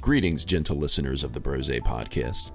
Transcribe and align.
Greetings, 0.00 0.44
gentle 0.44 0.76
listeners 0.76 1.24
of 1.24 1.32
the 1.32 1.40
Brose 1.40 1.68
podcast. 1.68 2.52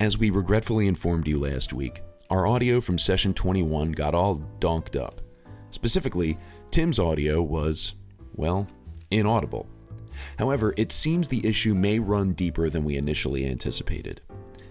As 0.00 0.16
we 0.16 0.30
regretfully 0.30 0.88
informed 0.88 1.28
you 1.28 1.38
last 1.38 1.74
week, 1.74 2.00
our 2.30 2.46
audio 2.46 2.80
from 2.80 2.98
session 2.98 3.34
21 3.34 3.92
got 3.92 4.14
all 4.14 4.36
donked 4.58 4.96
up. 4.96 5.20
Specifically, 5.70 6.38
Tim's 6.70 6.98
audio 6.98 7.42
was, 7.42 7.94
well, 8.34 8.66
inaudible. 9.10 9.68
However, 10.38 10.72
it 10.78 10.90
seems 10.90 11.28
the 11.28 11.46
issue 11.46 11.74
may 11.74 11.98
run 11.98 12.32
deeper 12.32 12.70
than 12.70 12.84
we 12.84 12.96
initially 12.96 13.46
anticipated. 13.46 14.22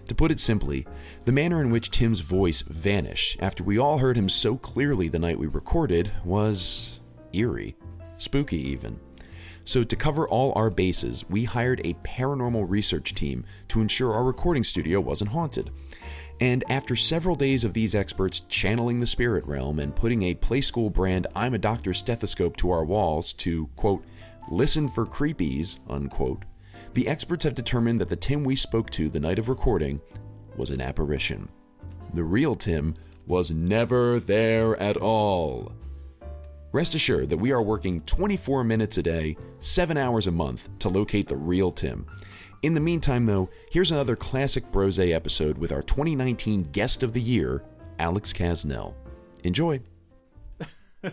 To 0.08 0.14
put 0.14 0.32
it 0.32 0.40
simply, 0.40 0.86
the 1.24 1.32
manner 1.32 1.60
in 1.60 1.70
which 1.70 1.90
Tim's 1.90 2.20
voice 2.20 2.62
vanished 2.62 3.38
after 3.40 3.62
we 3.62 3.78
all 3.78 3.98
heard 3.98 4.16
him 4.16 4.28
so 4.28 4.56
clearly 4.56 5.08
the 5.08 5.20
night 5.20 5.38
we 5.38 5.46
recorded 5.46 6.10
was 6.24 6.98
eerie, 7.32 7.76
spooky 8.16 8.58
even. 8.58 8.98
So, 9.68 9.84
to 9.84 9.96
cover 9.96 10.26
all 10.26 10.54
our 10.56 10.70
bases, 10.70 11.26
we 11.28 11.44
hired 11.44 11.82
a 11.84 11.92
paranormal 11.96 12.70
research 12.70 13.14
team 13.14 13.44
to 13.68 13.82
ensure 13.82 14.14
our 14.14 14.24
recording 14.24 14.64
studio 14.64 14.98
wasn't 14.98 15.32
haunted. 15.32 15.70
And 16.40 16.64
after 16.70 16.96
several 16.96 17.36
days 17.36 17.64
of 17.64 17.74
these 17.74 17.94
experts 17.94 18.40
channeling 18.48 18.98
the 18.98 19.06
spirit 19.06 19.46
realm 19.46 19.78
and 19.78 19.94
putting 19.94 20.22
a 20.22 20.34
Playskool 20.36 20.90
brand 20.90 21.26
I'm 21.36 21.52
a 21.52 21.58
Doctor 21.58 21.92
stethoscope 21.92 22.56
to 22.56 22.70
our 22.70 22.82
walls 22.82 23.34
to, 23.34 23.66
quote, 23.76 24.06
listen 24.50 24.88
for 24.88 25.04
creepies, 25.04 25.78
unquote, 25.90 26.46
the 26.94 27.06
experts 27.06 27.44
have 27.44 27.54
determined 27.54 28.00
that 28.00 28.08
the 28.08 28.16
Tim 28.16 28.44
we 28.44 28.56
spoke 28.56 28.88
to 28.92 29.10
the 29.10 29.20
night 29.20 29.38
of 29.38 29.50
recording 29.50 30.00
was 30.56 30.70
an 30.70 30.80
apparition. 30.80 31.46
The 32.14 32.24
real 32.24 32.54
Tim 32.54 32.94
was 33.26 33.50
never 33.50 34.18
there 34.18 34.80
at 34.80 34.96
all. 34.96 35.74
Rest 36.72 36.94
assured 36.94 37.30
that 37.30 37.38
we 37.38 37.50
are 37.50 37.62
working 37.62 38.00
24 38.02 38.62
minutes 38.62 38.98
a 38.98 39.02
day, 39.02 39.36
7 39.58 39.96
hours 39.96 40.26
a 40.26 40.30
month 40.30 40.68
to 40.80 40.88
locate 40.88 41.26
the 41.26 41.36
real 41.36 41.70
Tim. 41.70 42.06
In 42.62 42.74
the 42.74 42.80
meantime, 42.80 43.24
though, 43.24 43.48
here's 43.70 43.90
another 43.90 44.16
classic 44.16 44.70
Brose 44.70 44.98
episode 44.98 45.56
with 45.58 45.72
our 45.72 45.82
2019 45.82 46.64
guest 46.64 47.02
of 47.02 47.12
the 47.12 47.20
year, 47.20 47.64
Alex 47.98 48.32
Casnell. 48.32 48.94
Enjoy. 49.44 49.80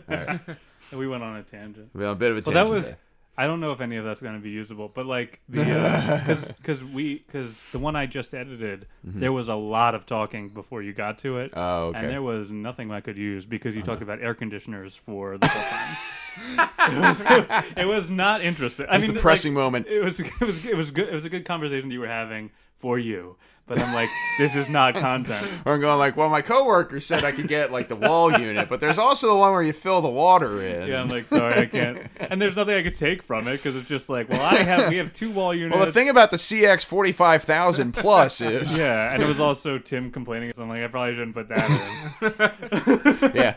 We 0.94 1.08
went 1.08 1.24
on 1.24 1.36
a 1.38 1.44
tangent. 1.44 1.90
We 1.94 2.02
Well, 2.02 2.12
a 2.12 2.16
bit 2.16 2.32
of 2.32 2.38
a 2.38 2.42
Well, 2.52 2.66
that 2.66 2.72
was. 2.72 2.92
I 3.38 3.48
don't 3.48 3.60
know 3.60 3.72
if 3.74 3.82
any 3.82 3.98
of 3.98 4.06
that's 4.06 4.22
going 4.22 4.36
to 4.36 4.40
be 4.42 4.50
usable, 4.50 4.88
but 4.88 5.06
like 5.06 5.42
the 5.50 5.64
because 6.20 6.46
because 6.46 6.84
we 6.84 7.16
because 7.20 7.66
the 7.72 7.80
one 7.80 7.96
I 7.96 8.06
just 8.06 8.34
edited, 8.34 8.88
there 9.04 9.34
was 9.34 9.50
a 9.50 9.56
lot 9.56 9.94
of 9.96 10.06
talking 10.06 10.50
before 10.50 10.82
you 10.82 10.94
got 10.94 11.20
to 11.20 11.40
it, 11.40 11.52
Mm-hmm. 11.52 11.60
Oh, 11.60 11.88
okay. 11.90 12.00
and 12.00 12.10
there 12.10 12.22
was 12.22 12.52
nothing 12.52 12.92
I 12.92 13.02
could 13.02 13.18
use 13.18 13.46
because 13.46 13.76
you 13.76 13.82
talked 13.84 14.02
about 14.02 14.22
air 14.22 14.34
conditioners 14.34 14.96
for 14.96 15.38
the 15.38 15.48
whole 15.48 15.64
time. 15.64 16.70
it, 16.92 17.00
was, 17.00 17.74
it 17.78 17.86
was 17.86 18.10
not 18.10 18.42
interesting. 18.42 18.86
I 18.90 18.96
was 18.98 19.06
mean, 19.06 19.16
the 19.16 19.22
pressing 19.22 19.54
like, 19.54 19.64
moment. 19.64 19.88
It 19.88 20.02
was 20.02 20.20
it 20.20 20.40
was 20.42 20.66
it 20.66 20.76
was 20.76 20.92
good. 20.92 21.10
It 21.10 21.14
was 21.14 21.26
a 21.26 21.30
good 21.30 21.46
conversation 21.46 21.90
that 21.90 21.94
you 21.94 22.00
were 22.02 22.08
having 22.08 22.52
for 22.80 23.00
you, 23.00 23.36
but 23.68 23.80
I'm 23.80 23.94
like, 23.96 24.10
this 24.38 24.56
is 24.56 24.70
not 24.70 24.94
content. 24.96 25.48
Or 25.66 25.74
I'm 25.74 25.82
going 25.82 25.98
like, 25.98 26.16
well, 26.16 26.30
my 26.30 26.42
coworker 26.42 27.00
said 27.00 27.24
I 27.24 27.32
could 27.32 27.48
get 27.48 27.72
like 27.72 27.88
the 27.88 27.96
wall 27.96 28.32
unit, 28.32 28.70
but 28.70 28.80
there's 28.80 29.00
also 29.00 29.28
the 29.30 29.36
one 29.36 29.52
where 29.52 29.64
you 29.64 29.74
fill 29.74 30.02
the 30.02 30.10
water 30.10 30.62
in. 30.62 30.88
Yeah, 30.88 31.02
I'm 31.02 31.08
like, 31.08 31.26
sorry, 31.26 31.56
I 31.56 31.66
can't. 31.66 32.00
And 32.20 32.42
there's 32.42 32.56
nothing 32.56 32.76
I 32.76 32.84
could 32.84 32.96
take 32.98 33.24
from 33.24 33.48
it 33.48 33.58
because 33.58 33.76
it's 33.76 33.88
just 33.88 34.10
like, 34.10 34.30
well, 34.30 34.42
I 34.42 34.58
have 34.58 34.90
we 34.90 34.98
have 34.98 35.12
two 35.14 35.32
wall 35.32 35.54
units. 35.56 35.76
well, 35.76 35.86
the 35.86 35.92
thing 35.92 36.10
about 36.10 36.32
the 36.32 36.38
CX 36.38 36.86
45,000 36.86 37.94
plus 37.94 38.42
is, 38.42 38.78
Yeah, 38.80 39.14
and 39.14 39.22
it 39.24 39.28
was 39.28 39.40
also 39.40 39.78
Tim 39.80 40.12
complaining. 40.12 40.52
So 40.56 40.64
I'm 40.64 40.70
like, 40.70 40.84
I 40.84 40.88
probably 40.88 41.16
shouldn't 41.16 41.36
put 41.36 41.48
that 41.50 43.32
in. 43.32 43.32
yeah. 43.36 43.56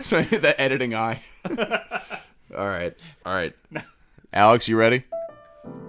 So 0.00 0.22
the 0.22 0.60
editing 0.60 0.94
eye. 0.94 1.20
All 2.56 2.66
right, 2.68 2.94
all 3.24 3.34
right. 3.34 3.54
Alex, 4.32 4.68
you 4.68 4.76
ready? 4.76 5.04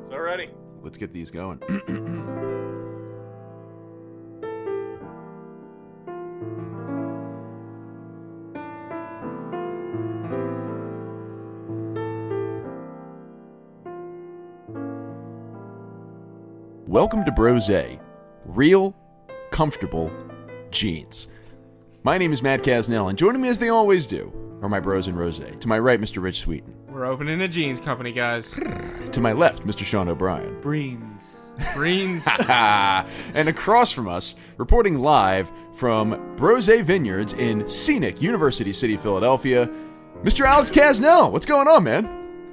So 0.10 0.18
ready. 0.18 0.50
Let's 0.82 0.98
get 0.98 1.12
these 1.14 1.30
going. 1.32 1.60
Welcome 16.88 17.26
to 17.26 17.34
Brose, 17.34 17.70
real, 18.46 18.96
comfortable 19.52 20.10
jeans. 20.72 21.28
My 22.04 22.18
name 22.18 22.32
is 22.32 22.42
Matt 22.42 22.64
Casnell, 22.64 23.10
and 23.10 23.18
joining 23.18 23.42
me 23.42 23.50
as 23.50 23.60
they 23.60 23.68
always 23.68 24.08
do 24.08 24.32
are 24.62 24.70
my 24.70 24.80
bros 24.80 25.10
and 25.10 25.20
Rose. 25.20 25.42
To 25.60 25.68
my 25.68 25.80
right, 25.80 26.00
Mr. 26.00 26.24
Rich 26.24 26.40
Sweeten. 26.40 26.74
We're 26.88 27.04
opening 27.04 27.42
a 27.42 27.48
jeans 27.50 27.82
company, 27.82 28.14
guys. 28.14 28.54
To 29.12 29.20
my 29.20 29.34
left, 29.34 29.68
Mr. 29.68 29.84
Sean 29.84 30.08
O'Brien. 30.08 30.62
Breens. 30.62 31.42
Greens. 31.74 32.26
and 32.48 33.50
across 33.50 33.92
from 33.92 34.08
us, 34.08 34.36
reporting 34.56 35.00
live 35.00 35.52
from 35.74 36.36
Brose 36.38 36.70
Vineyards 36.70 37.34
in 37.34 37.68
scenic 37.68 38.22
University 38.22 38.72
City, 38.72 38.96
Philadelphia, 38.96 39.70
Mr. 40.24 40.46
Alex 40.46 40.72
Casnell. 40.72 41.34
What's 41.34 41.46
going 41.46 41.68
on, 41.68 41.84
man? 41.84 42.06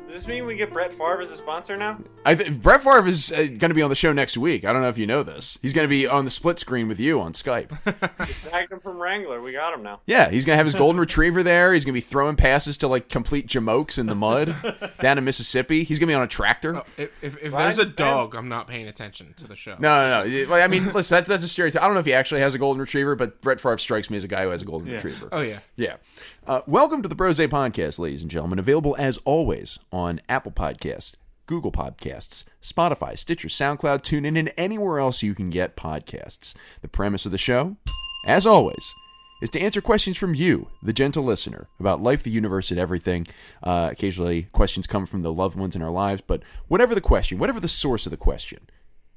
Does 0.08 0.16
this 0.16 0.26
mean 0.26 0.44
we 0.44 0.56
get 0.56 0.72
Brett 0.72 0.90
Favre 0.90 1.20
as 1.20 1.30
a 1.30 1.36
sponsor 1.36 1.76
now? 1.76 2.00
I 2.26 2.34
th- 2.34 2.62
Brett 2.62 2.80
Favre 2.82 3.06
is 3.06 3.30
uh, 3.32 3.36
going 3.42 3.68
to 3.68 3.74
be 3.74 3.82
on 3.82 3.90
the 3.90 3.96
show 3.96 4.10
next 4.12 4.38
week. 4.38 4.64
I 4.64 4.72
don't 4.72 4.80
know 4.80 4.88
if 4.88 4.96
you 4.96 5.06
know 5.06 5.22
this. 5.22 5.58
He's 5.60 5.74
going 5.74 5.84
to 5.84 5.88
be 5.90 6.06
on 6.06 6.24
the 6.24 6.30
split 6.30 6.58
screen 6.58 6.88
with 6.88 6.98
you 6.98 7.20
on 7.20 7.34
Skype. 7.34 7.68
Tagged 8.50 8.72
him 8.72 8.80
from 8.80 8.96
Wrangler. 8.98 9.42
We 9.42 9.52
got 9.52 9.74
him 9.74 9.82
now. 9.82 10.00
Yeah, 10.06 10.30
he's 10.30 10.46
going 10.46 10.54
to 10.54 10.56
have 10.56 10.64
his 10.64 10.74
golden 10.74 10.98
retriever 11.00 11.42
there. 11.42 11.74
He's 11.74 11.84
going 11.84 11.92
to 11.92 11.96
be 11.96 12.00
throwing 12.00 12.36
passes 12.36 12.78
to 12.78 12.88
like 12.88 13.10
complete 13.10 13.46
jamokes 13.46 13.98
in 13.98 14.06
the 14.06 14.14
mud 14.14 14.54
down 15.00 15.18
in 15.18 15.24
Mississippi. 15.24 15.84
He's 15.84 15.98
going 15.98 16.06
to 16.08 16.12
be 16.12 16.14
on 16.14 16.22
a 16.22 16.26
tractor. 16.26 16.82
if 16.96 17.22
if, 17.22 17.42
if 17.42 17.52
there's 17.52 17.78
a 17.78 17.84
dog, 17.84 18.34
I'm 18.34 18.48
not 18.48 18.68
paying 18.68 18.86
attention 18.86 19.34
to 19.36 19.46
the 19.46 19.54
show. 19.56 19.76
No, 19.78 20.06
no, 20.06 20.24
no. 20.26 20.48
Well, 20.48 20.62
I 20.62 20.66
mean, 20.66 20.92
listen, 20.94 21.16
that's, 21.16 21.28
that's 21.28 21.44
a 21.44 21.48
stereotype. 21.48 21.82
I 21.82 21.84
don't 21.86 21.94
know 21.94 22.00
if 22.00 22.06
he 22.06 22.14
actually 22.14 22.40
has 22.40 22.54
a 22.54 22.58
golden 22.58 22.80
retriever, 22.80 23.16
but 23.16 23.42
Brett 23.42 23.60
Favre 23.60 23.76
strikes 23.76 24.08
me 24.08 24.16
as 24.16 24.24
a 24.24 24.28
guy 24.28 24.44
who 24.44 24.48
has 24.50 24.62
a 24.62 24.64
golden 24.64 24.88
Yeah. 24.88 24.94
retriever. 24.94 25.28
Oh 25.30 25.42
yeah. 25.42 25.58
Yeah. 25.76 25.96
Uh, 26.46 26.62
welcome 26.66 27.02
to 27.02 27.08
the 27.08 27.14
Brose 27.14 27.38
Podcast, 27.38 27.98
ladies 27.98 28.22
and 28.22 28.30
gentlemen. 28.30 28.58
Available 28.58 28.96
as 28.98 29.18
always 29.26 29.78
on 29.92 30.20
Apple 30.28 30.52
Podcasts, 30.52 31.14
Google 31.46 31.72
Podcasts, 31.72 32.44
Spotify, 32.62 33.18
Stitcher, 33.18 33.48
SoundCloud, 33.48 34.02
TuneIn, 34.02 34.38
and 34.38 34.52
anywhere 34.56 34.98
else 34.98 35.22
you 35.22 35.34
can 35.34 35.50
get 35.50 35.76
podcasts. 35.76 36.54
The 36.80 36.88
premise 36.88 37.26
of 37.26 37.32
the 37.32 37.38
show, 37.38 37.76
as 38.26 38.46
always, 38.46 38.94
is 39.42 39.50
to 39.50 39.60
answer 39.60 39.80
questions 39.80 40.16
from 40.16 40.34
you, 40.34 40.68
the 40.82 40.92
gentle 40.92 41.22
listener, 41.22 41.68
about 41.78 42.02
life, 42.02 42.22
the 42.22 42.30
universe, 42.30 42.70
and 42.70 42.80
everything. 42.80 43.26
Uh, 43.62 43.90
occasionally, 43.92 44.48
questions 44.52 44.86
come 44.86 45.04
from 45.06 45.22
the 45.22 45.32
loved 45.32 45.56
ones 45.56 45.76
in 45.76 45.82
our 45.82 45.90
lives, 45.90 46.22
but 46.26 46.42
whatever 46.68 46.94
the 46.94 47.00
question, 47.00 47.38
whatever 47.38 47.60
the 47.60 47.68
source 47.68 48.06
of 48.06 48.10
the 48.10 48.16
question, 48.16 48.60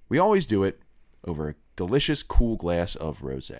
we 0.09 0.17
always 0.17 0.45
do 0.45 0.63
it 0.63 0.81
over 1.25 1.49
a 1.49 1.55
delicious, 1.75 2.23
cool 2.23 2.55
glass 2.55 2.95
of 2.95 3.21
rose. 3.21 3.51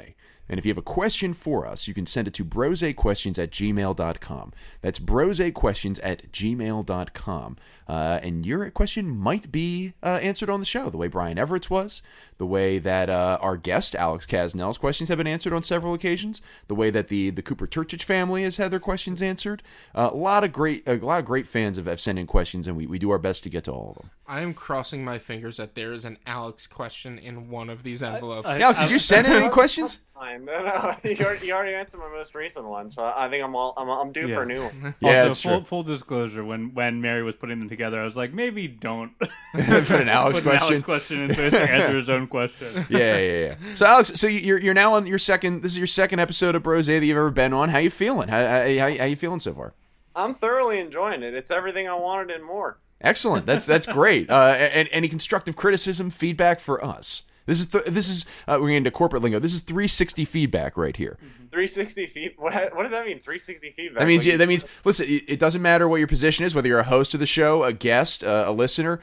And 0.49 0.57
if 0.57 0.65
you 0.65 0.69
have 0.69 0.77
a 0.77 0.81
question 0.81 1.33
for 1.33 1.65
us, 1.65 1.87
you 1.87 1.93
can 1.93 2.05
send 2.05 2.27
it 2.27 2.33
to 2.35 2.45
brosequestions 2.45 3.37
at 3.37 3.51
gmail.com. 3.51 4.53
That's 4.81 4.99
brosequestions 4.99 5.99
at 6.03 6.31
gmail.com. 6.31 7.57
Uh, 7.87 8.19
and 8.21 8.45
your 8.45 8.69
question 8.71 9.09
might 9.09 9.51
be 9.51 9.93
uh, 10.03 10.19
answered 10.21 10.49
on 10.49 10.59
the 10.59 10.65
show, 10.65 10.89
the 10.89 10.97
way 10.97 11.07
Brian 11.07 11.37
Everett's 11.37 11.69
was, 11.69 12.01
the 12.37 12.45
way 12.45 12.79
that 12.79 13.09
uh, 13.09 13.37
our 13.41 13.57
guest, 13.57 13.95
Alex 13.95 14.25
Casnell's 14.25 14.77
questions 14.77 15.09
have 15.09 15.17
been 15.17 15.27
answered 15.27 15.53
on 15.53 15.63
several 15.63 15.93
occasions, 15.93 16.41
the 16.67 16.75
way 16.75 16.89
that 16.89 17.07
the, 17.07 17.29
the 17.29 17.41
Cooper 17.41 17.67
Turchich 17.67 18.03
family 18.03 18.43
has 18.43 18.57
had 18.57 18.71
their 18.71 18.79
questions 18.79 19.21
answered. 19.21 19.63
Uh, 19.95 20.09
a 20.11 20.15
lot 20.15 20.43
of 20.43 20.51
great 20.51 20.87
a 20.87 20.95
lot 20.97 21.19
of 21.19 21.25
great 21.25 21.47
fans 21.47 21.77
have, 21.77 21.85
have 21.85 22.01
sent 22.01 22.19
in 22.19 22.27
questions, 22.27 22.67
and 22.67 22.77
we, 22.77 22.85
we 22.85 22.99
do 22.99 23.09
our 23.11 23.19
best 23.19 23.43
to 23.43 23.49
get 23.49 23.63
to 23.65 23.71
all 23.71 23.91
of 23.91 23.95
them. 23.97 24.11
I 24.29 24.41
am 24.41 24.53
crossing 24.53 25.05
my 25.05 25.19
fingers 25.19 25.55
that 25.57 25.73
there 25.73 25.93
is 25.93 26.03
an 26.03 26.17
Alex 26.27 26.67
question 26.67 27.17
in 27.17 27.49
one 27.49 27.69
of 27.69 27.81
these 27.83 28.03
envelopes. 28.03 28.49
I- 28.49 28.59
Alex, 28.61 28.81
did 28.81 28.89
you 28.89 28.99
send 28.99 29.25
in 29.25 29.33
any 29.33 29.49
questions? 29.59 29.99
Fine. 30.13 30.45
No, 30.45 30.63
no. 30.63 30.95
You 31.09 31.23
already, 31.25 31.45
you 31.47 31.53
already 31.53 31.75
answered 31.75 31.99
my 31.99 32.09
most 32.09 32.33
recent 32.35 32.65
one, 32.65 32.89
so 32.89 33.03
I 33.05 33.29
think 33.29 33.43
I'm 33.43 33.55
all 33.55 33.73
I'm, 33.77 33.87
I'm 33.87 34.11
due 34.11 34.27
Yeah. 34.27 34.35
for 34.35 34.41
a 34.43 34.45
new 34.47 34.61
one. 34.63 34.95
Yeah, 34.99 35.27
also, 35.27 35.49
full, 35.49 35.57
true. 35.59 35.65
full 35.65 35.83
disclosure, 35.83 36.43
when 36.43 36.73
when 36.73 37.01
Mary 37.01 37.21
was 37.23 37.35
putting 37.35 37.59
them 37.59 37.69
together, 37.69 38.01
I 38.01 38.05
was 38.05 38.15
like, 38.17 38.33
maybe 38.33 38.67
don't 38.67 39.11
Put 39.19 39.91
an 39.91 40.09
Alex 40.09 40.39
put 40.39 40.45
an 40.45 40.49
question. 40.57 40.73
Alex 40.73 40.83
question 40.85 41.21
into 41.21 41.45
it 41.45 41.51
to 41.51 41.71
answer 41.71 41.95
his 41.97 42.09
own 42.09 42.27
question. 42.27 42.85
yeah, 42.89 43.17
yeah, 43.17 43.39
yeah. 43.61 43.73
So, 43.75 43.85
Alex, 43.85 44.11
so 44.15 44.27
you're 44.27 44.59
you're 44.59 44.73
now 44.73 44.93
on 44.93 45.05
your 45.07 45.19
second. 45.19 45.61
This 45.61 45.73
is 45.73 45.77
your 45.77 45.87
second 45.87 46.19
episode 46.19 46.55
of 46.55 46.63
Brose 46.63 46.87
that 46.87 47.03
you've 47.05 47.15
ever 47.17 47.29
been 47.31 47.53
on. 47.53 47.69
How 47.69 47.77
you 47.77 47.89
feeling? 47.91 48.27
How 48.27 48.43
how, 48.45 48.63
how, 48.77 48.97
how 48.97 49.05
you 49.05 49.15
feeling 49.15 49.39
so 49.39 49.53
far? 49.53 49.73
I'm 50.15 50.33
thoroughly 50.35 50.79
enjoying 50.79 51.21
it. 51.23 51.33
It's 51.35 51.51
everything 51.51 51.87
I 51.87 51.93
wanted 51.93 52.31
and 52.35 52.43
more. 52.43 52.79
Excellent. 53.01 53.45
That's 53.45 53.65
that's 53.65 53.85
great. 53.85 54.29
Uh, 54.29 54.55
and 54.57 54.89
any 54.91 55.07
constructive 55.07 55.55
criticism, 55.55 56.09
feedback 56.09 56.59
for 56.59 56.83
us. 56.83 57.23
This 57.45 57.59
is 57.59 57.67
th- 57.67 57.85
this 57.85 58.09
is 58.09 58.25
uh, 58.47 58.57
we're 58.59 58.75
into 58.75 58.91
corporate 58.91 59.21
lingo. 59.23 59.39
This 59.39 59.53
is 59.53 59.61
360 59.61 60.25
feedback 60.25 60.75
right 60.75 60.95
here. 60.95 61.17
360 61.51 62.05
feet. 62.07 62.35
What, 62.37 62.53
what 62.75 62.83
does 62.83 62.91
that 62.91 63.05
mean? 63.05 63.19
360 63.19 63.71
feedback. 63.71 63.99
That 63.99 64.07
means 64.07 64.25
Like, 64.25 64.31
yeah, 64.33 64.37
that 64.37 64.47
means 64.47 64.65
listen. 64.83 65.05
It, 65.07 65.39
doesn't 65.39 65.61
matter 65.61 65.87
what 65.87 65.97
your 65.97 66.07
position 66.07 66.43
is, 66.43 66.53
whether 66.53 66.67
you're 66.67 66.79
a 66.79 66.83
host 66.83 67.13
of 67.13 67.19
the 67.21 67.25
show, 67.25 67.63
a 67.63 67.71
guest, 67.71 68.23
uh, 68.23 68.43
a 68.47 68.51
listener, 68.51 68.99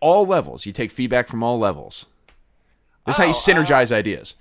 all 0.00 0.26
levels. 0.26 0.66
You 0.66 0.72
take 0.72 0.90
feedback 0.90 1.28
from 1.28 1.42
all 1.44 1.58
levels. 1.58 2.06
This 3.06 3.14
is 3.14 3.18
how 3.18 3.24
you 3.24 3.30
Oh, 3.30 3.32
synergize 3.34 3.92
ideas. 3.92 4.34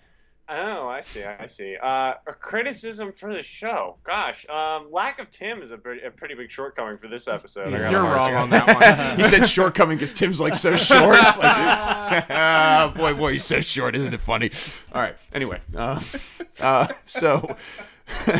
Oh, 0.47 0.87
I 0.87 1.01
see. 1.01 1.23
I 1.23 1.47
see. 1.47 1.75
Uh, 1.81 2.13
a 2.27 2.33
criticism 2.39 3.11
for 3.11 3.33
the 3.33 3.41
show. 3.41 3.95
Gosh, 4.03 4.45
um, 4.47 4.91
lack 4.91 5.17
of 5.17 5.31
Tim 5.31 5.63
is 5.63 5.71
a, 5.71 5.77
pretty- 5.77 6.05
a 6.05 6.11
pretty 6.11 6.35
big 6.35 6.51
shortcoming 6.51 6.99
for 6.99 7.07
this 7.07 7.27
episode. 7.27 7.73
I 7.73 7.89
You're 7.89 8.03
wrong 8.03 8.35
on 8.35 8.49
that 8.51 8.67
one. 8.67 9.17
he 9.17 9.23
said 9.23 9.47
shortcoming 9.47 9.97
because 9.97 10.13
Tim's 10.13 10.39
like 10.39 10.53
so 10.55 10.75
short. 10.75 11.17
Like, 11.35 12.27
boy, 12.95 13.13
boy, 13.15 13.31
he's 13.33 13.43
so 13.43 13.59
short. 13.59 13.95
Isn't 13.95 14.13
it 14.13 14.19
funny? 14.19 14.51
All 14.93 15.01
right. 15.01 15.15
Anyway, 15.33 15.59
uh, 15.75 15.99
uh, 16.59 16.87
so, 17.05 17.55
so 18.07 18.33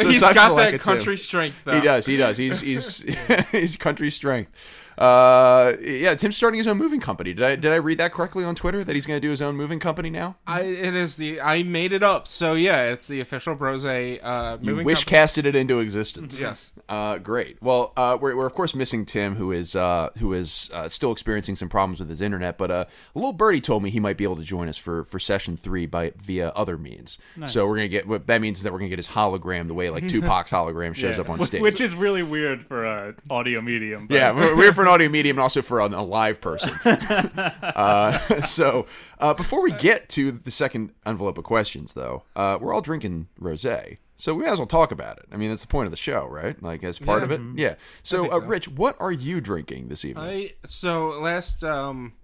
He's 0.00 0.16
aside 0.18 0.28
from 0.28 0.34
got 0.34 0.48
the 0.48 0.54
lack 0.54 0.70
that 0.70 0.74
of 0.74 0.82
Tim- 0.82 0.94
country 0.96 1.18
strength, 1.18 1.56
though. 1.64 1.74
He 1.74 1.80
does. 1.80 2.06
He 2.06 2.16
does. 2.16 2.36
He's 2.36 2.60
he's 2.60 3.02
he's 3.50 3.76
country 3.76 4.10
strength. 4.10 4.52
Uh, 4.98 5.72
yeah, 5.82 6.14
Tim's 6.14 6.36
starting 6.36 6.58
his 6.58 6.66
own 6.66 6.78
moving 6.78 7.00
company. 7.00 7.32
Did 7.34 7.44
I 7.44 7.56
did 7.56 7.72
I 7.72 7.76
read 7.76 7.98
that 7.98 8.12
correctly 8.12 8.44
on 8.44 8.54
Twitter 8.54 8.82
that 8.82 8.94
he's 8.94 9.06
going 9.06 9.20
to 9.20 9.26
do 9.26 9.30
his 9.30 9.42
own 9.42 9.56
moving 9.56 9.78
company 9.78 10.10
now? 10.10 10.36
I, 10.46 10.62
it 10.62 10.94
is 10.94 11.16
the 11.16 11.40
I 11.40 11.62
made 11.62 11.92
it 11.92 12.02
up. 12.02 12.26
So 12.28 12.54
yeah, 12.54 12.84
it's 12.84 13.06
the 13.06 13.20
official 13.20 13.54
Brose 13.54 13.84
uh, 13.84 14.58
You 14.60 14.76
wish 14.76 15.00
company. 15.04 15.16
casted 15.18 15.46
it 15.46 15.54
into 15.56 15.80
existence. 15.80 16.40
Yes. 16.46 16.72
Uh, 16.88 17.18
great. 17.18 17.60
Well, 17.62 17.92
uh, 17.96 18.16
we're, 18.20 18.36
we're 18.36 18.46
of 18.46 18.54
course 18.54 18.74
missing 18.74 19.04
Tim, 19.06 19.34
who 19.36 19.50
is 19.52 19.74
uh, 19.74 20.10
who 20.18 20.32
is 20.32 20.70
uh, 20.72 20.88
still 20.88 21.10
experiencing 21.12 21.56
some 21.56 21.68
problems 21.68 21.98
with 21.98 22.08
his 22.08 22.20
internet. 22.20 22.56
But 22.58 22.70
uh, 22.70 22.84
a 23.14 23.18
little 23.18 23.32
birdie 23.32 23.60
told 23.60 23.82
me 23.82 23.90
he 23.90 23.98
might 24.00 24.16
be 24.16 24.24
able 24.24 24.36
to 24.36 24.42
join 24.44 24.68
us 24.68 24.76
for, 24.76 25.02
for 25.04 25.18
session 25.18 25.56
three 25.56 25.86
by 25.86 26.12
via 26.16 26.50
other 26.50 26.78
means. 26.78 27.18
So 27.46 27.66
we're 27.66 27.76
gonna 27.76 27.88
get 27.88 28.06
what 28.06 28.26
that 28.28 28.40
means 28.40 28.58
is 28.58 28.64
that 28.64 28.72
we're 28.72 28.78
gonna 28.78 28.88
get 28.90 28.98
his 28.98 29.08
hologram 29.08 29.66
the 29.66 29.74
way 29.74 29.90
like 29.90 30.06
Tupac's 30.08 30.50
hologram 30.50 30.94
shows 30.94 31.16
Yeah. 31.16 31.22
up 31.22 31.30
on 31.30 31.42
stage. 31.44 31.60
which 31.60 31.80
is 31.80 31.94
really 31.94 32.22
weird 32.22 32.66
for 32.66 32.84
a 32.84 33.14
audio 33.30 33.60
medium. 33.60 34.06
But 34.06 34.14
yeah, 34.14 34.32
we're, 34.32 34.56
we're 34.56 34.72
for 34.72 34.85
an 34.86 34.92
audio 34.92 35.08
medium 35.08 35.36
and 35.36 35.42
also 35.42 35.62
for 35.62 35.80
a, 35.80 35.86
a 35.86 36.02
live 36.02 36.40
person. 36.40 36.72
uh, 36.84 38.18
so 38.44 38.86
uh, 39.18 39.34
before 39.34 39.62
we 39.62 39.72
get 39.72 40.08
to 40.10 40.32
the 40.32 40.50
second 40.50 40.92
envelope 41.04 41.38
of 41.38 41.44
questions, 41.44 41.94
though, 41.94 42.22
uh, 42.34 42.58
we're 42.60 42.72
all 42.72 42.80
drinking 42.80 43.28
rosé. 43.40 43.98
So 44.16 44.34
we 44.34 44.44
might 44.44 44.52
as 44.52 44.58
well 44.58 44.66
talk 44.66 44.92
about 44.92 45.18
it. 45.18 45.26
I 45.30 45.36
mean, 45.36 45.50
that's 45.50 45.62
the 45.62 45.68
point 45.68 45.86
of 45.86 45.90
the 45.90 45.96
show, 45.98 46.26
right? 46.26 46.60
Like 46.62 46.82
as 46.84 46.98
part 46.98 47.20
Yeah. 47.20 47.24
of 47.24 47.32
it. 47.32 47.40
Yeah. 47.56 47.74
So, 48.02 48.22
think 48.22 48.32
uh, 48.32 48.40
so. 48.40 48.46
Rich, 48.46 48.68
what 48.68 48.96
are 48.98 49.12
you 49.12 49.40
drinking 49.40 49.88
this 49.88 50.04
evening? 50.04 50.24
I 50.24 50.52
so 50.64 51.08
last 51.08 51.62
um 51.62 52.14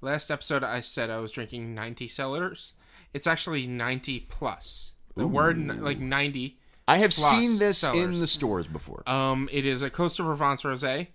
last 0.00 0.30
episode 0.30 0.62
I 0.62 0.80
said 0.80 1.10
I 1.10 1.18
was 1.18 1.32
drinking 1.32 1.74
90 1.74 2.06
cellars. 2.06 2.74
It's 3.12 3.26
actually 3.26 3.66
90 3.66 4.20
plus. 4.20 4.92
The 5.16 5.26
word 5.26 5.58
like 5.82 5.98
90. 5.98 6.56
I 6.86 6.98
have 6.98 7.10
plus 7.10 7.30
seen 7.30 7.58
this 7.58 7.82
in 7.84 8.18
the 8.18 8.26
stores 8.26 8.66
before. 8.66 9.08
Um, 9.08 9.48
it 9.52 9.66
is 9.66 9.82
a 9.82 9.90
Costa 9.90 10.22
Provence 10.22 10.62
rosé. 10.62 11.08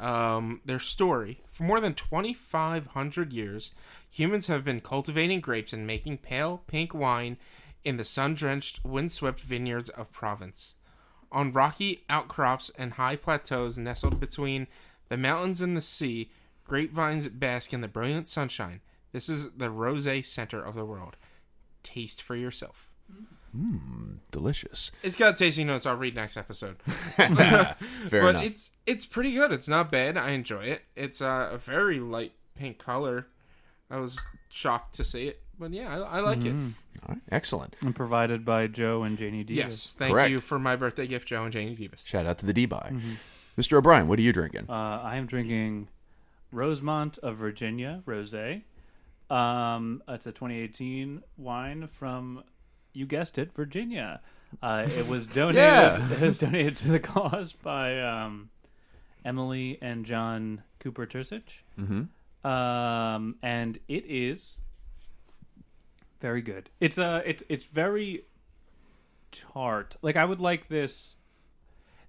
Um, 0.00 0.62
their 0.64 0.80
story 0.80 1.42
for 1.52 1.64
more 1.64 1.78
than 1.78 1.92
2,500 1.92 3.32
years, 3.34 3.70
humans 4.10 4.46
have 4.46 4.64
been 4.64 4.80
cultivating 4.80 5.40
grapes 5.40 5.74
and 5.74 5.86
making 5.86 6.18
pale 6.18 6.62
pink 6.66 6.94
wine 6.94 7.36
in 7.84 7.98
the 7.98 8.04
sun-drenched, 8.04 8.82
windswept 8.82 9.40
vineyards 9.40 9.90
of 9.90 10.10
Provence. 10.10 10.74
On 11.30 11.52
rocky 11.52 12.04
outcrops 12.08 12.70
and 12.78 12.94
high 12.94 13.16
plateaus 13.16 13.78
nestled 13.78 14.18
between 14.18 14.66
the 15.10 15.18
mountains 15.18 15.60
and 15.60 15.76
the 15.76 15.82
sea, 15.82 16.30
grapevines 16.64 17.28
bask 17.28 17.72
in 17.72 17.82
the 17.82 17.88
brilliant 17.88 18.26
sunshine. 18.26 18.80
This 19.12 19.28
is 19.28 19.50
the 19.50 19.68
rosé 19.68 20.24
center 20.24 20.62
of 20.62 20.74
the 20.74 20.84
world. 20.84 21.16
Taste 21.82 22.22
for 22.22 22.36
yourself. 22.36 22.89
Delicious. 24.30 24.92
It's 25.02 25.16
got 25.16 25.36
tasting 25.36 25.66
notes. 25.66 25.86
I'll 25.86 25.96
read 25.96 26.14
next 26.14 26.36
episode. 26.36 26.76
Fair 26.86 27.76
but 28.10 28.30
enough. 28.30 28.44
it's 28.44 28.70
it's 28.86 29.06
pretty 29.06 29.32
good. 29.32 29.52
It's 29.52 29.68
not 29.68 29.90
bad. 29.90 30.16
I 30.16 30.30
enjoy 30.30 30.64
it. 30.64 30.82
It's 30.96 31.20
uh, 31.20 31.50
a 31.52 31.58
very 31.58 31.98
light 31.98 32.32
pink 32.54 32.78
color. 32.78 33.26
I 33.90 33.98
was 33.98 34.20
shocked 34.50 34.94
to 34.96 35.04
see 35.04 35.26
it, 35.26 35.40
but 35.58 35.72
yeah, 35.72 35.92
I, 35.92 36.18
I 36.18 36.20
like 36.20 36.44
it. 36.44 36.54
All 36.54 37.08
right, 37.08 37.18
Excellent. 37.32 37.74
and 37.82 37.94
provided 37.94 38.44
by 38.44 38.68
Joe 38.68 39.02
and 39.02 39.18
Janie 39.18 39.42
Davis. 39.42 39.56
Yes, 39.56 39.92
thank 39.98 40.12
Correct. 40.12 40.30
you 40.30 40.38
for 40.38 40.58
my 40.60 40.76
birthday 40.76 41.08
gift, 41.08 41.26
Joe 41.26 41.42
and 41.44 41.52
Janie 41.52 41.74
Davis. 41.74 42.04
Shout 42.04 42.24
out 42.26 42.38
to 42.38 42.46
the 42.46 42.52
D-Buy. 42.52 42.94
Mr. 43.58 43.78
O'Brien, 43.78 44.06
what 44.06 44.18
are 44.18 44.22
you 44.22 44.32
drinking? 44.32 44.66
Uh, 44.68 45.00
I 45.02 45.16
am 45.16 45.26
drinking 45.26 45.88
Rosemont 46.52 47.18
of 47.18 47.36
Virginia 47.36 48.02
rosé. 48.06 48.62
Um, 49.28 50.02
it's 50.08 50.26
a 50.26 50.32
2018 50.32 51.22
wine 51.36 51.88
from, 51.88 52.44
you 52.92 53.06
guessed 53.06 53.38
it, 53.38 53.52
Virginia. 53.54 54.20
Uh, 54.62 54.86
it 54.88 55.08
was 55.08 55.26
donated. 55.38 55.56
Yeah. 55.56 56.08
It 56.12 56.20
was 56.20 56.38
donated 56.38 56.76
to 56.78 56.88
the 56.88 57.00
cause 57.00 57.52
by 57.52 58.00
um, 58.00 58.50
Emily 59.24 59.78
and 59.80 60.04
John 60.04 60.62
Cooper 60.80 61.06
Tursich. 61.06 61.62
Mm-hmm. 61.78 62.46
Um, 62.46 63.36
and 63.42 63.78
it 63.88 64.04
is 64.06 64.60
very 66.20 66.42
good. 66.42 66.70
It's 66.80 66.98
uh, 66.98 67.22
it's 67.24 67.42
it's 67.48 67.64
very 67.64 68.24
tart. 69.32 69.96
Like 70.02 70.16
I 70.16 70.24
would 70.24 70.40
like 70.40 70.68
this 70.68 71.14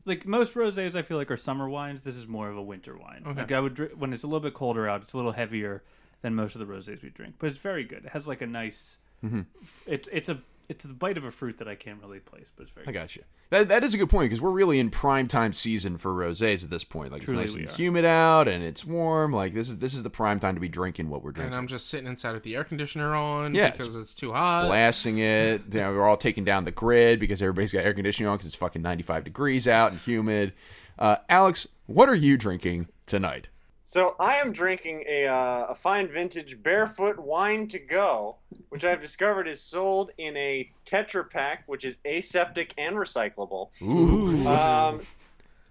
like 0.05 0.25
most 0.25 0.53
rosés 0.55 0.95
I 0.95 1.01
feel 1.01 1.17
like 1.17 1.31
are 1.31 1.37
summer 1.37 1.69
wines. 1.69 2.03
This 2.03 2.15
is 2.15 2.27
more 2.27 2.49
of 2.49 2.57
a 2.57 2.61
winter 2.61 2.97
wine. 2.97 3.23
Okay. 3.25 3.41
Like 3.41 3.51
I 3.51 3.61
would 3.61 3.99
when 3.99 4.13
it's 4.13 4.23
a 4.23 4.27
little 4.27 4.39
bit 4.39 4.53
colder 4.53 4.87
out. 4.87 5.01
It's 5.03 5.13
a 5.13 5.17
little 5.17 5.31
heavier 5.31 5.83
than 6.21 6.35
most 6.35 6.55
of 6.55 6.59
the 6.59 6.65
rosés 6.65 7.01
we 7.01 7.09
drink, 7.09 7.35
but 7.39 7.49
it's 7.49 7.59
very 7.59 7.83
good. 7.83 8.05
It 8.05 8.11
has 8.11 8.27
like 8.27 8.41
a 8.41 8.47
nice. 8.47 8.97
Mm-hmm. 9.23 9.41
It's 9.85 10.09
it's 10.11 10.29
a 10.29 10.39
it's 10.71 10.85
a 10.85 10.93
bite 10.93 11.17
of 11.17 11.23
a 11.23 11.31
fruit 11.31 11.57
that 11.59 11.67
I 11.67 11.75
can't 11.75 12.01
really 12.01 12.19
place, 12.19 12.51
but 12.55 12.63
it's 12.63 12.71
very. 12.71 12.87
I 12.87 12.91
got 12.91 13.15
you. 13.15 13.23
That, 13.49 13.67
that 13.69 13.83
is 13.83 13.93
a 13.93 13.97
good 13.97 14.09
point 14.09 14.29
because 14.29 14.41
we're 14.41 14.51
really 14.51 14.79
in 14.79 14.89
prime 14.89 15.27
time 15.27 15.53
season 15.53 15.97
for 15.97 16.11
rosés 16.13 16.63
at 16.63 16.69
this 16.69 16.83
point. 16.83 17.11
Like 17.11 17.21
Truly 17.23 17.43
it's 17.43 17.53
nice 17.53 17.59
and 17.61 17.69
are. 17.69 17.73
humid 17.73 18.05
out 18.05 18.47
and 18.47 18.63
it's 18.63 18.85
warm. 18.85 19.33
Like 19.33 19.53
this 19.53 19.69
is 19.69 19.77
this 19.79 19.93
is 19.93 20.03
the 20.03 20.09
prime 20.09 20.39
time 20.39 20.55
to 20.55 20.61
be 20.61 20.69
drinking 20.69 21.09
what 21.09 21.23
we're 21.23 21.31
drinking. 21.31 21.53
And. 21.53 21.55
I'm 21.55 21.67
just 21.67 21.87
sitting 21.89 22.07
inside 22.07 22.31
with 22.33 22.43
the 22.43 22.55
air 22.55 22.63
conditioner 22.63 23.13
on 23.13 23.53
Yeah, 23.53 23.71
because 23.71 23.95
it's 23.95 24.13
too 24.13 24.31
hot. 24.31 24.67
blasting 24.67 25.17
it. 25.19 25.61
You 25.73 25.79
know, 25.81 25.93
we're 25.93 26.07
all 26.07 26.17
taking 26.17 26.43
down 26.45 26.65
the 26.65 26.71
grid 26.71 27.19
because 27.19 27.41
everybody's 27.41 27.73
got 27.73 27.85
air 27.85 27.93
conditioning 27.93 28.29
on 28.29 28.37
because 28.37 28.47
it's 28.47 28.55
fucking 28.55 28.81
95 28.81 29.23
degrees 29.25 29.67
out 29.67 29.91
and 29.91 29.99
humid. 30.01 30.53
Uh, 30.97 31.17
Alex, 31.29 31.67
what 31.87 32.07
are 32.09 32.15
you 32.15 32.37
drinking 32.37 32.87
tonight? 33.05 33.47
So 33.91 34.15
I 34.21 34.37
am 34.37 34.53
drinking 34.53 35.03
a 35.05 35.27
uh, 35.27 35.65
a 35.69 35.75
fine 35.75 36.07
vintage 36.07 36.63
barefoot 36.63 37.19
wine 37.19 37.67
to 37.67 37.77
go, 37.77 38.37
which 38.69 38.85
I've 38.85 39.01
discovered 39.01 39.49
is 39.49 39.61
sold 39.61 40.11
in 40.17 40.37
a 40.37 40.71
Tetra 40.85 41.29
Pak, 41.29 41.63
which 41.65 41.83
is 41.83 41.97
aseptic 42.05 42.73
and 42.77 42.95
recyclable. 42.95 43.67
Ooh, 43.81 44.47
Um, 44.47 45.01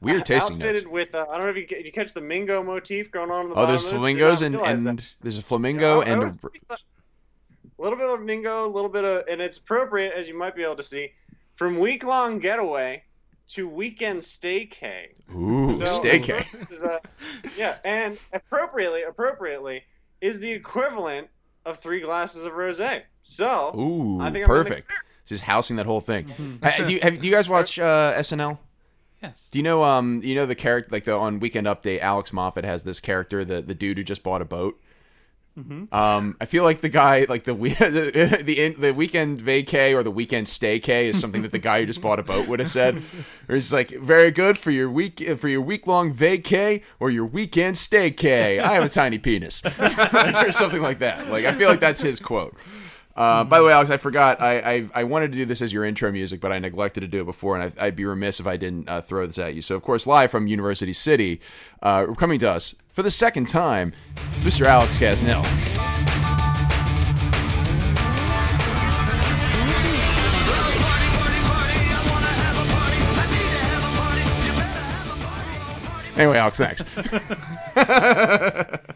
weird 0.03 0.27
tasting 0.27 0.59
notes. 0.59 0.69
outfitted 0.69 0.91
with 0.91 1.15
uh, 1.15 1.25
I 1.31 1.39
don't 1.39 1.47
know 1.47 1.49
if 1.49 1.57
you, 1.57 1.67
did 1.67 1.87
you 1.87 1.93
catch 1.93 2.13
the 2.13 2.21
Mingo 2.21 2.63
motif 2.63 3.11
going 3.11 3.31
on 3.31 3.45
in 3.47 3.51
the 3.53 3.57
Oh, 3.57 3.65
there's 3.67 3.91
flamingos 3.91 4.43
and, 4.43 4.55
and 4.57 5.03
there's 5.23 5.39
a 5.39 5.43
flamingo 5.43 6.03
and 6.03 6.23
a, 6.23 6.27
a 6.27 6.79
little 7.79 7.99
bit 7.99 8.11
of 8.11 8.21
Mingo, 8.21 8.67
a 8.67 8.69
little 8.69 8.91
bit 8.91 9.05
of, 9.05 9.29
and 9.29 9.41
it's 9.41 9.57
appropriate 9.57 10.13
as 10.13 10.29
you 10.29 10.37
might 10.37 10.55
be 10.55 10.63
able 10.63 10.77
to 10.77 10.83
see 10.83 11.13
from 11.57 11.79
week 11.79 12.05
long 12.05 12.39
getaway 12.39 13.03
to 13.55 13.69
weekend 13.69 14.21
staycay. 14.21 15.09
ooh 15.35 15.79
So- 15.79 15.85
steak. 15.87 16.27
this 16.27 16.73
a- 16.83 17.01
yeah, 17.57 17.77
and 17.85 18.19
appropriately, 18.33 19.03
appropriately 19.03 19.83
is 20.21 20.39
the 20.39 20.51
equivalent 20.51 21.29
of 21.65 21.79
three 21.79 22.01
glasses 22.01 22.45
of 22.45 22.53
rosé. 22.53 23.03
So 23.23 23.73
Ooh, 23.77 24.21
I 24.21 24.25
think 24.31 24.45
I'm 24.45 24.49
gonna- 24.49 24.65
perfect. 24.65 24.93
Just 25.27 25.43
housing 25.43 25.77
that 25.77 25.87
whole 25.87 26.01
thing. 26.01 26.29
Ha- 26.63 26.85
do, 26.85 26.93
you, 26.93 27.01
have, 27.03 27.21
do 27.21 27.27
you 27.29 27.33
guys 27.33 27.49
watch 27.49 27.79
uh, 27.79 28.13
SNL? 28.17 28.59
Yes. 29.23 29.49
Do 29.53 29.59
you 29.59 29.63
know 29.63 29.85
um 29.85 30.23
you 30.25 30.35
know 30.35 30.47
the 30.47 30.55
character 30.55 30.91
like 30.93 31.05
the 31.05 31.15
on 31.15 31.41
Weekend 31.41 31.67
Update 31.67 32.01
Alex 32.01 32.33
Moffat 32.33 32.65
has 32.65 32.85
this 32.85 33.01
character 33.01 33.45
the 33.45 33.61
the 33.61 33.75
dude 33.75 33.99
who 33.99 34.03
just 34.05 34.23
bought 34.23 34.41
a 34.41 34.47
boat. 34.47 34.81
Um, 35.93 36.37
I 36.41 36.45
feel 36.47 36.65
like 36.65 36.81
the 36.81 36.89
guy 36.89 37.27
like 37.29 37.45
the 37.45 37.55
the 37.55 38.41
the, 38.43 38.75
the 38.79 38.95
weekend 38.95 39.41
vacay 39.41 39.95
or 39.95 40.03
the 40.03 40.11
weekend 40.11 40.47
staycay 40.47 41.05
is 41.05 41.21
something 41.21 41.43
that 41.43 41.53
the 41.53 41.59
guy 41.59 41.81
who 41.81 41.87
just 41.87 42.01
bought 42.01 42.19
a 42.19 42.23
boat 42.23 42.49
would 42.49 42.61
have 42.61 42.69
said. 42.71 43.03
Or 43.49 43.55
he's 43.55 43.73
like 43.73 43.91
very 43.91 44.31
good 44.31 44.57
for 44.59 44.71
your 44.71 44.91
week 44.91 45.21
for 45.39 45.49
your 45.49 45.61
week 45.61 45.87
long 45.87 46.13
vacay 46.15 46.83
or 46.99 47.11
your 47.11 47.27
weekend 47.27 47.77
staycay. 47.77 48.61
I 48.61 48.75
have 48.75 48.85
a 48.85 48.89
tiny 48.89 49.19
penis 49.19 49.63
or 49.79 50.53
something 50.53 50.83
like 50.83 50.99
that. 51.01 51.29
Like 51.31 51.45
I 51.45 51.53
feel 51.53 51.69
like 51.69 51.81
that's 51.81 52.03
his 52.03 52.21
quote. 52.21 52.55
Uh, 53.21 53.45
by 53.45 53.59
the 53.59 53.65
way, 53.67 53.73
Alex, 53.73 53.91
I 53.91 53.99
forgot. 53.99 54.41
I, 54.41 54.61
I 54.61 54.89
I 54.95 55.05
wanted 55.05 55.31
to 55.33 55.37
do 55.37 55.45
this 55.45 55.61
as 55.61 55.75
your 55.75 55.85
intro 55.85 56.11
music, 56.11 56.41
but 56.41 56.53
I 56.53 56.59
neglected 56.59 57.03
to 57.03 57.07
do 57.07 57.21
it 57.21 57.27
before, 57.27 57.55
and 57.55 57.71
I, 57.79 57.89
I'd 57.89 57.95
be 57.95 58.07
remiss 58.07 58.41
if 58.41 58.47
I 58.47 58.57
didn't 58.57 58.89
uh, 58.89 59.03
throw 59.03 59.27
this 59.27 59.37
at 59.37 59.55
you. 59.55 59.61
So, 59.61 59.77
of 59.77 59.83
course, 59.83 60.07
live 60.07 60.31
from 60.31 60.47
University 60.47 60.95
City, 60.95 61.39
uh, 61.83 62.07
coming 62.15 62.39
to 62.39 62.49
us 62.51 62.75
for 62.89 63.03
the 63.03 63.11
second 63.11 63.47
time, 63.47 63.93
it's 64.33 64.43
Mr. 64.43 64.65
Alex 64.65 64.97
Casnell. 64.97 65.45
Anyway, 76.17 76.39
Alex, 76.39 76.57
thanks. 76.57 76.83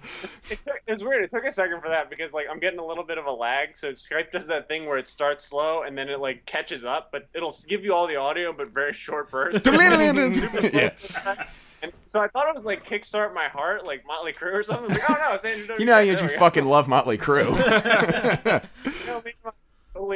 it 0.50 0.58
took, 0.64 0.80
it's 0.86 1.02
weird. 1.02 1.24
It 1.24 1.30
took 1.30 1.44
a 1.44 1.52
second 1.52 1.80
for 1.80 1.88
that 1.88 2.10
because 2.10 2.32
like 2.32 2.46
I'm 2.50 2.60
getting 2.60 2.78
a 2.78 2.86
little 2.86 3.04
bit 3.04 3.18
of 3.18 3.26
a 3.26 3.32
lag. 3.32 3.76
So 3.76 3.92
Skype 3.92 4.30
does 4.30 4.46
that 4.46 4.68
thing 4.68 4.86
where 4.86 4.98
it 4.98 5.08
starts 5.08 5.44
slow 5.44 5.82
and 5.82 5.96
then 5.96 6.08
it 6.08 6.20
like 6.20 6.46
catches 6.46 6.84
up, 6.84 7.10
but 7.12 7.28
it'll 7.34 7.56
give 7.66 7.84
you 7.84 7.94
all 7.94 8.06
the 8.06 8.16
audio 8.16 8.52
but 8.52 8.70
very 8.70 8.92
short 8.92 9.30
bursts. 9.30 9.66
yeah. 9.66 10.90
And 11.82 11.92
so 12.06 12.18
I 12.20 12.28
thought 12.28 12.48
it 12.48 12.54
was 12.54 12.64
like 12.64 12.86
Kickstart 12.86 13.34
My 13.34 13.48
Heart, 13.48 13.84
like 13.84 14.06
Motley 14.06 14.32
Crue 14.32 14.54
or 14.54 14.62
something. 14.62 14.90
I 14.90 14.94
was 14.94 14.98
like, 14.98 15.10
oh 15.10 15.28
no, 15.28 15.34
it's 15.34 15.44
Andrew. 15.44 15.76
You 15.78 15.84
know 15.84 15.92
how 15.92 15.98
you, 15.98 16.12
you 16.12 16.28
fucking 16.28 16.64
love 16.64 16.88
Motley 16.88 17.18
Crue. 17.18 17.44
You 18.84 19.06
know, 19.06 19.22
my- 19.44 19.52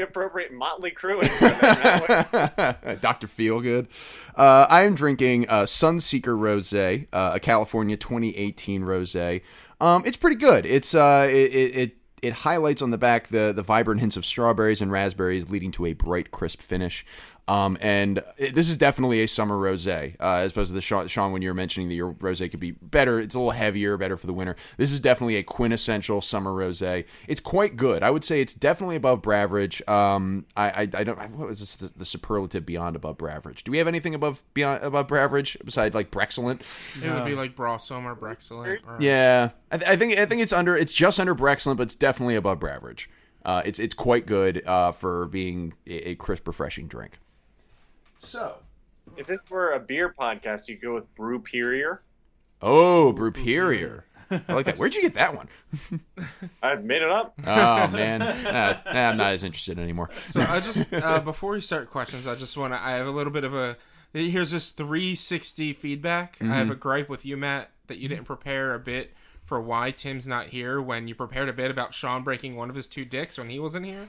appropriate 0.09 0.53
Motley 0.53 0.91
Crue. 0.91 1.21
and 1.21 1.31
put 1.31 1.61
them 1.61 1.77
that 1.83 2.87
way. 2.87 2.99
Dr. 3.01 3.27
Feelgood. 3.27 3.87
Uh, 4.35 4.67
I 4.69 4.83
am 4.83 4.95
drinking 4.95 5.49
uh, 5.49 5.63
Sunseeker 5.63 6.37
Rosé, 6.37 7.07
uh, 7.13 7.33
a 7.35 7.41
California 7.41 7.97
2018 7.97 8.83
rosé. 8.83 9.43
Um, 9.81 10.03
it's 10.05 10.17
pretty 10.17 10.37
good. 10.37 10.67
It's 10.67 10.95
uh, 10.95 11.29
it, 11.31 11.35
it 11.35 11.97
it 12.23 12.33
highlights 12.33 12.83
on 12.83 12.91
the 12.91 12.99
back 12.99 13.29
the 13.29 13.53
the 13.55 13.63
vibrant 13.63 14.01
hints 14.01 14.17
of 14.17 14.27
strawberries 14.27 14.81
and 14.83 14.91
raspberries, 14.91 15.51
leading 15.51 15.71
to 15.73 15.87
a 15.87 15.93
bright, 15.93 16.31
crisp 16.31 16.61
finish. 16.61 17.05
Um, 17.49 17.79
and 17.81 18.23
it, 18.37 18.55
this 18.55 18.69
is 18.69 18.77
definitely 18.77 19.23
a 19.23 19.27
summer 19.27 19.57
rosé, 19.57 20.17
uh, 20.21 20.35
as 20.35 20.53
opposed 20.53 20.69
to 20.69 20.75
the 20.75 20.83
Sean, 20.83 21.09
Sean 21.09 21.33
when 21.33 21.41
you 21.41 21.49
were 21.49 21.55
mentioning 21.55 21.89
that 21.89 21.95
your 21.95 22.13
rosé 22.13 22.51
could 22.51 22.61
be 22.61 22.73
better. 22.73 23.19
It's 23.19 23.35
a 23.35 23.39
little 23.39 23.53
heavier, 23.53 23.97
better 23.97 24.19
for 24.19 24.27
the 24.27 24.35
winter. 24.35 24.55
This 24.77 24.93
is 24.93 25.01
definitely 25.01 25.37
a 25.37 25.43
quintessential 25.43 26.21
summer 26.21 26.53
rosé. 26.53 27.07
It's 27.27 27.41
quite 27.41 27.77
good. 27.77 28.03
I 28.03 28.11
would 28.11 28.23
say 28.23 28.43
it's 28.43 28.53
definitely 28.53 28.97
above 28.97 29.23
Braveridge. 29.23 29.89
Um, 29.89 30.45
I, 30.59 30.69
I, 30.69 30.81
I 30.81 31.05
don't. 31.05 31.19
What 31.37 31.49
was 31.49 31.61
this, 31.61 31.77
the, 31.77 31.91
the 31.97 32.05
superlative 32.05 32.67
beyond 32.67 32.97
above 32.97 33.17
Braveridge? 33.17 33.65
Do 33.65 33.73
we 33.73 33.79
have 33.79 33.89
anything 33.89 34.15
above 34.15 34.43
beyond 34.53 34.85
above 34.85 35.07
Braveridge 35.07 35.57
besides 35.65 35.95
like 35.95 36.11
Brexcellent? 36.11 36.61
It 37.03 37.11
would 37.11 37.25
be 37.25 37.35
like 37.35 37.57
Brossom 37.57 38.05
or 38.05 38.15
Brexcellent. 38.15 38.87
Or, 38.87 39.01
Yeah, 39.01 39.51
I, 39.73 39.79
th- 39.79 39.91
I 39.91 39.97
think 39.97 40.19
I 40.19 40.27
think 40.27 40.43
it's 40.43 40.53
under. 40.53 40.77
It's 40.77 40.93
just 40.93 41.19
under 41.19 41.35
Brexcellent, 41.35 41.79
but 41.79 41.85
it's 41.85 41.95
definitely 41.95 42.35
above 42.35 42.59
Braveridge. 42.59 43.07
Uh, 43.43 43.63
it's 43.65 43.79
it's 43.79 43.95
quite 43.95 44.27
good 44.27 44.63
uh, 44.67 44.93
for 44.93 45.27
being 45.29 45.73
a, 45.87 46.11
a 46.11 46.15
crisp, 46.15 46.47
refreshing 46.47 46.89
drink. 46.89 47.19
So, 48.19 48.57
if 49.17 49.27
this 49.27 49.39
were 49.49 49.73
a 49.73 49.81
beer 49.81 50.15
podcast, 50.19 50.69
you'd 50.69 50.83
go 50.83 50.95
with 50.95 51.13
Brew 51.15 51.41
Period. 51.41 51.99
oh, 52.61 53.13
Brewperior. 53.17 54.03
I 54.31 54.53
like 54.53 54.67
that. 54.67 54.77
Where'd 54.79 54.95
you 54.95 55.01
get 55.01 55.15
that 55.15 55.35
one? 55.35 55.49
I 56.63 56.75
made 56.75 57.01
it 57.01 57.11
up. 57.11 57.35
Oh 57.47 57.87
man, 57.89 58.21
uh, 58.21 58.79
I'm 58.85 59.17
not 59.17 59.33
as 59.33 59.43
interested 59.43 59.79
anymore. 59.79 60.11
So 60.29 60.41
I 60.41 60.61
just 60.61 60.93
uh, 60.93 61.21
before 61.21 61.53
we 61.53 61.63
start 61.63 61.91
questions, 61.91 62.27
I 62.27 62.35
just 62.35 62.57
want 62.57 62.75
to. 62.75 62.79
I 62.79 62.91
have 62.93 63.07
a 63.07 63.11
little 63.11 63.33
bit 63.33 63.45
of 63.45 63.55
a. 63.55 63.79
Here's 64.13 64.51
this 64.51 64.71
360 64.71 65.73
feedback. 65.75 66.37
I 66.41 66.47
have 66.47 66.71
a 66.71 66.75
gripe 66.75 67.09
with 67.09 67.25
you, 67.25 67.37
Matt, 67.37 67.71
that 67.87 67.99
you 67.99 68.09
didn't 68.09 68.25
prepare 68.25 68.75
a 68.75 68.79
bit 68.79 69.15
for 69.45 69.61
why 69.61 69.91
Tim's 69.93 70.27
not 70.27 70.47
here 70.49 70.81
when 70.81 71.09
you 71.09 71.15
prepared 71.15 71.49
a 71.49 71.53
bit 71.55 71.71
about 71.71 71.95
Sean 71.95 72.23
breaking 72.23 72.57
one 72.57 72.69
of 72.69 72.77
his 72.77 72.87
two 72.87 73.05
dicks 73.07 73.39
when 73.39 73.49
he 73.49 73.59
wasn't 73.59 73.87
here. 73.87 74.09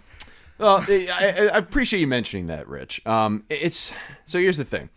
Well, 0.59 0.85
I, 0.87 1.07
I 1.19 1.49
I 1.53 1.57
appreciate 1.57 1.99
you 1.99 2.07
mentioning 2.07 2.47
that, 2.47 2.67
Rich. 2.67 3.01
Um, 3.05 3.45
it's 3.49 3.93
so 4.25 4.37
here's 4.39 4.57
the 4.57 4.65
thing. 4.65 4.89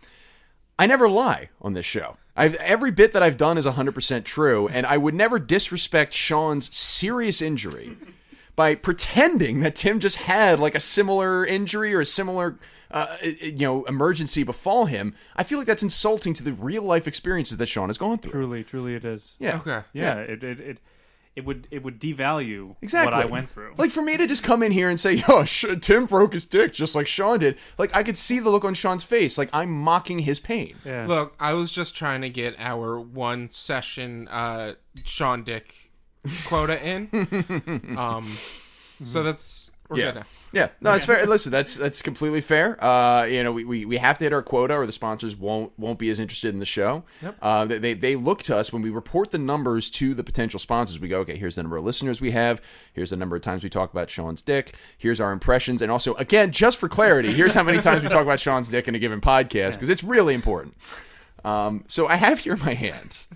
I 0.77 0.85
never 0.87 1.07
lie 1.07 1.49
on 1.61 1.73
this 1.73 1.85
show. 1.85 2.17
I've, 2.35 2.55
every 2.55 2.89
bit 2.91 3.11
that 3.13 3.21
I've 3.21 3.37
done 3.37 3.59
is 3.59 3.65
100% 3.67 4.23
true, 4.23 4.67
and 4.67 4.87
I 4.87 4.97
would 4.97 5.13
never 5.13 5.37
disrespect 5.37 6.13
Sean's 6.13 6.75
serious 6.75 7.43
injury 7.43 7.95
by 8.55 8.73
pretending 8.73 9.61
that 9.61 9.75
Tim 9.75 9.99
just 9.99 10.17
had 10.17 10.59
like 10.59 10.73
a 10.73 10.79
similar 10.79 11.45
injury 11.45 11.93
or 11.93 12.01
a 12.01 12.05
similar, 12.05 12.57
uh, 12.89 13.17
you 13.21 13.53
know, 13.59 13.83
emergency 13.83 14.41
befall 14.43 14.85
him. 14.85 15.13
I 15.35 15.43
feel 15.43 15.59
like 15.59 15.67
that's 15.67 15.83
insulting 15.83 16.33
to 16.33 16.43
the 16.43 16.53
real 16.53 16.81
life 16.81 17.07
experiences 17.07 17.57
that 17.57 17.67
Sean 17.67 17.89
has 17.89 17.99
gone 17.99 18.17
through. 18.17 18.31
Truly, 18.31 18.63
truly, 18.63 18.95
it 18.95 19.05
is. 19.05 19.35
Yeah. 19.37 19.57
Okay. 19.57 19.81
Yeah, 19.93 20.15
It, 20.17 20.43
it 20.43 20.59
it 20.59 20.77
it 21.35 21.45
would 21.45 21.67
it 21.71 21.83
would 21.83 21.99
devalue 21.99 22.75
Exactly. 22.81 23.13
what 23.15 23.25
I 23.25 23.25
went 23.29 23.49
through. 23.49 23.73
Like 23.77 23.89
for 23.91 24.01
me 24.01 24.17
to 24.17 24.27
just 24.27 24.43
come 24.43 24.61
in 24.61 24.71
here 24.71 24.89
and 24.89 24.99
say, 24.99 25.13
"Yo, 25.13 25.43
sh- 25.45 25.65
Tim 25.81 26.05
broke 26.05 26.33
his 26.33 26.45
dick 26.45 26.73
just 26.73 26.93
like 26.95 27.07
Sean 27.07 27.39
did." 27.39 27.57
Like 27.77 27.95
I 27.95 28.03
could 28.03 28.17
see 28.17 28.39
the 28.39 28.49
look 28.51 28.63
on 28.65 28.73
Sean's 28.73 29.03
face, 29.03 29.37
like 29.37 29.49
I'm 29.51 29.71
mocking 29.71 30.19
his 30.19 30.39
pain. 30.39 30.75
yeah. 30.85 31.07
Look, 31.07 31.35
I 31.39 31.53
was 31.53 31.71
just 31.71 31.95
trying 31.95 32.21
to 32.21 32.29
get 32.29 32.55
our 32.59 32.99
one 32.99 33.49
session 33.49 34.27
uh, 34.27 34.73
Sean 35.05 35.43
Dick 35.43 35.91
quota 36.45 36.81
in. 36.85 37.09
um, 37.97 38.31
so 39.03 39.23
that's 39.23 39.71
we're 39.93 39.99
Yeah. 39.99 40.05
good 40.11 40.15
now. 40.19 40.25
Yeah, 40.51 40.67
no, 40.81 40.93
it's 40.93 41.05
fair. 41.05 41.25
Listen, 41.27 41.51
that's 41.51 41.75
that's 41.75 42.01
completely 42.03 42.41
fair. 42.41 42.77
Uh, 42.83 43.23
you 43.25 43.41
know, 43.43 43.51
we, 43.51 43.63
we, 43.65 43.85
we 43.85 43.97
have 43.97 44.19
to 44.19 44.25
hit 44.25 44.33
our 44.33 44.43
quota, 44.43 44.75
or 44.75 44.85
the 44.85 44.91
sponsors 44.91 45.35
won't 45.35 45.71
won't 45.79 45.97
be 45.97 46.09
as 46.11 46.19
interested 46.19 46.53
in 46.53 46.59
the 46.59 46.65
show. 46.65 47.03
Yep. 47.23 47.37
Uh, 47.41 47.65
they- 47.65 47.77
they 47.79 47.93
they 47.95 48.15
look 48.15 48.43
to 48.43 48.55
us 48.55 48.71
when 48.71 48.83
we 48.83 48.91
report 48.91 49.31
the 49.31 49.39
numbers 49.39 49.89
to 49.91 50.13
the 50.13 50.23
potential 50.23 50.59
sponsors. 50.59 50.99
We 50.99 51.07
go, 51.07 51.21
okay, 51.21 51.37
here's 51.37 51.55
the 51.55 51.63
number 51.63 51.77
of 51.77 51.83
listeners 51.83 52.21
we 52.21 52.31
have. 52.31 52.61
Here's 52.93 53.09
the 53.09 53.15
number 53.17 53.35
of 53.35 53.41
times 53.41 53.63
we 53.63 53.69
talk 53.71 53.91
about 53.91 54.11
Sean's 54.11 54.43
dick. 54.43 54.75
Here's 54.97 55.19
our 55.19 55.31
impressions, 55.31 55.81
and 55.81 55.91
also, 55.91 56.13
again, 56.15 56.51
just 56.51 56.77
for 56.77 56.87
clarity, 56.87 57.31
here's 57.33 57.55
how 57.55 57.63
many 57.63 57.79
times 57.79 58.03
we 58.03 58.09
talk 58.09 58.21
about 58.21 58.39
Sean's 58.39 58.67
dick 58.67 58.87
in 58.87 58.93
a 58.93 58.99
given 58.99 59.21
podcast 59.21 59.73
because 59.73 59.89
it's 59.89 60.03
really 60.03 60.35
important. 60.35 60.75
Um, 61.43 61.83
so 61.87 62.07
I 62.07 62.15
have 62.17 62.39
here 62.39 62.53
in 62.53 62.59
my 62.59 62.73
hands. 62.75 63.27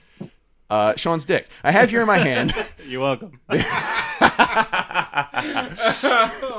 Uh, 0.69 0.93
Sean's 0.97 1.23
dick. 1.25 1.47
I 1.63 1.71
have 1.71 1.89
here 1.89 2.01
in 2.01 2.07
my 2.07 2.17
hand. 2.17 2.53
You're 2.85 3.01
welcome. 3.01 3.39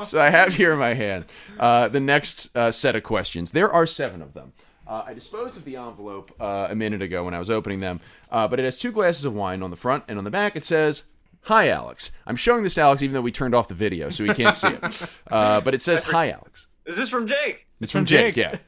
so 0.03 0.19
I 0.21 0.29
have 0.29 0.53
here 0.53 0.73
in 0.73 0.79
my 0.79 0.93
hand 0.93 1.25
uh, 1.59 1.87
the 1.87 1.99
next 1.99 2.55
uh, 2.55 2.71
set 2.71 2.95
of 2.95 3.03
questions. 3.03 3.51
There 3.51 3.71
are 3.71 3.85
seven 3.85 4.21
of 4.21 4.33
them. 4.33 4.53
Uh, 4.87 5.03
I 5.05 5.13
disposed 5.13 5.55
of 5.55 5.65
the 5.65 5.75
envelope 5.75 6.31
uh, 6.39 6.67
a 6.69 6.75
minute 6.75 7.03
ago 7.03 7.23
when 7.23 7.33
I 7.33 7.39
was 7.39 7.49
opening 7.51 7.79
them, 7.79 7.99
uh, 8.31 8.47
but 8.47 8.59
it 8.59 8.63
has 8.63 8.75
two 8.75 8.91
glasses 8.91 9.23
of 9.23 9.35
wine 9.35 9.61
on 9.61 9.69
the 9.69 9.75
front, 9.75 10.03
and 10.07 10.17
on 10.17 10.23
the 10.23 10.31
back 10.31 10.55
it 10.55 10.65
says, 10.65 11.03
Hi, 11.43 11.69
Alex. 11.69 12.11
I'm 12.25 12.35
showing 12.35 12.63
this 12.63 12.73
to 12.73 12.81
Alex 12.81 13.01
even 13.01 13.13
though 13.13 13.21
we 13.21 13.31
turned 13.31 13.53
off 13.53 13.67
the 13.67 13.75
video, 13.75 14.09
so 14.09 14.23
he 14.23 14.33
can't 14.33 14.55
see 14.55 14.69
it. 14.69 15.01
Uh, 15.31 15.61
but 15.61 15.75
it 15.75 15.81
says, 15.81 16.01
Hi, 16.03 16.31
Alex. 16.31 16.67
Is 16.87 16.97
this 16.97 17.07
from 17.07 17.27
Jake? 17.27 17.67
It's 17.79 17.91
from 17.91 18.01
from 18.01 18.05
Jake, 18.07 18.33
Jake. 18.33 18.51
yeah. 18.51 18.59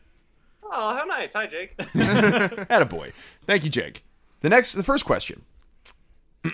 Oh, 0.63 0.96
how 0.96 1.03
nice. 1.06 1.34
Hi, 1.34 1.48
Jake. 1.48 1.75
Attaboy. 1.77 3.13
Thank 3.48 3.63
you, 3.63 3.72
Jake. 3.72 4.03
The 4.41 4.50
next, 4.50 4.74
the 4.74 4.84
first 4.84 5.06
question. 5.06 5.41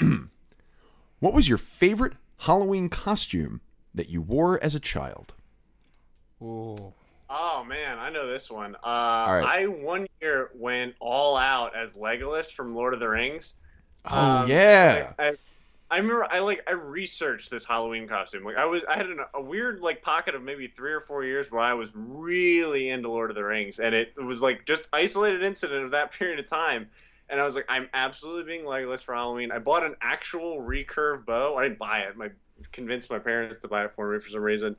what 1.19 1.33
was 1.33 1.49
your 1.49 1.57
favorite 1.57 2.13
Halloween 2.39 2.89
costume 2.89 3.61
that 3.93 4.09
you 4.09 4.21
wore 4.21 4.61
as 4.63 4.75
a 4.75 4.79
child? 4.79 5.33
Ooh. 6.41 6.93
Oh 7.29 7.63
man, 7.67 7.97
I 7.99 8.09
know 8.09 8.27
this 8.31 8.49
one. 8.49 8.75
Uh, 8.75 8.79
right. 8.85 9.43
I 9.43 9.65
one 9.67 10.07
year 10.21 10.49
went 10.55 10.95
all 10.99 11.35
out 11.35 11.75
as 11.75 11.91
Legolas 11.93 12.51
from 12.51 12.73
Lord 12.75 12.93
of 12.93 12.99
the 12.99 13.09
Rings. 13.09 13.55
Oh, 14.05 14.15
Um, 14.17 14.49
yeah. 14.49 15.11
I, 15.19 15.27
I, 15.29 15.33
I 15.89 15.97
remember 15.97 16.25
I 16.31 16.39
like 16.39 16.63
I 16.67 16.71
researched 16.71 17.49
this 17.49 17.65
Halloween 17.65 18.07
costume. 18.07 18.43
Like 18.43 18.57
I 18.57 18.65
was 18.65 18.83
I 18.89 18.97
had 18.97 19.07
an, 19.07 19.19
a 19.33 19.41
weird 19.41 19.79
like 19.79 20.01
pocket 20.01 20.35
of 20.35 20.43
maybe 20.43 20.67
three 20.67 20.91
or 20.93 21.01
four 21.01 21.23
years 21.25 21.51
where 21.51 21.61
I 21.61 21.73
was 21.73 21.89
really 21.93 22.89
into 22.89 23.09
Lord 23.09 23.29
of 23.29 23.35
the 23.35 23.43
Rings, 23.43 23.79
and 23.79 23.95
it, 23.95 24.13
was 24.21 24.41
like 24.41 24.65
just 24.65 24.85
isolated 24.93 25.43
incident 25.43 25.85
of 25.85 25.91
that 25.91 26.11
period 26.17 26.39
of 26.39 26.47
time. 26.47 26.89
And 27.29 27.41
I 27.41 27.45
was 27.45 27.55
like, 27.55 27.65
I'm 27.67 27.89
absolutely 27.93 28.43
being 28.43 28.65
Legolas 28.65 29.01
for 29.01 29.13
Halloween. 29.13 29.51
I 29.51 29.59
bought 29.59 29.85
an 29.85 29.95
actual 30.01 30.61
recurve 30.61 31.25
bow. 31.25 31.55
I 31.57 31.63
didn't 31.63 31.77
buy 31.79 31.99
it. 31.99 32.15
My 32.15 32.29
convinced 32.71 33.09
my 33.09 33.19
parents 33.19 33.59
to 33.61 33.67
buy 33.67 33.83
it 33.85 33.91
for 33.95 34.11
me 34.11 34.19
for 34.19 34.29
some 34.29 34.41
reason. 34.41 34.75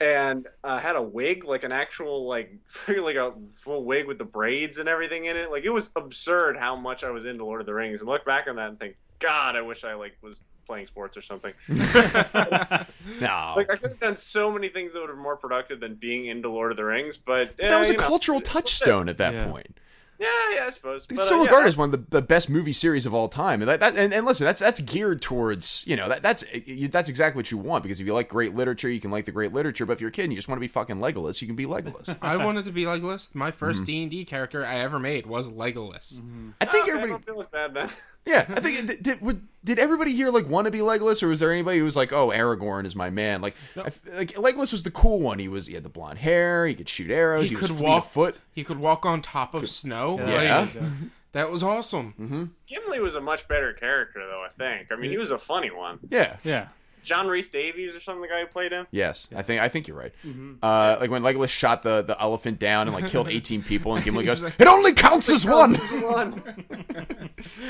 and 0.00 0.46
uh, 0.64 0.78
had 0.78 0.96
a 0.96 1.02
wig, 1.02 1.44
like 1.44 1.64
an 1.64 1.72
actual 1.72 2.26
like 2.28 2.54
like 2.88 3.16
a 3.16 3.32
full 3.56 3.84
wig 3.84 4.06
with 4.06 4.18
the 4.18 4.24
braids 4.24 4.78
and 4.78 4.88
everything 4.88 5.24
in 5.26 5.36
it. 5.36 5.50
Like 5.50 5.64
it 5.64 5.70
was 5.70 5.90
absurd 5.96 6.56
how 6.56 6.76
much 6.76 7.02
I 7.04 7.10
was 7.10 7.24
into 7.24 7.44
Lord 7.44 7.60
of 7.60 7.66
the 7.66 7.74
Rings. 7.74 8.00
And 8.00 8.08
look 8.08 8.24
back 8.24 8.46
on 8.48 8.56
that 8.56 8.68
and 8.68 8.78
think, 8.78 8.96
God, 9.18 9.56
I 9.56 9.62
wish 9.62 9.82
I 9.84 9.94
like 9.94 10.12
was 10.22 10.40
playing 10.66 10.86
sports 10.86 11.16
or 11.16 11.22
something. 11.22 11.52
No. 13.20 13.54
Like 13.56 13.72
I 13.72 13.76
could 13.76 13.90
have 13.92 14.00
done 14.00 14.16
so 14.16 14.50
many 14.50 14.68
things 14.68 14.92
that 14.92 15.00
would 15.00 15.08
have 15.08 15.16
been 15.16 15.22
more 15.22 15.36
productive 15.36 15.80
than 15.80 15.94
being 15.96 16.26
into 16.26 16.48
Lord 16.48 16.70
of 16.70 16.76
the 16.76 16.84
Rings. 16.84 17.16
But 17.16 17.56
that 17.58 17.78
was 17.78 17.90
eh, 17.90 17.94
a 17.94 17.96
know, 17.96 18.02
cultural 18.02 18.40
touchstone 18.40 19.08
at 19.08 19.18
that 19.18 19.34
Yeah. 19.34 19.50
point. 19.50 19.76
Yeah, 20.22 20.54
yeah, 20.54 20.64
I 20.66 20.70
suppose. 20.70 21.04
It's 21.08 21.16
But, 21.18 21.24
still 21.24 21.38
uh, 21.40 21.42
yeah, 21.42 21.46
regarded 21.48 21.68
as 21.68 21.76
one 21.76 21.92
of 21.92 22.08
the, 22.10 22.20
the 22.20 22.22
best 22.22 22.48
movie 22.48 22.72
series 22.72 23.06
of 23.06 23.12
all 23.14 23.28
time. 23.28 23.60
And, 23.60 23.68
that, 23.68 23.80
that, 23.80 23.96
and, 23.96 24.14
and 24.14 24.24
listen, 24.24 24.44
that's 24.44 24.60
that's 24.60 24.80
geared 24.80 25.20
towards 25.20 25.84
you 25.86 25.96
know 25.96 26.08
that 26.08 26.22
that's 26.22 26.44
you, 26.66 26.88
that's 26.88 27.08
exactly 27.08 27.38
what 27.38 27.50
you 27.50 27.58
want 27.58 27.82
because 27.82 27.98
if 28.00 28.06
you 28.06 28.14
like 28.14 28.28
great 28.28 28.54
literature, 28.54 28.88
you 28.88 29.00
can 29.00 29.10
like 29.10 29.24
the 29.24 29.32
great 29.32 29.52
literature. 29.52 29.84
But 29.84 29.94
if 29.94 30.00
you're 30.00 30.08
a 30.08 30.12
kid 30.12 30.24
and 30.24 30.32
you 30.32 30.36
just 30.38 30.48
want 30.48 30.58
to 30.58 30.60
be 30.60 30.68
fucking 30.68 30.96
Legolas, 30.96 31.40
you 31.40 31.46
can 31.48 31.56
be 31.56 31.66
Legolas. 31.66 32.16
I 32.22 32.36
wanted 32.36 32.64
to 32.66 32.72
be 32.72 32.84
Legolas. 32.84 33.34
My 33.34 33.50
Mm-hmm. 33.50 33.58
first 33.58 33.84
D 33.84 34.02
and 34.02 34.10
D 34.10 34.24
character 34.24 34.64
I 34.64 34.76
ever 34.76 34.98
made 34.98 35.26
was 35.26 35.48
Legolas. 35.50 36.20
I 36.60 36.64
think 36.66 36.84
okay, 36.84 36.92
I 36.92 36.96
everybody, 37.02 37.24
don't 37.24 37.90
feel 38.24 38.34
as 38.34 38.46
bad 38.46 38.46
then. 38.48 38.54
yeah, 38.54 38.56
I 38.56 38.60
think 38.60 38.86
did, 38.88 39.02
did, 39.02 39.20
would- 39.20 39.46
did 39.64 39.78
everybody 39.78 40.12
here 40.12 40.30
like 40.30 40.48
want 40.48 40.64
to 40.64 40.70
be 40.72 40.80
Legolas, 40.80 41.22
or 41.22 41.28
was 41.28 41.38
there 41.38 41.52
anybody 41.52 41.78
who 41.78 41.84
was 41.84 41.94
like, 41.94 42.12
oh, 42.12 42.30
Aragorn 42.30 42.84
is 42.84 42.96
my 42.96 43.10
man? 43.10 43.40
Like, 43.40 43.54
I 43.76 43.82
f 43.86 44.00
like 44.16 44.32
Legolas 44.34 44.72
was 44.72 44.82
the 44.82 44.90
cool 44.90 45.20
one. 45.20 45.38
He 45.38 45.46
was 45.46 45.66
he 45.68 45.74
had 45.74 45.84
the 45.84 45.88
blonde 45.88 46.18
hair, 46.18 46.66
he 46.66 46.74
could 46.74 46.88
shoot 46.88 47.10
arrows, 47.12 47.44
he, 47.44 47.50
He 47.50 47.56
was 47.56 47.68
could 47.68 47.76
fleet 47.76 47.88
walk- 47.88 48.02
of 48.04 48.10
foot. 48.10 48.36
He 48.52 48.64
could 48.64 48.78
walk 48.80 49.06
on 49.06 49.22
top 49.22 49.54
of 49.54 49.70
snow. 49.70 50.18
Yeah. 50.18 50.66
Like, 50.74 50.82
that 51.32 51.50
was 51.50 51.62
awesome. 51.62 52.12
Mm-hmm. 52.20 52.44
Gimli 52.66 52.98
was 53.00 53.14
a 53.14 53.20
much 53.20 53.46
better 53.46 53.72
character, 53.72 54.18
though. 54.26 54.44
I 54.44 54.48
think. 54.58 54.90
I 54.90 54.96
mean, 54.96 55.10
he 55.12 55.18
was 55.18 55.30
a 55.30 55.38
funny 55.38 55.70
one. 55.70 56.00
Yeah, 56.10 56.36
yeah. 56.42 56.68
John 57.02 57.28
Rhys-Davies 57.28 57.94
or 57.96 58.00
something, 58.00 58.22
the 58.22 58.28
guy 58.28 58.40
who 58.40 58.46
played 58.46 58.72
him. 58.72 58.86
Yes, 58.90 59.28
I 59.34 59.42
think 59.42 59.60
I 59.60 59.68
think 59.68 59.88
you're 59.88 59.96
right. 59.96 60.12
Mm-hmm. 60.24 60.54
Uh, 60.62 60.96
like 61.00 61.10
when 61.10 61.22
Legolas 61.22 61.48
shot 61.50 61.82
the, 61.82 62.02
the 62.02 62.20
elephant 62.20 62.58
down 62.58 62.88
and 62.88 62.94
like 62.94 63.08
killed 63.10 63.28
18 63.30 63.62
people, 63.62 63.94
and 63.94 64.04
Gimli 64.04 64.24
goes, 64.24 64.42
like- 64.42 64.54
"It 64.58 64.66
only 64.68 64.92
counts 64.92 65.28
as 65.28 65.44
one." 65.46 65.74
One. 65.74 66.42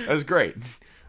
That 0.07 0.12
was 0.12 0.25
great. 0.25 0.55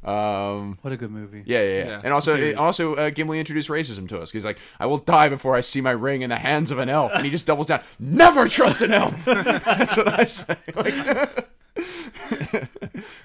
Um, 0.06 0.78
What 0.82 0.92
a 0.94 0.98
good 0.98 1.12
movie. 1.12 1.44
yeah, 1.46 1.62
yeah, 1.62 1.66
yeah. 1.78 1.86
Yeah. 1.88 2.02
And 2.04 2.14
also, 2.14 2.36
it, 2.36 2.56
also 2.58 2.96
uh, 2.96 3.10
Gimli 3.10 3.40
introduced 3.40 3.70
racism 3.70 4.08
to 4.10 4.20
us. 4.22 4.32
He's 4.32 4.44
like, 4.46 4.60
"I 4.80 4.86
will 4.86 4.98
die 4.98 5.30
before 5.30 5.56
I 5.56 5.62
see 5.62 5.80
my 5.82 5.92
ring 5.92 6.22
in 6.24 6.30
the 6.30 6.36
hands 6.38 6.72
of 6.72 6.80
an 6.80 6.90
elf," 6.90 7.12
and 7.16 7.24
he 7.26 7.32
just 7.32 7.46
doubles 7.46 7.68
down. 7.68 7.82
Never 8.00 8.48
trust 8.50 8.82
an 8.82 8.92
elf. 8.92 9.24
That's 9.26 9.96
what 9.98 10.08
I 10.20 10.26
say. 10.26 10.56
Like, 10.76 11.50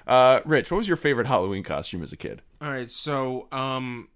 uh, 0.07 0.41
Rich, 0.45 0.71
what 0.71 0.77
was 0.77 0.87
your 0.87 0.97
favorite 0.97 1.27
Halloween 1.27 1.63
costume 1.63 2.01
as 2.01 2.11
a 2.13 2.17
kid? 2.17 2.41
All 2.61 2.69
right, 2.71 2.89
so 2.89 3.47
um, 3.51 4.07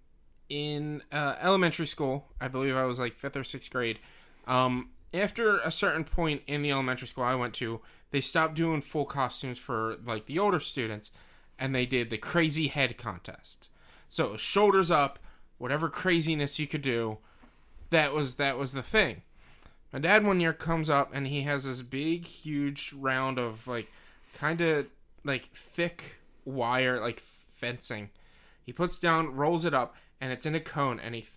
in 0.54 1.02
uh, 1.12 1.36
elementary 1.42 1.88
school. 1.88 2.28
I 2.40 2.48
believe 2.48 2.76
I 2.76 2.86
was 2.86 3.00
like 3.00 3.16
fifth 3.16 3.36
or 3.36 3.44
sixth 3.44 3.72
grade. 3.72 3.98
Um, 4.46 4.90
after 5.12 5.58
a 5.60 5.72
certain 5.72 6.04
point 6.04 6.44
in 6.46 6.62
the 6.62 6.72
elementary 6.72 7.08
school 7.08 7.24
I 7.24 7.34
went 7.34 7.56
to, 7.56 7.82
they 8.12 8.22
stopped 8.22 8.54
doing 8.54 8.82
full 8.82 9.06
costumes 9.06 9.58
for 9.58 9.98
like 10.06 10.28
the 10.28 10.38
older 10.38 10.60
students, 10.60 11.10
and 11.58 11.74
they 11.74 11.88
did 11.88 12.12
the 12.12 12.20
crazy 12.20 12.68
head 12.68 13.00
contest. 13.00 13.70
So 14.10 14.38
shoulders 14.38 14.92
up, 14.92 15.18
whatever 15.58 15.90
craziness 15.90 16.60
you 16.60 16.68
could 16.68 16.84
do. 16.84 17.18
That 17.90 18.14
was 18.14 18.36
that 18.36 18.58
was 18.58 18.74
the 18.74 18.84
thing. 18.84 19.24
My 19.92 20.00
dad 20.00 20.26
one 20.26 20.40
year 20.40 20.54
comes 20.54 20.90
up 20.90 21.12
and 21.14 21.28
he 21.28 21.42
has 21.42 21.64
this 21.64 21.82
big, 21.82 22.26
huge 22.26 22.94
round 22.94 23.40
of 23.40 23.68
like 23.68 23.92
kind 24.36 24.62
of 24.62 24.86
like 25.24 25.50
thick 25.56 26.20
wire, 26.46 27.00
like 27.00 27.20
fencing. 27.20 28.10
He 28.64 28.72
puts 28.72 28.98
down, 28.98 29.36
rolls 29.36 29.66
it 29.66 29.74
up, 29.74 29.96
and 30.24 30.32
it's 30.32 30.46
in 30.46 30.56
a 30.56 30.60
cone, 30.62 31.02
and 31.02 31.14
he 31.16 31.28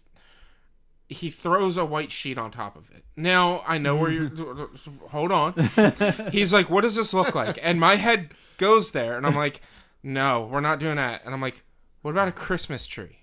he 1.09 1.29
throws 1.29 1.77
a 1.77 1.85
white 1.85 2.13
sheet 2.13 2.39
on 2.39 2.53
top 2.53 2.77
of 2.77 2.89
it. 2.93 3.05
Now 3.17 3.65
I 3.67 3.79
know 3.79 3.97
where 3.97 4.13
you're. 4.13 4.31
hold 5.09 5.33
on. 5.33 5.55
He's 6.31 6.53
like, 6.53 6.71
"What 6.71 6.83
does 6.83 6.95
this 6.95 7.13
look 7.13 7.35
like?" 7.35 7.59
And 7.61 7.81
my 7.81 7.97
head 7.97 8.33
goes 8.59 8.93
there, 8.93 9.17
and 9.17 9.27
I'm 9.27 9.35
like, 9.35 9.61
"No, 10.05 10.49
we're 10.51 10.61
not 10.61 10.79
doing 10.79 10.97
that." 10.97 11.25
And 11.25 11.35
I'm 11.35 11.41
like, 11.41 11.65
"What 12.03 12.13
about 12.13 12.29
a 12.29 12.33
Christmas 12.33 12.87
tree?" 12.87 13.19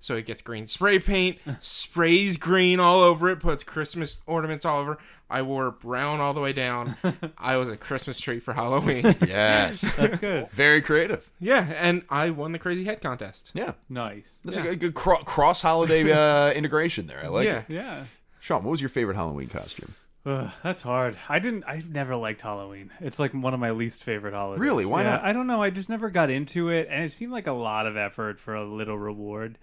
So 0.00 0.14
he 0.16 0.22
gets 0.22 0.42
green 0.42 0.66
spray 0.68 0.98
paint, 0.98 1.38
sprays 1.60 2.36
green 2.36 2.80
all 2.80 3.00
over 3.00 3.28
it, 3.28 3.40
puts 3.40 3.64
Christmas 3.64 4.22
ornaments 4.26 4.64
all 4.64 4.80
over. 4.80 4.98
I 5.28 5.42
wore 5.42 5.72
brown 5.72 6.20
all 6.20 6.32
the 6.34 6.40
way 6.40 6.52
down. 6.52 6.96
I 7.38 7.56
was 7.56 7.68
a 7.68 7.76
Christmas 7.76 8.20
tree 8.20 8.38
for 8.38 8.54
Halloween. 8.54 9.02
Yes. 9.26 9.80
That's 9.96 10.16
good. 10.16 10.48
Very 10.52 10.80
creative. 10.82 11.28
yeah, 11.40 11.72
and 11.80 12.02
I 12.08 12.30
won 12.30 12.52
the 12.52 12.60
crazy 12.60 12.84
head 12.84 13.00
contest. 13.00 13.50
Yeah. 13.54 13.72
Nice. 13.88 14.36
That's 14.44 14.56
Yeah. 14.56 14.66
a 14.66 14.76
good 14.76 14.94
cro- 14.94 15.16
cross 15.24 15.60
holiday 15.62 16.10
uh, 16.12 16.52
integration 16.52 17.08
there. 17.08 17.20
I 17.24 17.28
like 17.28 17.46
yeah. 17.46 17.58
it. 17.60 17.64
Yeah. 17.68 18.04
Sean, 18.38 18.62
what 18.62 18.70
was 18.70 18.80
your 18.80 18.90
favorite 18.90 19.16
Halloween 19.16 19.48
costume? 19.48 19.94
Ugh, 20.26 20.50
that's 20.62 20.82
hard. 20.82 21.16
I 21.28 21.38
didn't. 21.40 21.64
I've 21.66 21.88
never 21.88 22.14
liked 22.16 22.42
Halloween. 22.42 22.90
It's 23.00 23.18
like 23.18 23.32
one 23.32 23.54
of 23.54 23.58
my 23.60 23.70
least 23.72 24.02
favorite 24.04 24.34
holidays. 24.34 24.60
Really? 24.60 24.84
Why 24.84 25.02
Yeah, 25.02 25.10
not? 25.10 25.24
I 25.24 25.32
don't 25.32 25.46
know. 25.48 25.62
I 25.62 25.70
just 25.70 25.88
never 25.88 26.10
got 26.10 26.30
into 26.30 26.68
it, 26.68 26.86
and 26.90 27.04
it 27.04 27.12
seemed 27.12 27.32
like 27.32 27.46
a 27.48 27.52
lot 27.52 27.86
of 27.86 27.96
effort 27.96 28.38
for 28.38 28.54
a 28.54 28.64
little 28.64 28.98
reward. 28.98 29.56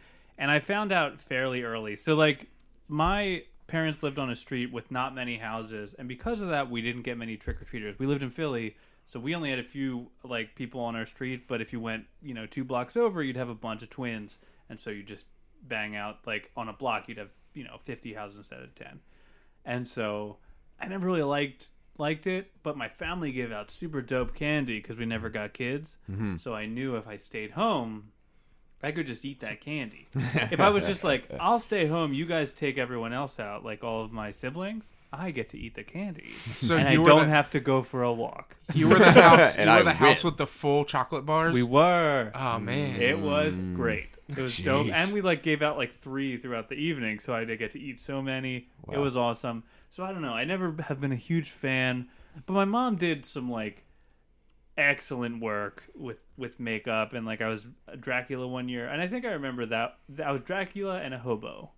And 0.43 0.51
I 0.51 0.59
found 0.59 0.91
out 0.91 1.21
fairly 1.21 1.63
early. 1.63 1.95
So, 1.95 2.15
like, 2.15 2.47
my 2.89 3.43
parents 3.67 4.03
lived 4.03 4.19
on 4.19 4.29
a 4.29 4.35
street 4.35 4.73
with 4.73 4.91
not 4.91 5.15
many 5.15 5.37
houses, 5.37 5.95
and 5.97 6.05
because 6.05 6.41
of 6.41 6.49
that, 6.49 6.69
we 6.69 6.81
didn't 6.81 7.03
get 7.03 7.17
many 7.17 7.37
trick 7.37 7.61
or 7.61 7.65
treaters. 7.65 7.97
We 7.97 8.05
lived 8.05 8.23
in 8.23 8.29
Philly, 8.29 8.75
so 9.05 9.21
we 9.21 9.33
only 9.35 9.49
had 9.49 9.59
a 9.59 9.63
few 9.63 10.11
like 10.23 10.53
people 10.55 10.81
on 10.81 10.97
our 10.97 11.05
street. 11.05 11.47
But 11.47 11.61
if 11.61 11.71
you 11.71 11.79
went, 11.79 12.07
you 12.21 12.33
know, 12.33 12.45
two 12.45 12.65
blocks 12.65 12.97
over, 12.97 13.23
you'd 13.23 13.37
have 13.37 13.47
a 13.47 13.55
bunch 13.55 13.83
of 13.83 13.89
twins, 13.89 14.37
and 14.69 14.77
so 14.77 14.89
you 14.89 15.01
just 15.01 15.25
bang 15.63 15.95
out 15.95 16.17
like 16.27 16.51
on 16.57 16.67
a 16.67 16.73
block, 16.73 17.07
you'd 17.07 17.19
have 17.19 17.31
you 17.53 17.63
know 17.63 17.77
fifty 17.85 18.13
houses 18.13 18.37
instead 18.37 18.61
of 18.61 18.75
ten 18.75 18.99
and 19.65 19.87
so 19.87 20.37
I 20.79 20.87
never 20.87 21.05
really 21.05 21.23
liked 21.23 21.69
liked 21.97 22.27
it. 22.27 22.51
But 22.63 22.77
my 22.77 22.89
family 22.89 23.31
gave 23.31 23.51
out 23.51 23.71
super 23.71 24.01
dope 24.01 24.33
candy 24.33 24.79
because 24.79 24.99
we 24.99 25.05
never 25.05 25.29
got 25.29 25.53
kids. 25.53 25.97
Mm-hmm. 26.09 26.37
So 26.37 26.53
I 26.53 26.65
knew 26.65 26.95
if 26.95 27.07
I 27.07 27.17
stayed 27.17 27.51
home, 27.51 28.11
I 28.83 28.91
could 28.91 29.07
just 29.07 29.23
eat 29.23 29.39
that 29.39 29.61
candy. 29.61 30.07
if 30.15 30.59
I 30.59 30.69
was 30.69 30.85
just 30.85 31.03
like, 31.03 31.23
I'll 31.39 31.59
stay 31.59 31.87
home, 31.87 32.13
you 32.13 32.25
guys 32.25 32.53
take 32.53 32.77
everyone 32.77 33.13
else 33.13 33.39
out, 33.39 33.63
like 33.63 33.83
all 33.83 34.03
of 34.03 34.11
my 34.11 34.31
siblings. 34.31 34.83
I 35.11 35.29
get 35.29 35.49
to 35.49 35.59
eat 35.59 35.75
the 35.75 35.83
candy, 35.83 36.31
So 36.55 36.75
and 36.75 36.87
I 36.87 36.93
you 36.93 37.03
were 37.03 37.09
don't 37.09 37.25
the, 37.25 37.29
have 37.29 37.51
to 37.51 37.59
go 37.59 37.83
for 37.83 38.01
a 38.01 38.11
walk. 38.11 38.55
you 38.73 38.89
were 38.89 38.97
the 38.97 39.11
house. 39.11 39.55
And 39.57 39.69
you 39.69 39.73
were 39.75 39.81
I 39.81 39.83
the 39.83 39.93
house 39.93 40.23
with 40.23 40.37
the 40.37 40.47
full 40.47 40.85
chocolate 40.85 41.23
bars. 41.25 41.53
We 41.53 41.61
were. 41.61 42.31
oh 42.33 42.59
man. 42.59 42.99
It 42.99 43.19
was 43.19 43.53
mm. 43.53 43.75
great. 43.75 44.07
It 44.27 44.37
was 44.37 44.57
dope, 44.57 44.87
and 44.87 45.13
we 45.13 45.21
like 45.21 45.43
gave 45.43 45.61
out 45.61 45.77
like 45.77 45.93
three 45.93 46.37
throughout 46.37 46.69
the 46.69 46.75
evening, 46.75 47.19
so 47.19 47.35
I 47.35 47.43
did 47.43 47.59
get 47.59 47.71
to 47.71 47.79
eat 47.79 48.01
so 48.01 48.21
many. 48.21 48.69
It 48.91 48.97
was 48.97 49.15
awesome. 49.15 49.63
So 49.89 50.03
I 50.03 50.11
don't 50.11 50.21
know. 50.21 50.33
I 50.33 50.45
never 50.45 50.75
have 50.87 50.99
been 50.99 51.11
a 51.11 51.17
huge 51.17 51.51
fan, 51.51 52.07
but 52.47 52.53
my 52.53 52.65
mom 52.65 52.95
did 52.95 53.25
some 53.25 53.51
like 53.51 53.83
excellent 54.77 55.41
work 55.41 55.83
with 55.95 56.21
with 56.37 56.59
makeup, 56.59 57.13
and 57.13 57.25
like 57.25 57.41
I 57.41 57.47
was 57.47 57.73
Dracula 57.99 58.47
one 58.47 58.69
year, 58.69 58.87
and 58.87 59.01
I 59.01 59.07
think 59.07 59.25
I 59.25 59.31
remember 59.31 59.65
that 59.67 59.97
I 60.23 60.31
was 60.31 60.41
Dracula 60.41 60.99
and 60.99 61.13
a 61.13 61.19
hobo, 61.19 61.71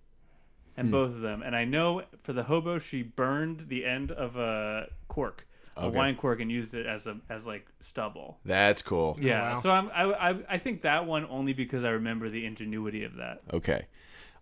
and 0.78 0.88
hmm. 0.88 0.92
both 0.92 1.12
of 1.12 1.22
them. 1.22 1.42
And 1.44 1.56
I 1.56 1.66
know 1.66 2.04
for 2.24 2.34
the 2.34 2.44
hobo, 2.44 2.80
she 2.80 3.04
burned 3.04 3.66
the 3.68 3.86
end 3.86 4.12
of 4.12 4.36
a 4.36 4.88
cork, 5.08 5.48
a 5.78 5.90
wine 5.90 6.16
cork, 6.16 6.40
and 6.40 6.52
used 6.52 6.74
it 6.74 6.86
as 6.86 7.08
a 7.08 7.18
as 7.30 7.46
like 7.46 7.68
stubble. 7.82 8.40
That's 8.46 8.82
cool. 8.82 9.18
Oh, 9.20 9.22
yeah, 9.22 9.54
wow. 9.54 9.60
so 9.60 9.72
I'm, 9.72 9.90
I, 9.90 10.04
I 10.32 10.36
I 10.50 10.58
think 10.58 10.82
that 10.84 11.06
one 11.06 11.26
only 11.30 11.54
because 11.54 11.84
I 11.84 11.90
remember 11.90 12.30
the 12.30 12.46
ingenuity 12.46 13.04
of 13.04 13.16
that. 13.16 13.42
Okay. 13.54 13.88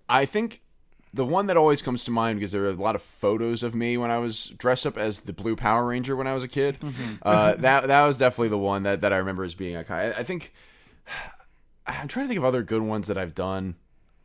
I 0.09 0.25
think 0.25 0.61
the 1.13 1.25
one 1.25 1.47
that 1.47 1.57
always 1.57 1.81
comes 1.81 2.03
to 2.05 2.11
mind 2.11 2.39
because 2.39 2.51
there 2.51 2.63
are 2.63 2.69
a 2.69 2.73
lot 2.73 2.95
of 2.95 3.01
photos 3.01 3.61
of 3.61 3.75
me 3.75 3.97
when 3.97 4.09
I 4.09 4.17
was 4.17 4.47
dressed 4.57 4.87
up 4.87 4.97
as 4.97 5.21
the 5.21 5.33
Blue 5.33 5.55
Power 5.55 5.85
Ranger 5.85 6.15
when 6.15 6.27
I 6.27 6.33
was 6.33 6.43
a 6.43 6.47
kid. 6.47 6.77
Uh, 7.21 7.53
that 7.55 7.87
that 7.87 8.05
was 8.05 8.17
definitely 8.17 8.49
the 8.49 8.57
one 8.57 8.83
that, 8.83 9.01
that 9.01 9.13
I 9.13 9.17
remember 9.17 9.43
as 9.43 9.53
being 9.53 9.75
iconic. 9.75 9.89
I, 9.91 10.19
I 10.19 10.23
think 10.23 10.53
I'm 11.87 12.07
trying 12.07 12.25
to 12.25 12.27
think 12.29 12.37
of 12.37 12.45
other 12.45 12.63
good 12.63 12.81
ones 12.81 13.07
that 13.07 13.17
I've 13.17 13.35
done 13.35 13.75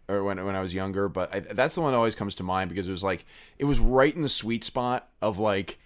or 0.08 0.24
when 0.24 0.42
when 0.44 0.56
I 0.56 0.62
was 0.62 0.72
younger, 0.72 1.08
but 1.08 1.34
I, 1.34 1.40
that's 1.40 1.74
the 1.74 1.82
one 1.82 1.92
that 1.92 1.98
always 1.98 2.14
comes 2.14 2.34
to 2.36 2.42
mind 2.42 2.70
because 2.70 2.88
it 2.88 2.90
was 2.90 3.04
like 3.04 3.26
it 3.58 3.64
was 3.64 3.78
right 3.78 4.14
in 4.14 4.22
the 4.22 4.28
sweet 4.28 4.64
spot 4.64 5.08
of 5.20 5.38
like 5.38 5.78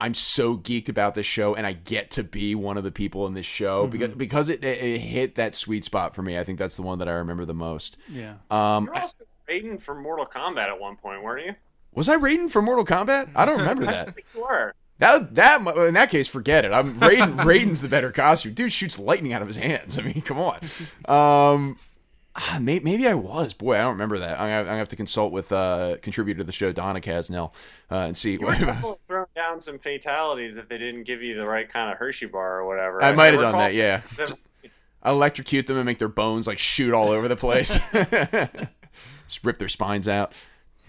I'm 0.00 0.14
so 0.14 0.56
geeked 0.56 0.88
about 0.88 1.14
this 1.14 1.26
show 1.26 1.54
and 1.54 1.66
I 1.66 1.72
get 1.72 2.10
to 2.12 2.24
be 2.24 2.54
one 2.54 2.76
of 2.76 2.84
the 2.84 2.90
people 2.90 3.26
in 3.26 3.34
this 3.34 3.46
show 3.46 3.86
because 3.86 4.10
because 4.10 4.48
it, 4.48 4.64
it 4.64 4.82
it 4.82 4.98
hit 5.00 5.34
that 5.34 5.54
sweet 5.54 5.84
spot 5.84 6.14
for 6.14 6.22
me. 6.22 6.38
I 6.38 6.44
think 6.44 6.58
that's 6.58 6.76
the 6.76 6.82
one 6.82 6.98
that 7.00 7.08
I 7.08 7.12
remember 7.12 7.44
the 7.44 7.54
most. 7.54 7.98
Yeah, 8.08 8.36
Um, 8.50 8.86
You're 8.86 8.98
also 8.98 9.24
Raiden 9.48 9.80
for 9.82 9.94
Mortal 9.94 10.26
Kombat 10.26 10.68
at 10.68 10.78
one 10.80 10.96
point, 10.96 11.22
weren't 11.22 11.46
you? 11.46 11.54
was 11.94 12.08
I 12.10 12.16
Raiden 12.16 12.50
for 12.50 12.60
Mortal 12.60 12.84
Kombat? 12.84 13.30
I 13.34 13.44
don't 13.46 13.58
remember 13.58 13.84
that. 13.86 14.14
you 14.34 14.40
were. 14.42 14.74
That 14.98 15.34
that 15.34 15.60
in 15.76 15.94
that 15.94 16.10
case, 16.10 16.26
forget 16.28 16.64
it. 16.64 16.72
I'm 16.72 16.98
Raiden. 17.00 17.36
Raiden's 17.44 17.82
the 17.82 17.88
better 17.88 18.10
costume. 18.10 18.54
Dude 18.54 18.72
shoots 18.72 18.98
lightning 18.98 19.32
out 19.32 19.42
of 19.42 19.48
his 19.48 19.56
hands. 19.58 19.98
I 19.98 20.02
mean, 20.02 20.22
come 20.22 20.38
on. 20.38 20.60
Um, 21.06 21.78
ah, 22.34 22.58
may, 22.60 22.78
maybe 22.80 23.06
I 23.06 23.12
was. 23.14 23.52
Boy, 23.52 23.74
I 23.76 23.82
don't 23.82 23.92
remember 23.92 24.18
that. 24.20 24.40
I'm 24.40 24.48
gonna, 24.48 24.70
I'm 24.70 24.78
have 24.78 24.88
to 24.88 24.96
consult 24.96 25.32
with 25.32 25.52
uh 25.52 25.96
contributor 26.00 26.38
to 26.38 26.44
the 26.44 26.52
show, 26.52 26.72
Donna 26.72 27.00
Casnell, 27.00 27.52
uh, 27.90 27.96
and 28.06 28.16
see. 28.16 28.32
You 28.32 28.40
were 28.46 28.96
throwing 29.06 29.26
down 29.34 29.60
some 29.60 29.78
fatalities 29.78 30.56
if 30.56 30.66
they 30.68 30.78
didn't 30.78 31.04
give 31.04 31.22
you 31.22 31.34
the 31.36 31.46
right 31.46 31.70
kind 31.70 31.92
of 31.92 31.98
Hershey 31.98 32.26
bar 32.26 32.60
or 32.60 32.66
whatever. 32.66 33.02
I 33.02 33.12
might 33.12 33.32
have 33.34 33.42
done 33.42 33.58
that. 33.58 33.74
Yeah, 33.74 34.00
them- 34.16 34.28
I 35.02 35.10
electrocute 35.10 35.66
them 35.66 35.76
and 35.76 35.84
make 35.86 35.98
their 35.98 36.08
bones 36.08 36.46
like 36.46 36.58
shoot 36.58 36.92
all 36.94 37.10
over 37.10 37.28
the 37.28 37.36
place. 37.36 37.78
Just 39.26 39.44
rip 39.44 39.58
their 39.58 39.68
spines 39.68 40.08
out. 40.08 40.32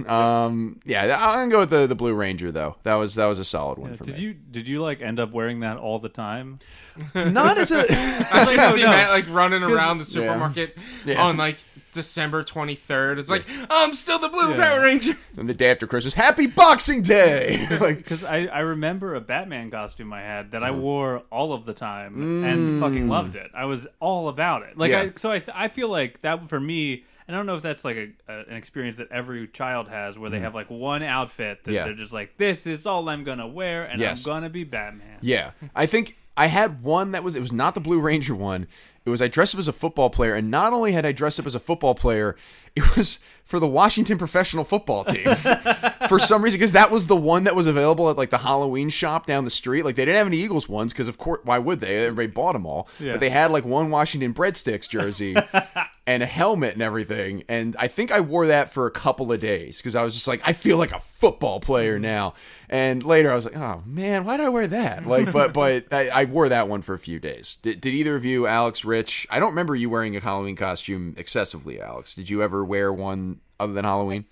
Um, 0.06 0.80
yeah, 0.86 1.18
I'm 1.20 1.50
gonna 1.50 1.52
go 1.52 1.60
with 1.62 1.72
the 1.72 1.88
the 1.88 1.96
Blue 1.96 2.14
Ranger 2.14 2.52
though. 2.52 2.76
That 2.84 2.96
was 2.96 3.16
that 3.16 3.26
was 3.26 3.40
a 3.40 3.46
solid 3.46 3.80
one 3.80 3.96
for 3.96 4.04
did 4.06 4.18
me. 4.18 4.22
you 4.22 4.34
did 4.36 4.68
you 4.68 4.84
like 4.84 5.02
end 5.02 5.20
up 5.20 5.32
wearing 5.32 5.62
that 5.62 5.78
all 5.78 5.98
the 5.98 6.10
time? 6.10 6.60
Not 7.16 7.58
as 7.58 7.72
a. 7.72 7.84
I 7.90 8.44
like 8.44 8.56
to 8.58 8.72
see 8.74 8.84
no. 8.84 8.90
Matt 8.92 9.10
like 9.10 9.28
running 9.28 9.64
around 9.64 9.98
the 9.98 10.06
supermarket 10.06 10.78
Yeah. 11.04 11.24
on 11.24 11.38
like 11.38 11.58
December 11.94 12.44
23rd. 12.44 13.18
It's 13.18 13.32
like 13.32 13.46
I'm 13.72 13.96
still 13.96 14.20
the 14.20 14.30
Blue 14.30 14.52
Yeah. 14.52 14.58
Power 14.70 14.82
Ranger. 14.84 15.18
and 15.36 15.50
the 15.50 15.56
day 15.56 15.72
after 15.72 15.88
Christmas, 15.88 16.14
Happy 16.14 16.46
Boxing 16.46 17.02
Day. 17.02 17.66
like, 17.82 17.98
Because 17.98 18.24
I, 18.24 18.46
I 18.46 18.60
remember 18.60 19.16
a 19.16 19.22
Batman 19.22 19.72
costume 19.72 20.14
I 20.14 20.22
had 20.22 20.52
that 20.52 20.62
I 20.64 20.70
wore 20.70 21.24
all 21.32 21.54
of 21.54 21.66
the 21.66 21.74
time 21.74 22.44
and 22.46 22.80
fucking 22.80 23.08
loved 23.10 23.34
it. 23.34 23.50
I 23.56 23.66
was 23.66 23.88
all 24.00 24.30
about 24.30 24.62
it. 24.62 24.78
Like 24.78 24.92
Yeah. 24.92 25.00
I, 25.02 25.12
so 25.16 25.32
I 25.32 25.42
I 25.56 25.70
feel 25.70 25.90
like 25.90 26.22
that 26.22 26.48
for 26.50 26.60
me. 26.60 27.04
I 27.28 27.34
don't 27.34 27.46
know 27.46 27.56
if 27.56 27.64
that's 27.64 27.84
like 27.84 27.98
a, 27.98 28.10
a 28.28 28.40
an 28.50 28.56
experience 28.56 28.98
that 28.98 29.12
every 29.12 29.48
child 29.48 29.90
has, 29.90 30.18
where 30.18 30.30
they 30.30 30.38
mm-hmm. 30.38 30.46
have 30.46 30.56
like 30.56 30.70
one 30.70 31.04
outfit 31.04 31.64
that 31.66 31.72
Yeah. 31.72 31.86
they're 31.86 31.94
just 31.94 32.14
like, 32.14 32.38
"This 32.38 32.66
is 32.66 32.86
all 32.86 33.08
I'm 33.10 33.24
gonna 33.24 33.48
wear, 33.48 33.84
and 33.84 34.00
Yes. 34.00 34.26
I'm 34.26 34.34
gonna 34.34 34.50
be 34.50 34.64
Batman." 34.64 35.18
yeah, 35.22 35.52
I 35.76 35.86
think 35.86 36.18
I 36.38 36.48
had 36.48 36.84
one 36.84 37.12
that 37.12 37.24
was. 37.24 37.36
It 37.36 37.42
was 37.42 37.52
not 37.52 37.74
the 37.76 37.82
Blue 37.82 38.00
Ranger 38.00 38.36
one. 38.36 38.68
It 39.06 39.10
was 39.10 39.22
I 39.22 39.30
dressed 39.30 39.56
up 39.56 39.60
as 39.60 39.70
a 39.70 39.74
football 39.74 40.10
player, 40.10 40.36
and 40.36 40.52
not 40.52 40.74
only 40.74 40.92
had 40.92 41.06
I 41.06 41.14
dressed 41.14 41.40
up 41.40 41.46
as 41.46 41.56
a 41.56 41.60
football 41.60 41.96
player, 41.96 42.36
it 42.76 42.96
was 42.98 43.20
for 43.46 43.58
the 43.58 43.68
Washington 43.68 44.18
professional 44.18 44.66
football 44.66 45.06
team. 45.06 45.34
for 46.10 46.20
some 46.20 46.42
reason, 46.44 46.60
because 46.60 46.74
that 46.74 46.92
was 46.92 47.08
the 47.08 47.16
one 47.16 47.46
that 47.46 47.56
was 47.56 47.68
available 47.68 48.10
at 48.10 48.18
like 48.18 48.30
the 48.30 48.40
Halloween 48.40 48.90
shop 48.90 49.26
down 49.26 49.46
the 49.46 49.50
street. 49.50 49.84
Like 49.84 49.96
they 49.96 50.04
didn't 50.04 50.18
have 50.18 50.28
any 50.28 50.38
Eagles 50.38 50.68
ones 50.68 50.92
because 50.92 51.08
of 51.08 51.18
course 51.18 51.40
why 51.44 51.58
would 51.58 51.80
they? 51.80 52.06
Everybody 52.06 52.28
bought 52.28 52.54
them 52.54 52.66
all. 52.66 52.90
Yeah. 53.00 53.14
But 53.14 53.22
they 53.22 53.30
had 53.30 53.50
like 53.52 53.66
one 53.66 53.90
Washington 53.90 54.34
breadsticks 54.34 54.90
jersey. 54.90 55.36
and 56.08 56.24
a 56.24 56.26
helmet 56.26 56.74
and 56.74 56.82
everything. 56.82 57.44
And 57.50 57.76
I 57.78 57.88
think 57.88 58.14
I 58.14 58.22
wore 58.22 58.48
that 58.48 58.72
for 58.72 58.88
a 58.88 58.92
couple 58.92 59.32
of 59.34 59.42
days 59.42 59.78
because 59.78 59.94
I 59.94 60.04
was 60.04 60.14
just 60.14 60.28
like, 60.28 60.42
I 60.46 60.54
feel 60.54 60.78
like 60.78 60.94
a 60.94 61.02
football 61.02 61.60
player 61.60 61.96
mm-hmm. 61.96 62.04
now. 62.04 62.34
And 62.70 63.04
later 63.04 63.30
I 63.30 63.36
was 63.36 63.44
like, 63.44 63.58
oh 63.58 63.84
man, 63.86 64.24
why 64.24 64.38
did 64.38 64.46
I 64.46 64.50
wear 64.50 64.68
that? 64.68 65.06
Like, 65.06 65.34
but 65.34 65.52
but 65.54 65.92
I, 65.92 66.08
I 66.08 66.26
wore 66.26 66.48
that 66.48 66.70
one 66.70 66.82
for 66.82 66.94
a 66.94 67.00
few 67.00 67.20
days. 67.20 67.58
Did, 67.62 67.82
did 67.82 67.94
either 67.94 68.16
of 68.16 68.24
you, 68.24 68.48
Alex, 68.48 68.86
Rich? 68.86 69.28
I 69.30 69.40
don't 69.40 69.50
remember 69.50 69.76
you 69.76 69.90
wearing 69.90 70.16
a 70.16 70.22
Halloween 70.22 70.56
costume 70.56 71.14
excessively, 71.18 71.82
Alex. 71.82 72.14
Did 72.14 72.30
you 72.30 72.42
ever 72.42 72.64
wear 72.64 72.92
one 72.92 73.42
other 73.60 73.74
than 73.74 73.84
Halloween? 73.84 74.26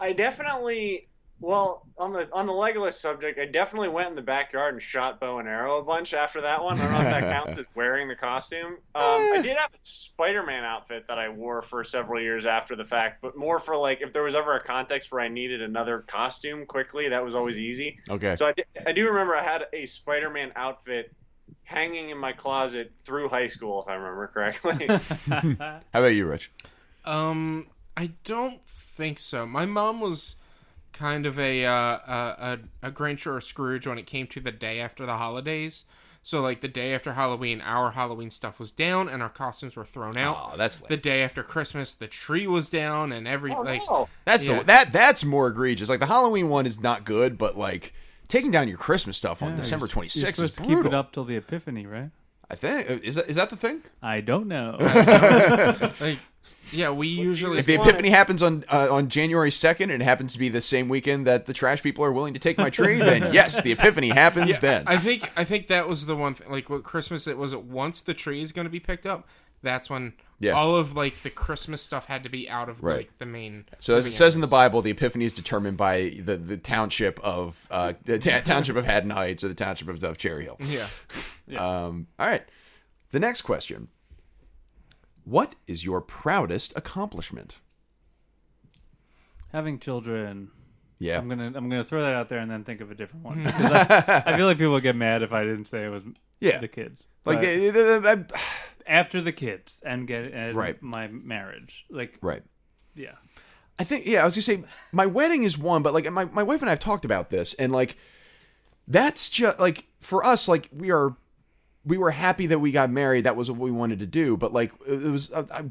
I 0.00 0.12
definitely 0.12 1.06
Well, 1.42 1.84
on 1.98 2.12
the 2.12 2.28
on 2.32 2.46
the 2.46 2.52
Legolas 2.52 2.94
subject, 2.94 3.36
I 3.36 3.46
definitely 3.46 3.88
went 3.88 4.08
in 4.08 4.14
the 4.14 4.22
backyard 4.22 4.74
and 4.74 4.82
shot 4.82 5.18
bow 5.18 5.40
and 5.40 5.48
arrow 5.48 5.78
a 5.78 5.82
bunch 5.82 6.14
after 6.14 6.40
that 6.40 6.62
one. 6.62 6.78
I 6.78 6.84
don't 6.84 6.92
know 6.92 7.00
if 7.00 7.20
that 7.20 7.32
counts 7.32 7.58
as 7.58 7.66
wearing 7.74 8.06
the 8.06 8.14
costume. 8.14 8.74
Um, 8.94 9.02
I 9.04 9.40
did 9.42 9.56
have 9.56 9.74
a 9.74 9.78
Spider-Man 9.82 10.62
outfit 10.62 11.06
that 11.08 11.18
I 11.18 11.28
wore 11.28 11.62
for 11.62 11.82
several 11.82 12.22
years 12.22 12.46
after 12.46 12.76
the 12.76 12.84
fact, 12.84 13.20
but 13.22 13.36
more 13.36 13.58
for 13.58 13.76
like 13.76 14.02
if 14.02 14.12
there 14.12 14.22
was 14.22 14.36
ever 14.36 14.54
a 14.54 14.62
context 14.62 15.10
where 15.10 15.20
I 15.20 15.26
needed 15.26 15.62
another 15.62 16.04
costume 16.06 16.64
quickly, 16.64 17.08
that 17.08 17.24
was 17.24 17.34
always 17.34 17.58
easy. 17.58 17.98
Okay. 18.08 18.36
So 18.36 18.46
I, 18.46 18.52
did, 18.52 18.66
I 18.86 18.92
do 18.92 19.04
remember 19.08 19.34
I 19.34 19.42
had 19.42 19.64
a 19.72 19.84
Spider-Man 19.84 20.52
outfit 20.54 21.12
hanging 21.64 22.10
in 22.10 22.18
my 22.18 22.32
closet 22.32 22.92
through 23.04 23.28
high 23.28 23.48
school, 23.48 23.82
if 23.82 23.88
I 23.88 23.94
remember 23.94 24.28
correctly. 24.28 24.86
How 25.28 25.80
about 25.92 26.14
you, 26.14 26.24
Rich? 26.24 26.52
Um, 27.04 27.66
I 27.96 28.12
don't 28.22 28.64
think 28.64 29.18
so. 29.18 29.44
My 29.44 29.66
mom 29.66 30.00
was 30.00 30.36
kind 31.02 31.26
of 31.26 31.38
a 31.38 31.64
uh, 31.66 31.72
a, 31.72 32.58
a 32.82 32.88
a 32.88 32.90
Grinch 32.92 33.26
or 33.26 33.36
a 33.36 33.42
Scrooge 33.42 33.86
when 33.86 33.98
it 33.98 34.06
came 34.06 34.26
to 34.28 34.40
the 34.40 34.52
day 34.52 34.80
after 34.80 35.04
the 35.04 35.16
holidays. 35.16 35.84
So 36.24 36.40
like 36.40 36.60
the 36.60 36.68
day 36.68 36.94
after 36.94 37.14
Halloween, 37.14 37.60
our 37.60 37.90
Halloween 37.90 38.30
stuff 38.30 38.60
was 38.60 38.70
down 38.70 39.08
and 39.08 39.20
our 39.24 39.28
costumes 39.28 39.74
were 39.74 39.84
thrown 39.84 40.16
out. 40.16 40.36
Oh, 40.52 40.56
that's 40.56 40.76
The 40.78 40.96
day 40.96 41.22
after 41.24 41.42
Christmas, 41.42 41.94
the 41.94 42.06
tree 42.06 42.46
was 42.46 42.70
down 42.70 43.10
and 43.10 43.26
every 43.26 43.52
oh 43.52 43.62
like 43.62 43.82
no! 43.90 44.08
That's 44.24 44.44
Yeah. 44.44 44.60
the 44.60 44.64
that 44.66 44.92
that's 44.92 45.24
more 45.24 45.48
egregious. 45.48 45.88
Like 45.88 45.98
the 45.98 46.06
Halloween 46.06 46.48
one 46.48 46.64
is 46.66 46.78
not 46.78 47.04
good, 47.04 47.36
but 47.36 47.58
like 47.58 47.92
taking 48.28 48.52
down 48.52 48.68
your 48.68 48.78
Christmas 48.78 49.16
stuff 49.16 49.42
on 49.42 49.50
Yeah, 49.50 49.56
December 49.56 49.86
you're- 49.86 49.92
twenty 49.92 50.06
You're 50.14 50.26
sixth 50.26 50.42
is 50.44 50.52
supposed 50.52 50.56
to 50.58 50.62
keep 50.62 50.74
brutal. 50.82 50.92
it 50.92 50.94
up 50.94 51.10
till 51.12 51.24
the 51.24 51.34
Epiphany, 51.36 51.86
right? 51.86 52.10
I 52.48 52.54
think 52.54 52.88
is 53.02 53.16
that 53.16 53.28
is 53.28 53.34
that 53.36 53.50
the 53.50 53.56
thing? 53.56 53.82
I 54.00 54.20
don't 54.20 54.46
know. 54.46 54.76
like 56.00 56.18
yeah, 56.72 56.90
we 56.90 57.06
usually 57.08 57.58
If 57.58 57.66
the? 57.66 57.74
Epiphany 57.74 58.08
happens 58.10 58.42
on 58.42 58.64
uh, 58.70 58.88
on 58.90 59.08
January 59.08 59.50
second 59.50 59.90
and 59.90 60.02
it 60.02 60.04
happens 60.04 60.32
to 60.32 60.38
be 60.38 60.48
the 60.48 60.60
same 60.62 60.88
weekend 60.88 61.26
that 61.26 61.46
the 61.46 61.52
trash 61.52 61.82
people 61.82 62.04
are 62.04 62.12
willing 62.12 62.32
to 62.32 62.38
take 62.38 62.56
my 62.58 62.70
tree, 62.70 62.98
then 62.98 63.30
yes, 63.32 63.60
the 63.60 63.72
Epiphany 63.72 64.08
happens 64.08 64.58
then. 64.60 64.84
I 64.86 64.96
think 64.98 65.30
I 65.36 65.44
think 65.44 65.66
that 65.68 65.88
was 65.88 66.06
the 66.06 66.16
one 66.16 66.34
thing. 66.34 66.50
Like 66.50 66.68
with 66.70 66.82
Christmas, 66.84 67.26
it 67.26 67.36
was 67.38 67.54
once 67.54 68.00
the 68.00 68.14
tree 68.14 68.40
is 68.40 68.52
going 68.52 68.64
to 68.66 68.70
be 68.70 68.80
picked 68.80 69.06
up. 69.06 69.28
That's 69.64 69.88
when 69.88 70.14
Yeah. 70.40 70.52
all 70.54 70.74
of 70.74 70.96
like 70.96 71.22
the 71.22 71.30
Christmas 71.30 71.80
stuff 71.82 72.06
had 72.06 72.24
to 72.24 72.28
be 72.28 72.50
out 72.50 72.68
of 72.68 72.82
Right. 72.82 72.96
like 72.96 73.16
the 73.18 73.26
main. 73.26 73.64
So 73.78 73.94
as 73.94 74.06
it 74.06 74.12
says 74.12 74.34
in 74.34 74.40
the. 74.40 74.48
Bible, 74.48 74.82
the 74.82 74.90
Epiphany 74.90 75.24
is 75.24 75.32
determined 75.32 75.76
by 75.76 76.16
the, 76.18 76.36
the 76.36 76.56
township 76.56 77.20
of 77.20 77.68
uh, 77.70 77.92
the 78.04 78.18
ta- 78.18 78.40
township 78.44 78.74
of 78.76 78.84
Haddon 78.84 79.10
Heights 79.10 79.44
or 79.44 79.48
the 79.48 79.54
township 79.54 79.88
of, 79.88 80.02
of 80.02 80.18
Cherry 80.18 80.44
Hill. 80.44 80.56
Yeah. 80.60 80.86
Um, 81.56 82.06
all 82.18 82.26
right. 82.26 82.42
The 83.10 83.20
next 83.20 83.42
question: 83.42 83.88
What 85.24 85.54
is 85.66 85.84
your 85.84 86.00
proudest 86.00 86.72
accomplishment? 86.76 87.58
Having 89.52 89.78
children. 89.80 90.50
Yeah. 90.98 91.18
I'm 91.18 91.28
gonna 91.28 91.46
I'm 91.46 91.68
gonna 91.68 91.84
throw 91.84 92.02
that 92.02 92.14
out 92.14 92.28
there 92.28 92.38
and 92.38 92.50
then 92.50 92.64
think 92.64 92.80
of 92.80 92.90
a 92.90 92.94
different 92.94 93.24
one. 93.24 93.42
I, 93.46 94.22
I 94.26 94.36
feel 94.36 94.46
like 94.46 94.58
people 94.58 94.72
would 94.72 94.82
get 94.82 94.96
mad 94.96 95.22
if 95.22 95.32
I 95.32 95.42
didn't 95.44 95.66
say 95.66 95.84
it 95.84 95.88
was 95.88 96.02
Yeah. 96.40 96.58
the 96.58 96.68
kids. 96.68 97.06
Like, 97.24 97.40
But 97.40 97.76
uh, 97.76 98.08
uh, 98.08 98.16
uh, 98.34 98.38
after 98.86 99.20
the 99.20 99.32
kids 99.32 99.82
and 99.84 100.06
get 100.06 100.32
and 100.32 100.56
Right. 100.56 100.80
my 100.82 101.08
marriage. 101.08 101.86
Like 101.90 102.18
right. 102.22 102.42
yeah. 102.94 103.12
I 103.78 103.84
think 103.84 104.06
yeah, 104.06 104.22
I 104.22 104.24
was 104.24 104.34
gonna 104.34 104.42
say 104.42 104.64
my 104.92 105.06
wedding 105.06 105.42
is 105.42 105.58
one, 105.58 105.82
but 105.82 105.92
like 105.92 106.10
my, 106.12 106.24
my 106.26 106.42
wife 106.42 106.60
and 106.62 106.68
I 106.68 106.72
have 106.72 106.80
talked 106.80 107.04
about 107.04 107.30
this, 107.30 107.54
and 107.54 107.72
like 107.72 107.96
that's 108.86 109.28
just 109.28 109.58
like 109.58 109.86
for 110.00 110.24
us, 110.24 110.46
like 110.48 110.68
we 110.72 110.90
are 110.90 111.16
we 111.84 111.98
were 111.98 112.10
happy 112.10 112.46
that 112.46 112.58
we 112.58 112.70
got 112.70 112.90
married. 112.90 113.24
That 113.24 113.36
was 113.36 113.50
what 113.50 113.60
we 113.60 113.70
wanted 113.70 113.98
to 114.00 114.06
do, 114.06 114.36
but 114.36 114.52
like 114.52 114.72
it 114.86 115.02
was 115.02 115.32
I, 115.32 115.64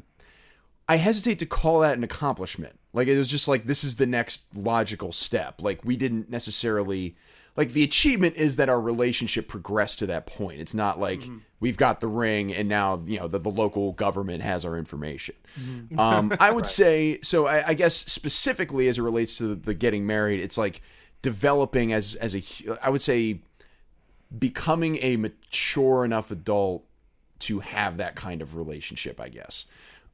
I, 0.88 0.96
hesitate 0.96 1.38
to 1.38 1.46
call 1.46 1.80
that 1.80 1.96
an 1.96 2.04
accomplishment. 2.04 2.78
Like 2.92 3.08
it 3.08 3.16
was 3.16 3.28
just 3.28 3.48
like 3.48 3.64
this 3.64 3.84
is 3.84 3.96
the 3.96 4.06
next 4.06 4.44
logical 4.54 5.12
step. 5.12 5.62
Like 5.62 5.84
we 5.84 5.96
didn't 5.96 6.30
necessarily 6.30 7.16
like 7.56 7.72
the 7.72 7.82
achievement 7.82 8.36
is 8.36 8.56
that 8.56 8.68
our 8.68 8.80
relationship 8.80 9.48
progressed 9.48 9.98
to 10.00 10.06
that 10.06 10.26
point. 10.26 10.60
It's 10.60 10.74
not 10.74 10.98
like 10.98 11.22
we've 11.60 11.76
got 11.76 12.00
the 12.00 12.08
ring 12.08 12.52
and 12.52 12.68
now 12.68 13.02
you 13.06 13.18
know 13.18 13.28
the, 13.28 13.38
the 13.38 13.50
local 13.50 13.92
government 13.92 14.42
has 14.42 14.64
our 14.64 14.76
information. 14.76 15.34
Um, 15.98 16.34
I 16.40 16.50
would 16.50 16.66
say 16.80 17.20
so. 17.22 17.46
I, 17.46 17.68
I 17.68 17.74
guess 17.74 17.94
specifically 17.94 18.88
as 18.88 18.98
it 18.98 19.02
relates 19.02 19.38
to 19.38 19.48
the, 19.48 19.54
the 19.54 19.74
getting 19.74 20.06
married, 20.06 20.40
it's 20.40 20.58
like 20.58 20.82
developing 21.22 21.92
as 21.92 22.14
as 22.16 22.34
a 22.34 22.42
I 22.82 22.90
would 22.90 23.02
say 23.02 23.40
becoming 24.38 24.98
a 25.00 25.16
mature 25.16 26.04
enough 26.04 26.30
adult 26.30 26.84
to 27.40 27.60
have 27.60 27.96
that 27.96 28.14
kind 28.14 28.42
of 28.42 28.56
relationship. 28.56 29.20
I 29.20 29.28
guess. 29.28 29.66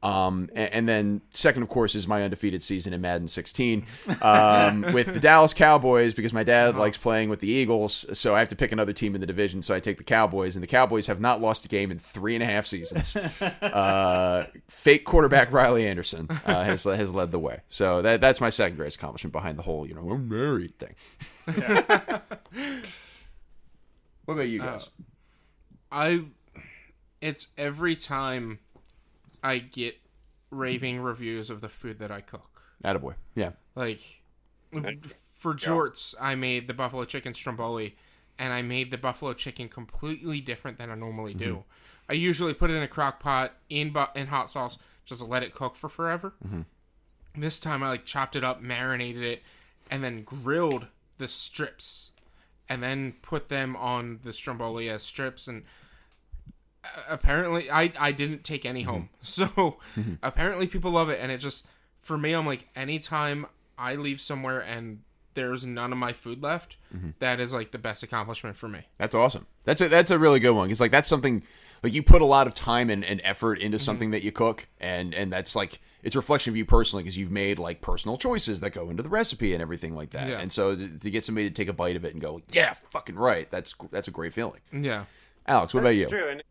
Um, 0.03 0.49
and, 0.55 0.73
and 0.73 0.89
then 0.89 1.21
second, 1.33 1.63
of 1.65 1.69
course, 1.69 1.95
is 1.95 2.07
my 2.07 2.23
undefeated 2.23 2.63
season 2.63 2.93
in 2.93 3.01
Madden 3.01 3.27
16 3.27 3.85
um, 4.23 4.83
with 4.93 5.13
the 5.13 5.19
Dallas 5.19 5.53
Cowboys 5.53 6.15
because 6.15 6.33
my 6.33 6.45
dad 6.45 6.77
likes 6.77 6.97
playing 6.97 7.29
with 7.29 7.41
the 7.41 7.49
Eagles, 7.49 8.07
so 8.17 8.35
I 8.35 8.39
have 8.39 8.49
to 8.49 8.57
pick 8.57 8.71
another 8.71 8.93
team 8.93 9.15
in 9.17 9.21
the 9.21 9.27
division. 9.27 9.63
So 9.63 9.75
I 9.75 9.81
take 9.81 9.99
the 9.99 10.05
Cowboys, 10.05 10.55
and 10.55 10.63
the 10.63 10.69
Cowboys 10.69 11.09
have 11.09 11.21
not 11.21 11.41
lost 11.41 11.65
a 11.65 11.69
game 11.69 11.91
in 11.91 11.99
three 11.99 12.35
and 12.35 12.43
a 12.43 12.47
half 12.47 12.67
seasons. 12.67 13.17
uh, 13.63 14.47
fake 14.69 15.05
quarterback 15.05 15.53
Riley 15.53 15.87
Anderson 15.87 16.29
uh, 16.31 16.63
has 16.65 16.85
has 16.85 17.13
led 17.13 17.33
the 17.33 17.39
way. 17.41 17.61
So 17.69 18.03
that 18.03 18.21
that's 18.21 18.41
my 18.41 18.51
second 18.51 18.77
greatest 18.77 18.99
accomplishment 18.99 19.33
behind 19.33 19.59
the 19.59 19.63
whole 19.63 19.87
you 19.87 19.95
know 19.95 20.03
we're 20.03 20.19
married 20.19 20.75
thing. 20.79 20.95
what 24.29 24.35
about 24.35 24.49
you 24.49 24.59
guys? 24.59 24.91
Uh, 25.01 25.05
I 25.91 26.25
it's 27.23 27.49
every 27.57 27.97
time 27.97 28.59
I 29.43 29.57
get 29.57 29.97
raving 30.51 31.01
reviews 31.01 31.49
of 31.49 31.63
the 31.63 31.71
food 31.71 31.99
that 32.01 32.11
I 32.11 32.21
cook. 32.21 32.63
Attaboy. 32.85 33.15
Yeah. 33.35 33.53
Like 33.75 34.01
for 35.39 35.55
jorts, 35.55 36.15
I 36.21 36.35
made 36.35 36.69
the 36.69 36.75
buffalo 36.75 37.07
chicken 37.07 37.33
stromboli, 37.33 37.97
and 38.39 38.53
I 38.53 38.61
made 38.61 38.91
the 38.91 38.99
buffalo 38.99 39.33
chicken 39.33 39.71
completely 39.71 40.43
different 40.43 40.77
than 40.77 40.91
I 40.91 40.95
normally 40.95 41.33
do. 41.33 41.53
Mm-hmm. 41.53 42.11
I 42.11 42.13
usually 42.13 42.53
put 42.53 42.71
it 42.71 42.75
in 42.75 42.83
a 42.83 42.89
crock 42.89 43.21
pot 43.21 43.55
in 43.71 43.95
bu- 43.95 44.13
in 44.15 44.27
hot 44.27 44.51
sauce, 44.51 44.77
just 45.07 45.27
let 45.27 45.43
it 45.43 45.55
cook 45.55 45.75
for 45.75 45.89
forever. 45.89 46.35
Mm-hmm. 46.47 47.41
This 47.41 47.59
time 47.59 47.83
I 47.83 47.89
like 47.89 48.05
chopped 48.05 48.37
it 48.37 48.45
up, 48.45 48.61
marinated 48.61 49.23
it, 49.23 49.43
and 49.91 50.05
then 50.05 50.23
grilled 50.23 50.89
the 51.17 51.29
strips, 51.29 52.11
and 52.69 52.83
then 52.83 53.15
put 53.23 53.49
them 53.49 53.77
on 53.77 54.21
the 54.25 54.33
stromboli 54.33 54.91
as 54.91 55.03
strips. 55.03 55.49
And 55.49 55.65
uh, 56.85 56.89
apparently, 57.09 57.71
I 57.71 57.93
I 57.99 58.13
didn't 58.13 58.45
take 58.45 58.65
any 58.65 58.83
mm-hmm. 58.83 58.91
home, 58.91 59.09
so 59.23 59.47
mm-hmm. 59.47 60.15
apparently 60.23 60.67
people 60.67 60.93
love 60.93 61.11
it. 61.11 61.19
And 61.21 61.33
it 61.33 61.39
just 61.39 61.67
for 62.01 62.19
me, 62.19 62.33
I'm 62.33 62.47
like 62.47 62.69
anytime 62.77 63.47
I 63.77 63.95
leave 63.95 64.21
somewhere 64.21 64.61
and 64.61 65.01
there's 65.35 65.65
none 65.65 65.93
of 65.93 65.99
my 65.99 66.13
food 66.13 66.43
left, 66.43 66.77
mm-hmm. 66.95 67.11
that 67.21 67.39
is 67.39 67.55
like 67.55 67.71
the 67.71 67.79
best 67.79 68.03
accomplishment 68.03 68.57
for 68.57 68.69
me. 68.69 68.81
That's 68.99 69.15
awesome. 69.15 69.47
That's 69.65 69.81
a 69.81 69.89
that's 69.89 70.11
a 70.11 70.19
really 70.19 70.41
good 70.41 70.53
one. 70.53 70.71
It's 70.71 70.81
like 70.81 70.91
that's 70.91 71.09
something 71.09 71.43
like 71.83 71.93
you 71.93 72.03
put 72.03 72.23
a 72.23 72.27
lot 72.27 72.47
of 72.47 72.55
time 72.55 72.91
and, 72.91 73.05
and 73.05 73.21
effort 73.23 73.61
into 73.61 73.79
something 73.79 74.11
that 74.11 74.23
you 74.23 74.33
cook, 74.33 74.67
and 74.81 75.15
and 75.15 75.33
that's 75.33 75.55
like 75.55 75.81
it's 76.03 76.15
a 76.15 76.19
reflection 76.19 76.53
of 76.53 76.57
you 76.57 76.65
personally 76.65 77.03
because 77.03 77.17
you've 77.17 77.31
made 77.31 77.59
like 77.59 77.81
personal 77.81 78.17
choices 78.17 78.61
that 78.61 78.71
go 78.71 78.91
into 78.91 79.03
the 79.03 79.09
recipe 79.09 79.53
and 79.53 79.61
everything 79.63 79.95
like 79.95 80.11
that. 80.11 80.29
Yeah. 80.29 80.39
And 80.41 80.53
so 80.53 80.75
to, 80.77 80.89
to 80.99 81.11
get 81.11 81.25
somebody 81.25 81.49
to 81.49 81.55
take 81.55 81.69
a 81.69 81.73
bite 81.73 81.97
of 81.97 82.05
it 82.05 82.13
and 82.13 82.21
go, 82.23 82.41
yeah, 82.53 82.75
fucking 82.91 83.17
right. 83.17 83.51
That's 83.51 83.75
that's 83.91 84.09
a 84.09 84.13
great 84.13 84.33
feeling. 84.33 84.61
Yeah. 84.73 85.05
Alex, 85.47 85.75
what 85.75 85.81
about 85.81 85.91
you? 85.97 86.07
True, 86.07 86.29
and 86.29 86.43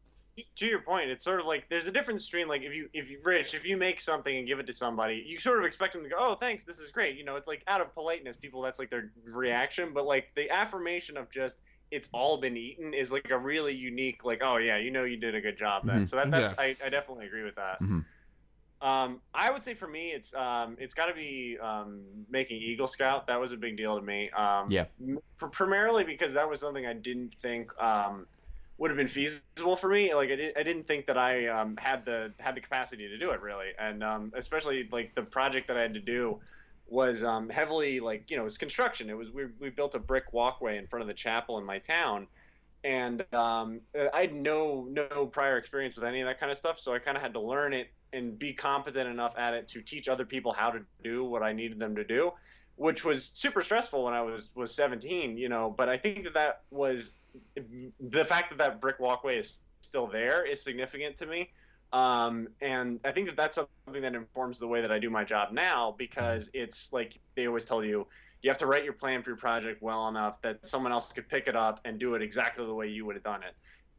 to 0.58 0.66
your 0.68 0.82
point, 0.82 1.10
it's 1.10 1.24
sort 1.24 1.40
of 1.40 1.46
like 1.46 1.68
there's 1.70 1.88
a 1.88 1.92
difference 1.92 2.26
between 2.26 2.48
like 2.48 2.62
if 2.62 2.74
you 2.74 2.90
if 2.94 3.10
you 3.10 3.20
Rich, 3.24 3.54
if 3.56 3.64
you 3.66 3.78
make 3.78 4.02
something 4.02 4.36
and 4.38 4.48
give 4.48 4.60
it 4.60 4.68
to 4.68 4.74
somebody, 4.74 5.24
you 5.26 5.40
sort 5.40 5.60
of 5.60 5.66
expect 5.66 5.94
them 5.94 6.04
to 6.04 6.10
go, 6.10 6.16
oh, 6.20 6.36
thanks, 6.36 6.64
this 6.64 6.80
is 6.80 6.92
great. 6.92 7.16
You 7.18 7.24
know, 7.24 7.36
it's 7.38 7.48
like 7.48 7.64
out 7.68 7.82
of 7.82 7.94
politeness, 7.94 8.36
people 8.36 8.62
that's 8.62 8.80
like 8.80 8.90
their 8.90 9.12
reaction, 9.26 9.92
but 9.94 10.06
like 10.06 10.30
the 10.36 10.50
affirmation 10.50 11.18
of 11.18 11.30
just 11.32 11.56
it's 11.90 12.10
all 12.12 12.38
been 12.42 12.58
eaten 12.58 12.94
is 12.94 13.12
like 13.12 13.30
a 13.32 13.38
really 13.38 13.74
unique 13.74 14.26
like 14.26 14.42
oh 14.44 14.58
yeah 14.58 14.78
you 14.78 14.92
know 14.92 15.06
you 15.06 15.16
did 15.16 15.34
a 15.36 15.40
good 15.40 15.58
job 15.58 15.86
then 15.86 16.02
Mhm. 16.04 16.10
so 16.10 16.18
that, 16.18 16.30
that's 16.30 16.54
I, 16.60 16.76
I 16.86 16.90
definitely 16.90 17.28
agree 17.28 17.44
with 17.44 17.56
that 17.56 17.82
Mhm. 17.82 18.04
Um, 18.82 19.22
I 19.34 19.52
would 19.52 19.64
say 19.64 19.74
for 19.74 19.88
me 19.88 20.10
it's 20.12 20.34
um, 20.36 20.78
it's 20.80 20.94
got 20.94 21.08
to 21.08 21.14
be 21.14 21.58
um, 21.62 22.26
making 22.30 22.62
Eagle 22.62 22.88
Scout 22.88 23.28
that 23.28 23.40
was 23.40 23.52
a 23.52 23.58
big 23.58 23.78
deal 23.78 23.96
to 23.98 24.02
me 24.06 24.30
um, 24.32 24.70
Yeah. 24.70 24.86
pr- 25.38 25.48
primarily 25.48 26.04
because 26.04 26.34
that 26.34 26.48
was 26.50 26.60
something 26.60 26.86
I 26.86 26.94
didn't 26.94 27.34
think 27.42 27.72
um, 27.82 28.28
would 28.78 28.92
have 28.92 28.98
been 28.98 29.08
feasible 29.08 29.76
for 29.76 29.90
me. 29.90 30.14
Like 30.14 30.30
I, 30.30 30.36
did, 30.36 30.58
I 30.58 30.64
didn't 30.64 30.86
think 30.88 31.08
that 31.08 31.18
I 31.18 31.48
um, 31.48 31.78
had 31.78 32.06
the 32.06 32.34
had 32.40 32.56
the 32.56 32.62
capacity 32.62 33.08
to 33.08 33.18
do 33.18 33.32
it 33.32 33.42
really, 33.42 33.70
and 33.80 34.04
um, 34.04 34.32
especially 34.36 34.88
like 34.92 35.16
the 35.16 35.24
project 35.24 35.68
that 35.68 35.78
I 35.78 35.82
had 35.82 35.96
to 35.96 36.00
do 36.00 36.40
was 36.86 37.24
um, 37.24 37.50
heavily 37.50 38.00
like 38.00 38.30
you 38.30 38.38
know 38.38 38.44
it 38.44 38.46
was 38.46 38.58
construction. 38.58 39.10
It 39.10 39.18
was 39.18 39.32
we 39.32 39.46
we 39.60 39.70
built 39.72 39.96
a 39.96 40.00
brick 40.00 40.34
walkway 40.34 40.78
in 40.78 40.88
front 40.88 41.02
of 41.02 41.08
the 41.08 41.16
chapel 41.16 41.58
in 41.58 41.66
my 41.66 41.80
town, 41.80 42.28
and 42.84 43.26
um, 43.34 43.82
I 44.14 44.22
had 44.22 44.34
no 44.36 44.88
no 44.90 45.26
prior 45.26 45.58
experience 45.58 45.96
with 45.96 46.06
any 46.06 46.22
of 46.22 46.28
that 46.28 46.40
kind 46.40 46.52
of 46.52 46.58
stuff, 46.58 46.80
so 46.80 46.94
I 46.94 47.00
kind 47.00 47.18
of 47.18 47.24
had 47.24 47.34
to 47.34 47.42
learn 47.42 47.74
it 47.74 47.88
and 48.14 48.38
be 48.38 48.54
competent 48.54 49.10
enough 49.10 49.38
at 49.38 49.54
it 49.54 49.68
to 49.70 49.82
teach 49.82 50.08
other 50.08 50.26
people 50.26 50.54
how 50.54 50.70
to 50.70 50.80
do 51.04 51.24
what 51.24 51.44
I 51.44 51.54
needed 51.54 51.80
them 51.80 51.96
to 51.96 52.04
do, 52.04 52.32
which 52.76 53.04
was 53.04 53.32
super 53.34 53.62
stressful 53.62 54.04
when 54.04 54.14
I 54.14 54.22
was 54.22 54.50
was 54.56 54.74
17, 54.74 55.38
you 55.38 55.50
know. 55.50 55.74
But 55.76 55.90
I 55.90 55.98
think 55.98 56.24
that 56.24 56.34
that 56.34 56.62
was 56.72 57.12
the 57.56 58.26
fact 58.26 58.50
that 58.50 58.58
that 58.58 58.82
brick 58.82 59.00
walkway 59.00 59.38
is 59.40 59.58
still 59.82 60.08
there 60.08 60.46
is 60.46 60.62
significant 60.62 61.18
to 61.20 61.26
me. 61.26 61.52
Um, 61.94 62.50
and 62.62 63.00
I 63.06 63.12
think 63.12 63.28
that 63.28 63.38
that's 63.38 63.56
something 63.56 64.02
that 64.02 64.14
informs 64.14 64.60
the 64.60 64.68
way 64.68 64.82
that 64.82 64.92
I 64.92 65.00
do 65.00 65.10
my 65.10 65.24
job 65.24 65.54
now 65.54 65.96
because 65.98 66.50
it's 66.54 66.92
like 66.92 67.18
they 67.36 67.48
always 67.48 67.64
tell 67.64 67.84
you, 67.84 68.08
you 68.42 68.50
have 68.50 68.58
to 68.58 68.68
write 68.68 68.84
your 68.84 68.94
plan 68.94 69.24
for 69.24 69.30
your 69.30 69.38
project 69.38 69.82
well 69.82 70.08
enough 70.10 70.42
that 70.42 70.66
someone 70.66 70.92
else 70.92 71.12
could 71.14 71.30
pick 71.30 71.48
it 71.48 71.56
up 71.56 71.80
and 71.86 71.98
do 71.98 72.16
it 72.16 72.22
exactly 72.22 72.66
the 72.66 72.74
way 72.74 72.88
you 72.88 73.06
would 73.06 73.16
have 73.16 73.24
done 73.24 73.42
it 73.42 73.56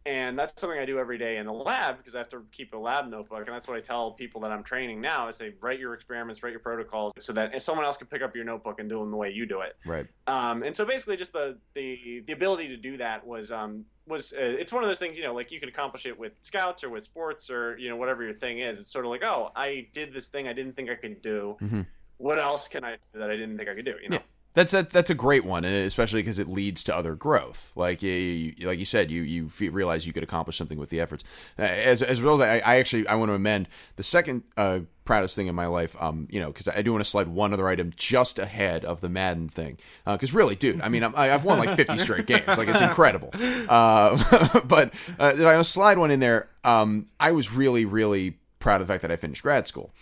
and 0.07 0.39
that's 0.39 0.59
something 0.61 0.79
I 0.79 0.85
do 0.85 0.99
every 0.99 1.19
day 1.19 1.37
in 1.37 1.47
the 1.47 1.53
lab 1.53 1.99
because 1.99 2.15
I 2.15 2.19
have 2.19 2.29
to 2.31 2.45
keep 2.53 2.73
a 2.73 2.79
lab 2.79 3.09
notebook, 3.09 3.41
and 3.47 3.49
that's 3.49 3.69
what 3.69 3.77
I 3.77 3.81
tell 3.81 4.13
people 4.13 4.41
that 4.43 4.51
I'm 4.51 4.63
training 4.63 5.01
now. 5.01 5.29
I 5.29 5.33
say 5.33 5.55
write 5.61 5.79
your 5.79 5.95
experiments, 5.95 6.43
write 6.43 6.53
your 6.53 6.61
protocols, 6.61 7.13
so 7.19 7.33
that 7.35 7.61
someone 7.63 7.85
else 7.85 7.97
can 7.97 8.07
pick 8.07 8.23
up 8.23 8.35
your 8.35 8.45
notebook 8.45 8.81
and 8.81 8.89
do 8.89 8.99
them 9.01 9.11
the 9.11 9.17
way 9.17 9.31
you 9.31 9.47
do 9.47 9.61
it. 9.61 9.77
Right. 9.85 10.07
Um, 10.27 10.63
and 10.63 10.75
so 10.75 10.85
basically, 10.85 11.17
just 11.17 11.33
the 11.33 11.59
the 11.75 12.23
the 12.27 12.33
ability 12.33 12.69
to 12.69 12.77
do 12.77 12.97
that 12.99 13.27
was 13.27 13.53
um 13.53 13.85
was 14.07 14.33
uh, 14.33 14.37
it's 14.41 14.73
one 14.73 14.83
of 14.83 14.89
those 14.89 14.99
things 14.99 15.19
you 15.19 15.25
know 15.25 15.35
like 15.35 15.51
you 15.51 15.61
can 15.61 15.69
accomplish 15.69 16.07
it 16.07 16.19
with 16.19 16.33
scouts 16.43 16.83
or 16.83 16.91
with 16.91 17.05
sports 17.05 17.51
or 17.51 17.77
you 17.79 17.89
know 17.89 17.97
whatever 17.97 18.23
your 18.23 18.35
thing 18.35 18.61
is. 18.61 18.81
It's 18.81 18.93
sort 18.93 19.05
of 19.05 19.11
like 19.11 19.23
oh 19.23 19.51
I 19.55 19.89
did 19.93 20.13
this 20.13 20.29
thing 20.29 20.49
I 20.49 20.53
didn't 20.53 20.75
think 20.75 20.91
I 20.91 20.95
could 20.95 21.21
do. 21.23 21.57
Mm-hmm. 21.61 21.83
What 22.17 22.39
else 22.39 22.69
can 22.69 22.85
I 22.85 22.93
do 23.13 23.21
that 23.21 23.31
I 23.31 23.37
didn't 23.37 23.59
think 23.59 23.69
I 23.69 23.75
could 23.75 23.85
do? 23.85 23.95
You 24.03 24.09
know. 24.09 24.17
Yeah. 24.17 24.23
That's 24.59 24.73
that, 24.73 24.91
that's 24.91 25.09
a 25.09 25.15
great 25.15 25.45
one, 25.45 25.65
especially 25.65 26.21
because 26.21 26.41
it 26.41 26.49
leads 26.49 26.83
to 26.83 26.97
other 26.97 27.15
growth. 27.15 27.71
Like 27.77 28.03
you, 28.03 28.55
like 28.63 28.81
you 28.81 28.85
said, 28.85 29.09
you 29.09 29.23
you 29.23 29.49
realize 29.71 30.05
you 30.05 30.13
could 30.13 30.25
accomplish 30.25 30.57
something 30.57 30.79
with 30.79 30.91
the 30.91 31.01
efforts. 31.01 31.23
As 31.57 32.03
as 32.03 32.21
well, 32.21 32.43
I, 32.43 32.61
I 32.67 32.79
actually 32.79 33.07
I 33.07 33.15
want 33.15 33.29
to 33.29 33.35
amend 33.35 33.69
the 33.95 34.03
second 34.03 34.43
uh, 34.57 34.81
proudest 35.05 35.37
thing 35.37 35.47
in 35.47 35.55
my 35.55 35.67
life. 35.67 35.95
Um, 36.01 36.27
you 36.29 36.41
know, 36.41 36.49
because 36.49 36.67
I 36.67 36.83
do 36.83 36.91
want 36.91 37.05
to 37.05 37.09
slide 37.09 37.29
one 37.29 37.53
other 37.53 37.69
item 37.69 37.93
just 37.95 38.41
ahead 38.41 38.85
of 38.85 39.01
the 39.01 39.09
Madden 39.09 39.49
thing. 39.49 39.79
Because 40.05 40.35
uh, 40.35 40.39
really, 40.39 40.57
dude, 40.57 40.81
I 40.81 40.89
mean, 40.89 41.05
I'm, 41.05 41.15
I've 41.15 41.45
won 41.45 41.61
like 41.61 41.77
50 41.77 41.97
straight 41.99 42.27
games. 42.27 42.49
Like 42.49 42.67
it's 42.67 42.81
incredible. 42.81 43.31
Uh, 43.69 44.61
but 44.65 44.93
uh, 45.21 45.35
I 45.39 45.45
want 45.45 45.59
to 45.59 45.71
slide 45.71 45.99
one 45.99 46.11
in 46.11 46.19
there. 46.19 46.49
Um, 46.65 47.07
I 47.21 47.31
was 47.31 47.53
really 47.55 47.85
really 47.85 48.39
proud 48.59 48.81
of 48.81 48.89
the 48.89 48.93
fact 48.93 49.03
that 49.03 49.13
I 49.13 49.17
finished 49.17 49.45
grad 49.45 49.69
school. 49.69 49.93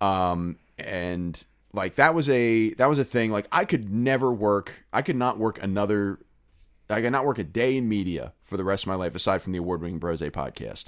Um, 0.00 0.58
and 0.78 1.42
like 1.74 1.96
that 1.96 2.14
was 2.14 2.30
a 2.30 2.72
that 2.74 2.88
was 2.88 2.98
a 2.98 3.04
thing. 3.04 3.30
Like 3.30 3.48
I 3.52 3.64
could 3.64 3.92
never 3.92 4.32
work. 4.32 4.84
I 4.92 5.02
could 5.02 5.16
not 5.16 5.38
work 5.38 5.62
another. 5.62 6.20
I 6.88 7.00
could 7.00 7.12
not 7.12 7.24
work 7.24 7.38
a 7.38 7.44
day 7.44 7.76
in 7.76 7.88
media 7.88 8.32
for 8.42 8.56
the 8.56 8.64
rest 8.64 8.84
of 8.84 8.88
my 8.88 8.94
life 8.94 9.14
aside 9.14 9.40
from 9.40 9.52
the 9.52 9.58
award-winning 9.58 9.98
Brose 9.98 10.20
podcast. 10.20 10.84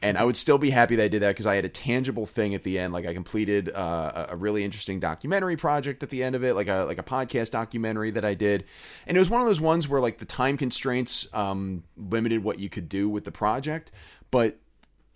And 0.00 0.16
I 0.16 0.24
would 0.24 0.36
still 0.36 0.58
be 0.58 0.70
happy 0.70 0.94
that 0.96 1.04
I 1.04 1.08
did 1.08 1.22
that 1.22 1.28
because 1.30 1.46
I 1.46 1.56
had 1.56 1.64
a 1.64 1.70
tangible 1.70 2.26
thing 2.26 2.54
at 2.54 2.62
the 2.62 2.78
end. 2.78 2.92
Like 2.92 3.06
I 3.06 3.14
completed 3.14 3.70
uh, 3.74 4.26
a 4.28 4.36
really 4.36 4.62
interesting 4.62 5.00
documentary 5.00 5.56
project 5.56 6.02
at 6.02 6.10
the 6.10 6.22
end 6.22 6.36
of 6.36 6.44
it, 6.44 6.54
like 6.54 6.68
a 6.68 6.84
like 6.84 6.98
a 6.98 7.02
podcast 7.02 7.50
documentary 7.50 8.12
that 8.12 8.24
I 8.24 8.34
did. 8.34 8.64
And 9.06 9.16
it 9.16 9.20
was 9.20 9.30
one 9.30 9.40
of 9.40 9.46
those 9.46 9.60
ones 9.60 9.88
where 9.88 10.00
like 10.00 10.18
the 10.18 10.24
time 10.24 10.56
constraints 10.56 11.26
um, 11.32 11.82
limited 11.96 12.44
what 12.44 12.60
you 12.60 12.68
could 12.68 12.88
do 12.88 13.08
with 13.08 13.24
the 13.24 13.32
project. 13.32 13.90
But 14.30 14.58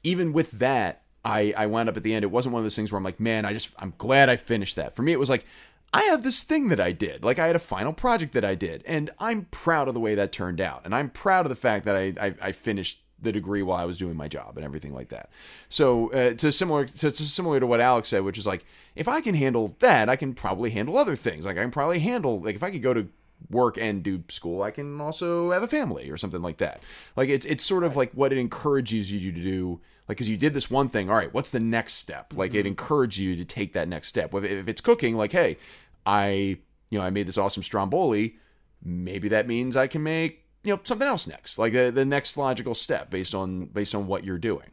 even 0.03 0.33
with 0.33 0.53
that, 0.53 1.02
I, 1.25 1.55
I 1.57 1.67
wound 1.67 1.89
up 1.89 1.97
at 1.97 2.03
the 2.03 2.15
end. 2.15 2.25
It 2.25 2.31
wasn't 2.31 2.53
one 2.53 2.61
of 2.61 2.65
those 2.65 2.77
things 2.77 2.91
where 2.91 2.97
I'm 2.97 3.05
like, 3.05 3.21
man, 3.21 3.45
I 3.45 3.53
just, 3.53 3.71
I'm 3.79 3.95
glad 3.99 4.29
I 4.29 4.37
finished 4.37 4.77
that. 4.77 4.95
For 4.95 5.03
me, 5.03 5.13
it 5.13 5.19
was 5.19 5.31
like, 5.31 5.47
I 5.93 6.05
have 6.05 6.23
this 6.23 6.43
thing 6.43 6.69
that 6.69 6.81
I 6.81 6.93
did. 6.93 7.23
Like 7.23 7.39
I 7.39 7.47
had 7.47 7.57
a 7.57 7.61
final 7.61 7.93
project 7.93 8.33
that 8.33 8.45
I 8.45 8.55
did, 8.55 8.83
and 8.87 9.11
I'm 9.19 9.45
proud 9.51 9.89
of 9.89 9.95
the 9.95 10.01
way 10.01 10.15
that 10.15 10.33
turned 10.33 10.61
out. 10.61 10.83
And 10.85 10.95
I'm 10.95 11.11
proud 11.11 11.45
of 11.45 11.51
the 11.51 11.57
fact 11.57 11.85
that 11.85 11.97
I, 11.97 12.15
I, 12.21 12.35
I 12.41 12.53
finished 12.53 13.03
the 13.21 13.31
degree 13.31 13.63
while 13.63 13.79
I 13.79 13.85
was 13.85 13.99
doing 13.99 14.17
my 14.17 14.27
job 14.27 14.57
and 14.57 14.65
everything 14.65 14.93
like 14.95 15.11
that. 15.11 15.31
So 15.69 16.11
uh, 16.13 16.35
to 16.35 16.51
similar 16.51 16.87
to, 16.87 17.11
to 17.11 17.25
similar 17.25 17.61
to 17.61 17.67
what 17.67 17.81
Alex 17.81 18.09
said, 18.09 18.25
which 18.25 18.39
is 18.39 18.47
like, 18.47 18.65
if 18.97 19.07
I 19.07 19.21
can 19.21 19.35
handle 19.35 19.77
that, 19.79 20.09
I 20.09 20.17
can 20.17 20.35
probably 20.35 20.71
handle 20.71 20.99
other 20.99 21.15
things. 21.15 21.47
Like 21.47 21.57
I 21.57 21.63
can 21.63 21.71
probably 21.71 22.01
handle 22.01 22.41
like 22.41 22.57
if 22.57 22.63
I 22.63 22.71
could 22.71 22.83
go 22.83 22.95
to 22.95 23.09
work 23.51 23.79
and 23.79 24.03
do 24.03 24.25
school, 24.29 24.63
I 24.63 24.71
can 24.71 25.01
also 25.01 25.53
have 25.53 25.63
a 25.63 25.69
family 25.69 26.11
or 26.11 26.17
something 26.17 26.43
like 26.43 26.59
that. 26.59 26.83
Like 27.17 27.29
it's 27.29 27.47
it's 27.47 27.65
sort 27.65 27.85
of 27.85 27.97
like 27.97 28.13
what 28.13 28.33
it 28.33 28.39
encourages 28.39 29.13
you 29.13 29.31
to 29.31 29.41
do. 29.41 29.81
Like, 30.13 30.19
because 30.19 30.29
you 30.29 30.37
did 30.37 30.53
this 30.53 30.71
one 30.71 30.91
thing, 30.91 31.09
all 31.09 31.17
right, 31.17 31.33
what's 31.33 31.53
the 31.53 31.59
next 31.59 31.95
step? 31.95 32.35
Like, 32.37 32.51
mm-hmm. 32.51 32.59
it 32.59 32.67
encourages 32.67 33.21
you 33.21 33.35
to 33.35 33.47
take 33.47 33.73
that 33.73 33.89
next 33.89 34.09
step. 34.09 34.35
If, 34.35 34.45
if 34.45 34.69
it's 34.69 34.83
cooking, 34.83 35.17
like, 35.17 35.33
hey, 35.33 35.57
I, 36.05 36.59
you 36.91 36.99
know, 36.99 37.01
I 37.01 37.09
made 37.09 37.27
this 37.27 37.39
awesome 37.39 37.63
stromboli. 37.63 38.37
Maybe 38.85 39.31
that 39.31 39.47
means 39.47 39.75
I 39.75 39.87
can 39.87 40.03
make, 40.03 40.45
you 40.65 40.75
know, 40.75 40.81
something 40.85 41.09
else 41.09 41.27
next. 41.27 41.57
Like 41.57 41.73
the, 41.73 41.91
the 41.91 42.05
next 42.05 42.37
logical 42.37 42.75
step 42.75 43.09
based 43.09 43.35
on 43.35 43.65
based 43.65 43.95
on 43.95 44.07
what 44.07 44.23
you're 44.23 44.37
doing. 44.37 44.73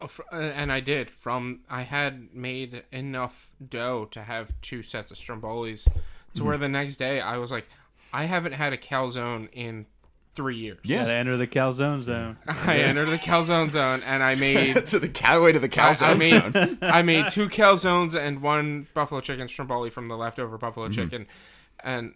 Uh, 0.00 0.08
uh, 0.32 0.36
and 0.36 0.72
I 0.72 0.80
did. 0.80 1.10
From 1.10 1.60
I 1.68 1.82
had 1.82 2.34
made 2.34 2.84
enough 2.90 3.50
dough 3.68 4.08
to 4.12 4.22
have 4.22 4.58
two 4.62 4.82
sets 4.82 5.10
of 5.10 5.18
strombolis, 5.18 5.84
to 5.84 5.90
mm-hmm. 5.90 6.46
where 6.46 6.56
the 6.56 6.70
next 6.70 6.96
day 6.96 7.20
I 7.20 7.36
was 7.36 7.52
like, 7.52 7.68
I 8.10 8.24
haven't 8.24 8.52
had 8.52 8.72
a 8.72 8.78
calzone 8.78 9.50
in 9.52 9.84
three 10.38 10.56
years. 10.56 10.78
Yeah, 10.84 11.00
Gotta 11.00 11.16
enter 11.16 11.36
the 11.36 11.48
calzone 11.48 12.04
zone. 12.04 12.36
I 12.46 12.78
entered 12.78 13.06
the 13.06 13.18
calzone 13.18 13.72
zone, 13.72 14.00
and 14.06 14.22
I 14.22 14.36
made 14.36 14.74
to 14.86 15.00
the 15.00 15.40
way 15.42 15.50
to 15.50 15.58
the 15.58 15.68
calzone 15.68 16.02
I, 16.02 16.10
I 16.10 16.14
made, 16.14 16.52
zone. 16.52 16.78
I 16.82 17.02
made 17.02 17.28
two 17.28 17.48
calzones 17.48 18.16
and 18.16 18.40
one 18.40 18.86
buffalo 18.94 19.20
chicken 19.20 19.48
stromboli 19.48 19.90
from 19.90 20.06
the 20.06 20.16
leftover 20.16 20.56
buffalo 20.56 20.86
mm-hmm. 20.86 21.02
chicken, 21.02 21.26
and 21.82 22.14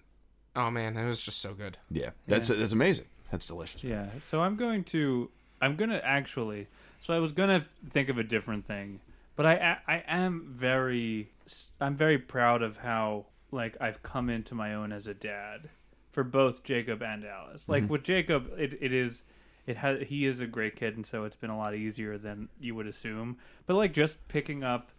oh 0.54 0.70
man, 0.70 0.96
it 0.96 1.04
was 1.04 1.20
just 1.20 1.40
so 1.40 1.52
good. 1.52 1.78
Yeah, 1.90 2.10
that's 2.28 2.48
yeah. 2.48 2.56
that's 2.56 2.70
amazing. 2.70 3.06
That's 3.32 3.48
delicious. 3.48 3.82
Yeah. 3.82 4.06
So 4.24 4.40
I'm 4.40 4.54
going 4.54 4.84
to 4.84 5.28
I'm 5.60 5.74
gonna 5.74 6.00
actually. 6.04 6.68
So 7.02 7.12
I 7.12 7.18
was 7.18 7.32
gonna 7.32 7.66
think 7.90 8.08
of 8.08 8.18
a 8.18 8.22
different 8.22 8.66
thing, 8.66 9.00
but 9.34 9.46
I 9.46 9.78
I 9.88 10.04
am 10.06 10.54
very 10.56 11.32
I'm 11.80 11.96
very 11.96 12.18
proud 12.18 12.62
of 12.62 12.76
how 12.76 13.26
like 13.50 13.76
I've 13.80 14.00
come 14.04 14.30
into 14.30 14.54
my 14.54 14.74
own 14.74 14.92
as 14.92 15.08
a 15.08 15.14
dad 15.14 15.68
for 16.12 16.22
both 16.22 16.62
Jacob 16.62 17.02
and 17.02 17.24
Alice. 17.24 17.68
Like 17.68 17.84
mm-hmm. 17.84 17.92
with 17.92 18.04
Jacob, 18.04 18.52
it, 18.58 18.78
it 18.80 18.92
is 18.92 19.24
it 19.66 19.76
has 19.78 20.02
he 20.06 20.26
is 20.26 20.40
a 20.40 20.46
great 20.46 20.76
kid, 20.76 20.96
and 20.96 21.06
so 21.06 21.24
it's 21.24 21.36
been 21.36 21.50
a 21.50 21.56
lot 21.56 21.74
easier 21.74 22.18
than 22.18 22.48
you 22.60 22.74
would 22.74 22.86
assume. 22.86 23.38
But 23.66 23.74
like 23.74 23.92
just 23.92 24.28
picking 24.28 24.62
up 24.62 24.90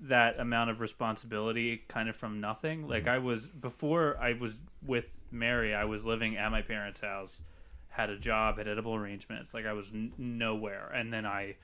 that 0.00 0.40
amount 0.40 0.70
of 0.70 0.80
responsibility 0.80 1.82
kind 1.88 2.08
of 2.08 2.16
from 2.16 2.40
nothing. 2.40 2.88
Like 2.88 3.02
mm-hmm. 3.02 3.10
I 3.10 3.18
was 3.18 3.46
before 3.46 4.16
I 4.18 4.32
was 4.32 4.58
with 4.84 5.20
Mary, 5.30 5.74
I 5.74 5.84
was 5.84 6.04
living 6.04 6.36
at 6.36 6.50
my 6.50 6.62
parents' 6.62 7.00
house, 7.00 7.42
had 7.88 8.10
a 8.10 8.18
job, 8.18 8.58
had 8.58 8.66
edible 8.66 8.94
arrangements. 8.94 9.54
Like 9.54 9.66
I 9.66 9.72
was 9.72 9.90
n- 9.92 10.12
nowhere, 10.18 10.90
and 10.94 11.12
then 11.12 11.26
I, 11.26 11.56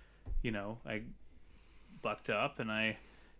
you 0.42 0.51
know, 0.51 0.79
I 0.87 1.03
bucked 2.03 2.31
up 2.31 2.61
and 2.61 2.70
I, 2.70 2.99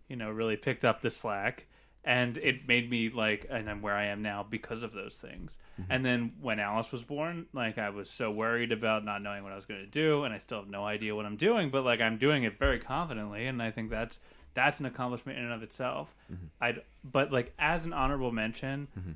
you 0.09 0.15
know, 0.15 0.31
really 0.31 0.57
picked 0.57 0.83
up 0.83 1.01
the 1.01 1.11
slack 1.11 1.67
and 2.07 2.37
it 2.37 2.65
made 2.67 2.89
me 2.89 3.09
like 3.09 3.45
and 3.49 3.69
i'm 3.69 3.81
where 3.81 3.93
i 3.93 4.05
am 4.05 4.21
now 4.21 4.43
because 4.49 4.81
of 4.81 4.93
those 4.93 5.15
things 5.15 5.57
mm-hmm. 5.79 5.91
and 5.91 6.05
then 6.05 6.31
when 6.41 6.57
alice 6.57 6.91
was 6.91 7.03
born 7.03 7.45
like 7.53 7.77
i 7.77 7.89
was 7.89 8.09
so 8.09 8.31
worried 8.31 8.71
about 8.71 9.03
not 9.03 9.21
knowing 9.21 9.43
what 9.43 9.51
i 9.51 9.55
was 9.55 9.65
going 9.65 9.81
to 9.81 9.85
do 9.85 10.23
and 10.23 10.33
i 10.33 10.39
still 10.39 10.59
have 10.59 10.69
no 10.69 10.85
idea 10.85 11.13
what 11.13 11.25
i'm 11.25 11.35
doing 11.35 11.69
but 11.69 11.83
like 11.83 11.99
i'm 11.99 12.17
doing 12.17 12.43
it 12.43 12.57
very 12.57 12.79
confidently 12.79 13.45
and 13.45 13.61
i 13.61 13.69
think 13.69 13.89
that's 13.89 14.19
that's 14.53 14.79
an 14.79 14.85
accomplishment 14.85 15.37
in 15.37 15.43
and 15.43 15.53
of 15.53 15.61
itself 15.61 16.15
mm-hmm. 16.31 16.45
i 16.61 16.73
but 17.03 17.31
like 17.31 17.53
as 17.59 17.85
an 17.85 17.91
honorable 17.91 18.31
mention 18.31 18.87
mm-hmm. 18.97 19.11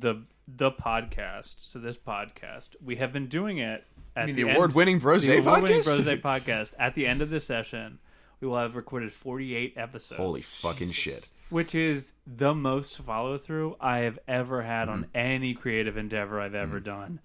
the 0.00 0.20
the 0.56 0.72
podcast 0.72 1.54
so 1.60 1.78
this 1.78 1.96
podcast 1.96 2.70
we 2.84 2.96
have 2.96 3.12
been 3.12 3.28
doing 3.28 3.58
it 3.58 3.84
at 4.16 4.26
the, 4.26 4.32
the 4.32 4.42
award-winning 4.50 4.98
Brose 4.98 5.24
the 5.24 5.38
award-winning 5.38 5.82
Brose 5.82 6.04
podcast 6.18 6.74
at 6.78 6.94
the 6.96 7.06
end 7.06 7.22
of 7.22 7.30
this 7.30 7.44
session 7.44 8.00
we 8.40 8.48
will 8.48 8.58
have 8.58 8.74
recorded 8.74 9.12
48 9.12 9.74
episodes 9.76 10.18
holy 10.18 10.40
fucking 10.40 10.88
Jesus. 10.88 10.96
shit 10.96 11.28
which 11.52 11.74
is 11.74 12.12
the 12.26 12.54
most 12.54 12.96
follow 12.98 13.36
through 13.36 13.76
I 13.78 13.98
have 13.98 14.18
ever 14.26 14.62
had 14.62 14.88
mm-hmm. 14.88 15.04
on 15.04 15.06
any 15.14 15.54
creative 15.54 15.96
endeavor 15.96 16.40
I've 16.40 16.54
ever 16.54 16.76
mm-hmm. 16.76 16.84
done. 16.84 17.20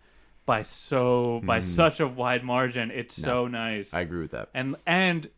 By 0.45 0.63
so 0.63 1.41
by 1.43 1.59
mm-hmm. 1.59 1.69
such 1.69 1.99
a 1.99 2.07
wide 2.07 2.43
margin, 2.43 2.91
it's 2.91 3.17
no, 3.19 3.25
so 3.25 3.47
nice. 3.47 3.93
I 3.93 4.01
agree 4.01 4.21
with 4.21 4.31
that. 4.31 4.49
And 4.53 4.75
and 4.85 5.29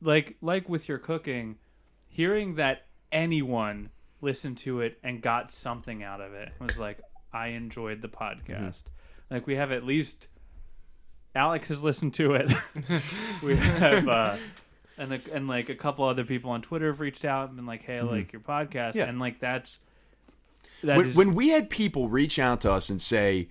like 0.00 0.36
like 0.40 0.68
with 0.68 0.88
your 0.88 0.98
cooking, 0.98 1.56
hearing 2.08 2.56
that 2.56 2.86
anyone 3.12 3.90
listened 4.20 4.58
to 4.58 4.80
it 4.80 4.98
and 5.02 5.20
got 5.20 5.50
something 5.50 6.02
out 6.02 6.20
of 6.20 6.32
it 6.34 6.50
was 6.60 6.78
like 6.78 6.98
I 7.32 7.48
enjoyed 7.48 8.00
the 8.00 8.08
podcast. 8.08 8.48
Mm-hmm. 8.48 9.34
Like 9.34 9.46
we 9.46 9.56
have 9.56 9.72
at 9.72 9.84
least 9.84 10.28
Alex 11.34 11.68
has 11.68 11.82
listened 11.82 12.14
to 12.14 12.34
it. 12.34 12.52
we 13.42 13.56
have 13.56 14.08
uh, 14.08 14.36
and 14.98 15.10
the, 15.12 15.20
and 15.32 15.48
like 15.48 15.68
a 15.68 15.74
couple 15.74 16.04
other 16.04 16.24
people 16.24 16.50
on 16.50 16.62
Twitter 16.62 16.86
have 16.88 17.00
reached 17.00 17.24
out 17.24 17.48
and 17.48 17.56
been 17.56 17.66
like, 17.66 17.82
"Hey, 17.82 17.98
I 17.98 18.02
like 18.02 18.32
your 18.32 18.40
podcast," 18.40 18.94
Yeah. 18.94 19.04
and 19.06 19.18
like 19.18 19.40
that's 19.40 19.78
that 20.82 20.96
when, 20.96 21.06
is- 21.06 21.14
when 21.14 21.34
we 21.34 21.48
had 21.48 21.70
people 21.70 22.08
reach 22.08 22.38
out 22.38 22.60
to 22.62 22.70
us 22.72 22.90
and 22.90 23.00
say, 23.00 23.48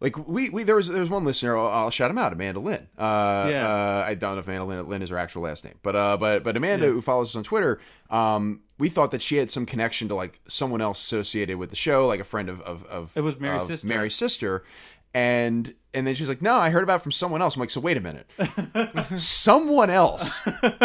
like 0.00 0.16
we, 0.26 0.50
we 0.50 0.62
there 0.64 0.76
was 0.76 0.88
there 0.88 1.00
was 1.00 1.10
one 1.10 1.24
listener 1.24 1.56
I'll, 1.56 1.66
I'll 1.68 1.90
shout 1.90 2.10
him 2.10 2.18
out 2.18 2.32
Amanda 2.32 2.60
Lynn. 2.60 2.88
Uh, 2.98 3.48
Yeah. 3.50 3.66
uh, 3.68 4.04
I 4.06 4.14
don't 4.14 4.34
know 4.34 4.38
if 4.40 4.46
Amanda 4.46 4.64
Lynn, 4.64 4.88
Lynn 4.88 5.02
is 5.02 5.10
her 5.10 5.16
actual 5.16 5.42
last 5.42 5.64
name, 5.64 5.74
but 5.82 5.94
uh, 5.96 6.16
but 6.16 6.42
but 6.42 6.56
Amanda 6.56 6.86
who 6.86 7.00
follows 7.00 7.30
us 7.30 7.36
on 7.36 7.44
Twitter, 7.44 7.80
um, 8.10 8.60
we 8.78 8.88
thought 8.88 9.12
that 9.12 9.22
she 9.22 9.36
had 9.36 9.50
some 9.50 9.66
connection 9.66 10.08
to 10.08 10.14
like 10.14 10.40
someone 10.48 10.80
else 10.80 11.00
associated 11.00 11.58
with 11.58 11.70
the 11.70 11.76
show, 11.76 12.06
like 12.06 12.20
a 12.20 12.24
friend 12.24 12.48
of 12.48 12.60
of, 12.62 12.84
of 12.86 13.12
It 13.16 13.20
was 13.20 13.38
Mary's 13.38 13.62
of 13.62 13.68
sister. 13.68 13.86
Mary's 13.86 14.14
sister, 14.14 14.64
and 15.14 15.72
and 15.94 16.06
then 16.06 16.14
she's 16.14 16.28
like, 16.28 16.42
"No, 16.42 16.54
I 16.54 16.70
heard 16.70 16.82
about 16.82 16.96
it 16.96 17.02
from 17.02 17.12
someone 17.12 17.40
else." 17.40 17.54
I'm 17.54 17.60
like, 17.60 17.70
"So 17.70 17.80
wait 17.80 17.96
a 17.96 18.00
minute, 18.00 18.26
someone 19.16 19.88
else 19.90 20.40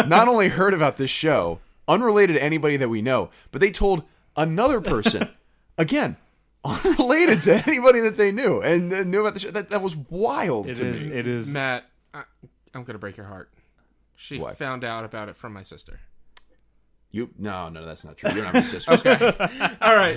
not 0.06 0.28
only 0.28 0.48
heard 0.48 0.72
about 0.72 0.96
this 0.96 1.10
show, 1.10 1.58
unrelated 1.88 2.36
to 2.36 2.42
anybody 2.42 2.76
that 2.76 2.88
we 2.88 3.02
know, 3.02 3.30
but 3.50 3.60
they 3.60 3.70
told 3.70 4.04
another 4.36 4.80
person, 4.80 5.28
again, 5.78 6.16
unrelated 6.64 7.42
to 7.42 7.54
anybody 7.66 8.00
that 8.00 8.16
they 8.16 8.30
knew 8.30 8.60
and 8.62 8.92
uh, 8.92 9.02
knew 9.02 9.20
about 9.20 9.34
the 9.34 9.40
show. 9.40 9.50
That 9.50 9.70
that 9.70 9.82
was 9.82 9.96
wild 9.96 10.68
it 10.68 10.76
to 10.76 10.86
is, 10.86 11.06
me. 11.06 11.12
It 11.12 11.26
is 11.26 11.46
Matt, 11.48 11.84
I, 12.14 12.22
I'm 12.74 12.84
gonna 12.84 12.98
break 12.98 13.16
your 13.16 13.26
heart. 13.26 13.50
She 14.16 14.38
What? 14.38 14.58
found 14.58 14.84
out 14.84 15.04
about 15.04 15.28
it 15.28 15.36
from 15.36 15.52
my 15.52 15.62
sister. 15.62 15.98
You 17.10 17.30
no 17.38 17.68
no 17.68 17.84
that's 17.84 18.04
not 18.04 18.16
true. 18.16 18.30
You're 18.32 18.44
not 18.44 18.54
my 18.54 18.62
sister. 18.62 18.92
Okay. 18.92 19.16
All 19.80 19.96
right. 19.96 20.16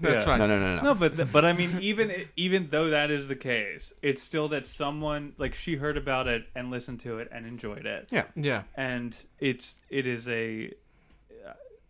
That's 0.00 0.18
Yeah. 0.18 0.24
fine. 0.24 0.38
No, 0.40 0.46
no, 0.48 0.58
no, 0.58 0.76
no. 0.76 0.82
No, 0.82 0.94
but 0.94 1.16
th- 1.16 1.30
but 1.32 1.44
I 1.44 1.52
mean, 1.52 1.78
even 1.80 2.26
even 2.36 2.68
though 2.70 2.90
that 2.90 3.10
is 3.10 3.28
the 3.28 3.36
case, 3.36 3.92
it's 4.02 4.20
still 4.22 4.48
that 4.48 4.66
someone 4.66 5.34
like 5.38 5.54
she 5.54 5.76
heard 5.76 5.96
about 5.96 6.26
it 6.28 6.46
and 6.54 6.70
listened 6.70 7.00
to 7.00 7.18
it 7.20 7.28
and 7.30 7.46
enjoyed 7.46 7.86
it, 7.86 8.08
Yeah. 8.10 8.24
Yeah. 8.34 8.62
and 8.76 9.16
it's 9.38 9.82
it 9.90 10.06
is 10.06 10.28
a 10.28 10.72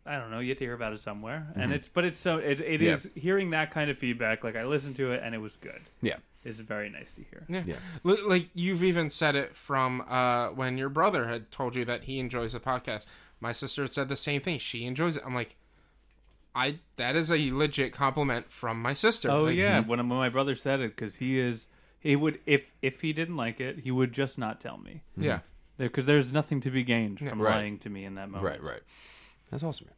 uh, 0.07 0.19
don't 0.19 0.31
know. 0.31 0.41
You 0.41 0.51
have 0.51 0.59
to 0.59 0.65
hear 0.65 0.75
about 0.75 0.93
it 0.93 1.01
somewhere, 1.01 1.47
and 1.55 1.65
Mm-hmm. 1.65 1.73
it's 1.73 1.89
but 1.89 2.05
it's 2.05 2.19
so 2.19 2.37
it, 2.39 2.61
it 2.61 2.83
Yeah. 2.83 2.93
is 2.95 3.09
hearing 3.15 3.51
that 3.51 3.71
kind 3.71 3.91
of 3.91 3.99
feedback. 3.99 4.45
Like 4.45 4.57
I 4.57 4.65
listened 4.65 4.97
to 4.97 5.13
it 5.13 5.23
and 5.25 5.35
it 5.35 5.39
was 5.39 5.57
good. 5.57 5.81
Yeah. 6.03 6.17
Is 6.45 6.61
very 6.61 6.91
nice 6.91 7.15
to 7.15 7.23
hear. 7.23 7.43
Yeah. 7.49 7.63
Yeah. 7.65 7.77
Li- 8.03 8.21
Like 8.23 8.49
you've 8.53 8.83
even 8.85 9.09
said 9.09 9.35
it 9.35 9.57
from 9.57 10.05
uh, 10.07 10.49
when 10.49 10.77
your 10.77 10.91
brother 10.91 11.27
had 11.27 11.51
told 11.51 11.75
you 11.75 11.87
that 11.87 12.05
he 12.05 12.19
enjoys 12.19 12.53
the 12.53 12.61
podcast. 12.61 13.07
My 13.41 13.53
sister 13.53 13.81
had 13.81 13.93
said 13.95 14.09
the 14.11 14.17
same 14.17 14.43
thing. 14.43 14.59
She 14.59 14.85
enjoys 14.85 15.17
it. 15.17 15.23
I'm 15.25 15.35
like, 15.35 15.57
I 16.55 16.79
that 16.97 17.17
is 17.17 17.31
a 17.33 17.51
legit 17.53 17.93
compliment 17.93 18.51
from 18.53 18.81
my 18.81 18.95
sister. 18.95 19.31
Oh 19.31 19.45
Like, 19.45 19.57
yeah, 19.57 19.81
when, 19.81 19.99
when 20.09 20.19
my 20.19 20.29
brother 20.29 20.55
said 20.55 20.81
it, 20.81 20.95
because 20.97 21.17
he 21.17 21.39
is 21.39 21.67
he 22.01 22.15
would 22.17 22.39
if 22.47 22.71
if 22.83 23.01
he 23.01 23.13
didn't 23.13 23.37
like 23.37 23.61
it, 23.61 23.81
he 23.81 23.91
would 23.91 24.13
just 24.13 24.39
not 24.39 24.61
tell 24.61 24.79
me. 24.79 25.03
yeah. 25.17 25.41
Because 25.77 26.07
there's 26.07 26.33
nothing 26.33 26.61
to 26.61 26.71
be 26.71 26.85
gained 26.85 27.19
from 27.19 27.43
Right. 27.43 27.57
lying 27.57 27.79
to 27.81 27.91
me 27.91 28.05
in 28.05 28.15
that 28.15 28.29
moment. 28.31 28.45
Right, 28.45 28.63
right. 28.63 28.81
That's 29.51 29.65
awesome. 29.65 29.87
Man. 29.89 29.95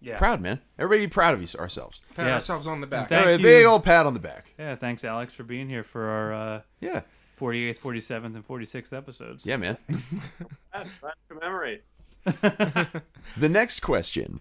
Yeah. 0.00 0.18
Proud, 0.18 0.40
man. 0.40 0.60
Everybody 0.80 1.06
be 1.06 1.10
proud 1.10 1.34
of 1.34 1.40
you, 1.40 1.60
ourselves. 1.60 2.00
Pat 2.16 2.26
Yes. 2.26 2.32
ourselves 2.34 2.66
on 2.66 2.80
the 2.80 2.88
back. 2.88 3.08
Thank 3.08 3.20
All 3.24 3.30
right, 3.30 3.38
you. 3.38 3.46
Big 3.46 3.64
old 3.64 3.84
pat 3.84 4.04
on 4.04 4.14
the 4.14 4.20
back. 4.20 4.52
Yeah. 4.58 4.74
Thanks, 4.74 5.04
Alex, 5.04 5.32
for 5.32 5.44
being 5.44 5.68
here 5.68 5.84
for 5.84 6.08
our 6.08 6.32
uh, 6.34 6.60
Yeah. 6.80 7.02
48th, 7.38 7.78
47th, 7.78 8.34
and 8.34 8.44
46th 8.46 8.92
episodes. 8.92 9.46
Yeah, 9.46 9.58
man. 9.58 9.76
Glad 10.72 10.84
to 10.86 11.12
commemorate. 11.28 11.84
the 13.36 13.48
next 13.48 13.78
question 13.80 14.40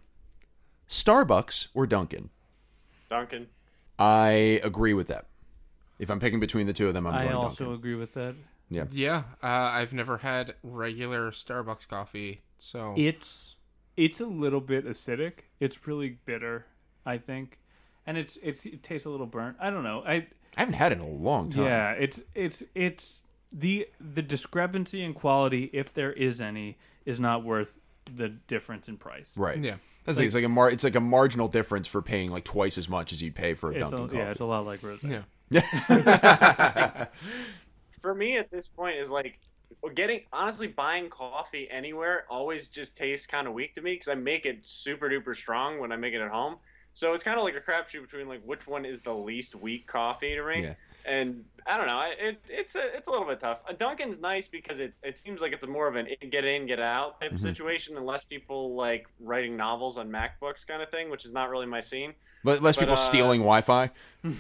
Starbucks 0.92 1.70
or 1.74 1.88
Dunkin'? 1.88 2.30
Duncan. 3.10 3.48
I 3.98 4.60
agree 4.64 4.94
with 4.94 5.08
that. 5.08 5.28
If 6.00 6.10
I'm 6.10 6.20
picking 6.20 6.40
between 6.40 6.68
the 6.68 6.74
two 6.74 6.88
of 6.88 6.94
them, 6.94 7.08
I'm 7.08 7.14
going 7.14 7.24
Dunkin. 7.24 7.30
I 7.30 7.40
going 7.40 7.44
also 7.46 7.64
Dunkin'. 7.64 7.80
agree 7.80 7.96
with 7.96 8.14
that. 8.16 8.36
Yeah. 8.70 8.86
Yeah, 8.92 9.24
uh, 9.42 9.48
I've 9.48 9.94
never 9.94 10.18
had 10.18 10.56
regular 10.64 11.32
Starbucks 11.32 11.88
coffee, 11.88 12.42
so 12.60 12.94
It's 12.98 13.56
it's 13.98 14.20
a 14.20 14.26
little 14.26 14.62
bit 14.62 14.86
acidic. 14.86 15.34
It's 15.60 15.86
really 15.88 16.18
bitter, 16.26 16.66
I 17.06 17.18
think, 17.18 17.60
and 18.06 18.18
it's 18.18 18.38
it's 18.42 18.66
it 18.66 18.84
tastes 18.84 19.06
a 19.06 19.10
little 19.10 19.26
burnt. 19.26 19.58
I 19.60 19.70
don't 19.70 19.84
know. 19.84 20.04
I 20.06 20.14
I 20.58 20.62
haven't 20.62 20.76
had 20.76 20.92
it 20.92 20.96
in 21.00 21.02
a 21.02 21.08
long 21.10 21.50
time. 21.50 21.66
Yeah, 21.66 21.92
it's 21.92 22.20
it's 22.36 22.64
it's 22.76 23.24
the 23.52 23.88
the 24.00 24.22
discrepancy 24.22 25.04
in 25.04 25.14
quality, 25.14 25.70
if 25.74 25.94
there 25.94 26.14
is 26.14 26.40
any, 26.42 26.78
is 27.06 27.20
not 27.20 27.44
worth 27.44 27.74
the 28.16 28.30
difference 28.30 28.88
in 28.90 28.98
price. 28.98 29.38
Right. 29.38 29.58
yeah. 29.62 29.76
That's 30.06 30.18
like, 30.18 30.26
it's 30.26 30.36
like 30.36 30.44
a 30.44 30.50
mar- 30.50 30.70
it's 30.72 30.84
like 30.84 30.96
a 30.96 31.00
marginal 31.00 31.48
difference 31.48 31.88
for 31.88 32.02
paying 32.02 32.32
like 32.32 32.44
twice 32.44 32.78
as 32.78 32.90
much 32.90 33.12
as 33.14 33.22
you'd 33.22 33.36
pay 33.36 33.54
for 33.54 33.72
a 33.72 33.76
It's 33.76 33.92
Dunkin' 33.92 34.00
a, 34.00 34.08
coffee. 34.08 34.18
yeah, 34.18 34.32
it's 34.32 34.40
a 34.40 34.46
lot 34.46 34.66
like 34.66 34.82
rose. 34.84 35.00
Yeah. 35.04 35.22
For 38.02 38.16
me 38.16 38.38
at 38.38 38.50
this 38.50 38.68
point 38.68 38.98
is 38.98 39.12
like 39.12 39.38
getting 39.96 40.22
honestly 40.34 40.68
buying 40.68 41.10
coffee 41.10 41.68
anywhere 41.70 42.26
always 42.30 42.68
just 42.68 42.98
tastes 42.98 43.28
kind 43.28 43.48
of 43.48 43.54
weak 43.54 43.76
to 43.76 43.82
me 43.82 43.94
because 43.94 44.08
I 44.08 44.16
make 44.16 44.46
it 44.46 44.60
super 44.64 45.08
duper 45.10 45.36
strong 45.36 45.80
when 45.80 45.92
I 45.92 45.98
make 45.98 46.14
it 46.14 46.22
at 46.22 46.32
home. 46.32 46.56
So 46.94 47.14
it's 47.14 47.24
kind 47.24 47.38
of 47.38 47.44
like 47.44 47.56
a 47.56 47.62
crapshoot 47.62 48.02
between 48.02 48.28
like 48.28 48.42
which 48.44 48.66
one 48.66 48.86
is 48.86 49.02
the 49.02 49.14
least 49.14 49.56
weak 49.56 49.86
coffee 49.88 50.30
to 50.36 50.42
drink. 50.42 50.66
Yeah. 50.66 50.74
And 51.06 51.44
I 51.68 51.78
don't 51.78 51.88
know, 51.88 52.02
it, 52.20 52.42
it's 52.50 52.76
a 52.76 52.96
it's 52.96 53.08
a 53.08 53.12
little 53.12 53.26
bit 53.28 53.40
tough. 53.40 53.60
A 53.68 53.74
Dunkin's 53.74 54.20
nice 54.20 54.48
because 54.48 54.80
it's 54.80 55.00
it 55.04 55.18
seems 55.18 55.42
like 55.42 55.54
it's 55.54 55.66
more 55.68 55.88
of 55.88 55.96
an 55.96 56.08
get 56.30 56.44
in 56.46 56.66
get 56.68 56.80
out 56.80 57.20
type 57.22 57.34
Mhm. 57.34 57.40
situation, 57.40 57.98
and 57.98 58.06
less 58.06 58.24
people 58.24 58.76
like 58.76 59.08
writing 59.20 59.56
novels 59.58 59.98
on 59.98 60.10
MacBooks 60.10 60.66
kind 60.66 60.82
of 60.82 60.90
thing, 60.90 61.10
which 61.10 61.26
is 61.26 61.32
not 61.32 61.50
really 61.50 61.66
my 61.68 61.82
scene. 61.82 62.14
But 62.44 62.62
less 62.62 62.76
But, 62.76 62.82
people 62.84 62.94
uh, 62.94 62.98
stealing 62.98 63.42
Wi-Fi. 63.42 63.92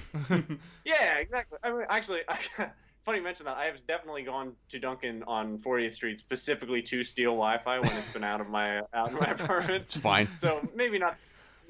Yeah, 0.85 1.15
exactly. 1.17 1.57
I 1.63 1.71
mean, 1.71 1.85
actually, 1.89 2.21
funny 3.05 3.17
you 3.19 3.23
mention 3.23 3.45
that. 3.45 3.57
I 3.57 3.65
have 3.65 3.85
definitely 3.87 4.23
gone 4.23 4.53
to 4.69 4.79
Dunkin' 4.79 5.23
on 5.27 5.59
40th 5.59 5.93
Street 5.93 6.19
specifically 6.19 6.81
to 6.83 7.03
steal 7.03 7.31
Wi-Fi 7.31 7.79
when 7.79 7.91
it's 7.91 8.11
been 8.13 8.23
out 8.23 8.41
of 8.41 8.49
my 8.49 8.79
out 8.93 9.13
of 9.13 9.19
my 9.19 9.31
apartment. 9.39 9.83
It's 9.83 9.97
fine. 9.97 10.27
So 10.41 10.67
maybe 10.75 10.97
not 10.97 11.17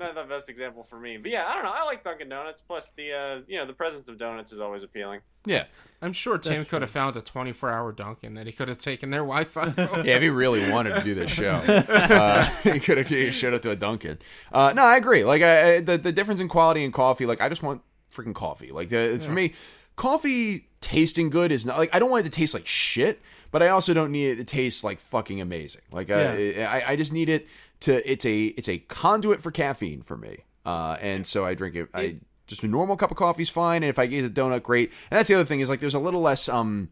not 0.01 0.15
the 0.15 0.23
best 0.23 0.49
example 0.49 0.85
for 0.89 0.99
me, 0.99 1.17
but 1.17 1.31
yeah, 1.31 1.47
I 1.47 1.53
don't 1.53 1.63
know. 1.63 1.71
I 1.73 1.83
like 1.83 2.03
Dunkin' 2.03 2.29
Donuts. 2.29 2.61
Plus 2.61 2.91
the 2.95 3.13
uh, 3.13 3.39
you 3.47 3.57
know 3.57 3.65
the 3.65 3.73
presence 3.73 4.07
of 4.07 4.17
donuts 4.17 4.51
is 4.51 4.59
always 4.59 4.83
appealing. 4.83 5.21
Yeah. 5.45 5.65
I'm 6.03 6.13
sure 6.13 6.37
Tim 6.37 6.57
That's 6.57 6.69
could 6.69 6.81
have 6.81 6.89
found 6.89 7.15
a 7.15 7.21
24 7.21 7.71
hour 7.71 7.91
Dunkin' 7.91 8.33
that 8.33 8.47
he 8.47 8.51
could 8.51 8.67
have 8.67 8.79
taken 8.79 9.11
their 9.11 9.21
Wi-Fi. 9.21 9.73
Yeah, 10.03 10.15
if 10.15 10.21
he 10.21 10.29
really 10.29 10.71
wanted 10.71 10.95
to 10.95 11.03
do 11.03 11.13
this 11.13 11.29
show, 11.29 11.51
uh, 11.89 12.43
he 12.63 12.79
could 12.79 12.97
have 12.97 13.07
he 13.07 13.31
showed 13.31 13.53
up 13.53 13.61
to 13.61 13.71
a 13.71 13.75
Dunkin'. 13.75 14.17
Uh, 14.51 14.73
no, 14.75 14.83
I 14.83 14.97
agree. 14.97 15.23
Like 15.23 15.41
I, 15.41 15.75
I, 15.75 15.81
the 15.81 15.97
the 15.97 16.11
difference 16.11 16.39
in 16.39 16.47
quality 16.47 16.83
in 16.83 16.91
coffee, 16.91 17.25
like 17.25 17.41
I 17.41 17.49
just 17.49 17.61
want 17.61 17.81
freaking 18.11 18.35
coffee. 18.35 18.71
Like 18.71 18.91
uh, 18.91 18.97
it's 18.97 19.25
for 19.25 19.31
me, 19.31 19.53
coffee 19.95 20.67
tasting 20.81 21.29
good 21.29 21.51
is 21.51 21.65
not 21.65 21.77
like 21.77 21.93
I 21.93 21.99
don't 21.99 22.09
want 22.09 22.25
it 22.25 22.31
to 22.31 22.35
taste 22.35 22.53
like 22.53 22.65
shit, 22.65 23.21
but 23.51 23.61
I 23.61 23.69
also 23.69 23.93
don't 23.93 24.11
need 24.11 24.31
it 24.31 24.35
to 24.37 24.43
taste 24.43 24.83
like 24.83 24.99
fucking 24.99 25.39
amazing. 25.41 25.81
Like 25.91 26.09
uh, 26.09 26.15
I, 26.15 26.83
I 26.87 26.95
just 26.95 27.13
need 27.13 27.29
it 27.29 27.47
to. 27.81 28.09
It's 28.09 28.25
a 28.25 28.45
it's 28.45 28.69
a 28.69 28.79
conduit 28.79 29.41
for 29.41 29.51
caffeine 29.51 30.01
for 30.01 30.17
me, 30.17 30.39
uh, 30.65 30.97
and 31.01 31.25
so 31.25 31.45
I 31.45 31.53
drink 31.53 31.75
it. 31.75 31.89
I 31.93 32.17
just 32.47 32.63
a 32.63 32.67
normal 32.67 32.97
cup 32.97 33.11
of 33.11 33.17
coffee 33.17 33.43
is 33.43 33.49
fine, 33.49 33.83
and 33.83 33.89
if 33.89 33.97
I 33.97 34.07
get 34.07 34.25
a 34.25 34.29
donut, 34.29 34.63
great. 34.63 34.91
And 35.09 35.17
that's 35.17 35.27
the 35.27 35.35
other 35.35 35.45
thing 35.45 35.61
is 35.61 35.69
like 35.69 35.79
there's 35.79 35.95
a 35.95 35.99
little 35.99 36.21
less 36.21 36.49
um. 36.49 36.89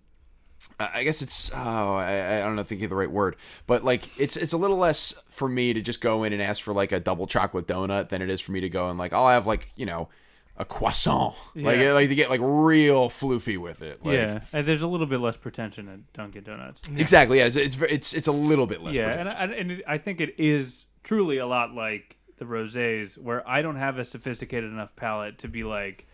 I 0.78 1.06
guess 1.06 1.22
it's 1.22 1.50
oh 1.54 1.96
I, 1.96 2.40
I 2.40 2.42
don't 2.42 2.58
know 2.58 2.64
think 2.64 2.84
of 2.84 2.90
the 2.90 2.96
right 2.96 3.10
word, 3.10 3.38
but 3.66 3.86
like 3.86 4.20
it's 4.20 4.36
it's 4.36 4.52
a 4.52 4.58
little 4.58 4.78
less 4.78 5.14
for 5.30 5.48
me 5.48 5.74
to 5.74 5.82
just 5.82 6.02
go 6.02 6.26
in 6.26 6.34
and 6.34 6.42
ask 6.42 6.62
for 6.62 6.74
like 6.74 6.92
a 6.92 7.00
double 7.00 7.28
chocolate 7.28 7.66
donut 7.66 8.10
than 8.10 8.22
it 8.22 8.30
is 8.30 8.42
for 8.42 8.52
me 8.52 8.60
to 8.60 8.70
go 8.70 8.90
and 8.90 9.00
like 9.00 9.14
I'll 9.14 9.30
have 9.30 9.48
like 9.48 9.72
you 9.78 9.86
know 9.86 10.10
a 10.60 10.66
croissant 10.66 11.36
like 11.56 11.78
Yeah. 11.80 11.90
I 11.90 11.92
like 11.94 12.10
to 12.10 12.16
get 12.16 12.30
like 12.30 12.42
real 12.44 13.10
floofy 13.10 13.58
with 13.58 13.82
it. 13.82 14.06
Like, 14.06 14.14
yeah, 14.16 14.42
and 14.52 14.66
there's 14.66 14.82
a 14.82 14.88
little 14.88 15.08
bit 15.08 15.20
less 15.22 15.38
pretension 15.38 15.88
at 15.88 16.14
Dunkin' 16.14 16.44
Donuts. 16.44 16.82
exactly. 16.90 17.38
Yeah, 17.40 17.46
it's 17.46 17.56
it's 17.56 17.78
it's, 17.82 18.14
it's 18.14 18.28
a 18.28 18.32
little 18.34 18.68
bit 18.68 18.82
less. 18.82 18.96
yeah, 18.96 19.10
and. 19.10 19.30
I, 19.30 19.34
and 19.46 19.72
it, 19.72 19.84
I 19.88 19.98
think 19.98 20.20
it 20.20 20.36
is 20.38 20.86
truly 21.04 21.38
a 21.38 21.48
lot 21.48 21.74
like 21.74 22.18
the 22.38 22.46
rosés, 22.46 23.18
where 23.18 23.48
I 23.48 23.62
don't 23.62 23.78
have 23.78 23.98
a 24.00 24.06
sophisticated 24.06 24.72
enough 24.72 24.96
palate 24.96 25.40
to 25.40 25.48
be 25.48 25.64
like 25.64 26.06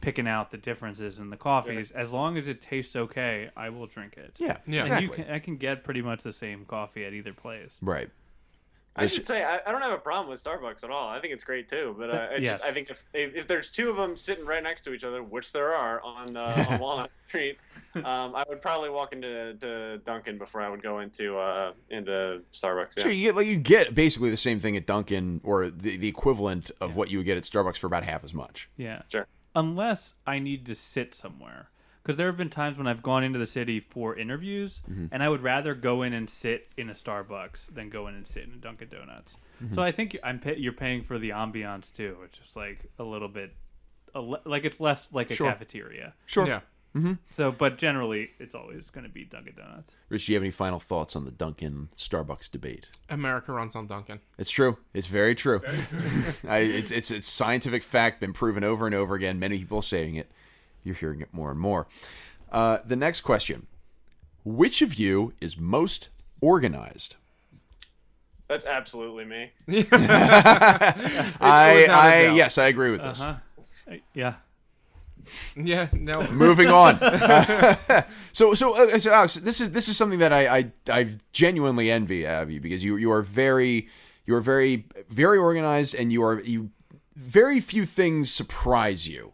picking 0.00 0.26
out 0.26 0.50
the 0.50 0.56
differences 0.58 1.18
in 1.18 1.30
the 1.30 1.36
coffees. 1.36 1.90
As 1.92 2.12
long 2.12 2.36
as 2.36 2.48
it 2.48 2.60
tastes 2.60 2.96
okay, 2.96 3.50
I 3.56 3.68
will 3.70 3.86
drink 3.86 4.16
it. 4.16 4.34
yeah, 4.38 4.56
Yeah. 4.66 4.80
And 4.84 4.88
exactly. 4.88 5.02
you 5.06 5.10
can, 5.24 5.34
I 5.34 5.38
can 5.38 5.56
get 5.58 5.84
pretty 5.84 6.02
much 6.02 6.22
the 6.22 6.32
same 6.32 6.64
coffee 6.64 7.04
at 7.04 7.12
either 7.12 7.32
place. 7.32 7.78
right. 7.82 8.10
I 8.94 9.06
should 9.06 9.26
say 9.26 9.42
I, 9.42 9.58
I 9.66 9.72
don't 9.72 9.80
have 9.80 9.92
a 9.92 9.98
problem 9.98 10.28
with 10.28 10.44
Starbucks 10.44 10.84
at 10.84 10.90
all. 10.90 11.08
I 11.08 11.18
think 11.20 11.32
it's 11.32 11.44
great 11.44 11.68
too. 11.68 11.94
But 11.98 12.10
uh, 12.10 12.12
That- 12.12 12.32
I 12.32 12.38
just. 12.40 12.64
I 12.64 12.72
think 12.72 12.90
if, 12.90 13.02
if 13.14 13.34
if 13.34 13.48
there's 13.48 13.70
two 13.70 13.88
of 13.88 13.96
them 13.96 14.16
sitting 14.16 14.44
right 14.44 14.62
next 14.62 14.82
to 14.82 14.92
each 14.92 15.02
other, 15.04 15.22
which 15.22 15.50
there 15.52 15.74
are 15.74 16.02
on 16.02 16.36
uh, 16.36 16.66
on 16.70 16.78
Walnut 16.78 17.10
Street, 17.28 17.56
um, 17.94 18.34
I 18.34 18.44
would 18.48 18.60
probably 18.60 18.90
walk 18.90 19.12
into 19.14 19.54
to 19.54 19.98
Dunkin' 20.04 20.36
before 20.36 20.60
I 20.60 20.68
would 20.68 20.82
go 20.82 20.98
into 21.00 21.38
uh, 21.38 21.72
into 21.88 22.42
Starbucks. 22.52 22.96
Yeah. 22.98 23.02
Sure, 23.04 23.12
you 23.12 23.22
get 23.28 23.36
like 23.36 23.46
you 23.46 23.56
get 23.56 23.94
basically 23.94 24.28
the 24.30 24.36
same 24.36 24.60
thing 24.60 24.76
at 24.76 24.86
Dunkin' 24.86 25.40
or 25.42 25.70
the, 25.70 25.96
the 25.96 26.08
equivalent 26.08 26.70
of 26.80 26.94
what 26.94 27.10
you 27.10 27.18
would 27.18 27.26
get 27.26 27.38
at 27.38 27.44
Starbucks 27.44 27.78
for 27.78 27.86
about 27.86 28.04
half 28.04 28.24
as 28.24 28.34
much. 28.34 28.68
Yeah. 28.76 29.02
Sure. 29.08 29.26
Unless 29.54 30.14
I 30.26 30.38
need 30.38 30.66
to 30.66 30.74
sit 30.74 31.14
somewhere. 31.14 31.68
Because 32.02 32.16
there 32.16 32.26
have 32.26 32.36
been 32.36 32.50
times 32.50 32.76
when 32.78 32.86
I've 32.88 33.02
gone 33.02 33.22
into 33.22 33.38
the 33.38 33.46
city 33.46 33.78
for 33.78 34.16
interviews, 34.16 34.82
Mm-hmm. 34.90 35.06
and 35.12 35.22
I 35.22 35.28
would 35.28 35.42
rather 35.42 35.74
go 35.74 36.02
in 36.02 36.12
and 36.12 36.28
sit 36.28 36.68
in 36.76 36.90
a 36.90 36.94
Starbucks 36.94 37.72
than 37.74 37.90
go 37.90 38.08
in 38.08 38.14
and 38.14 38.26
sit 38.26 38.42
in 38.44 38.50
a 38.52 38.56
Dunkin' 38.56 38.88
Donuts. 38.88 39.36
Mm-hmm. 39.62 39.74
So 39.74 39.82
I 39.82 39.92
think 39.92 40.18
I'm 40.24 40.40
pay- 40.40 40.56
you're 40.58 40.72
paying 40.72 41.04
for 41.04 41.18
the 41.18 41.30
ambiance 41.30 41.94
too. 41.94 42.16
It's 42.24 42.38
just 42.38 42.56
like 42.56 42.86
a 42.98 43.04
little 43.04 43.28
bit, 43.28 43.54
a 44.14 44.20
le- 44.20 44.40
like 44.44 44.64
it's 44.64 44.80
less 44.80 45.12
like 45.12 45.30
a 45.30 45.34
Sure. 45.36 45.50
cafeteria. 45.50 46.14
Sure. 46.26 46.46
yeah. 46.46 46.60
So, 47.30 47.50
but 47.50 47.78
generally, 47.78 48.32
it's 48.38 48.54
always 48.54 48.90
going 48.90 49.04
to 49.06 49.10
be 49.10 49.24
Dunkin' 49.24 49.54
Donuts. 49.56 49.94
Rich, 50.10 50.26
do 50.26 50.32
you 50.32 50.36
have 50.36 50.42
any 50.42 50.50
final 50.50 50.78
thoughts 50.78 51.16
on 51.16 51.24
the 51.24 51.30
Dunkin' 51.30 51.88
Starbucks 51.96 52.50
debate? 52.50 52.90
America 53.08 53.50
runs 53.50 53.74
on 53.74 53.86
Dunkin'. 53.86 54.20
It's 54.36 54.50
true. 54.50 54.76
It's 54.92 55.06
very 55.06 55.34
true. 55.34 55.62
I, 56.46 56.58
it's, 56.58 56.90
it's 56.90 57.10
it's 57.10 57.26
scientific 57.26 57.82
fact, 57.82 58.20
been 58.20 58.34
proven 58.34 58.62
over 58.62 58.84
and 58.84 58.94
over 58.94 59.14
again. 59.14 59.38
Many 59.38 59.58
people 59.60 59.80
saying 59.80 60.16
it. 60.16 60.30
You're 60.84 60.94
hearing 60.94 61.20
it 61.20 61.32
more 61.32 61.50
and 61.50 61.60
more. 61.60 61.86
Uh, 62.50 62.78
the 62.84 62.96
next 62.96 63.22
question: 63.22 63.66
Which 64.44 64.82
of 64.82 64.94
you 64.94 65.32
is 65.40 65.58
most 65.58 66.08
organized? 66.40 67.16
That's 68.48 68.66
absolutely 68.66 69.24
me. 69.24 69.50
I, 69.68 69.74
without 69.86 71.40
a 71.40 71.92
I 71.92 72.22
doubt. 72.24 72.36
yes, 72.36 72.58
I 72.58 72.66
agree 72.66 72.90
with 72.90 73.02
this. 73.02 73.22
Uh 73.22 73.38
huh. 73.88 73.96
Yeah. 74.14 74.34
Yeah, 75.56 75.88
no. 75.92 76.26
Moving 76.32 76.68
on. 76.68 76.98
so, 78.32 78.54
so, 78.54 78.76
uh, 78.76 78.98
so, 78.98 79.12
Alex, 79.12 79.34
this 79.36 79.60
is 79.60 79.70
this 79.70 79.88
is 79.88 79.96
something 79.96 80.18
that 80.18 80.32
I 80.32 80.58
I, 80.58 80.72
I 80.88 81.08
genuinely 81.32 81.90
envy 81.90 82.26
of 82.26 82.50
you 82.50 82.60
because 82.60 82.82
you 82.84 82.96
you 82.96 83.10
are 83.12 83.22
very 83.22 83.88
you 84.26 84.34
are 84.34 84.40
very 84.40 84.84
very 85.08 85.38
organized 85.38 85.94
and 85.94 86.12
you 86.12 86.22
are 86.24 86.40
you 86.40 86.70
very 87.14 87.60
few 87.60 87.84
things 87.86 88.30
surprise 88.30 89.08
you 89.08 89.32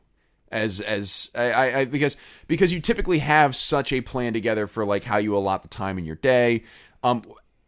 as 0.51 0.81
as 0.81 1.31
I, 1.35 1.81
I, 1.81 1.85
because 1.85 2.17
because 2.47 2.73
you 2.73 2.81
typically 2.81 3.19
have 3.19 3.55
such 3.55 3.93
a 3.93 4.01
plan 4.01 4.33
together 4.33 4.67
for 4.67 4.85
like 4.85 5.05
how 5.05 5.19
you 5.19 5.37
allot 5.37 5.63
the 5.63 5.69
time 5.69 5.99
in 5.99 6.05
your 6.05 6.17
day. 6.17 6.65
Um, 7.03 7.23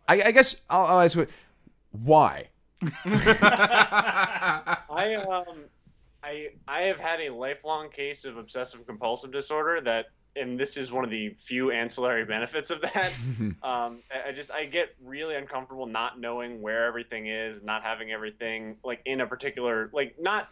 I, 0.09 0.23
I 0.23 0.31
guess 0.33 0.57
I'll, 0.69 0.87
I'll 0.87 1.01
ask 1.01 1.17
you, 1.17 1.27
why? 1.93 2.49
I 3.05 4.77
um 5.29 5.65
I 6.23 6.49
I 6.67 6.83
have 6.83 6.99
had 6.99 7.21
a 7.21 7.31
lifelong 7.31 7.91
case 7.91 8.25
of 8.25 8.37
obsessive 8.37 8.87
compulsive 8.87 9.33
disorder 9.33 9.81
that 9.83 10.07
and 10.37 10.59
this 10.59 10.77
is 10.77 10.93
one 10.93 11.05
of 11.05 11.11
the 11.11 11.31
few 11.41 11.73
ancillary 11.73 12.25
benefits 12.25 12.71
of 12.71 12.81
that. 12.83 13.13
um, 13.63 14.03
I, 14.11 14.29
I 14.29 14.33
just 14.35 14.51
I 14.51 14.65
get 14.65 14.95
really 15.05 15.35
uncomfortable 15.35 15.87
not 15.87 16.21
knowing 16.21 16.63
where 16.63 16.87
everything 16.87 17.27
is, 17.27 17.63
not 17.63 17.83
having 17.83 18.13
everything 18.13 18.77
like 18.85 19.01
in 19.05 19.21
a 19.21 19.27
particular 19.27 19.91
like 19.93 20.17
not 20.21 20.49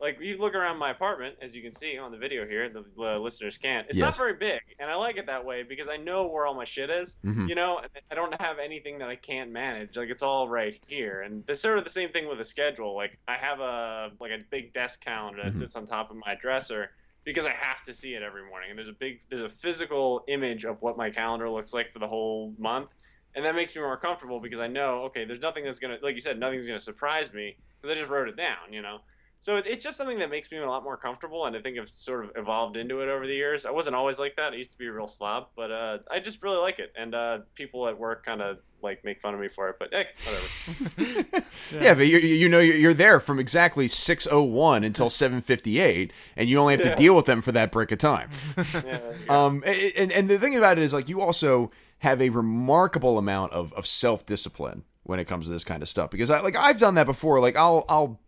like 0.00 0.18
you 0.20 0.36
look 0.38 0.54
around 0.54 0.78
my 0.78 0.90
apartment 0.90 1.36
as 1.40 1.54
you 1.54 1.62
can 1.62 1.74
see 1.74 1.96
on 1.98 2.10
the 2.12 2.18
video 2.18 2.46
here 2.46 2.68
the 2.68 2.84
uh, 2.98 3.18
listeners 3.18 3.56
can't. 3.58 3.86
It's 3.88 3.98
not 3.98 4.16
very 4.16 4.34
big 4.34 4.60
and 4.78 4.90
i 4.90 4.94
like 4.94 5.16
it 5.16 5.26
that 5.26 5.44
way 5.44 5.62
because 5.62 5.88
i 5.88 5.96
know 5.96 6.26
where 6.26 6.46
all 6.46 6.54
my 6.54 6.64
shit 6.64 6.90
is 6.90 7.16
Mhm. 7.24 7.48
you 7.48 7.54
know 7.54 7.78
and 7.78 7.88
i 8.10 8.14
don't 8.14 8.38
have 8.40 8.58
anything 8.58 8.98
that 8.98 9.08
i 9.08 9.16
can't 9.16 9.50
manage. 9.50 9.96
Like 9.96 10.10
it's 10.10 10.22
all 10.22 10.48
right 10.48 10.78
here. 10.86 11.22
And 11.22 11.44
it's 11.48 11.60
sort 11.62 11.78
of 11.78 11.84
the 11.84 11.90
same 11.90 12.10
thing 12.10 12.28
with 12.28 12.40
a 12.40 12.44
schedule. 12.44 12.94
Like 12.94 13.18
i 13.26 13.36
have 13.36 13.60
a 13.60 14.10
like 14.20 14.32
a 14.32 14.38
big 14.50 14.72
desk 14.74 15.00
calendar 15.02 15.42
that 15.44 15.54
Mhm. 15.54 15.58
sits 15.58 15.76
on 15.76 15.86
top 15.86 16.10
of 16.10 16.16
my 16.16 16.34
dresser 16.40 16.90
because 17.24 17.46
i 17.46 17.50
have 17.52 17.82
to 17.84 17.94
see 17.94 18.14
it 18.14 18.22
every 18.22 18.44
morning. 18.46 18.70
And 18.70 18.78
there's 18.78 18.88
a 18.88 18.92
big 18.98 19.20
there's 19.30 19.42
a 19.42 19.54
physical 19.64 20.24
image 20.28 20.64
of 20.64 20.80
what 20.82 20.96
my 20.96 21.10
calendar 21.10 21.48
looks 21.50 21.72
like 21.72 21.92
for 21.92 21.98
the 22.00 22.08
whole 22.08 22.54
month. 22.58 22.90
And 23.34 23.44
that 23.44 23.54
makes 23.54 23.74
me 23.76 23.82
more 23.82 23.96
comfortable 23.98 24.40
because 24.40 24.60
i 24.60 24.66
know 24.66 25.02
okay 25.04 25.24
there's 25.24 25.40
nothing 25.40 25.64
that's 25.64 25.78
gonna 25.78 25.98
like 26.02 26.14
you 26.14 26.20
said 26.22 26.38
nothing's 26.38 26.66
gonna 26.66 26.80
surprise 26.80 27.32
me 27.32 27.56
because 27.80 27.94
i 27.96 27.98
just 27.98 28.10
wrote 28.10 28.28
it 28.28 28.36
down 28.36 28.72
you 28.72 28.80
know 28.82 28.98
so 29.40 29.56
it's 29.56 29.84
just 29.84 29.96
something 29.96 30.18
that 30.18 30.30
makes 30.30 30.50
me 30.50 30.58
a 30.58 30.68
lot 30.68 30.82
more 30.82 30.96
comfortable, 30.96 31.46
and 31.46 31.56
I 31.56 31.60
think 31.60 31.78
I've 31.78 31.90
sort 31.94 32.24
of 32.24 32.30
evolved 32.36 32.76
into 32.76 33.00
it 33.00 33.08
over 33.08 33.26
the 33.26 33.34
years. 33.34 33.64
I 33.64 33.70
wasn't 33.70 33.94
always 33.96 34.18
like 34.18 34.36
that. 34.36 34.52
I 34.52 34.56
used 34.56 34.72
to 34.72 34.78
be 34.78 34.86
a 34.86 34.92
real 34.92 35.06
slob, 35.08 35.48
but 35.56 35.70
uh, 35.70 35.98
I 36.10 36.18
just 36.20 36.42
really 36.42 36.58
like 36.58 36.78
it. 36.78 36.92
And 36.98 37.14
uh, 37.14 37.38
people 37.54 37.86
at 37.88 37.98
work 37.98 38.24
kind 38.26 38.40
of 38.42 38.58
like 38.82 39.04
make 39.04 39.20
fun 39.20 39.34
of 39.34 39.40
me 39.40 39.48
for 39.54 39.68
it, 39.70 39.76
but 39.78 39.88
hey, 39.92 40.06
whatever. 40.24 41.42
Yeah, 41.80 41.94
but 41.94 42.06
you 42.06 42.18
you 42.18 42.48
know 42.48 42.60
you're, 42.60 42.76
you're 42.76 42.94
there 42.94 43.18
from 43.20 43.38
exactly 43.40 43.86
6:01 43.88 44.84
until 44.84 45.08
7:58, 45.08 46.10
and 46.36 46.48
you 46.48 46.58
only 46.58 46.74
have 46.74 46.80
to 46.82 46.88
Yeah. 46.88 46.94
deal 46.94 47.16
with 47.16 47.26
them 47.26 47.40
for 47.42 47.52
that 47.52 47.72
break 47.72 47.90
of 47.92 47.98
time. 47.98 48.30
Yeah, 48.84 49.00
Um, 49.28 49.62
and 49.66 50.12
and 50.12 50.28
the 50.28 50.38
thing 50.38 50.56
about 50.56 50.78
it 50.78 50.84
is 50.84 50.92
like 50.94 51.08
you 51.08 51.20
also 51.20 51.70
have 52.00 52.20
a 52.20 52.28
remarkable 52.30 53.18
amount 53.18 53.52
of, 53.52 53.72
of 53.72 53.86
self 53.86 54.24
discipline 54.26 54.84
when 55.04 55.18
it 55.18 55.24
comes 55.26 55.46
to 55.46 55.52
this 55.52 55.64
kind 55.64 55.82
of 55.82 55.88
stuff 55.88 56.10
because 56.10 56.30
I 56.30 56.40
like 56.40 56.56
I've 56.56 56.78
done 56.78 56.94
that 56.96 57.06
before. 57.06 57.40
Like 57.40 57.56
I'll 57.56 57.84
I'll 57.88 58.20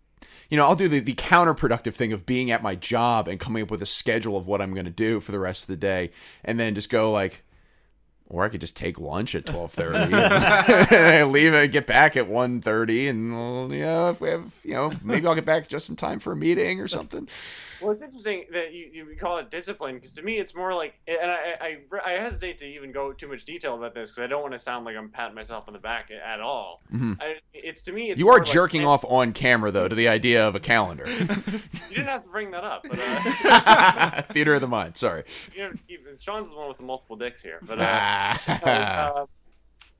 you 0.48 0.56
know 0.56 0.64
I'll 0.64 0.74
do 0.74 0.88
the, 0.88 1.00
the 1.00 1.14
counterproductive 1.14 1.94
thing 1.94 2.12
of 2.12 2.26
being 2.26 2.50
at 2.50 2.62
my 2.62 2.74
job 2.74 3.28
and 3.28 3.38
coming 3.38 3.62
up 3.62 3.70
with 3.70 3.82
a 3.82 3.86
schedule 3.86 4.36
of 4.36 4.46
what 4.46 4.60
I'm 4.60 4.72
going 4.72 4.86
to 4.86 4.90
do 4.90 5.20
for 5.20 5.32
the 5.32 5.38
rest 5.38 5.64
of 5.64 5.68
the 5.68 5.76
day, 5.76 6.10
and 6.44 6.58
then 6.58 6.74
just 6.74 6.90
go 6.90 7.12
like. 7.12 7.42
Or 8.30 8.44
I 8.44 8.50
could 8.50 8.60
just 8.60 8.76
take 8.76 9.00
lunch 9.00 9.34
at 9.34 9.46
twelve 9.46 9.72
thirty, 9.72 10.14
and 10.14 11.32
leave 11.32 11.54
and 11.54 11.72
get 11.72 11.86
back 11.86 12.14
at 12.14 12.28
1.30 12.28 13.08
and 13.08 13.72
you 13.72 13.80
know 13.80 14.10
if 14.10 14.20
we 14.20 14.28
have 14.28 14.54
you 14.64 14.74
know 14.74 14.90
maybe 15.02 15.26
I'll 15.26 15.34
get 15.34 15.46
back 15.46 15.66
just 15.66 15.88
in 15.88 15.96
time 15.96 16.18
for 16.18 16.34
a 16.34 16.36
meeting 16.36 16.78
or 16.78 16.88
something. 16.88 17.26
Well, 17.80 17.92
it's 17.92 18.02
interesting 18.02 18.44
that 18.52 18.72
you, 18.72 18.90
you 18.92 19.16
call 19.18 19.38
it 19.38 19.50
discipline 19.50 19.96
because 19.96 20.12
to 20.14 20.22
me 20.22 20.38
it's 20.38 20.54
more 20.54 20.74
like, 20.74 20.94
and 21.06 21.30
I, 21.30 21.54
I, 21.60 21.78
I 22.04 22.10
hesitate 22.12 22.58
to 22.60 22.66
even 22.66 22.92
go 22.92 23.12
too 23.12 23.28
much 23.28 23.44
detail 23.44 23.74
about 23.76 23.94
this 23.94 24.10
because 24.10 24.24
I 24.24 24.26
don't 24.26 24.42
want 24.42 24.52
to 24.54 24.58
sound 24.58 24.84
like 24.84 24.96
I'm 24.96 25.08
patting 25.10 25.34
myself 25.34 25.64
on 25.68 25.72
the 25.74 25.78
back 25.80 26.10
at 26.10 26.40
all. 26.40 26.80
I, 26.92 27.36
it's 27.54 27.82
to 27.82 27.92
me, 27.92 28.10
it's 28.10 28.18
Mm-hmm. 28.18 28.20
You 28.20 28.28
are 28.28 28.32
more 28.32 28.38
like- 28.38 28.46
jerking 28.52 28.84
off 28.86 29.04
on 29.04 29.32
camera 29.32 29.70
though 29.70 29.88
to 29.88 29.94
the 29.94 30.08
idea 30.08 30.46
of 30.46 30.54
a 30.54 30.60
calendar. 30.60 31.06
You 31.88 31.94
didn't 31.96 32.08
have 32.08 32.24
to 32.24 32.28
bring 32.28 32.50
that 32.50 32.64
up, 32.64 32.82
but 32.86 32.98
uh, 33.00 34.22
Theater 34.32 34.54
of 34.54 34.60
the 34.60 34.68
mind. 34.68 34.98
Sorry. 34.98 35.22
you 35.54 35.62
know, 35.62 35.70
Sean's 36.20 36.50
the 36.50 36.54
one 36.54 36.68
with 36.68 36.76
the 36.76 36.82
multiple 36.84 37.16
dicks 37.16 37.40
here. 37.42 37.60
But 37.62 37.78
uh, 37.78 38.36
uh, 38.48 39.26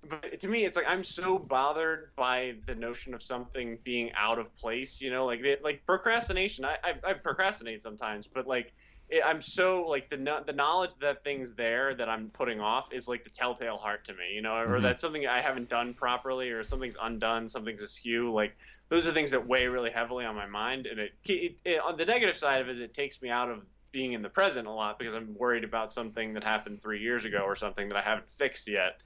but 0.04 0.40
to 0.40 0.48
me, 0.48 0.64
it's 0.64 0.76
like 0.76 0.86
I'm 0.86 1.04
so 1.04 1.38
bothered 1.38 2.14
by 2.16 2.54
the 2.66 2.74
notion 2.74 3.14
of 3.14 3.22
something 3.22 3.78
being 3.84 4.12
out 4.16 4.38
of 4.38 4.54
place. 4.56 5.00
You 5.00 5.10
know, 5.10 5.26
like 5.26 5.40
like 5.62 5.84
procrastination. 5.86 6.64
I, 6.64 6.76
I 6.84 7.10
I 7.10 7.14
procrastinate 7.14 7.82
sometimes, 7.82 8.26
but 8.32 8.46
like 8.46 8.72
it, 9.08 9.22
I'm 9.24 9.42
so 9.42 9.86
like 9.88 10.08
the 10.10 10.16
the 10.46 10.52
knowledge 10.52 10.92
that 11.00 11.24
things 11.24 11.54
there 11.54 11.94
that 11.96 12.08
I'm 12.08 12.30
putting 12.30 12.60
off 12.60 12.92
is 12.92 13.08
like 13.08 13.24
the 13.24 13.30
telltale 13.30 13.78
heart 13.78 14.06
to 14.06 14.12
me. 14.14 14.32
You 14.34 14.42
know, 14.42 14.54
or 14.56 14.80
Mhm. 14.80 14.82
that 14.82 15.00
something 15.00 15.26
I 15.26 15.40
haven't 15.40 15.68
done 15.68 15.94
properly, 15.94 16.50
or 16.50 16.62
something's 16.62 16.96
undone, 17.00 17.48
something's 17.48 17.82
askew. 17.82 18.32
Like 18.32 18.56
those 18.90 19.06
are 19.06 19.12
things 19.12 19.32
that 19.32 19.46
weigh 19.46 19.66
really 19.66 19.90
heavily 19.90 20.24
on 20.24 20.34
my 20.36 20.46
mind, 20.46 20.86
and 20.86 21.00
it, 21.00 21.12
it, 21.24 21.56
it 21.64 21.80
on 21.80 21.96
the 21.96 22.04
negative 22.06 22.36
side 22.36 22.60
of 22.60 22.68
it, 22.68 22.80
it 22.80 22.94
takes 22.94 23.20
me 23.20 23.30
out 23.30 23.50
of 23.50 23.66
being 23.90 24.12
in 24.12 24.22
the 24.22 24.28
present 24.28 24.66
a 24.68 24.70
lot 24.70 24.98
because 24.98 25.14
I'm 25.14 25.34
worried 25.34 25.64
about 25.64 25.92
something 25.92 26.34
that 26.34 26.44
happened 26.44 26.82
three 26.82 27.00
years 27.00 27.24
ago 27.24 27.38
or 27.38 27.56
something 27.56 27.88
that 27.88 27.96
I 27.96 28.02
haven't 28.02 28.28
fixed 28.38 28.68
yet. 28.68 29.00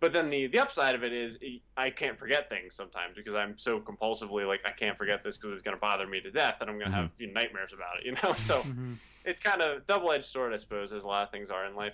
But 0.00 0.14
then 0.14 0.30
the, 0.30 0.46
the 0.46 0.58
upside 0.58 0.94
of 0.94 1.04
it 1.04 1.12
is 1.12 1.36
I 1.76 1.90
can't 1.90 2.18
forget 2.18 2.48
things 2.48 2.74
sometimes 2.74 3.16
because 3.16 3.34
I'm 3.34 3.58
so 3.58 3.80
compulsively 3.80 4.46
like 4.46 4.60
I 4.64 4.70
can't 4.72 4.96
forget 4.96 5.22
this 5.22 5.36
because 5.36 5.52
it's 5.52 5.62
going 5.62 5.76
to 5.76 5.80
bother 5.80 6.06
me 6.06 6.20
to 6.22 6.30
death 6.30 6.56
and 6.60 6.70
I'm 6.70 6.78
going 6.78 6.90
to 6.90 6.96
have 6.96 7.10
you 7.18 7.26
know, 7.26 7.34
nightmares 7.34 7.72
about 7.74 7.98
it, 8.00 8.06
you 8.06 8.12
know. 8.12 8.32
So 8.38 8.62
Mhm. 8.62 8.96
it's 9.26 9.40
kind 9.42 9.60
of 9.60 9.86
double 9.86 10.10
edged 10.10 10.26
sword, 10.26 10.54
I 10.54 10.56
suppose, 10.56 10.92
as 10.92 11.02
a 11.02 11.06
lot 11.06 11.24
of 11.24 11.30
things 11.30 11.50
are 11.50 11.66
in 11.66 11.76
life. 11.76 11.92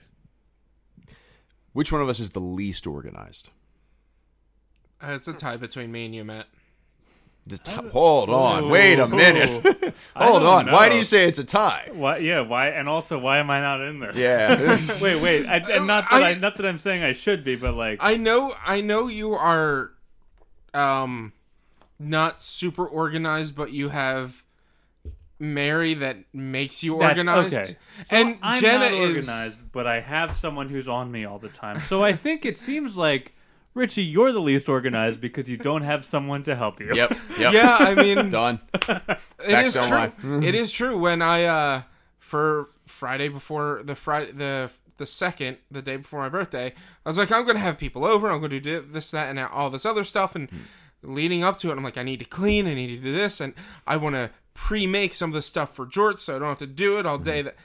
Which 1.72 1.90
one 1.90 2.00
of 2.00 2.08
us 2.08 2.20
is 2.20 2.30
the 2.30 2.40
least 2.40 2.86
organized? 2.86 3.50
Uh, 5.02 5.10
it's 5.10 5.28
a 5.28 5.34
tie 5.34 5.56
between 5.56 5.90
me 5.92 6.06
and 6.06 6.14
you, 6.14 6.24
Matt. 6.24 6.46
The 7.46 7.58
t- 7.58 7.72
hold 7.92 8.28
on. 8.28 8.64
Ooh. 8.64 8.68
Wait 8.70 8.98
a 8.98 9.06
minute. 9.06 9.94
Hold 10.16 10.42
on. 10.42 10.66
Why 10.66 10.88
do 10.88 10.96
you 10.96 11.04
say 11.04 11.28
it's 11.28 11.38
a 11.38 11.44
tie? 11.44 11.88
Why? 11.92 12.16
Yeah. 12.16 12.40
Why? 12.40 12.70
And 12.70 12.88
also, 12.88 13.18
why 13.20 13.38
am 13.38 13.50
I 13.50 13.60
not 13.60 13.80
in 13.82 14.00
this? 14.00 14.18
Yeah. 14.18 14.58
wait, 15.00 15.22
wait. 15.22 15.46
I, 15.46 15.58
and 15.58 15.86
not 15.86 16.10
that 16.10 16.22
I, 16.22 16.30
I- 16.30 16.34
not 16.34 16.56
that 16.56 16.66
I'm 16.66 16.80
saying 16.80 17.04
I 17.04 17.12
should 17.12 17.44
be, 17.44 17.54
but 17.54 17.74
like, 17.74 17.98
I 18.02 18.16
know, 18.16 18.52
I 18.66 18.80
know 18.80 19.06
you 19.06 19.34
are, 19.34 19.92
um, 20.74 21.32
not 22.00 22.42
super 22.42 22.84
organized, 22.84 23.54
but 23.54 23.70
you 23.70 23.90
have 23.90 24.42
Mary 25.38 25.94
that 25.94 26.18
makes 26.32 26.82
you 26.82 26.96
organized, 26.96 27.54
okay. 27.56 27.76
So 28.06 28.16
and 28.16 28.38
I'm 28.42 28.60
Jenna 28.60 28.90
not 28.90 28.92
is 28.92 29.28
organized, 29.28 29.62
but 29.70 29.86
I 29.86 30.00
have 30.00 30.36
someone 30.36 30.68
who's 30.68 30.88
on 30.88 31.12
me 31.12 31.24
all 31.26 31.38
the 31.38 31.48
time. 31.48 31.80
So 31.82 32.02
I 32.02 32.12
think 32.12 32.44
it 32.44 32.58
seems 32.58 32.96
like 32.96 33.34
Richie, 33.76 34.02
you're 34.04 34.32
the 34.32 34.40
least 34.40 34.68
organized 34.68 35.20
because 35.20 35.48
you 35.48 35.56
don't 35.58 35.82
have 35.82 36.04
someone 36.04 36.42
to 36.44 36.56
help 36.56 36.80
you. 36.80 36.94
yep. 36.94 37.16
Yep. 37.38 37.52
Yeah, 37.52 37.76
I 37.78 37.94
mean, 37.94 38.30
Done. 38.30 38.60
it 38.74 38.82
Facts 39.38 39.76
is 39.76 39.86
true. 39.86 40.42
it 40.42 40.54
is 40.54 40.72
true. 40.72 40.98
When 40.98 41.20
I 41.22 41.44
uh 41.44 41.82
for 42.18 42.70
Friday 42.86 43.28
before 43.28 43.82
the 43.84 43.94
Friday 43.94 44.32
the 44.32 44.70
the 44.96 45.06
second, 45.06 45.58
the 45.70 45.82
day 45.82 45.98
before 45.98 46.20
my 46.20 46.30
birthday, 46.30 46.72
I 47.04 47.08
was 47.08 47.18
like, 47.18 47.30
I'm 47.30 47.46
gonna 47.46 47.58
have 47.58 47.76
people 47.78 48.04
over. 48.04 48.30
I'm 48.30 48.40
gonna 48.40 48.58
do 48.60 48.80
this, 48.80 49.10
that, 49.10 49.28
and 49.28 49.38
all 49.38 49.68
this 49.68 49.84
other 49.84 50.04
stuff. 50.04 50.34
And 50.34 50.48
leading 51.02 51.44
up 51.44 51.58
to 51.58 51.70
it, 51.70 51.76
I'm 51.76 51.84
like, 51.84 51.98
I 51.98 52.02
need 52.02 52.20
to 52.20 52.24
clean. 52.24 52.66
I 52.66 52.72
need 52.72 52.96
to 52.96 53.02
do 53.02 53.12
this, 53.12 53.40
and 53.40 53.52
I 53.86 53.98
want 53.98 54.14
to 54.14 54.30
pre-make 54.54 55.12
some 55.12 55.30
of 55.30 55.34
the 55.34 55.42
stuff 55.42 55.74
for 55.76 55.84
Jort, 55.84 56.18
so 56.18 56.34
I 56.34 56.38
don't 56.38 56.48
have 56.48 56.58
to 56.60 56.66
do 56.66 56.98
it 56.98 57.04
all 57.04 57.18
day. 57.18 57.42
That 57.42 57.56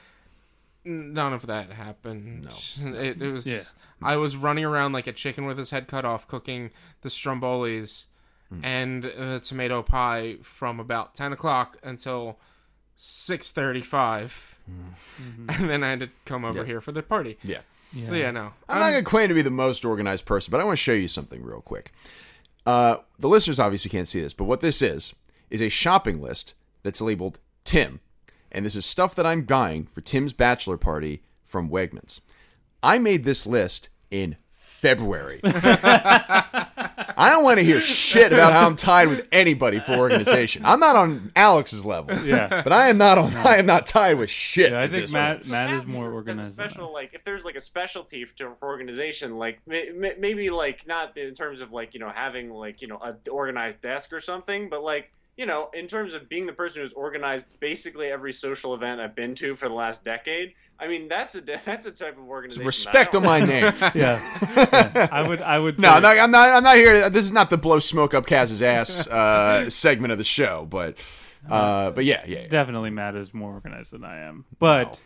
none 0.84 1.32
of 1.32 1.46
that 1.46 1.72
happened. 1.72 2.46
No, 2.80 2.94
it, 2.98 3.22
it 3.22 3.30
was. 3.30 3.46
Yeah. 3.46 3.60
I 4.02 4.16
was 4.16 4.36
running 4.36 4.64
around 4.64 4.92
like 4.92 5.06
a 5.06 5.12
chicken 5.12 5.44
with 5.44 5.58
his 5.58 5.70
head 5.70 5.86
cut 5.86 6.04
off, 6.04 6.26
cooking 6.26 6.70
the 7.02 7.08
strombolis 7.08 8.06
hmm. 8.48 8.64
and 8.64 9.04
the 9.04 9.40
tomato 9.42 9.82
pie 9.82 10.38
from 10.42 10.80
about 10.80 11.14
ten 11.14 11.32
o'clock 11.32 11.78
until 11.82 12.38
six 12.96 13.50
thirty-five, 13.50 14.56
mm-hmm. 14.70 15.50
and 15.50 15.70
then 15.70 15.84
I 15.84 15.90
had 15.90 16.00
to 16.00 16.08
come 16.24 16.44
over 16.44 16.60
Yeah. 16.60 16.64
here 16.64 16.80
for 16.80 16.92
the 16.92 17.02
party. 17.02 17.38
Yeah. 17.42 17.60
Yeah. 17.92 18.06
So 18.06 18.14
yeah, 18.14 18.30
no, 18.30 18.52
I'm 18.68 18.78
not 18.78 18.86
um, 18.86 18.92
going 18.92 19.04
to 19.04 19.10
claim 19.10 19.28
to 19.28 19.34
be 19.34 19.42
the 19.42 19.50
most 19.50 19.84
organized 19.84 20.24
person, 20.24 20.50
but 20.50 20.60
I 20.60 20.64
want 20.64 20.78
to 20.78 20.82
show 20.82 20.92
you 20.92 21.08
something 21.08 21.42
real 21.42 21.60
quick. 21.60 21.92
Uh, 22.64 22.98
the 23.18 23.28
listeners 23.28 23.58
obviously 23.58 23.90
can't 23.90 24.08
see 24.08 24.20
this, 24.20 24.32
but 24.32 24.44
what 24.44 24.60
this 24.60 24.80
is 24.80 25.14
is 25.50 25.60
a 25.60 25.68
shopping 25.68 26.22
list 26.22 26.54
that's 26.82 27.00
labeled 27.00 27.38
Tim, 27.64 28.00
and 28.52 28.64
this 28.64 28.76
is 28.76 28.86
stuff 28.86 29.14
that 29.16 29.26
I'm 29.26 29.42
buying 29.42 29.86
for 29.86 30.00
Tim's 30.00 30.32
bachelor 30.32 30.76
party 30.76 31.22
from 31.44 31.68
Wegmans. 31.68 32.20
I 32.82 32.98
made 32.98 33.24
this 33.24 33.46
list 33.46 33.88
in 34.10 34.36
February. 34.50 35.40
I 35.44 37.28
don't 37.30 37.44
want 37.44 37.58
to 37.58 37.64
hear 37.64 37.80
shit 37.80 38.32
about 38.32 38.52
how 38.52 38.66
I'm 38.66 38.76
tied 38.76 39.08
with 39.08 39.26
anybody 39.30 39.78
for 39.80 39.92
organization. 39.94 40.64
I'm 40.64 40.80
not 40.80 40.96
on 40.96 41.30
Alex's 41.36 41.84
level, 41.84 42.18
Yeah. 42.24 42.62
but 42.62 42.72
I 42.72 42.88
am 42.88 42.98
not 42.98 43.18
on. 43.18 43.32
I 43.36 43.56
am 43.58 43.66
not 43.66 43.86
tied 43.86 44.18
with 44.18 44.30
shit. 44.30 44.72
Yeah, 44.72 44.80
I 44.80 44.88
think 44.88 45.02
this 45.02 45.12
Matt. 45.12 45.46
Matt 45.46 45.72
is 45.72 45.86
more 45.86 46.10
organized. 46.10 46.54
Special, 46.54 46.92
like 46.92 47.14
if 47.14 47.24
there's 47.24 47.44
like 47.44 47.54
a 47.54 47.60
specialty 47.60 48.24
for, 48.24 48.54
for 48.58 48.68
organization, 48.68 49.36
like 49.38 49.60
may, 49.66 49.90
may- 49.94 50.16
maybe 50.18 50.50
like 50.50 50.86
not 50.86 51.16
in 51.16 51.34
terms 51.34 51.60
of 51.60 51.72
like 51.72 51.94
you 51.94 52.00
know 52.00 52.10
having 52.12 52.50
like 52.50 52.82
you 52.82 52.88
know 52.88 52.96
a 52.96 53.16
organized 53.30 53.80
desk 53.82 54.12
or 54.12 54.20
something, 54.20 54.68
but 54.68 54.82
like 54.82 55.12
you 55.36 55.46
know 55.46 55.70
in 55.74 55.88
terms 55.88 56.14
of 56.14 56.28
being 56.28 56.46
the 56.46 56.52
person 56.52 56.82
who's 56.82 56.92
organized 56.92 57.46
basically 57.60 58.08
every 58.08 58.32
social 58.32 58.74
event 58.74 59.00
I've 59.00 59.14
been 59.14 59.34
to 59.36 59.56
for 59.56 59.68
the 59.68 59.74
last 59.74 60.04
decade. 60.04 60.54
I 60.78 60.88
mean 60.88 61.08
that's 61.08 61.34
a 61.34 61.40
that's 61.64 61.86
a 61.86 61.90
type 61.90 62.18
of 62.18 62.24
organization. 62.24 62.66
Respect 62.66 63.12
don't 63.12 63.24
on 63.24 63.40
my 63.40 63.44
name. 63.46 63.72
Yeah. 63.94 64.20
Yeah. 64.56 65.08
I 65.10 65.26
would. 65.26 65.40
I 65.40 65.58
would. 65.58 65.80
No, 65.80 66.00
say- 66.00 66.20
I'm 66.20 66.30
not, 66.30 66.48
I'm 66.48 66.62
not. 66.62 66.76
Here. 66.76 67.08
This 67.10 67.24
is 67.24 67.32
not 67.32 67.50
the 67.50 67.56
blow 67.56 67.78
smoke 67.78 68.14
up 68.14 68.26
Kaz's 68.26 68.62
ass 68.62 69.06
uh, 69.06 69.68
segment 69.70 70.12
of 70.12 70.18
the 70.18 70.24
show, 70.24 70.66
but, 70.68 70.96
uh, 71.48 71.90
but 71.90 72.04
yeah, 72.04 72.22
yeah. 72.26 72.40
yeah. 72.40 72.48
Definitely, 72.48 72.90
Matt 72.90 73.14
is 73.14 73.32
more 73.32 73.52
organized 73.52 73.92
than 73.92 74.04
I 74.04 74.20
am. 74.20 74.44
But 74.58 75.00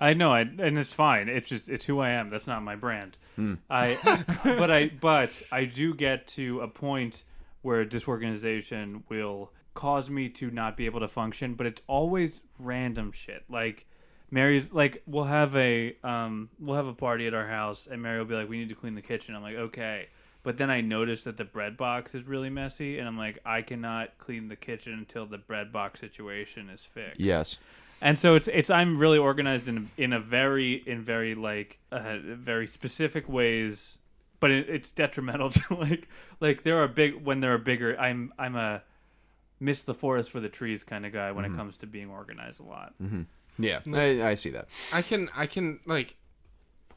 I 0.00 0.14
know, 0.14 0.32
I 0.32 0.40
and 0.40 0.78
it's 0.78 0.92
fine. 0.92 1.28
It's 1.28 1.48
just 1.48 1.68
it's 1.68 1.84
who 1.84 1.98
I 2.00 2.10
am. 2.10 2.30
That's 2.30 2.46
not 2.46 2.62
my 2.62 2.76
brand. 2.76 3.16
Hmm. 3.36 3.54
I, 3.70 3.96
but 4.44 4.70
I, 4.70 4.88
but 4.88 5.30
I 5.50 5.64
do 5.64 5.94
get 5.94 6.28
to 6.28 6.60
a 6.60 6.68
point 6.68 7.24
where 7.62 7.84
disorganization 7.84 9.04
will 9.08 9.50
cause 9.74 10.10
me 10.10 10.28
to 10.28 10.50
not 10.50 10.76
be 10.76 10.86
able 10.86 11.00
to 11.00 11.08
function, 11.08 11.54
but 11.54 11.66
it's 11.66 11.82
always 11.86 12.42
random 12.58 13.12
shit. 13.12 13.44
Like 13.48 13.86
Mary's 14.30 14.72
like 14.72 15.02
we'll 15.06 15.24
have 15.24 15.54
a 15.56 15.96
um 16.02 16.48
we'll 16.58 16.76
have 16.76 16.86
a 16.86 16.94
party 16.94 17.26
at 17.26 17.34
our 17.34 17.46
house 17.46 17.86
and 17.90 18.02
Mary 18.02 18.18
will 18.18 18.26
be 18.26 18.34
like 18.34 18.48
we 18.48 18.58
need 18.58 18.70
to 18.70 18.74
clean 18.74 18.94
the 18.94 19.02
kitchen. 19.02 19.34
I'm 19.34 19.42
like 19.42 19.56
okay. 19.56 20.08
But 20.44 20.56
then 20.56 20.70
I 20.70 20.80
notice 20.80 21.22
that 21.24 21.36
the 21.36 21.44
bread 21.44 21.76
box 21.76 22.14
is 22.14 22.24
really 22.24 22.50
messy 22.50 22.98
and 22.98 23.06
I'm 23.06 23.16
like 23.16 23.38
I 23.44 23.62
cannot 23.62 24.18
clean 24.18 24.48
the 24.48 24.56
kitchen 24.56 24.94
until 24.94 25.26
the 25.26 25.38
bread 25.38 25.72
box 25.72 26.00
situation 26.00 26.68
is 26.70 26.84
fixed. 26.84 27.20
Yes. 27.20 27.58
And 28.00 28.18
so 28.18 28.34
it's 28.34 28.48
it's 28.48 28.68
I'm 28.70 28.98
really 28.98 29.18
organized 29.18 29.68
in 29.68 29.90
in 29.96 30.12
a 30.12 30.18
very 30.18 30.74
in 30.74 31.02
very 31.02 31.34
like 31.34 31.78
uh, 31.92 32.16
very 32.20 32.66
specific 32.66 33.28
ways, 33.28 33.98
but 34.40 34.50
it, 34.50 34.68
it's 34.68 34.90
detrimental 34.90 35.50
to 35.50 35.74
like 35.74 36.08
like 36.40 36.64
there 36.64 36.82
are 36.82 36.88
big 36.88 37.22
when 37.22 37.40
there 37.40 37.54
are 37.54 37.58
bigger. 37.58 37.96
I'm 38.00 38.32
I'm 38.38 38.56
a 38.56 38.82
miss 39.62 39.84
the 39.84 39.94
forest 39.94 40.30
for 40.30 40.40
the 40.40 40.48
trees 40.48 40.82
kind 40.82 41.06
of 41.06 41.12
guy 41.12 41.30
when 41.30 41.44
it 41.44 41.48
mm-hmm. 41.48 41.58
comes 41.58 41.76
to 41.78 41.86
being 41.86 42.10
organized 42.10 42.60
a 42.60 42.64
lot. 42.64 42.94
Mm-hmm. 43.00 43.22
Yeah, 43.58 43.80
I, 43.94 44.30
I 44.30 44.34
see 44.34 44.50
that. 44.50 44.68
I 44.92 45.02
can 45.02 45.30
I 45.36 45.46
can 45.46 45.80
like 45.86 46.16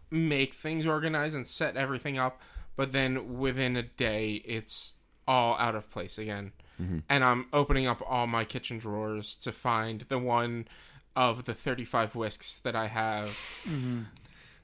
make 0.09 0.55
things 0.55 0.85
organized 0.85 1.35
and 1.35 1.45
set 1.45 1.77
everything 1.77 2.17
up, 2.17 2.41
but 2.75 2.91
then 2.91 3.37
within 3.37 3.75
a 3.75 3.83
day 3.83 4.41
it's 4.45 4.95
all 5.27 5.55
out 5.57 5.75
of 5.75 5.89
place 5.91 6.17
again. 6.17 6.53
Mm-hmm. 6.81 6.99
And 7.07 7.23
I'm 7.23 7.45
opening 7.53 7.87
up 7.87 8.01
all 8.05 8.27
my 8.27 8.43
kitchen 8.43 8.79
drawers 8.79 9.35
to 9.37 9.51
find 9.51 10.01
the 10.09 10.19
one 10.19 10.67
of 11.15 11.45
the 11.45 11.53
35 11.53 12.15
whisks 12.15 12.59
that 12.59 12.75
I 12.75 12.87
have. 12.87 13.37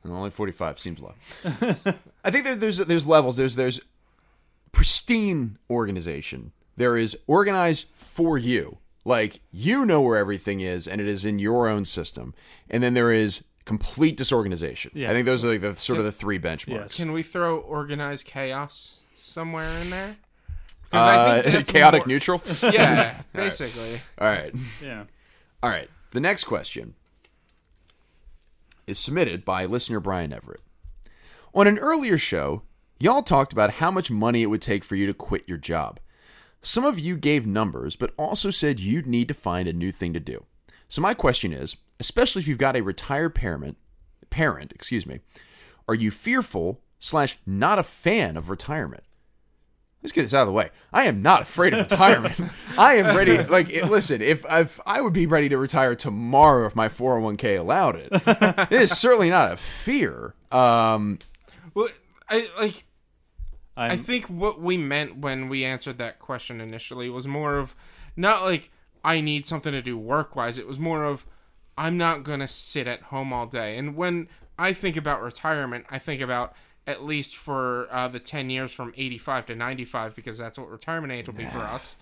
And 0.04 0.12
only 0.12 0.32
forty 0.32 0.52
five 0.52 0.80
seems 0.80 0.99
low. 0.99 1.14
I 2.26 2.32
think 2.32 2.45
there, 2.45 2.56
there's 2.56 2.78
there's 2.78 3.06
levels. 3.06 3.38
There's 3.38 3.56
there's 3.56 3.80
pristine 4.72 5.60
organization. 5.70 6.54
There 6.78 6.97
is 6.97 7.17
organized 7.28 7.88
for 7.93 8.38
you, 8.38 8.78
like 9.05 9.41
you 9.51 9.86
know 9.86 10.01
where 10.01 10.17
everything 10.17 10.59
is, 10.61 10.88
and 10.88 11.01
it 11.01 11.07
is 11.07 11.26
in 11.26 11.39
your 11.39 11.67
own 11.67 11.86
system. 11.86 12.34
And 12.69 12.82
then 12.82 12.93
there 12.93 13.11
is 13.11 13.43
complete 13.65 14.17
disorganization. 14.17 14.91
Yeah. 14.93 15.09
I 15.09 15.13
think 15.13 15.26
those 15.26 15.45
are 15.45 15.49
like 15.49 15.61
the 15.61 15.76
sort 15.76 15.99
of 15.99 16.05
the 16.05 16.11
three 16.11 16.39
benchmarks. 16.39 16.67
Yes. 16.67 16.95
Can 16.95 17.11
we 17.11 17.24
throw 17.24 17.59
organized 17.59 18.26
chaos 18.26 18.97
somewhere 19.15 19.69
in 19.82 19.89
there? 19.89 20.15
Uh, 20.93 21.41
that's 21.41 21.72
chaotic 21.72 22.01
more- 22.01 22.07
neutral. 22.07 22.41
Yeah, 22.63 23.22
basically. 23.34 24.01
All 24.17 24.28
right. 24.30 24.53
Yeah. 24.84 25.03
All 25.63 25.69
right. 25.69 25.89
The 26.11 26.19
next 26.19 26.43
question 26.45 26.95
is 28.88 28.97
submitted 28.99 29.45
by 29.45 29.65
listener 29.65 29.99
Brian 29.99 30.34
Everett. 30.34 30.61
On 31.53 31.67
an 31.67 31.78
earlier 31.80 32.17
show, 32.17 32.63
y'all 32.99 33.22
talked 33.24 33.53
about 33.53 33.74
how 33.76 33.91
much 33.91 34.09
money 34.11 34.41
it 34.41 34.47
would 34.47 34.61
take 34.61 34.84
for 34.84 34.95
you 34.95 35.05
to 35.05 35.13
quit 35.13 35.43
your 35.47 35.57
job. 35.57 35.99
Some 36.62 36.86
of 36.86 36.99
you 36.99 37.18
gave 37.18 37.45
numbers, 37.47 37.95
but 37.95 38.14
also 38.18 38.49
said 38.51 38.80
you'd 38.80 39.07
need 39.07 39.28
to 39.30 39.34
find 39.34 39.68
a 39.68 39.74
new 39.74 39.91
thing 39.91 40.14
to 40.14 40.20
do. 40.20 40.45
So 40.88 41.01
my 41.01 41.14
question 41.14 41.53
is, 41.53 41.76
especially 41.99 42.41
if 42.41 42.47
you've 42.47 42.57
got 42.57 42.76
a 42.76 42.82
retired 42.82 43.34
parent, 43.36 43.78
parent, 44.30 44.72
excuse 44.74 45.05
me, 45.05 45.20
are 45.88 45.95
you 45.95 46.12
fearful 46.12 46.82
slash 46.99 47.38
not 47.45 47.80
a 47.80 47.84
fan 47.84 48.38
of 48.38 48.49
retirement? 48.49 49.03
Let's 50.03 50.12
get 50.14 50.24
this 50.24 50.34
out 50.34 50.41
of 50.41 50.47
the 50.47 50.53
way. 50.53 50.72
I 50.91 51.03
am 51.05 51.22
not 51.22 51.43
afraid 51.43 51.74
of 51.74 51.80
retirement. 51.91 52.34
I 52.78 52.95
am 52.95 53.16
ready. 53.16 53.38
Like, 53.43 53.70
it- 53.70 53.86
listen, 53.86 54.22
if, 54.22 54.43
if 54.49 54.80
I 54.86 54.99
would 55.01 55.14
be 55.14 55.28
ready 55.28 55.47
to 55.49 55.57
retire 55.57 55.95
tomorrow 55.95 56.66
if 56.66 56.76
my 56.76 56.89
401k 56.89 57.59
allowed 57.59 57.95
it, 57.97 58.09
it 58.72 58.82
is 58.82 58.97
certainly 58.97 59.30
not 59.30 59.51
a 59.53 59.57
fear. 59.57 60.34
Um, 60.51 61.20
Well, 61.76 61.89
I 62.30 62.47
like 62.59 62.84
I'm, 63.78 63.91
I 63.91 63.97
think 63.97 64.26
what 64.26 64.61
we 64.61 64.78
meant 64.78 65.17
when 65.17 65.49
we 65.49 65.63
answered 65.63 65.97
that 65.99 66.19
question 66.19 66.59
initially 66.59 67.09
was 67.09 67.28
more 67.28 67.57
of 67.57 67.76
not 68.15 68.43
like 68.43 68.69
I 69.03 69.22
need 69.22 69.45
something 69.45 69.72
to 69.72 69.82
do 69.82 69.97
work 69.97 70.36
wise. 70.36 70.57
It 70.57 70.67
was 70.67 70.80
more 70.80 71.03
of 71.05 71.26
I'm 71.78 71.97
not 71.97 72.24
going 72.24 72.41
to 72.41 72.47
sit 72.47 72.88
at 72.88 73.01
home 73.03 73.32
all 73.32 73.45
day. 73.45 73.78
And 73.78 73.95
when 73.95 74.28
I 74.59 74.74
think 74.74 74.97
about 74.97 75.22
retirement, 75.22 75.86
I 75.89 75.97
think 75.99 76.22
about 76.22 76.53
at 76.86 77.03
least 77.03 77.36
for 77.36 77.88
uh, 77.91 78.07
the 78.07 78.19
10 78.19 78.49
years 78.49 78.72
from 78.72 78.93
85 78.97 79.47
to 79.47 79.55
95, 79.55 80.15
because 80.15 80.38
that's 80.38 80.57
what 80.57 80.69
retirement 80.69 81.13
age 81.13 81.28
will 81.28 81.36
be 81.36 81.45
for 81.45 81.59
us. 81.59 81.95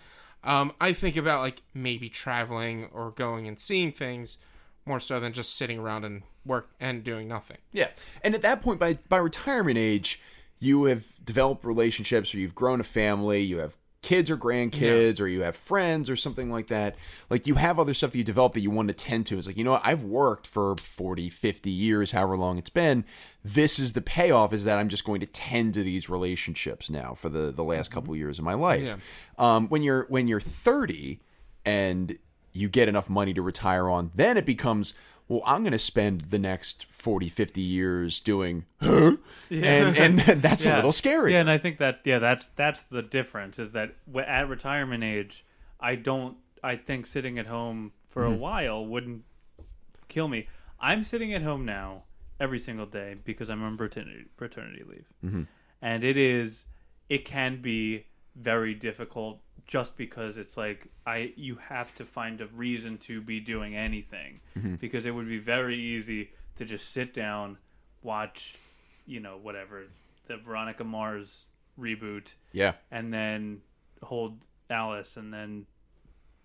Um, 0.44 0.72
I 0.80 0.94
think 0.94 1.18
about 1.18 1.42
like 1.42 1.62
maybe 1.74 2.10
traveling 2.10 2.90
or 2.94 3.12
going 3.12 3.48
and 3.48 3.60
seeing 3.60 3.92
things 3.92 4.38
more 4.86 5.00
so 5.00 5.20
than 5.20 5.34
just 5.34 5.56
sitting 5.56 5.80
around 5.80 6.06
and 6.06 6.24
work 6.46 6.70
and 6.80 7.04
doing 7.04 7.28
nothing. 7.28 7.58
Yeah, 7.74 7.90
and 8.24 8.34
at 8.34 8.42
that 8.42 8.62
point, 8.62 8.80
by 8.80 8.98
by 9.10 9.18
retirement 9.18 9.78
age, 9.78 10.22
you 10.60 10.86
have 10.86 11.06
developed 11.24 11.66
relationships, 11.66 12.34
or 12.34 12.40
you've 12.40 12.56
grown 12.56 12.80
a 12.80 12.84
family, 12.84 13.42
you 13.42 13.60
have 13.60 13.78
kids 14.02 14.32
or 14.32 14.38
grandkids, 14.38 15.20
or 15.20 15.28
you 15.28 15.42
have 15.42 15.56
friends 15.56 16.10
or 16.10 16.16
something 16.16 16.50
like 16.50 16.68
that. 16.68 16.96
Like 17.30 17.48
you 17.48 17.56
have 17.56 17.80
other 17.80 17.94
stuff 17.94 18.12
that 18.12 18.18
you 18.18 18.24
develop 18.24 18.54
that 18.54 18.62
you 18.62 18.72
want 18.72 18.88
to 18.88 18.94
tend 18.94 19.26
to. 19.28 19.38
It's 19.38 19.48
like 19.48 19.58
you 19.58 19.64
know 19.64 19.72
what, 19.72 19.82
I've 19.84 20.04
worked 20.04 20.48
for 20.48 20.76
40, 20.78 21.30
50 21.30 21.70
years, 21.70 22.12
however 22.12 22.38
long 22.38 22.58
it's 22.58 22.70
been. 22.70 23.04
This 23.44 23.80
is 23.80 23.94
the 23.94 24.02
payoff: 24.02 24.54
is 24.54 24.64
that 24.66 24.80
I'm 24.80 24.90
just 24.90 25.06
going 25.06 25.22
to 25.22 25.28
tend 25.28 25.74
to 25.76 25.84
these 25.84 26.10
relationships 26.10 26.90
now 26.90 27.14
for 27.14 27.30
the 27.30 27.52
the 27.52 27.64
last 27.64 27.92
couple 27.92 28.16
years 28.16 28.40
of 28.40 28.46
my 28.46 28.54
life. 28.54 28.84
Yeah. 28.84 28.98
Um, 29.38 29.68
when 29.68 29.84
you're 29.84 30.06
when 30.10 30.28
you're 30.28 30.42
30 30.42 31.20
and 31.66 32.18
you 32.54 32.70
get 32.70 32.88
enough 32.88 33.10
money 33.10 33.34
to 33.34 33.42
retire 33.42 33.90
on, 33.90 34.12
then 34.16 34.38
it 34.38 34.46
becomes, 34.46 34.94
well, 35.30 35.42
I'm 35.46 35.62
going 35.64 35.72
to 35.72 35.80
spend 35.80 36.26
the 36.32 36.40
next 36.40 36.86
40, 36.92 37.30
50 37.30 37.62
years 37.62 38.20
doing, 38.20 38.66
huh? 38.82 39.16
And, 39.50 39.96
and 39.98 40.20
that's 40.42 40.66
a 40.66 40.76
little 40.76 40.92
scary. 40.92 41.32
Yeah, 41.34 41.40
and 41.40 41.50
I 41.50 41.58
think 41.58 41.78
that 41.78 42.02
yeah, 42.04 42.20
that's 42.20 42.48
that's 42.50 42.84
the 42.84 43.02
difference 43.02 43.58
is 43.60 43.72
that 43.72 43.96
at 44.28 44.50
retirement 44.50 45.04
age, 45.04 45.46
I 45.80 45.96
don't. 45.96 46.36
I 46.62 46.76
think 46.76 47.08
sitting 47.08 47.40
at 47.40 47.48
home 47.48 47.94
for 48.10 48.24
Mm-hmm. 48.24 48.34
a 48.34 48.38
while 48.38 48.86
wouldn't 48.86 49.24
kill 50.10 50.28
me. 50.28 50.48
I'm 50.80 51.04
sitting 51.04 51.34
at 51.34 51.42
home 51.42 51.64
now 51.66 52.04
every 52.40 52.60
single 52.60 52.86
day 52.86 53.16
because 53.24 53.50
I'm 53.50 53.64
on 53.64 53.78
paternity 53.78 54.26
paternity 54.36 54.84
leave, 54.88 55.06
Mm-hmm. 55.24 55.44
and 55.82 56.04
it 56.04 56.18
is 56.18 56.66
it 57.08 57.24
can 57.26 57.62
be 57.62 58.06
very 58.36 58.74
difficult 58.74 59.40
just 59.70 59.96
because 59.98 60.38
it's 60.38 60.58
like 60.58 60.88
I 61.06 61.32
you 61.36 61.60
have 61.70 61.94
to 61.96 62.04
find 62.04 62.42
a 62.42 62.48
reason 62.48 62.98
to 63.00 63.22
be 63.22 63.40
doing 63.40 63.76
anything 63.76 64.40
Mm-hmm. 64.58 64.76
because 64.76 65.06
it 65.06 65.12
would 65.12 65.30
be 65.30 65.38
very 65.38 65.78
easy 65.78 66.32
to 66.56 66.66
just 66.66 66.90
sit 66.90 67.14
down, 67.14 67.58
watch, 68.02 68.56
you 69.06 69.20
know, 69.20 69.38
whatever 69.42 69.84
the 70.28 70.38
Veronica 70.38 70.84
Mars 70.84 71.46
reboot, 71.80 72.34
yeah. 72.52 72.74
and 72.92 73.14
then 73.14 73.62
hold 74.02 74.38
Alice, 74.72 75.18
and 75.18 75.32
then 75.32 75.68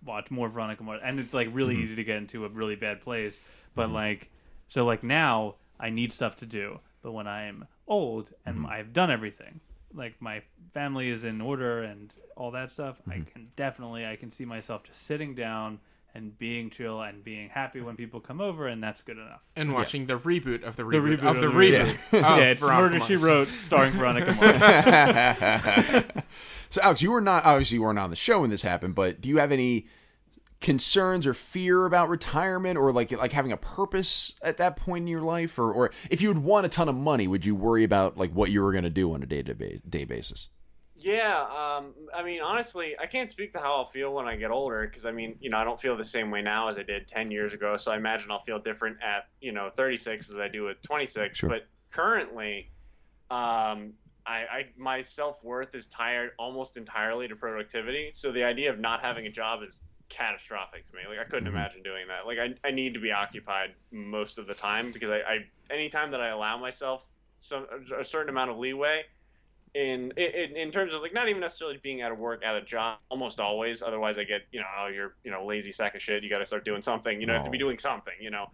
watch 0.04 0.30
more 0.30 0.48
Veronica 0.50 0.82
Mars, 0.82 1.00
and 1.02 1.18
it's 1.18 1.32
like 1.32 1.48
really 1.50 1.74
mm-hmm. 1.74 1.82
easy 1.82 1.96
to 1.96 2.04
get 2.04 2.18
into 2.18 2.44
a 2.44 2.48
really 2.50 2.76
bad 2.76 3.00
place. 3.00 3.40
But 3.74 3.86
mm-hmm. 3.86 3.94
like, 3.94 4.30
so 4.68 4.84
like 4.84 5.02
now 5.02 5.54
I 5.80 5.88
need 5.88 6.12
stuff 6.12 6.36
to 6.36 6.46
do, 6.46 6.78
but 7.02 7.12
when 7.12 7.26
I'm 7.26 7.66
old 7.88 8.32
and 8.44 8.58
mm-hmm. 8.58 8.66
I've 8.66 8.92
done 8.92 9.10
everything, 9.10 9.60
like 9.94 10.20
my 10.20 10.42
family 10.72 11.08
is 11.08 11.24
in 11.24 11.40
order 11.40 11.82
and 11.82 12.14
all 12.36 12.50
that 12.52 12.70
stuff, 12.72 13.00
I 13.06 13.14
mm-hmm. 13.14 13.22
can 13.24 13.48
definitely 13.56 14.06
I 14.06 14.16
can 14.16 14.30
see 14.30 14.44
myself 14.44 14.84
just 14.84 15.06
sitting 15.06 15.34
down 15.34 15.78
and 16.16 16.38
being 16.38 16.70
chill 16.70 17.02
and 17.02 17.24
being 17.24 17.48
happy 17.48 17.80
when 17.80 17.96
people 17.96 18.20
come 18.20 18.40
over, 18.40 18.68
and 18.68 18.80
that's 18.82 19.02
good 19.02 19.18
enough. 19.18 19.42
And 19.56 19.74
watching 19.74 20.06
the 20.06 20.16
reboot 20.18 20.62
of 20.62 20.76
the 20.76 20.84
The 20.84 20.90
reboot, 20.90 21.18
reboot 21.18 21.28
of 21.28 21.34
the 21.36 21.40
the 21.42 21.46
reboot. 21.48 21.86
reboot. 21.86 22.18
of 22.18 22.38
yeah, 22.38 22.44
it's 22.44 22.60
Murder 22.60 23.00
She 23.00 23.16
Wrote, 23.16 23.48
starring 23.48 23.92
Veronica 23.94 24.32
Mars. 24.32 26.04
So, 26.70 26.80
Alex, 26.82 27.02
you 27.02 27.12
were 27.12 27.20
not, 27.20 27.44
obviously, 27.44 27.76
you 27.76 27.82
weren't 27.82 28.00
on 28.00 28.10
the 28.10 28.16
show 28.16 28.40
when 28.40 28.50
this 28.50 28.62
happened, 28.62 28.96
but 28.96 29.20
do 29.20 29.28
you 29.28 29.36
have 29.36 29.52
any 29.52 29.86
concerns 30.60 31.26
or 31.26 31.34
fear 31.34 31.84
about 31.84 32.08
retirement 32.08 32.78
or 32.78 32.92
like 32.92 33.12
like 33.12 33.32
having 33.32 33.52
a 33.52 33.56
purpose 33.56 34.32
at 34.42 34.56
that 34.56 34.76
point 34.76 35.02
in 35.02 35.06
your 35.06 35.20
life 35.20 35.58
or 35.58 35.72
or 35.72 35.90
if 36.10 36.22
you 36.22 36.28
would 36.28 36.38
won 36.38 36.64
a 36.64 36.68
ton 36.68 36.88
of 36.88 36.94
money 36.94 37.28
would 37.28 37.44
you 37.44 37.54
worry 37.54 37.84
about 37.84 38.16
like 38.16 38.30
what 38.32 38.50
you 38.50 38.62
were 38.62 38.72
going 38.72 38.84
to 38.84 38.90
do 38.90 39.12
on 39.12 39.22
a 39.22 39.26
day 39.26 39.42
to 39.42 39.52
day 39.54 40.04
basis 40.04 40.48
Yeah, 40.96 41.42
um, 41.42 41.92
I 42.14 42.22
mean, 42.22 42.40
honestly, 42.40 42.94
I 42.98 43.06
can't 43.06 43.30
speak 43.30 43.52
to 43.54 43.58
how 43.58 43.74
I'll 43.74 43.90
feel 43.90 44.14
when 44.14 44.26
I 44.26 44.36
get 44.36 44.50
older 44.50 44.86
because 44.86 45.04
I 45.04 45.10
mean, 45.10 45.36
you 45.40 45.50
know, 45.50 45.58
I 45.58 45.64
don't 45.64 45.78
feel 45.78 45.96
the 45.96 46.04
same 46.04 46.30
way 46.30 46.40
now 46.40 46.68
as 46.68 46.78
I 46.78 46.82
did 46.82 47.08
10 47.08 47.30
years 47.30 47.52
ago. 47.52 47.76
So 47.76 47.92
I 47.92 47.96
imagine 47.96 48.30
I'll 48.30 48.44
feel 48.44 48.58
different 48.60 48.98
at, 49.02 49.26
you 49.40 49.52
know, 49.52 49.70
36 49.76 50.30
as 50.30 50.36
I 50.36 50.48
do 50.48 50.70
at 50.70 50.82
26. 50.82 51.36
Sure. 51.36 51.50
But 51.50 51.66
currently, 51.90 52.70
um, 53.30 53.92
I, 54.26 54.36
I 54.50 54.66
my 54.78 55.02
self 55.02 55.42
worth 55.44 55.74
is 55.74 55.88
tied 55.88 56.30
almost 56.38 56.76
entirely 56.76 57.28
to 57.28 57.36
productivity. 57.36 58.12
So 58.14 58.32
the 58.32 58.44
idea 58.44 58.70
of 58.70 58.78
not 58.78 59.02
having 59.02 59.26
a 59.26 59.30
job 59.30 59.60
is 59.68 59.80
catastrophic 60.16 60.86
to 60.88 60.96
me. 60.96 61.02
Like 61.08 61.18
I 61.18 61.28
couldn't 61.28 61.48
Mhm. 61.48 61.52
imagine 61.52 61.82
doing 61.82 62.06
that. 62.08 62.26
Like 62.26 62.38
I, 62.38 62.68
I 62.68 62.70
need 62.72 62.94
to 62.94 63.00
be 63.00 63.12
occupied 63.12 63.76
most 63.92 64.38
of 64.38 64.46
the 64.46 64.54
time 64.54 64.92
because 64.92 65.10
I, 65.10 65.20
I 65.20 65.38
anytime 65.74 66.12
that 66.12 66.20
I 66.20 66.28
allow 66.28 66.58
myself 66.58 67.04
some 67.38 67.66
a 67.98 68.04
certain 68.04 68.30
amount 68.30 68.50
of 68.50 68.58
leeway 68.58 69.02
in, 69.74 70.12
in 70.16 70.56
in 70.56 70.70
terms 70.72 70.94
of 70.94 71.02
like 71.02 71.12
not 71.14 71.28
even 71.28 71.40
necessarily 71.40 71.78
being 71.82 72.02
out 72.02 72.12
of 72.12 72.18
work 72.18 72.44
at 72.44 72.56
a 72.56 72.62
job 72.62 72.98
almost 73.10 73.40
always 73.40 73.82
otherwise 73.82 74.18
i 74.18 74.24
get 74.24 74.42
you 74.52 74.60
know 74.60 74.66
oh 74.78 74.86
you're 74.86 75.16
you 75.24 75.30
know 75.32 75.44
lazy 75.46 75.72
sack 75.72 75.96
of 75.96 76.02
shit 76.02 76.22
you 76.22 76.30
got 76.30 76.38
to 76.38 76.46
start 76.46 76.64
doing 76.64 76.82
something 76.82 77.20
you 77.20 77.26
know 77.26 77.32
you 77.32 77.36
have 77.36 77.42
to 77.42 77.50
be 77.50 77.58
doing 77.58 77.78
something 77.78 78.14
you 78.20 78.30
know 78.30 78.46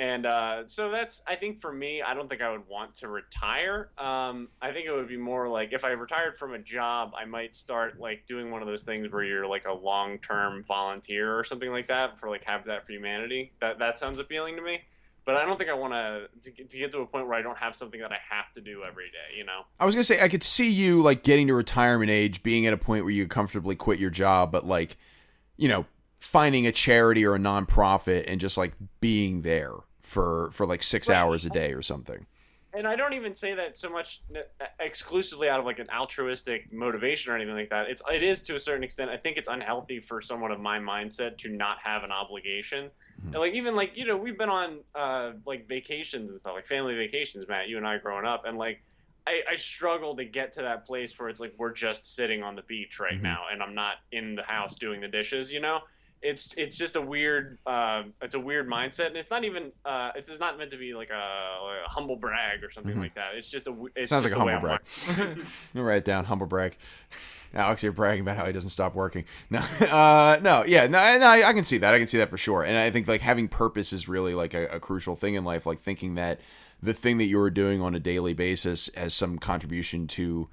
And 0.00 0.24
uh, 0.24 0.62
so 0.66 0.90
that's, 0.90 1.20
I 1.26 1.36
think 1.36 1.60
for 1.60 1.70
me, 1.70 2.00
I 2.00 2.14
don't 2.14 2.26
think 2.26 2.40
I 2.40 2.50
would 2.50 2.66
want 2.66 2.96
to 2.96 3.08
retire. 3.08 3.90
Um, 3.98 4.48
I 4.62 4.72
think 4.72 4.86
it 4.86 4.92
would 4.92 5.08
be 5.08 5.18
more 5.18 5.46
like 5.46 5.74
if 5.74 5.84
I 5.84 5.90
retired 5.90 6.38
from 6.38 6.54
a 6.54 6.58
job, 6.58 7.12
I 7.14 7.26
might 7.26 7.54
start 7.54 8.00
like 8.00 8.26
doing 8.26 8.50
one 8.50 8.62
of 8.62 8.66
those 8.66 8.82
things 8.82 9.12
where 9.12 9.24
you're 9.24 9.46
like 9.46 9.66
a 9.66 9.72
long 9.72 10.18
term 10.20 10.64
volunteer 10.66 11.38
or 11.38 11.44
something 11.44 11.70
like 11.70 11.86
that 11.88 12.18
for 12.18 12.30
like 12.30 12.42
Habitat 12.42 12.86
for 12.86 12.92
Humanity. 12.92 13.52
That 13.60 13.78
that 13.80 13.98
sounds 13.98 14.18
appealing 14.18 14.56
to 14.56 14.62
me. 14.62 14.80
But 15.26 15.36
I 15.36 15.44
don't 15.44 15.58
think 15.58 15.68
I 15.68 15.74
want 15.74 15.92
to 15.92 16.50
to 16.50 16.78
get 16.78 16.92
to 16.92 17.00
a 17.00 17.06
point 17.06 17.28
where 17.28 17.38
I 17.38 17.42
don't 17.42 17.58
have 17.58 17.76
something 17.76 18.00
that 18.00 18.10
I 18.10 18.18
have 18.26 18.50
to 18.54 18.62
do 18.62 18.82
every 18.88 19.08
day. 19.08 19.36
You 19.36 19.44
know. 19.44 19.64
I 19.78 19.84
was 19.84 19.94
gonna 19.94 20.02
say 20.02 20.22
I 20.22 20.28
could 20.28 20.42
see 20.42 20.70
you 20.70 21.02
like 21.02 21.22
getting 21.22 21.46
to 21.48 21.54
retirement 21.54 22.10
age, 22.10 22.42
being 22.42 22.64
at 22.64 22.72
a 22.72 22.78
point 22.78 23.04
where 23.04 23.12
you 23.12 23.28
comfortably 23.28 23.76
quit 23.76 23.98
your 23.98 24.08
job, 24.08 24.50
but 24.50 24.66
like, 24.66 24.96
you 25.58 25.68
know, 25.68 25.84
finding 26.20 26.66
a 26.66 26.72
charity 26.72 27.26
or 27.26 27.34
a 27.34 27.38
nonprofit 27.38 28.24
and 28.26 28.40
just 28.40 28.56
like 28.56 28.72
being 29.02 29.42
there 29.42 29.74
for 30.10 30.50
for 30.50 30.66
like 30.66 30.82
six 30.82 31.08
Right. 31.08 31.14
hours 31.16 31.44
a 31.46 31.50
day 31.50 31.72
or 31.72 31.82
something. 31.82 32.26
and 32.72 32.86
I 32.86 32.94
don't 32.94 33.14
even 33.14 33.34
say 33.34 33.54
that 33.54 33.76
so 33.76 33.88
much 33.90 34.22
exclusively 34.78 35.48
out 35.48 35.58
of 35.60 35.66
like 35.66 35.78
an 35.80 35.88
altruistic 35.90 36.72
motivation 36.72 37.32
or 37.32 37.36
anything 37.36 37.54
like 37.54 37.70
that. 37.70 37.88
It's 37.88 38.02
it 38.12 38.22
is 38.22 38.42
to 38.44 38.54
a 38.54 38.60
certain 38.60 38.84
extent. 38.84 39.10
I 39.10 39.16
think 39.16 39.36
it's 39.36 39.48
unhealthy 39.48 40.00
for 40.00 40.20
someone 40.20 40.50
of 40.52 40.60
my 40.60 40.78
mindset 40.78 41.38
to 41.38 41.48
not 41.48 41.78
have 41.82 42.04
an 42.04 42.10
obligation. 42.12 42.90
And 43.24 43.34
like 43.34 43.54
even 43.54 43.76
like 43.76 43.92
you 43.96 44.06
know 44.06 44.16
we've 44.16 44.38
been 44.38 44.48
on 44.50 44.80
uh, 44.94 45.32
like 45.46 45.68
vacations 45.68 46.30
and 46.30 46.38
stuff 46.40 46.54
like 46.54 46.66
family 46.66 46.94
vacations, 46.94 47.46
Matt. 47.48 47.68
You 47.68 47.76
and 47.76 47.86
I 47.86 47.98
growing 47.98 48.24
up, 48.26 48.42
and 48.46 48.56
like 48.58 48.82
I, 49.26 49.42
I 49.52 49.56
struggle 49.56 50.16
to 50.16 50.24
get 50.24 50.52
to 50.54 50.62
that 50.62 50.86
place 50.86 51.16
where 51.18 51.28
it's 51.28 51.40
like 51.40 51.54
we're 51.58 51.72
just 51.72 52.14
sitting 52.16 52.42
on 52.42 52.56
the 52.56 52.62
beach 52.62 52.98
right 52.98 53.18
Mhm. 53.18 53.22
now, 53.22 53.42
and 53.52 53.62
I'm 53.62 53.74
not 53.74 53.96
in 54.10 54.34
the 54.34 54.42
house 54.42 54.76
doing 54.78 55.00
the 55.00 55.08
dishes. 55.08 55.52
You 55.52 55.60
know. 55.60 55.80
It's 56.22 56.52
it's 56.58 56.76
just 56.76 56.96
a 56.96 57.00
weird 57.00 57.56
uh, 57.66 58.02
it's 58.20 58.34
a 58.34 58.40
weird 58.40 58.68
mindset 58.68 59.06
and 59.06 59.16
it's 59.16 59.30
not 59.30 59.44
even 59.44 59.72
uh, 59.86 60.10
it's 60.14 60.38
not 60.38 60.58
meant 60.58 60.70
to 60.72 60.76
be 60.76 60.92
like 60.92 61.08
a, 61.10 61.14
a 61.14 61.88
humble 61.88 62.16
brag 62.16 62.62
or 62.62 62.70
something 62.70 62.94
Mhm. 62.96 63.00
like 63.00 63.14
that. 63.14 63.34
It's 63.36 63.48
just 63.48 63.66
a 63.66 63.74
it's 63.96 64.10
Sounds 64.10 64.24
just 64.24 64.24
like 64.24 64.32
a 64.34 64.36
humble 64.38 64.54
I'm 64.54 64.60
brag. 64.60 64.80
wired. 65.18 65.46
Write 65.74 65.96
it 65.98 66.04
down, 66.04 66.26
humble 66.26 66.46
brag. 66.46 66.76
Alex, 67.54 67.82
you're 67.82 67.92
bragging 67.92 68.20
about 68.20 68.36
how 68.36 68.44
he 68.44 68.52
doesn't 68.52 68.70
stop 68.70 68.94
working. 68.94 69.24
No, 69.50 69.58
uh, 69.58 70.38
no, 70.42 70.62
yeah, 70.64 70.86
no, 70.86 71.18
no, 71.18 71.26
I 71.26 71.48
I 71.48 71.52
can 71.54 71.64
see 71.64 71.78
that. 71.78 71.94
I 71.94 71.98
can 71.98 72.06
see 72.06 72.18
that 72.18 72.28
for 72.28 72.38
sure. 72.38 72.62
And 72.64 72.76
I 72.76 72.90
think 72.90 73.08
like 73.08 73.22
having 73.22 73.48
purpose 73.48 73.92
is 73.92 74.06
really 74.06 74.34
like 74.34 74.52
a, 74.54 74.66
a 74.66 74.78
crucial 74.80 75.16
thing 75.16 75.34
in 75.34 75.44
life. 75.44 75.64
Like 75.66 75.80
thinking 75.80 76.16
that 76.16 76.40
the 76.82 76.92
thing 76.94 77.16
that 77.18 77.24
you're 77.24 77.50
doing 77.50 77.80
on 77.80 77.94
a 77.94 77.98
daily 77.98 78.34
basis 78.34 78.90
has 78.94 79.14
some 79.14 79.38
contribution 79.38 80.06
to 80.08 80.48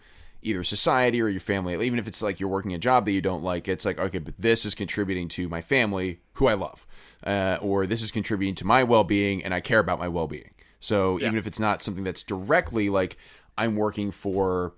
either 0.47 0.63
society 0.63 1.21
or 1.21 1.27
your 1.27 1.41
family. 1.41 1.85
Even 1.85 1.99
if 1.99 2.07
it's 2.07 2.21
like 2.21 2.39
you're 2.39 2.49
working 2.49 2.73
a 2.73 2.77
job 2.77 3.05
that 3.05 3.11
you 3.11 3.21
don't 3.21 3.43
like, 3.43 3.67
it's 3.67 3.85
like 3.85 3.99
okay, 3.99 4.19
but 4.19 4.33
this 4.37 4.65
is 4.65 4.75
contributing 4.75 5.27
to 5.29 5.47
my 5.49 5.61
family, 5.61 6.21
who 6.33 6.47
I 6.47 6.53
love, 6.53 6.87
uh, 7.25 7.57
or 7.61 7.85
this 7.85 8.01
is 8.01 8.11
contributing 8.11 8.55
to 8.55 8.65
my 8.65 8.83
well-being, 8.83 9.43
and 9.43 9.53
I 9.53 9.59
care 9.59 9.79
about 9.79 9.99
my 9.99 10.07
well-being. 10.07 10.53
So 10.79 11.19
even 11.19 11.37
if 11.37 11.47
it's 11.47 11.59
not 11.59 11.81
something 11.81 12.03
that's 12.03 12.23
directly 12.23 12.89
like 12.89 13.17
I'm 13.57 13.75
working 13.75 14.11
for 14.11 14.73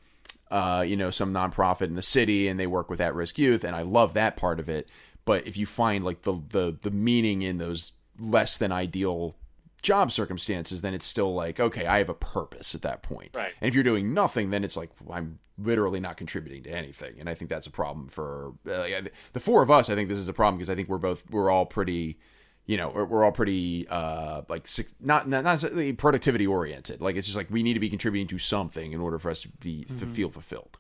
uh, 0.52 0.84
you 0.88 0.98
know, 0.98 1.12
some 1.12 1.34
nonprofit 1.34 1.84
in 1.84 1.96
the 1.96 2.02
city 2.02 2.48
and 2.48 2.60
they 2.60 2.68
work 2.68 2.90
with 2.90 3.00
at-risk 3.00 3.38
youth, 3.38 3.64
and 3.64 3.76
I 3.76 3.84
love 3.84 4.14
that 4.16 4.36
part 4.36 4.60
of 4.60 4.68
it. 4.68 4.90
But 5.26 5.46
if 5.46 5.58
you 5.58 5.66
find 5.66 6.04
like 6.04 6.24
the 6.24 6.34
the 6.34 6.78
the 6.82 6.92
meaning 6.92 7.42
in 7.44 7.58
those 7.58 7.92
less 8.18 8.58
than 8.58 8.72
ideal 8.72 9.36
job 9.82 10.12
circumstances, 10.12 10.82
then 10.82 10.94
it's 10.94 11.06
still 11.06 11.34
like 11.34 11.60
okay, 11.60 11.86
I 11.86 11.98
have 12.00 12.10
a 12.10 12.14
purpose 12.14 12.76
at 12.76 12.82
that 12.84 13.04
point. 13.04 13.32
Right. 13.34 13.54
And 13.62 13.68
if 13.68 13.76
you're 13.76 13.84
doing 13.84 14.14
nothing, 14.14 14.50
then 14.50 14.64
it's 14.64 14.78
like 14.78 14.92
well, 15.04 15.18
I'm 15.18 15.40
literally 15.58 16.00
not 16.00 16.18
contributing 16.18 16.64
to 16.64 16.72
anything, 16.72 17.20
and 17.20 17.30
I 17.30 17.34
think 17.34 17.50
that's 17.50 17.68
a 17.68 17.72
problem 17.72 18.08
for 18.08 18.54
uh, 18.70 18.88
the 19.34 19.40
four 19.40 19.62
of 19.62 19.72
us. 19.72 19.90
I 19.90 19.96
think 19.96 20.10
this 20.10 20.18
is 20.18 20.28
a 20.28 20.34
problem 20.34 20.58
because 20.58 20.70
I 20.70 20.76
think 20.76 20.90
we're 20.90 20.98
both 20.98 21.30
we're 21.30 21.50
all 21.50 21.66
pretty. 21.66 22.20
You 22.66 22.78
know, 22.78 22.90
we're, 22.90 23.06
we're 23.06 23.24
all 23.24 23.32
pretty 23.32 23.88
uh, 23.90 24.44
like 24.48 24.68
not 25.00 25.28
not 25.28 25.44
not 25.44 25.52
necessarily 25.52 25.92
productivity 25.94 26.46
oriented. 26.46 27.02
Like 27.02 27.16
it's 27.16 27.26
just 27.26 27.36
like 27.36 27.50
we 27.50 27.64
need 27.64 27.74
to 27.74 27.80
be 27.80 27.90
contributing 27.90 28.28
to 28.28 28.38
something 28.38 28.92
in 28.92 29.02
order 29.02 29.18
for 29.18 29.32
us 29.32 29.42
to 29.42 29.50
be 29.60 29.86
to 29.86 30.06
feel 30.06 30.30
fulfilled. 30.30 30.78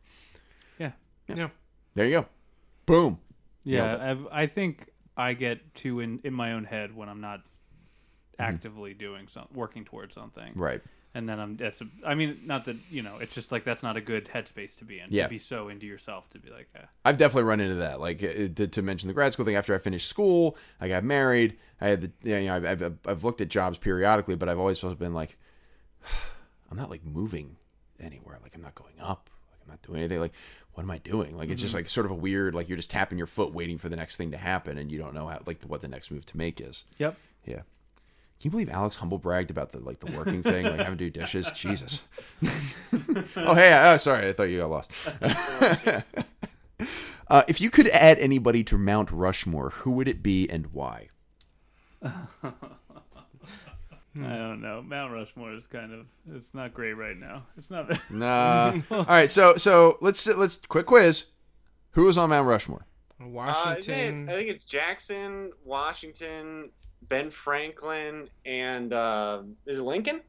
Yeah. 0.77 0.91
Yeah. 1.27 1.49
There 1.95 2.05
you 2.05 2.21
go. 2.21 2.25
Boom. 2.85 3.19
Yeah, 3.63 4.15
I 4.31 4.47
think 4.47 4.89
I 5.17 5.33
get 5.33 5.73
too 5.75 5.99
in 5.99 6.19
in 6.23 6.33
my 6.33 6.53
own 6.53 6.63
head 6.63 6.95
when 6.95 7.09
I'm 7.09 7.21
not 7.21 7.41
actively 8.39 8.93
doing 8.93 9.27
something, 9.27 9.55
working 9.55 9.85
towards 9.85 10.15
something, 10.15 10.53
Right. 10.55 10.81
and 11.13 11.27
then 11.27 11.39
I'm. 11.39 11.57
That's. 11.57 11.81
A, 11.81 11.85
I 12.05 12.15
mean, 12.15 12.39
not 12.45 12.65
that 12.65 12.77
you 12.89 13.01
know. 13.01 13.17
It's 13.17 13.33
just 13.35 13.51
like 13.51 13.63
that's 13.65 13.83
not 13.83 13.97
a 13.97 14.01
good 14.01 14.25
headspace 14.25 14.75
to 14.77 14.85
be 14.85 14.99
in. 14.99 15.07
Yeah. 15.09 15.23
To 15.23 15.29
be 15.29 15.37
so 15.39 15.67
into 15.69 15.85
yourself 15.85 16.29
to 16.31 16.39
be 16.39 16.49
like, 16.49 16.67
eh. 16.75 16.79
I've 17.05 17.17
definitely 17.17 17.43
run 17.43 17.59
into 17.59 17.75
that. 17.75 17.99
Like 17.99 18.23
uh, 18.23 18.47
to, 18.55 18.67
to 18.67 18.81
mention 18.81 19.07
the 19.07 19.13
grad 19.13 19.33
school 19.33 19.45
thing. 19.45 19.55
After 19.55 19.75
I 19.75 19.77
finished 19.79 20.07
school, 20.07 20.57
I 20.79 20.87
got 20.87 21.03
married. 21.03 21.57
I 21.81 21.87
had 21.89 22.01
the 22.01 22.11
you 22.23 22.45
know 22.47 22.55
I've, 22.55 22.65
I've 22.65 22.93
I've 23.05 23.23
looked 23.23 23.41
at 23.41 23.49
jobs 23.49 23.77
periodically, 23.77 24.35
but 24.35 24.49
I've 24.49 24.59
always 24.59 24.79
been 24.79 25.13
like, 25.13 25.37
I'm 26.71 26.77
not 26.77 26.89
like 26.89 27.03
moving 27.05 27.57
anywhere. 27.99 28.39
Like 28.41 28.55
I'm 28.55 28.61
not 28.61 28.75
going 28.75 28.93
up. 29.01 29.29
Like 29.51 29.59
I'm 29.63 29.69
not 29.71 29.81
doing 29.81 29.99
anything. 29.99 30.19
Like 30.19 30.33
what 30.73 30.83
am 30.83 30.91
I 30.91 30.99
doing? 30.99 31.35
Like 31.35 31.49
it's 31.49 31.61
just 31.61 31.73
like 31.73 31.89
sort 31.89 32.05
of 32.05 32.11
a 32.11 32.15
weird. 32.15 32.55
Like 32.55 32.69
you're 32.69 32.77
just 32.77 32.91
tapping 32.91 33.17
your 33.17 33.27
foot, 33.27 33.53
waiting 33.53 33.77
for 33.77 33.89
the 33.89 33.95
next 33.97 34.15
thing 34.17 34.31
to 34.31 34.37
happen, 34.37 34.77
and 34.77 34.91
you 34.91 34.97
don't 34.97 35.13
know 35.13 35.27
how 35.27 35.41
like 35.45 35.63
what 35.63 35.81
the 35.81 35.87
next 35.87 36.11
move 36.11 36.25
to 36.27 36.37
make 36.37 36.61
is. 36.61 36.85
Yep. 36.99 37.17
Yeah. 37.45 37.61
Can 38.39 38.47
you 38.47 38.51
believe 38.51 38.69
Alex 38.69 38.95
humble 38.95 39.17
bragged 39.17 39.51
about 39.51 39.73
the 39.73 39.79
like 39.79 39.99
the 39.99 40.15
working 40.15 40.41
thing, 40.41 40.63
like 40.63 40.77
having 40.77 40.97
to 40.97 41.09
do 41.09 41.09
dishes? 41.09 41.51
Jesus. 41.55 42.03
oh 43.35 43.53
hey, 43.53 43.77
oh 43.83 43.97
sorry, 43.97 44.29
I 44.29 44.33
thought 44.33 44.43
you 44.43 44.59
got 44.59 44.69
lost. 44.69 44.91
uh, 47.27 47.43
if 47.49 47.59
you 47.59 47.69
could 47.69 47.89
add 47.89 48.17
anybody 48.17 48.63
to 48.63 48.77
Mount 48.77 49.11
Rushmore, 49.11 49.71
who 49.71 49.91
would 49.91 50.07
it 50.07 50.23
be 50.23 50.49
and 50.49 50.67
why? 50.67 51.09
I 52.01 52.13
don't 54.15 54.61
know. 54.61 54.81
Mount 54.83 55.11
Rushmore 55.11 55.53
is 55.53 55.67
kind 55.67 55.91
of. 55.91 56.05
It's 56.33 56.53
not 56.53 56.73
great 56.73 56.93
right 56.93 57.17
now. 57.17 57.43
It's 57.57 57.69
not. 57.69 57.91
Nah. 58.09 58.73
All 58.89 59.03
right, 59.03 59.29
so 59.29 59.57
so 59.57 59.97
let's 59.99 60.25
let's 60.27 60.55
quick 60.55 60.85
quiz. 60.85 61.25
Who 61.91 62.05
was 62.05 62.17
on 62.17 62.29
Mount 62.29 62.47
Rushmore? 62.47 62.85
Uh, 63.21 63.27
Washington. 63.27 64.29
I 64.29 64.33
think 64.33 64.49
it's 64.49 64.63
Jackson, 64.63 65.51
Washington, 65.65 66.69
Ben 67.01 67.31
Franklin, 67.31 68.29
and 68.45 68.93
uh, 68.93 69.41
is 69.65 69.79
it 69.79 69.83
Lincoln? 69.83 70.21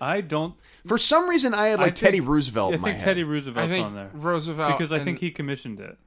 I 0.00 0.20
don't. 0.20 0.54
For 0.86 0.98
some 0.98 1.28
reason, 1.28 1.54
I 1.54 1.68
had 1.68 1.80
I 1.80 1.84
like 1.84 1.94
Teddy 1.94 2.18
think- 2.18 2.28
Roosevelt 2.30 2.72
I 2.72 2.74
in 2.76 2.80
my 2.80 2.88
think 2.88 2.98
head. 3.00 3.04
Teddy 3.04 3.20
I 3.22 3.24
Roosevelt's 3.24 3.68
think 3.72 3.84
on 3.86 3.94
there 3.94 4.10
Roosevelt 4.14 4.78
because 4.78 4.92
I 4.92 4.96
and- 4.96 5.04
think 5.04 5.18
he 5.18 5.30
commissioned 5.30 5.80
it. 5.80 5.98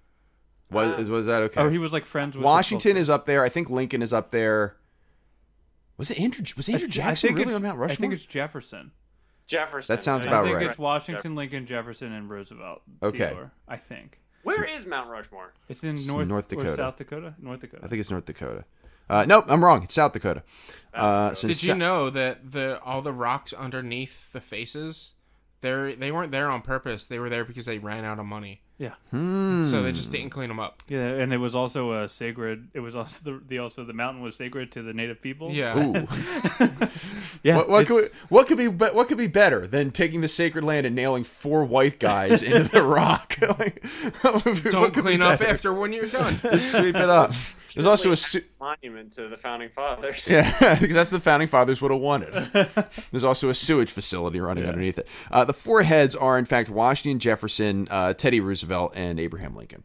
was 0.72 1.10
was 1.10 1.26
that 1.26 1.42
okay? 1.44 1.62
Oh, 1.62 1.70
he 1.70 1.78
was 1.78 1.92
like 1.92 2.06
friends 2.06 2.36
with 2.38 2.46
Washington 2.46 2.96
is 2.98 3.10
up 3.10 3.26
there. 3.26 3.44
I 3.44 3.50
think 3.50 3.70
Lincoln 3.70 4.02
is 4.02 4.14
up 4.14 4.32
there. 4.32 4.78
Was 5.98 6.10
it 6.10 6.20
Andrew? 6.20 6.46
Was 6.56 6.70
Andrew 6.70 6.88
I 6.88 6.90
Jackson 6.90 7.28
think 7.30 7.40
really 7.40 7.54
on 7.54 7.62
Mount 7.64 7.78
Rushmore? 7.78 7.92
I 7.94 7.96
think 7.96 8.14
it's 8.14 8.26
Jefferson. 8.26 8.92
Jefferson. 9.48 9.94
That 9.94 10.02
sounds 10.02 10.26
I 10.26 10.30
about 10.30 10.46
I 10.46 10.48
think 10.48 10.58
right. 10.58 10.66
it's 10.68 10.78
Washington, 10.80 11.36
Lincoln, 11.36 11.66
Jefferson, 11.68 12.14
and 12.14 12.30
Roosevelt. 12.30 12.82
Okay. 13.04 13.18
Theodore, 13.28 13.52
I 13.68 13.76
think 13.76 14.21
Where 14.44 14.64
is 14.64 14.86
Mount 14.86 15.10
Rushmore? 15.10 15.54
it's 15.70 15.84
in 15.84 15.92
It's 15.92 16.08
North, 16.08 16.28
North 16.30 16.52
or 16.54 16.56
Dakota. 16.58 16.76
South 16.76 16.96
Dakota. 16.98 17.36
North 17.40 17.60
Dakota. 17.62 17.84
I 17.86 17.88
think 17.88 18.00
it's 18.00 18.10
North 18.12 18.26
Dakota. 18.26 18.66
Uh, 19.10 19.26
nope, 19.28 19.46
I'm 19.50 19.64
wrong. 19.64 19.84
It's 19.84 19.94
South 19.94 20.14
Dakota. 20.14 20.42
Uh, 20.94 21.30
Dakota. 21.30 21.36
since 21.36 21.60
Did 21.60 21.64
you 21.68 21.74
Sa- 21.74 21.78
know 21.78 22.10
that 22.10 22.52
the 22.52 22.80
all 22.82 23.02
the 23.02 23.12
rocks 23.14 23.52
underneath 23.54 24.32
the 24.34 24.40
faces, 24.42 25.14
they 25.62 25.96
they 25.96 26.12
weren't 26.12 26.32
there 26.32 26.50
on 26.50 26.62
purpose. 26.62 27.06
They 27.08 27.20
were 27.20 27.30
there 27.30 27.46
because 27.46 27.66
they 27.66 27.78
ran 27.78 28.04
out 28.04 28.20
of 28.20 28.26
money, 28.26 28.62
yeah, 28.78 28.94
Hmm. 29.12 29.64
so 29.64 29.84
they 29.84 29.92
just 29.92 30.12
didn't 30.12 30.32
clean 30.32 30.48
them 30.50 30.60
up. 30.60 30.82
yeah, 30.88 31.06
and 31.08 31.32
it 31.34 31.38
was 31.38 31.54
also 31.56 32.04
a 32.04 32.10
sacred. 32.10 32.68
It 32.74 32.80
was 32.80 32.96
also 32.96 33.32
the, 33.32 33.42
the 33.48 33.60
also 33.60 33.84
the 33.86 33.94
mountain 33.94 34.24
was 34.24 34.36
sacred 34.36 34.72
to 34.74 34.82
the 34.84 34.94
native 34.94 35.22
people. 35.22 35.52
Yeah. 35.52 35.78
Ooh. 35.78 36.08
yeah. 37.44 37.58
what, 37.58 37.70
what 37.70 37.82
it's- 37.84 37.88
could 37.88 38.12
what 38.30 38.48
could 38.48 38.58
be 38.58 38.68
be- 38.68 38.86
what 38.86 39.08
could 39.08 39.18
be 39.18 39.28
better 39.28 39.68
than 39.68 39.92
taking 39.92 40.22
the 40.22 40.28
sacred 40.28 40.64
land 40.64 40.86
and 40.86 40.96
nailing 40.96 41.24
four 41.24 41.64
white 41.64 42.00
guys 42.00 42.42
into 42.44 42.64
the 42.64 42.82
rock? 42.86 43.36
Like, 43.60 43.84
what 44.22 44.46
would 44.46 44.56
be- 44.56 44.62
what 44.62 44.72
Don't 44.72 44.94
could 44.94 45.04
be 45.04 45.10
clean 45.10 45.22
up 45.22 45.42
after 45.42 45.74
when 45.74 45.92
you're 45.94 46.08
done. 46.08 46.40
Just 46.44 46.72
sweep 46.72 46.96
it 46.96 47.10
up. 47.10 47.34
There's 47.74 47.86
also 47.86 48.12
a 48.12 48.16
su- 48.18 48.42
monument 48.60 49.14
to 49.14 49.28
the 49.28 49.38
founding 49.38 49.70
fathers. 49.70 50.28
yeah, 50.30 50.52
because 50.80 50.96
that's 50.96 51.10
the 51.10 51.20
founding 51.20 51.48
fathers 51.48 51.82
would 51.82 51.92
have 51.92 52.02
wanted. 52.02 52.34
There's 53.12 53.24
also 53.24 53.50
a 53.50 53.54
sewage 53.54 53.92
facility 53.92 54.40
running 54.40 54.64
Yeah. 54.64 54.70
underneath 54.72 54.98
it. 54.98 55.08
Uh, 55.32 55.46
the 55.46 55.54
four 55.54 55.84
heads 55.84 56.16
are 56.16 56.38
in 56.38 56.46
fact 56.46 56.70
Washington, 56.70 57.20
Jefferson, 57.20 57.88
uh, 57.92 58.14
Teddy 58.14 58.40
Roosevelt, 58.40 58.94
and 58.96 59.20
Abraham 59.20 59.56
Lincoln. 59.56 59.84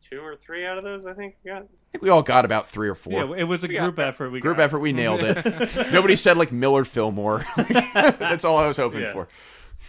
Two 0.00 0.20
or 0.20 0.36
three 0.36 0.66
out 0.66 0.76
of 0.76 0.84
those, 0.84 1.06
I 1.06 1.14
think. 1.14 1.36
we 1.42 1.50
got. 1.50 1.62
I 1.62 1.66
think 1.92 2.02
we 2.02 2.10
all 2.10 2.22
got 2.22 2.44
about 2.44 2.66
three 2.66 2.88
or 2.88 2.94
four. 2.94 3.12
Yeah, 3.14 3.32
it 3.34 3.44
was 3.44 3.64
a 3.64 3.70
Yeah. 3.72 3.80
group 3.80 3.98
effort. 3.98 4.28
We 4.30 4.40
Group 4.40 4.58
got. 4.58 4.64
effort, 4.64 4.80
we 4.80 4.92
nailed 4.92 5.20
it. 5.22 5.36
Nobody 5.92 6.16
said 6.16 6.36
like 6.36 6.52
Millard 6.52 6.86
Fillmore. 6.86 7.46
That's 7.56 8.44
all 8.44 8.58
I 8.58 8.68
was 8.68 8.76
hoping 8.76 9.02
Yeah. 9.02 9.12
for. 9.12 9.28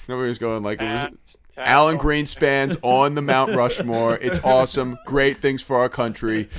Nobody 0.07 0.29
was 0.29 0.39
going 0.39 0.63
like 0.63 0.79
it 0.81 0.85
was 0.85 1.01
Taft, 1.01 1.13
Taft, 1.13 1.22
Alan 1.57 1.97
Greenspan's 1.97 2.77
on 2.81 3.15
the 3.15 3.21
Mount 3.21 3.51
Rushmore. 3.55 4.17
It's 4.17 4.39
awesome. 4.43 4.97
Great 5.05 5.41
things 5.41 5.61
for 5.61 5.77
our 5.77 5.89
country. 5.89 6.49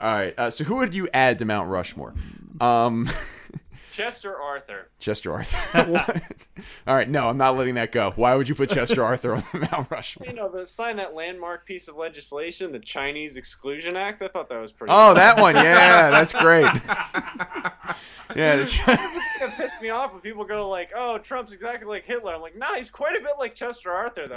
All 0.00 0.12
right. 0.14 0.34
Uh, 0.36 0.50
so 0.50 0.64
who 0.64 0.76
would 0.76 0.94
you 0.94 1.08
add 1.14 1.38
to 1.38 1.44
Mount 1.44 1.68
Rushmore? 1.68 2.14
Um, 2.60 3.08
Chester 3.92 4.34
Arthur. 4.36 4.88
Chester 5.02 5.32
Arthur. 5.32 6.20
All 6.86 6.94
right, 6.94 7.08
no, 7.08 7.28
I'm 7.28 7.36
not 7.36 7.56
letting 7.56 7.74
that 7.74 7.92
go. 7.92 8.12
Why 8.16 8.34
would 8.34 8.48
you 8.48 8.54
put 8.54 8.70
Chester 8.70 9.02
Arthur 9.02 9.34
on 9.34 9.42
the 9.52 9.68
Mount 9.72 9.90
Rushmore? 9.90 10.28
You 10.28 10.34
know, 10.34 10.48
the 10.48 10.66
sign 10.66 10.96
that 10.96 11.14
landmark 11.14 11.66
piece 11.66 11.88
of 11.88 11.96
legislation, 11.96 12.72
the 12.72 12.78
Chinese 12.78 13.36
Exclusion 13.36 13.96
Act. 13.96 14.22
I 14.22 14.28
thought 14.28 14.48
that 14.48 14.60
was 14.60 14.72
pretty. 14.72 14.92
Oh, 14.94 15.12
that 15.14 15.36
one. 15.38 15.54
Yeah, 15.56 16.10
that's 16.12 16.32
great. 16.32 16.66
Yeah, 18.34 18.56
the 18.56 18.64
Ch- 18.64 18.80
It 19.42 19.50
pissed 19.56 19.82
me 19.82 19.90
off 19.90 20.12
when 20.12 20.22
people 20.22 20.44
go 20.44 20.68
like, 20.70 20.90
"Oh, 20.96 21.18
Trump's 21.18 21.52
exactly 21.52 21.86
like 21.86 22.04
Hitler." 22.04 22.32
I'm 22.34 22.40
like, 22.40 22.56
"Nah, 22.56 22.74
he's 22.76 22.88
quite 22.88 23.14
a 23.16 23.20
bit 23.20 23.32
like 23.38 23.54
Chester 23.54 23.90
Arthur, 23.92 24.26
though." 24.28 24.36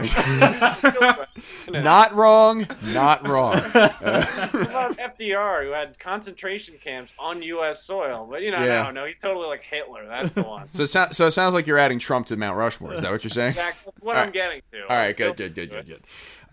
not 1.81 2.13
wrong, 2.13 2.67
not 2.83 3.25
wrong. 3.27 3.55
What 3.55 3.95
about 4.03 4.97
FDR, 4.97 5.63
who 5.65 5.71
had 5.71 5.97
concentration 5.99 6.75
camps 6.83 7.13
on 7.17 7.41
U.S. 7.43 7.83
soil? 7.83 8.27
But 8.29 8.41
you 8.41 8.51
know, 8.51 8.63
Yeah. 8.63 8.83
no, 8.83 8.91
no, 8.91 9.05
he's 9.05 9.17
totally 9.17 9.47
like 9.47 9.61
Hitler. 9.63 10.05
That's 10.07 10.31
the 10.33 10.43
one. 10.43 10.54
So, 10.71 10.83
it 10.83 10.87
sou- 10.87 11.11
so 11.11 11.27
it 11.27 11.31
sounds 11.31 11.53
like 11.53 11.67
you're 11.67 11.77
adding 11.77 11.99
Trump 11.99 12.27
to 12.27 12.37
Mount 12.37 12.57
Rushmore. 12.57 12.93
Is 12.93 13.01
that 13.01 13.11
what 13.11 13.23
you're 13.23 13.31
saying? 13.31 13.49
Exactly 13.55 13.93
what 14.01 14.15
All 14.15 14.21
I'm 14.21 14.27
right. 14.27 14.33
getting 14.33 14.61
to. 14.71 14.81
All 14.89 14.95
right, 14.97 15.15
good, 15.15 15.35
good, 15.37 15.55
good, 15.55 15.69
good, 15.69 15.87
good. 15.87 16.03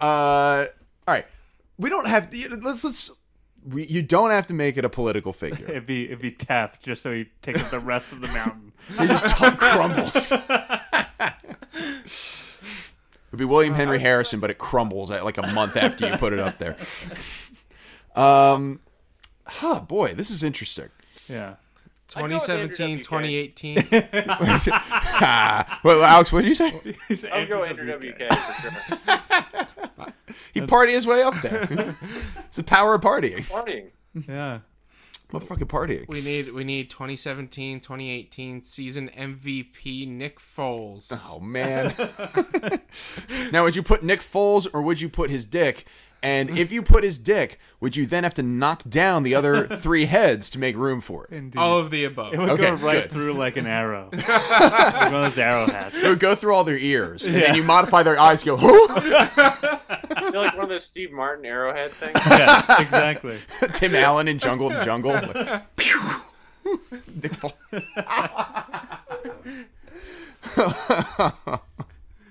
Uh, 0.01 0.67
all 1.07 1.15
right, 1.15 1.27
we 1.79 1.89
don't 1.91 2.07
have. 2.07 2.33
Let's 2.63 2.85
let's. 2.85 3.13
We, 3.69 3.85
you 3.87 4.03
don't 4.03 4.31
have 4.31 4.49
to 4.49 4.55
make 4.55 4.77
it 4.77 4.85
a 4.85 4.89
political 4.89 5.33
figure. 5.33 5.67
It'd 5.69 5.87
be 5.87 6.07
it'd 6.07 6.19
be 6.21 6.33
Taft 6.33 6.83
just 6.83 7.03
so 7.03 7.13
he 7.13 7.27
takes 7.43 7.63
up 7.63 7.71
the 7.71 7.79
rest 7.79 8.11
of 8.13 8.21
the 8.21 8.29
mountain. 8.29 8.73
He 8.99 9.07
just 9.07 9.25
tongue 9.37 9.57
crumbles. 9.57 10.33
It'd 13.29 13.39
be 13.39 13.45
William 13.45 13.75
Henry 13.75 13.99
Harrison, 13.99 14.41
but 14.41 14.51
it 14.51 14.59
crumbles 14.59 15.11
at 15.11 15.25
like 15.25 15.39
a 15.39 15.47
month 15.53 15.77
after 15.77 16.09
you 16.11 16.17
put 16.19 16.33
it 16.33 16.39
up 16.41 16.59
there. 16.59 16.77
Um, 18.15 18.81
huh, 19.47 19.81
boy, 19.81 20.15
this 20.15 20.31
is 20.31 20.43
interesting. 20.43 20.89
Yeah. 21.29 21.55
2017, 22.13 22.99
2018. 23.01 23.89
Ah, 25.25 25.81
well, 25.85 26.03
Alex, 26.05 26.33
what 26.33 26.43
did 26.43 26.49
you 26.49 26.55
say? 26.55 27.29
I'll 27.33 27.47
go 27.47 27.65
Andrew 27.65 27.87
WK 27.93 28.33
for 28.33 28.63
sure. 28.63 30.07
He 30.55 30.61
party 30.63 30.93
his 30.93 31.07
way 31.07 31.23
up 31.23 31.35
there. 31.43 31.97
it's 32.47 32.57
the 32.57 32.63
power 32.63 32.95
of 32.95 33.01
partying. 33.03 33.47
Partying. 33.49 33.91
Yeah. 34.29 34.61
Motherfucking 35.31 35.69
partying. 35.69 36.09
we 36.09 36.21
need 36.21 36.53
we 36.53 36.65
need 36.65 36.91
2017, 36.91 37.81
2018 37.81 38.63
season 38.63 39.11
MVP 39.17 40.07
Nick 40.09 40.39
Foles. 40.41 41.11
Oh 41.31 41.41
man. 41.41 41.95
now 43.51 43.65
would 43.65 43.75
you 43.77 43.83
put 43.83 44.03
Nick 44.03 44.21
Foles 44.21 44.67
or 44.73 44.83
would 44.83 45.01
you 45.01 45.09
put 45.09 45.31
his 45.31 45.47
dick? 45.47 45.87
And 46.25 46.57
if 46.57 46.71
you 46.71 46.83
put 46.83 47.03
his 47.03 47.19
dick, 47.19 47.59
would 47.81 47.97
you 47.97 48.07
then 48.07 48.23
have 48.23 48.35
to 48.35 48.43
knock 48.45 48.83
down 48.89 49.25
the 49.25 49.35
other 49.35 49.67
three 49.77 50.05
heads 50.07 50.49
to 50.51 50.59
make 50.61 50.77
room 50.77 51.01
for 51.01 51.25
it? 51.25 51.33
Indeed. 51.35 51.59
All 51.59 51.79
of 51.79 51.91
the 51.91 52.05
above. 52.05 52.33
it 52.33 52.39
would 52.39 52.51
Okay, 52.51 52.63
go 52.63 52.75
right 52.75 53.03
good. 53.03 53.11
through 53.11 53.33
like 53.35 53.57
an 53.57 53.67
arrow. 53.67 54.09
like 54.13 55.11
one 55.13 55.25
of 55.25 55.35
those 55.35 55.39
arrow 55.39 55.67
hats. 55.67 55.95
It 55.97 56.09
would 56.09 56.21
go 56.21 56.35
through 56.37 56.55
all 56.55 56.63
their 56.65 56.79
ears, 56.79 57.25
and 57.25 57.35
then 57.35 57.43
Yeah. 57.43 57.55
you 57.55 57.65
modify 57.65 58.03
their 58.05 58.19
eyes. 58.21 58.45
Go, 58.45 58.57
who? 58.57 58.89
Feel 60.33 60.41
like 60.41 60.55
one 60.55 60.63
of 60.65 60.69
those 60.69 60.85
Steve 60.85 61.11
Martin 61.13 61.45
arrowhead 61.45 61.91
things. 61.91 62.19
Yeah, 62.27 62.81
exactly. 62.81 63.39
Tim 63.73 63.95
Allen 63.95 64.29
in 64.29 64.39
Jungle 64.39 64.71
2 64.71 64.83
Jungle. 64.85 65.13
Like, 65.13 65.77
pew. 65.77 66.01
Nick 67.21 67.33
Foles. 67.33 67.53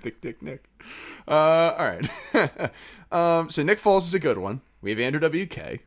Thick 0.02 0.22
Dick 0.22 0.42
Nick. 0.42 0.64
Uh, 1.32 1.76
all 1.78 1.86
right. 1.86 2.72
um, 3.12 3.50
so 3.50 3.64
Nick 3.64 3.80
Foles 3.80 4.02
is 4.02 4.14
a 4.14 4.20
good 4.20 4.38
one. 4.38 4.60
We 4.82 4.90
have 4.90 5.00
Andrew 5.00 5.22
WK. 5.22 5.80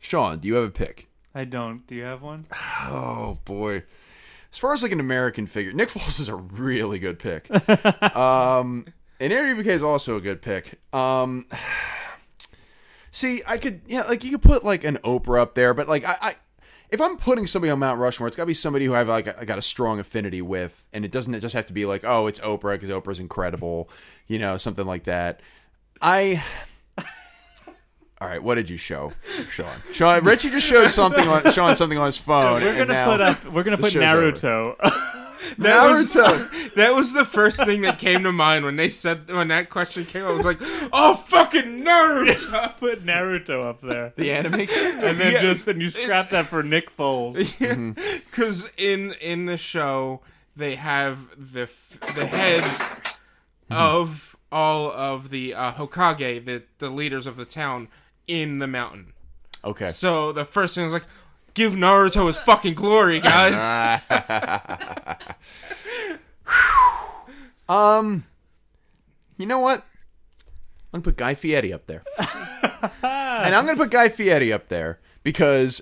Sean, 0.00 0.38
do 0.40 0.48
you 0.48 0.54
have 0.54 0.64
a 0.64 0.70
pick? 0.70 1.08
I 1.32 1.44
don't. 1.44 1.86
Do 1.86 1.94
you 1.94 2.02
have 2.02 2.22
one? 2.22 2.46
Oh 2.84 3.38
boy. 3.44 3.84
As 4.52 4.58
far 4.58 4.74
as 4.74 4.82
like 4.82 4.92
an 4.92 5.00
American 5.00 5.46
figure, 5.46 5.72
Nick 5.72 5.88
Foles 5.88 6.20
is 6.20 6.28
a 6.28 6.34
really 6.34 6.98
good 6.98 7.18
pick. 7.18 7.48
um, 8.16 8.86
and 9.20 9.32
Andrew 9.32 9.62
WK 9.62 9.68
is 9.68 9.82
also 9.82 10.16
a 10.16 10.20
good 10.20 10.42
pick. 10.42 10.80
Um, 10.92 11.46
see, 13.12 13.42
I 13.46 13.58
could 13.58 13.82
yeah, 13.86 14.02
like 14.02 14.24
you 14.24 14.32
could 14.32 14.42
put 14.42 14.64
like 14.64 14.82
an 14.82 14.98
Oprah 15.04 15.40
up 15.40 15.54
there, 15.54 15.72
but 15.72 15.88
like 15.88 16.04
I, 16.04 16.16
I 16.20 16.34
if 16.92 17.00
I'm 17.00 17.16
putting 17.16 17.46
somebody 17.46 17.70
on 17.70 17.78
Mount 17.78 17.98
Rushmore, 17.98 18.28
it's 18.28 18.36
got 18.36 18.44
to 18.44 18.46
be 18.46 18.54
somebody 18.54 18.84
who 18.84 18.94
I've 18.94 19.08
like 19.08 19.26
I 19.40 19.44
got 19.46 19.58
a 19.58 19.62
strong 19.62 19.98
affinity 19.98 20.42
with, 20.42 20.86
and 20.92 21.04
it 21.04 21.10
doesn't 21.10 21.40
just 21.40 21.54
have 21.54 21.66
to 21.66 21.72
be 21.72 21.86
like 21.86 22.04
oh 22.04 22.26
it's 22.26 22.38
Oprah 22.40 22.78
because 22.78 22.90
Oprah's 22.90 23.18
incredible, 23.18 23.88
you 24.28 24.38
know 24.38 24.56
something 24.58 24.86
like 24.86 25.04
that. 25.04 25.40
I. 26.00 26.44
All 28.20 28.28
right, 28.28 28.40
what 28.40 28.54
did 28.54 28.70
you 28.70 28.76
show, 28.76 29.12
Sean? 29.50 29.66
Sean, 29.92 30.22
Richie 30.22 30.50
just 30.50 30.68
showed 30.68 30.88
something 30.90 31.26
on 31.26 31.50
showing 31.50 31.74
something 31.74 31.98
on 31.98 32.06
his 32.06 32.18
phone. 32.18 32.62
We're 32.62 32.86
gonna 32.86 33.04
put 33.04 33.20
up. 33.20 33.44
We're 33.46 33.64
gonna 33.64 33.78
put. 33.78 33.94
Naruto. 33.94 34.76
That 35.58 35.90
was, 35.90 36.14
Naruto. 36.14 36.74
that 36.74 36.94
was 36.94 37.12
the 37.12 37.24
first 37.24 37.64
thing 37.64 37.82
that 37.82 37.98
came 37.98 38.22
to 38.24 38.32
mind 38.32 38.64
when 38.64 38.76
they 38.76 38.88
said 38.88 39.30
when 39.30 39.48
that 39.48 39.70
question 39.70 40.04
came. 40.04 40.24
I 40.24 40.30
was 40.30 40.44
like, 40.44 40.58
"Oh, 40.92 41.14
fucking 41.26 41.84
Naruto!" 41.84 42.76
put 42.78 43.04
Naruto 43.04 43.68
up 43.68 43.80
there, 43.80 44.12
the 44.16 44.32
anime 44.32 44.66
character. 44.66 45.06
and 45.06 45.20
then 45.20 45.32
Yeah, 45.32 45.42
just 45.42 45.66
then 45.66 45.80
you 45.80 45.90
scrap 45.90 46.30
that 46.30 46.46
for 46.46 46.62
Nick 46.62 46.94
Foles. 46.96 47.36
Because 48.30 48.70
in 48.76 49.12
in 49.20 49.46
the 49.46 49.58
show 49.58 50.20
they 50.56 50.76
have 50.76 51.18
the 51.36 51.68
the 52.14 52.26
heads 52.26 52.88
of 53.70 54.36
all 54.50 54.90
of 54.92 55.30
the 55.30 55.54
uh, 55.54 55.72
Hokage, 55.72 56.44
the 56.44 56.62
the 56.78 56.90
leaders 56.90 57.26
of 57.26 57.36
the 57.36 57.44
town, 57.44 57.88
in 58.26 58.58
the 58.58 58.66
mountain. 58.66 59.12
Okay. 59.64 59.88
So 59.88 60.32
the 60.32 60.44
first 60.44 60.74
thing 60.74 60.86
is 60.86 60.92
like, 60.92 61.04
give 61.54 61.74
Naruto 61.74 62.26
his 62.26 62.36
fucking 62.38 62.74
glory, 62.74 63.20
guys. 63.20 63.58
Um, 67.68 68.24
you 69.38 69.46
know 69.46 69.60
what? 69.60 69.78
I'm 70.92 71.00
gonna 71.00 71.04
put 71.04 71.16
Guy 71.16 71.34
Fieri 71.34 71.72
up 71.72 71.86
there, 71.86 72.02
and 72.18 73.54
I'm 73.54 73.64
gonna 73.64 73.76
put 73.78 73.90
Guy 73.90 74.10
Fieri 74.10 74.52
up 74.52 74.68
there 74.68 75.00
because 75.22 75.80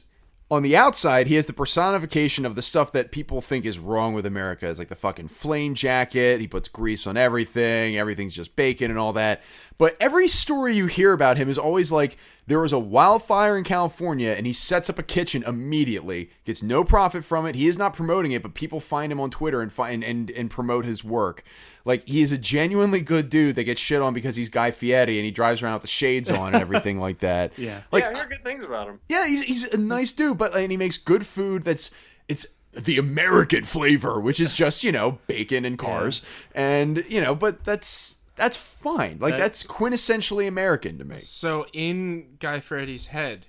on 0.50 0.62
the 0.62 0.76
outside 0.76 1.28
he 1.28 1.36
has 1.36 1.46
the 1.46 1.52
personification 1.52 2.44
of 2.44 2.56
the 2.56 2.62
stuff 2.62 2.90
that 2.92 3.12
people 3.12 3.40
think 3.40 3.64
is 3.64 3.78
wrong 3.78 4.14
with 4.14 4.26
America. 4.26 4.68
It's 4.68 4.78
like 4.78 4.88
the 4.88 4.96
fucking 4.96 5.28
flame 5.28 5.74
jacket. 5.74 6.40
He 6.40 6.48
puts 6.48 6.68
grease 6.68 7.06
on 7.06 7.16
everything. 7.16 7.96
Everything's 7.96 8.34
just 8.34 8.56
bacon 8.56 8.90
and 8.90 8.98
all 8.98 9.12
that. 9.12 9.42
But 9.78 9.96
every 10.00 10.28
story 10.28 10.74
you 10.74 10.86
hear 10.86 11.12
about 11.12 11.38
him 11.38 11.48
is 11.48 11.56
always 11.56 11.92
like 11.92 12.16
there 12.46 12.58
was 12.58 12.72
a 12.72 12.78
wildfire 12.78 13.56
in 13.56 13.62
California 13.62 14.30
and 14.30 14.44
he 14.44 14.52
sets 14.52 14.90
up 14.90 14.98
a 14.98 15.04
kitchen 15.04 15.44
immediately, 15.46 16.30
gets 16.44 16.62
no 16.62 16.82
profit 16.82 17.24
from 17.24 17.46
it. 17.46 17.54
He 17.54 17.68
is 17.68 17.78
not 17.78 17.94
promoting 17.94 18.32
it, 18.32 18.42
but 18.42 18.54
people 18.54 18.80
find 18.80 19.12
him 19.12 19.20
on 19.20 19.30
Twitter 19.30 19.60
and 19.60 19.72
find 19.72 20.02
and 20.02 20.30
and 20.30 20.50
promote 20.50 20.84
his 20.84 21.04
work. 21.04 21.44
Like 21.90 22.06
he 22.06 22.22
is 22.22 22.30
a 22.30 22.38
genuinely 22.38 23.00
good 23.00 23.28
dude 23.30 23.56
that 23.56 23.64
gets 23.64 23.80
shit 23.80 24.00
on 24.00 24.14
because 24.14 24.36
he's 24.36 24.48
Guy 24.48 24.70
Fieri 24.70 25.18
and 25.18 25.24
he 25.24 25.30
drives 25.32 25.60
around 25.62 25.74
with 25.74 25.82
the 25.82 25.88
shades 25.88 26.30
on 26.30 26.54
and 26.54 26.62
everything 26.62 27.00
like 27.00 27.18
that. 27.18 27.52
Yeah. 27.58 27.80
Like 27.90 28.04
yeah, 28.04 28.10
I 28.10 28.14
hear 28.14 28.26
good 28.26 28.44
things 28.44 28.62
about 28.64 28.86
him. 28.88 29.00
yeah, 29.08 29.26
he's 29.26 29.42
he's 29.42 29.64
a 29.74 29.78
nice 29.78 30.12
dude, 30.12 30.38
but 30.38 30.54
and 30.56 30.70
he 30.70 30.76
makes 30.76 30.96
good 30.96 31.26
food 31.26 31.64
that's 31.64 31.90
it's 32.28 32.46
the 32.72 32.96
American 32.98 33.64
flavor, 33.64 34.20
which 34.20 34.38
is 34.38 34.52
just, 34.52 34.84
you 34.84 34.92
know, 34.92 35.18
bacon 35.26 35.64
and 35.64 35.76
cars. 35.76 36.22
And, 36.54 37.04
you 37.08 37.20
know, 37.20 37.34
but 37.34 37.64
that's 37.64 38.18
that's 38.36 38.56
fine. 38.56 39.18
Like 39.20 39.32
That- 39.32 39.38
that's 39.40 39.64
quintessentially 39.64 40.46
American 40.46 40.96
to 40.98 41.04
me. 41.04 41.18
So 41.18 41.66
in 41.72 42.36
Guy 42.38 42.60
Fieri's 42.60 43.06
head 43.08 43.46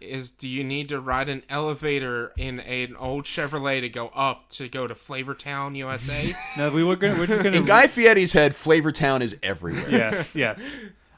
is 0.00 0.30
do 0.30 0.48
you 0.48 0.64
need 0.64 0.88
to 0.90 1.00
ride 1.00 1.28
an 1.28 1.42
elevator 1.48 2.32
in 2.36 2.60
an 2.60 2.96
old 2.96 3.24
Chevrolet 3.24 3.80
to 3.80 3.88
go 3.88 4.08
up 4.08 4.48
to 4.50 4.68
go 4.68 4.86
to 4.86 4.94
Flavortown, 4.94 5.76
USA? 5.76 6.32
No, 6.56 6.70
we 6.70 6.84
were 6.84 6.96
gonna. 6.96 7.18
We're 7.18 7.26
just 7.26 7.42
gonna. 7.42 7.56
In 7.56 7.64
Guy 7.64 7.86
Fieri's 7.86 8.32
head, 8.32 8.52
Flavortown 8.52 9.20
is 9.20 9.36
everywhere. 9.42 9.90
Yeah. 9.90 10.24
Yes. 10.34 10.62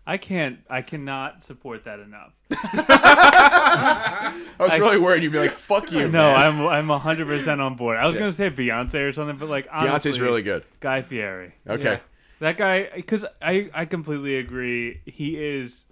I 0.06 0.16
can't. 0.18 0.60
I 0.70 0.82
cannot 0.82 1.44
support 1.44 1.84
that 1.84 1.98
enough. 2.00 2.32
I 2.50 4.32
was 4.58 4.78
really 4.78 4.98
worried 4.98 5.22
you'd 5.22 5.32
be 5.32 5.38
like, 5.40 5.50
fuck 5.50 5.90
you. 5.92 6.08
No, 6.08 6.22
man. 6.22 6.60
I'm. 6.60 6.66
I'm 6.66 6.88
100 6.88 7.26
percent 7.26 7.60
on 7.60 7.74
board. 7.76 7.98
I 7.98 8.06
was 8.06 8.16
gonna 8.16 8.32
say 8.32 8.50
Beyonce 8.50 9.08
or 9.08 9.12
something, 9.12 9.36
but 9.36 9.48
like 9.48 9.68
honestly, 9.70 10.12
Beyonce's 10.12 10.20
really 10.20 10.42
good. 10.42 10.64
Guy 10.80 11.02
Fieri. 11.02 11.54
Okay. 11.68 11.82
Yeah. 11.84 11.98
That 12.38 12.58
guy, 12.58 12.90
because 12.94 13.24
I, 13.40 13.70
I 13.72 13.86
completely 13.86 14.36
agree. 14.36 15.00
He 15.06 15.36
is 15.36 15.86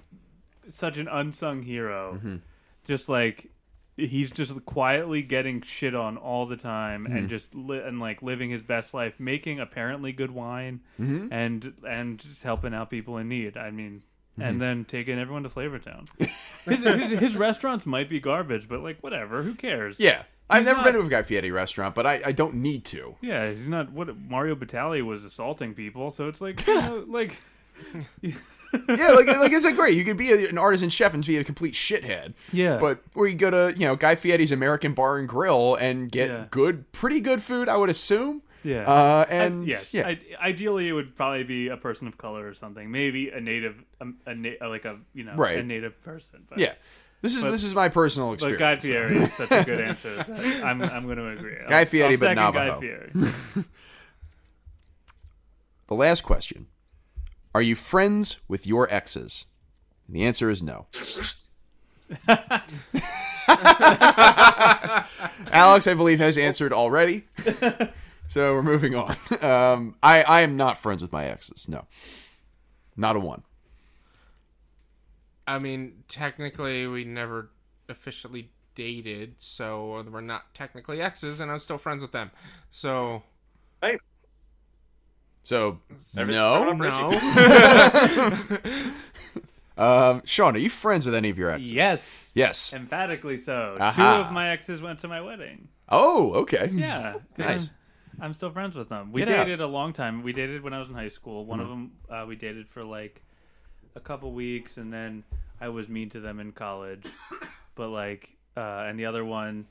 such 0.68 0.98
an 0.98 1.08
unsung 1.08 1.62
hero. 1.62 2.14
Mm-hmm. 2.14 2.36
Just 2.84 3.08
like 3.08 3.50
he's 3.96 4.30
just 4.32 4.64
quietly 4.66 5.22
getting 5.22 5.62
shit 5.62 5.94
on 5.94 6.16
all 6.16 6.46
the 6.46 6.56
time, 6.56 7.04
Mm-hmm. 7.04 7.16
and 7.16 7.28
just 7.28 7.54
li- 7.54 7.80
and 7.84 8.00
like 8.00 8.22
living 8.22 8.50
his 8.50 8.62
best 8.62 8.92
life, 8.94 9.14
making 9.18 9.60
apparently 9.60 10.12
good 10.12 10.30
wine, 10.30 10.80
Mm-hmm. 11.00 11.32
and 11.32 11.72
and 11.88 12.18
just 12.18 12.42
helping 12.42 12.74
out 12.74 12.90
people 12.90 13.18
in 13.18 13.28
need. 13.28 13.56
I 13.56 13.70
mean. 13.70 14.02
Mm-hmm. 14.38 14.42
And 14.48 14.60
then 14.60 14.84
taking 14.84 15.16
everyone 15.16 15.44
to 15.44 15.48
Flavortown. 15.48 16.08
his, 16.64 16.80
his, 16.82 17.20
his 17.20 17.36
restaurants 17.36 17.86
might 17.86 18.10
be 18.10 18.18
garbage, 18.18 18.68
but 18.68 18.80
like 18.80 19.00
whatever, 19.00 19.44
who 19.44 19.54
cares? 19.54 20.00
Yeah. 20.00 20.24
I've 20.50 20.62
He's 20.62 20.66
never 20.66 20.78
not- 20.78 20.84
been 20.86 20.94
to 20.94 21.06
a 21.06 21.08
Guy 21.08 21.22
Fieri 21.22 21.52
restaurant, 21.52 21.94
but 21.94 22.04
I, 22.04 22.20
I 22.26 22.32
don't 22.32 22.56
need 22.56 22.84
to. 22.86 23.14
Yeah, 23.22 23.52
he's 23.52 23.68
not 23.68 23.92
what 23.92 24.14
Mario 24.18 24.56
Batali 24.56 25.02
was 25.02 25.22
assaulting 25.22 25.72
people, 25.74 26.10
so 26.10 26.26
it's 26.26 26.40
like 26.40 26.66
you 26.66 26.74
know, 26.74 27.04
like 27.06 27.36
yeah, 28.88 29.08
like 29.12 29.26
like 29.26 29.52
it's 29.52 29.64
like 29.64 29.76
great. 29.76 29.96
You 29.96 30.04
could 30.04 30.16
be 30.16 30.30
a, 30.32 30.48
an 30.48 30.58
artisan 30.58 30.90
chef 30.90 31.14
and 31.14 31.24
be 31.26 31.36
a 31.38 31.44
complete 31.44 31.74
shithead. 31.74 32.34
Yeah. 32.52 32.78
But 32.78 33.00
or 33.14 33.26
you 33.28 33.34
go 33.34 33.50
to 33.50 33.72
you 33.78 33.86
know 33.86 33.96
Guy 33.96 34.14
Fieri's 34.14 34.52
American 34.52 34.94
Bar 34.94 35.18
and 35.18 35.28
Grill 35.28 35.74
and 35.76 36.10
get 36.10 36.28
Yeah. 36.30 36.44
good, 36.50 36.90
pretty 36.92 37.20
good 37.20 37.42
food. 37.42 37.68
I 37.68 37.76
would 37.76 37.90
assume. 37.90 38.42
Yeah. 38.62 38.84
Uh, 38.90 39.26
I- 39.28 39.34
and 39.34 39.66
yes, 39.66 39.92
yeah, 39.92 40.08
I, 40.08 40.18
ideally 40.42 40.88
it 40.88 40.92
would 40.92 41.14
probably 41.16 41.44
be 41.44 41.68
a 41.68 41.76
person 41.76 42.08
of 42.08 42.16
color 42.16 42.48
or 42.48 42.54
something. 42.54 42.90
Maybe 42.90 43.28
a 43.28 43.40
native, 43.40 43.76
um, 44.00 44.16
a, 44.24 44.34
na- 44.34 44.66
like 44.68 44.84
a 44.86 44.98
you 45.12 45.24
know, 45.24 45.34
Right. 45.34 45.58
a 45.58 45.62
native 45.62 46.00
person. 46.00 46.44
But, 46.48 46.58
yeah. 46.58 46.72
This 47.20 47.36
is 47.36 47.42
But- 47.44 47.50
this 47.52 47.62
is 47.62 47.74
my 47.74 47.88
personal 47.90 48.28
But 48.30 48.34
experience. 48.34 48.58
Guy 48.60 48.76
Fieri 48.80 49.16
is 49.18 49.32
such 49.34 49.50
a 49.50 49.64
good 49.64 49.80
answer. 49.88 50.14
that 50.16 50.64
I'm 50.64 50.80
I'm 50.82 51.04
going 51.04 51.18
to 51.18 51.28
agree. 51.28 51.56
Guy 51.68 51.80
I'll- 51.80 51.86
Fieri, 51.86 52.14
I'll 52.14 52.18
but 52.20 52.24
second 52.26 52.36
Navajo. 52.42 52.74
Guy 52.74 52.80
Fieri. 52.80 53.64
The 55.86 55.94
last 55.94 56.22
question: 56.22 56.66
Are 57.54 57.62
you 57.62 57.76
friends 57.76 58.38
with 58.48 58.66
your 58.66 58.92
exes? 58.92 59.44
And 60.06 60.16
the 60.16 60.24
answer 60.24 60.50
is 60.50 60.62
no. 60.62 60.86
Alex, 65.52 65.86
I 65.86 65.94
believe, 65.94 66.18
has 66.18 66.36
answered 66.36 66.72
already. 66.72 67.24
so 68.28 68.54
we're 68.54 68.62
moving 68.62 68.96
on. 68.96 69.16
Um, 69.40 69.94
I, 70.02 70.22
I 70.22 70.40
am 70.40 70.56
not 70.56 70.78
friends 70.78 71.00
with 71.00 71.12
my 71.12 71.26
exes. 71.26 71.68
No, 71.68 71.86
not 72.96 73.14
a 73.14 73.20
one. 73.20 73.42
I 75.46 75.58
mean, 75.58 76.02
technically, 76.08 76.86
we 76.86 77.04
never 77.04 77.50
officially 77.88 78.50
dated, 78.74 79.36
so 79.38 80.04
we're 80.10 80.20
not 80.20 80.52
technically 80.54 81.00
exes, 81.00 81.40
and 81.40 81.52
I'm 81.52 81.60
still 81.60 81.78
friends 81.78 82.02
with 82.02 82.12
them. 82.12 82.30
So 82.70 83.22
So 85.44 85.78
Everything 86.18 86.34
no. 86.36 86.72
no. 86.72 87.10
Um, 89.76 90.22
Sean, 90.24 90.54
are 90.54 90.58
you 90.60 90.70
friends 90.70 91.04
with 91.04 91.16
any 91.16 91.30
of 91.30 91.36
your 91.38 91.50
exes? 91.50 91.72
Yes, 91.72 92.30
Yes. 92.34 92.72
emphatically 92.72 93.36
so. 93.36 93.76
Two 93.96 94.02
of 94.02 94.30
my 94.30 94.50
exes 94.50 94.80
went 94.80 95.00
to 95.00 95.08
my 95.08 95.20
wedding. 95.20 95.66
Oh, 95.88 96.32
okay. 96.34 96.70
Yeah. 96.72 97.18
Nice. 97.36 97.70
I'm, 98.18 98.22
I'm 98.26 98.34
still 98.34 98.50
friends 98.52 98.76
with 98.76 98.88
them. 98.88 99.10
We 99.10 99.22
Get 99.22 99.30
out. 99.30 99.44
dated 99.46 99.60
a 99.60 99.66
long 99.66 99.92
time. 99.92 100.22
We 100.22 100.32
dated 100.32 100.62
when 100.62 100.72
I 100.74 100.78
was 100.78 100.88
in 100.88 100.94
high 100.94 101.08
school. 101.08 101.44
One 101.44 101.58
of 101.58 101.66
Mm-hmm. 101.66 101.88
them 102.08 102.22
uh, 102.22 102.24
we 102.24 102.36
dated 102.36 102.68
for 102.68 102.84
like 102.84 103.20
a 103.96 104.00
couple 104.00 104.30
weeks, 104.32 104.76
and 104.76 104.92
then 104.92 105.24
I 105.60 105.68
was 105.70 105.88
mean 105.88 106.08
to 106.10 106.20
them 106.20 106.38
in 106.38 106.52
college. 106.52 107.04
But 107.74 107.88
like, 107.88 108.30
uh, 108.56 108.84
and 108.86 108.96
the 108.96 109.06
other 109.06 109.24
one, 109.24 109.66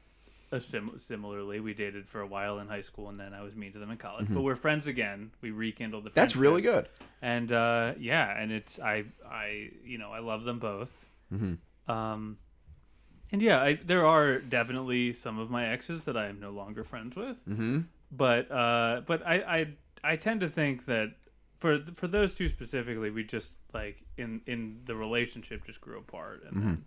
sim- 0.60 0.98
similarly, 1.00 1.60
we 1.60 1.74
dated 1.74 2.08
for 2.08 2.22
a 2.22 2.28
while 2.28 2.60
in 2.60 2.68
high 2.68 2.82
school, 2.82 3.10
and 3.10 3.20
then 3.20 3.34
I 3.34 3.42
was 3.42 3.56
mean 3.56 3.74
to 3.74 3.80
them 3.80 3.92
in 3.92 3.98
college. 3.98 4.28
But 4.30 4.42
we're 4.42 4.56
friends 4.56 4.88
again. 4.88 5.32
We 5.42 5.52
rekindled 5.52 6.04
the. 6.04 6.10
Mm-hmm. 6.10 6.20
That's 6.20 6.36
really 6.36 6.62
good. 6.62 6.88
and 7.22 7.52
uh, 7.52 7.94
yeah, 8.00 8.40
and 8.40 8.52
it's 8.52 8.80
I 8.80 9.06
I 9.30 9.70
you 9.84 9.98
know 9.98 10.12
I 10.12 10.20
love 10.20 10.44
them 10.44 10.60
both. 10.60 10.92
Mm-hmm. 11.34 11.92
Um, 11.92 12.38
and 13.32 13.42
yeah, 13.42 13.62
I, 13.62 13.74
there 13.74 14.06
are 14.06 14.40
definitely 14.40 15.14
some 15.14 15.40
of 15.40 15.50
my 15.50 15.68
exes 15.68 16.06
that 16.06 16.16
I 16.16 16.28
am 16.28 16.40
no 16.40 16.52
longer 16.52 16.84
friends 16.84 17.16
with. 17.16 17.38
Mm-hmm. 17.48 17.80
But 18.12 18.52
uh, 18.52 19.02
but 19.08 19.26
I, 19.26 19.36
I 19.36 19.68
I 20.04 20.16
tend 20.18 20.42
to 20.42 20.50
think 20.50 20.86
that 20.86 21.14
for 21.58 21.80
for 21.96 22.08
those 22.08 22.36
two 22.36 22.48
specifically, 22.48 23.10
we 23.10 23.24
just 23.24 23.58
like 23.74 24.04
in 24.18 24.42
in 24.46 24.82
the 24.86 24.96
relationship 24.96 25.66
just 25.66 25.82
grew 25.82 25.98
apart, 25.98 26.44
and 26.48 26.62
then, 26.62 26.86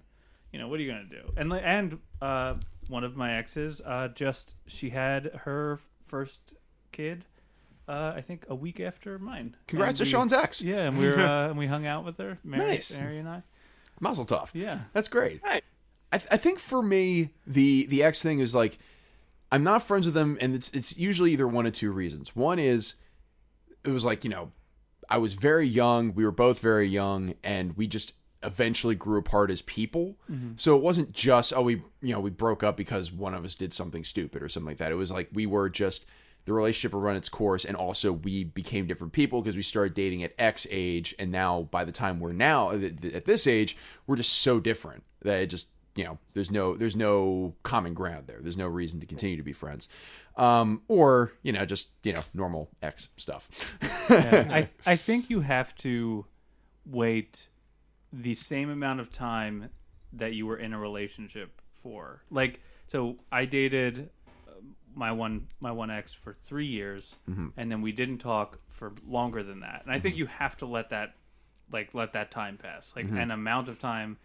you 0.56 0.62
know 0.62 0.68
what 0.68 0.80
are 0.80 0.82
you 0.82 0.90
gonna 0.90 1.04
do? 1.04 1.32
And 1.36 1.52
and 1.52 1.98
uh, 2.22 2.54
one 2.88 3.04
of 3.04 3.14
my 3.14 3.34
exes 3.36 3.82
uh, 3.84 4.08
just 4.08 4.54
she 4.66 4.88
had 4.88 5.26
her 5.44 5.78
first 6.06 6.54
kid. 6.92 7.26
Uh, 7.86 8.14
I 8.16 8.22
think 8.22 8.46
a 8.48 8.54
week 8.54 8.80
after 8.80 9.18
mine. 9.18 9.54
Congrats 9.68 9.90
And 9.90 9.96
to 9.98 10.04
we- 10.04 10.10
Sean's 10.10 10.32
ex. 10.32 10.62
Yeah, 10.62 10.86
and 10.88 10.98
we 10.98 11.06
were 11.10 11.18
uh, 11.20 11.48
and 11.50 11.58
we 11.58 11.66
hung 11.66 11.84
out 11.86 12.06
with 12.06 12.16
her, 12.16 12.38
Mary, 12.42 12.66
Nice. 12.66 12.96
Mary 12.96 13.18
and 13.18 13.28
I. 13.28 13.42
Mazel 14.00 14.24
tov. 14.24 14.48
Yeah, 14.54 14.80
That's 14.94 15.08
great. 15.08 15.42
Right. 15.44 15.62
I, 16.10 16.16
th- 16.18 16.28
I 16.30 16.38
think 16.38 16.58
for 16.58 16.82
me, 16.82 17.30
the 17.46 17.84
the 17.86 18.02
X 18.02 18.22
thing 18.22 18.38
is 18.40 18.54
like, 18.54 18.78
I'm 19.52 19.62
not 19.62 19.82
friends 19.82 20.06
with 20.06 20.14
them, 20.14 20.38
and 20.40 20.54
it's 20.54 20.70
it's 20.70 20.96
usually 20.96 21.32
either 21.32 21.46
one 21.46 21.66
of 21.66 21.74
two 21.74 21.92
reasons. 21.92 22.34
One 22.34 22.58
is, 22.58 22.94
it 23.84 23.90
was 23.90 24.06
like 24.06 24.24
you 24.24 24.30
know, 24.30 24.52
I 25.10 25.18
was 25.18 25.34
very 25.34 25.68
young. 25.68 26.14
We 26.14 26.24
were 26.24 26.30
both 26.32 26.60
very 26.60 26.88
young, 26.88 27.34
and 27.44 27.76
we 27.76 27.86
just 27.86 28.14
eventually 28.46 28.94
grew 28.94 29.18
apart 29.18 29.50
as 29.50 29.60
people. 29.62 30.16
So 30.56 30.76
it 30.76 30.82
wasn't 30.82 31.12
just 31.12 31.52
oh 31.52 31.62
we 31.62 31.82
you 32.00 32.14
know 32.14 32.20
we 32.20 32.30
broke 32.30 32.62
up 32.62 32.76
because 32.76 33.12
one 33.12 33.34
of 33.34 33.44
us 33.44 33.54
did 33.54 33.74
something 33.74 34.04
stupid 34.04 34.42
or 34.42 34.48
something 34.48 34.68
like 34.68 34.78
that. 34.78 34.92
It 34.92 34.96
was 34.96 35.10
like 35.10 35.28
we 35.32 35.46
were 35.46 35.68
just 35.68 36.06
the 36.46 36.52
relationship 36.52 36.94
would 36.94 37.02
run 37.02 37.16
its 37.16 37.28
course, 37.28 37.64
and 37.64 37.76
also 37.76 38.12
we 38.12 38.44
became 38.44 38.86
different 38.86 39.12
people 39.12 39.42
because 39.42 39.56
we 39.56 39.62
started 39.62 39.94
dating 39.94 40.22
at 40.22 40.32
X 40.38 40.66
age, 40.70 41.14
and 41.18 41.32
now 41.32 41.62
by 41.72 41.84
the 41.84 41.92
time 41.92 42.20
we're 42.20 42.32
now 42.32 42.70
at 42.70 43.24
this 43.24 43.46
age, 43.48 43.76
we're 44.06 44.16
just 44.16 44.32
so 44.32 44.60
different 44.60 45.02
that 45.22 45.42
it 45.42 45.46
just 45.48 45.68
you 45.96 46.04
know 46.04 46.18
there's 46.34 46.50
no 46.50 46.76
there's 46.76 46.94
no 46.94 47.54
common 47.64 47.94
ground 47.94 48.28
there. 48.28 48.38
There's 48.40 48.56
no 48.56 48.68
reason 48.68 49.00
to 49.00 49.06
continue 49.06 49.36
to 49.36 49.42
be 49.42 49.52
friends, 49.52 49.88
um, 50.36 50.82
or 50.86 51.32
you 51.42 51.52
know 51.52 51.66
just 51.66 51.88
you 52.04 52.12
know 52.12 52.22
normal 52.32 52.70
X 52.80 53.08
stuff. 53.16 53.76
I 54.10 54.68
I 54.86 54.96
think 54.96 55.28
you 55.30 55.40
have 55.40 55.74
to 55.76 56.26
wait 56.84 57.48
the 58.22 58.34
same 58.34 58.70
amount 58.70 59.00
of 59.00 59.10
time 59.10 59.68
that 60.12 60.32
you 60.32 60.46
were 60.46 60.56
in 60.56 60.72
a 60.72 60.78
relationship 60.78 61.60
for. 61.82 62.22
Like, 62.30 62.60
so 62.88 63.16
I 63.30 63.44
dated 63.44 64.10
uh, 64.48 64.52
my 64.94 65.12
one 65.12 65.46
my 65.60 65.72
one 65.72 65.90
ex 65.90 66.12
for 66.12 66.36
three 66.44 66.66
years, 66.66 67.14
mm-hmm. 67.28 67.48
and 67.56 67.70
then 67.70 67.82
we 67.82 67.92
didn't 67.92 68.18
talk 68.18 68.58
for 68.68 68.92
longer 69.06 69.42
than 69.42 69.60
that. 69.60 69.82
And 69.84 69.92
I 69.94 69.98
think 69.98 70.14
mm-hmm. 70.14 70.20
you 70.20 70.26
have 70.26 70.56
to 70.58 70.66
let 70.66 70.90
that 70.90 71.14
like 71.70 71.90
let 71.92 72.12
that 72.14 72.30
time 72.30 72.56
pass, 72.56 72.94
like 72.96 73.06
mm-hmm. 73.06 73.18
an 73.18 73.30
amount 73.30 73.68
of 73.68 73.78
time 73.78 74.16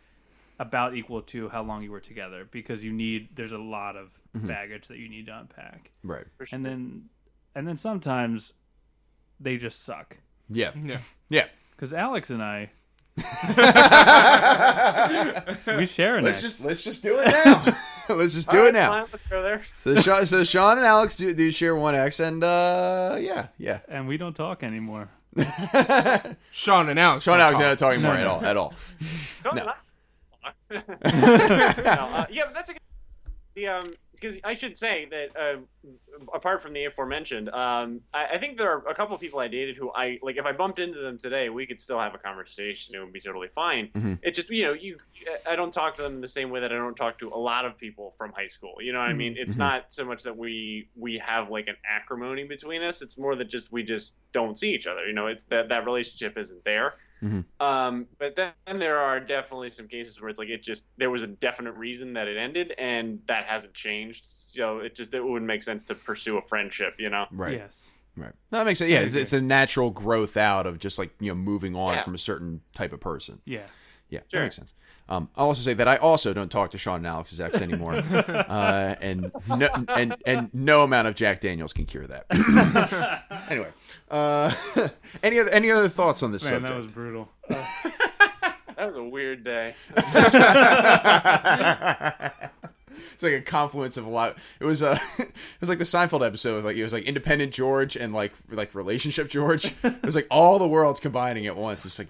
about 0.60 0.96
equal 0.96 1.22
to 1.24 1.50
how 1.50 1.64
long 1.64 1.84
you 1.84 1.92
were 1.92 2.00
together, 2.00 2.48
because 2.50 2.84
you 2.84 2.94
need 2.94 3.30
there's 3.36 3.52
a 3.52 3.58
lot 3.58 3.96
of 3.96 4.10
baggage 4.34 4.88
that 4.88 4.98
you 4.98 5.10
need 5.10 5.26
to 5.26 5.38
unpack, 5.38 5.92
right. 6.04 6.26
and 6.54 6.66
then 6.66 7.10
and 7.56 7.68
then 7.68 7.76
sometimes 7.76 8.54
they 9.40 9.58
just 9.58 9.84
suck. 9.84 10.18
Yeah. 10.50 10.72
Yeah. 10.82 11.00
Yeah. 11.30 11.48
Because 11.72 11.94
Alex 11.94 12.30
and 12.30 12.44
I, 12.44 12.70
we 15.78 15.86
share 15.86 16.18
an 16.18 16.24
Let's 16.24 16.38
ex. 16.38 16.42
just 16.42 16.62
let's 16.62 16.84
just 16.84 17.02
do 17.04 17.20
it 17.20 17.26
now. 17.28 17.64
let's 18.16 18.34
just 18.34 18.50
do 18.50 18.58
All 18.60 18.64
it 18.64 18.68
right, 18.68 18.74
now. 18.74 18.90
fine, 18.92 19.06
let's 19.12 19.28
go 19.28 19.44
there. 19.44 19.62
So 19.80 19.96
Sean, 19.96 20.26
so 20.26 20.44
Sean 20.44 20.78
and 20.78 20.86
Alex 20.86 21.16
do, 21.16 21.34
do 21.34 21.52
share 21.52 21.76
one 21.76 21.94
X, 21.96 22.20
and 22.20 22.44
uh, 22.44 23.18
yeah, 23.20 23.48
yeah. 23.58 23.80
and 23.90 24.08
we 24.08 24.18
don't 24.18 24.36
talk 24.36 24.64
anymore. 24.64 25.10
Sean 26.52 26.90
and 26.90 27.00
Alex. 27.00 27.26
Sean 27.26 27.34
and 27.36 27.42
Alex 27.44 27.58
talk. 27.60 27.68
not 27.68 27.78
talking 27.80 28.02
more 28.02 28.14
at 28.16 28.28
all, 28.28 28.44
at 28.46 28.58
all. 28.58 28.74
No, 29.46 29.52
No. 29.52 29.64
no, 29.66 29.74
uh, 30.74 32.26
yeah, 32.30 32.44
but 32.46 32.54
that's 32.54 32.70
a 32.70 32.74
good. 32.74 32.82
The 33.56 33.68
um, 33.68 33.94
because 34.22 34.38
I 34.44 34.54
should 34.54 34.78
say 34.78 35.08
that 35.10 35.36
uh, 35.36 35.58
apart 36.34 36.62
from 36.62 36.74
the 36.74 36.86
aforementioned, 36.86 37.50
um, 37.50 38.02
I, 38.14 38.36
I 38.36 38.38
think 38.38 38.58
there 38.58 38.72
are 38.72 38.88
a 38.88 38.94
couple 38.94 39.16
of 39.16 39.22
people 39.22 39.40
I 39.40 39.48
dated 39.48 39.76
who 39.78 39.92
I 39.92 40.20
like. 40.22 40.38
If 40.38 40.46
I 40.46 40.52
bumped 40.52 40.78
into 40.80 41.00
them 41.00 41.18
today, 41.18 41.50
we 41.50 41.66
could 41.66 41.82
still 41.82 42.00
have 42.00 42.14
a 42.14 42.20
conversation. 42.20 42.96
It 42.96 43.00
would 43.00 43.12
be 43.12 43.20
totally 43.22 43.48
fine. 43.56 43.90
Mhm. 43.96 44.20
It 44.22 44.36
just 44.36 44.50
you 44.50 44.66
know 44.66 44.74
you 44.74 44.98
I 45.50 45.56
don't 45.56 45.74
talk 45.74 45.96
to 45.98 46.04
them 46.04 46.22
the 46.22 46.28
same 46.28 46.52
way 46.52 46.60
that 46.62 46.72
I 46.72 46.76
don't 46.76 46.96
talk 46.96 47.20
to 47.20 47.30
a 47.30 47.38
lot 47.38 47.66
of 47.66 47.78
people 47.78 48.14
from 48.18 48.32
high 48.32 48.48
school. 48.48 48.76
You 48.80 48.94
know 48.94 49.00
what 49.00 49.10
I 49.10 49.14
mean? 49.14 49.36
It's 49.38 49.56
Mhm. 49.56 49.60
not 49.60 49.86
so 49.94 50.06
much 50.06 50.24
that 50.24 50.38
we 50.38 50.88
we 50.96 51.18
have 51.18 51.50
like 51.50 51.68
an 51.68 51.78
acrimony 51.90 52.44
between 52.44 52.84
us. 52.84 53.02
It's 53.02 53.18
more 53.18 53.36
that 53.36 53.46
just 53.50 53.72
we 53.72 53.84
just 53.84 54.14
don't 54.34 54.58
see 54.58 54.74
each 54.74 54.86
other. 54.88 55.06
You 55.06 55.14
know, 55.14 55.28
it's 55.28 55.46
that 55.46 55.70
that 55.70 55.86
relationship 55.86 56.38
isn't 56.38 56.64
there. 56.64 56.94
Um, 57.60 58.08
but 58.18 58.36
then 58.36 58.54
there 58.80 58.98
are 58.98 59.20
definitely 59.20 59.70
some 59.70 59.88
cases 59.88 60.20
where 60.20 60.30
it's 60.30 60.40
like 60.40 60.50
it 60.50 60.64
just 60.64 60.86
there 60.98 61.10
was 61.10 61.24
a 61.24 61.28
definite 61.28 61.74
reason 61.74 62.14
that 62.14 62.28
it 62.28 62.38
ended, 62.38 62.74
and 62.78 63.20
that 63.28 63.46
hasn't 63.46 63.74
changed. 63.74 64.26
So 64.28 64.80
it 64.80 64.96
just 64.96 65.14
it 65.14 65.24
wouldn't 65.24 65.46
make 65.48 65.64
sense 65.64 65.84
to 65.86 65.96
pursue 65.96 66.38
a 66.38 66.42
friendship, 66.42 66.96
you 66.98 67.10
know? 67.10 67.26
Right, 67.32 67.54
Yes. 67.58 67.90
right. 68.18 68.34
That 68.50 68.66
makes 68.66 68.80
sense. 68.80 68.92
Yeah, 68.92 69.00
it's, 69.00 69.16
it's 69.16 69.34
a 69.34 69.42
natural 69.42 69.92
growth 69.92 70.36
out 70.36 70.66
of 70.66 70.80
just 70.80 70.98
like 70.98 71.12
you 71.20 71.30
know 71.30 71.36
moving 71.36 71.76
on 71.76 71.94
Yeah. 71.96 72.04
from 72.04 72.16
a 72.16 72.20
certain 72.20 72.62
type 72.74 72.92
of 72.94 73.00
person. 73.00 73.40
Yeah. 73.46 73.68
Yeah, 74.12 74.20
that 74.32 74.42
makes 74.42 74.56
sense. 74.58 74.74
Um, 75.10 75.30
I'll 75.36 75.48
also 75.48 75.62
say 75.62 75.74
that 75.74 75.88
I 75.90 75.98
also 75.98 76.32
don't 76.34 76.50
talk 76.50 76.72
to 76.72 76.78
Sean 76.78 76.98
and 76.98 77.08
Alex's 77.08 77.42
ex 77.42 77.60
anymore, 77.60 77.96
uh, 78.14 78.96
and 79.02 79.32
no, 79.48 79.68
and 79.90 80.16
and 80.26 80.50
no 80.54 80.84
amount 80.84 81.08
of 81.08 81.16
Jack 81.16 81.42
Daniels 81.42 81.74
can 81.74 81.86
cure 81.86 82.08
that. 82.08 82.28
anyway, 83.50 83.68
uh, 84.10 84.54
any 85.24 85.40
other 85.40 85.50
any 85.50 85.72
other 85.72 85.90
thoughts 85.90 86.24
on 86.24 86.32
this 86.32 86.44
Man, 86.44 86.54
subject? 86.54 86.70
that 86.70 86.76
was 86.78 86.88
brutal. 86.88 87.30
That 87.50 88.88
was 88.88 88.96
a 88.96 89.04
weird 89.04 89.44
day. 89.44 89.76
it's 89.98 90.06
like 93.22 93.34
a 93.34 93.42
confluence 93.42 93.98
of 93.98 94.06
a 94.06 94.10
lot. 94.10 94.38
It 94.60 94.66
was 94.66 94.82
uh, 94.82 94.98
it 95.20 95.32
was 95.60 95.68
like 95.70 95.78
the 95.78 95.84
Seinfeld 95.84 96.26
episode. 96.26 96.64
Like 96.64 96.78
it 96.78 96.84
was 96.84 96.94
like 96.94 97.04
Independent 97.04 97.54
George 97.54 97.98
and 97.98 98.14
like 98.14 98.32
like 98.50 98.74
Relationship 98.74 99.30
George. 99.30 99.74
It 99.84 100.04
was 100.06 100.16
like 100.16 100.28
all 100.32 100.58
the 100.58 100.68
worlds 100.68 101.00
combining 101.00 101.48
at 101.48 101.58
once. 101.58 101.86
It's 101.86 102.00
like 102.00 102.08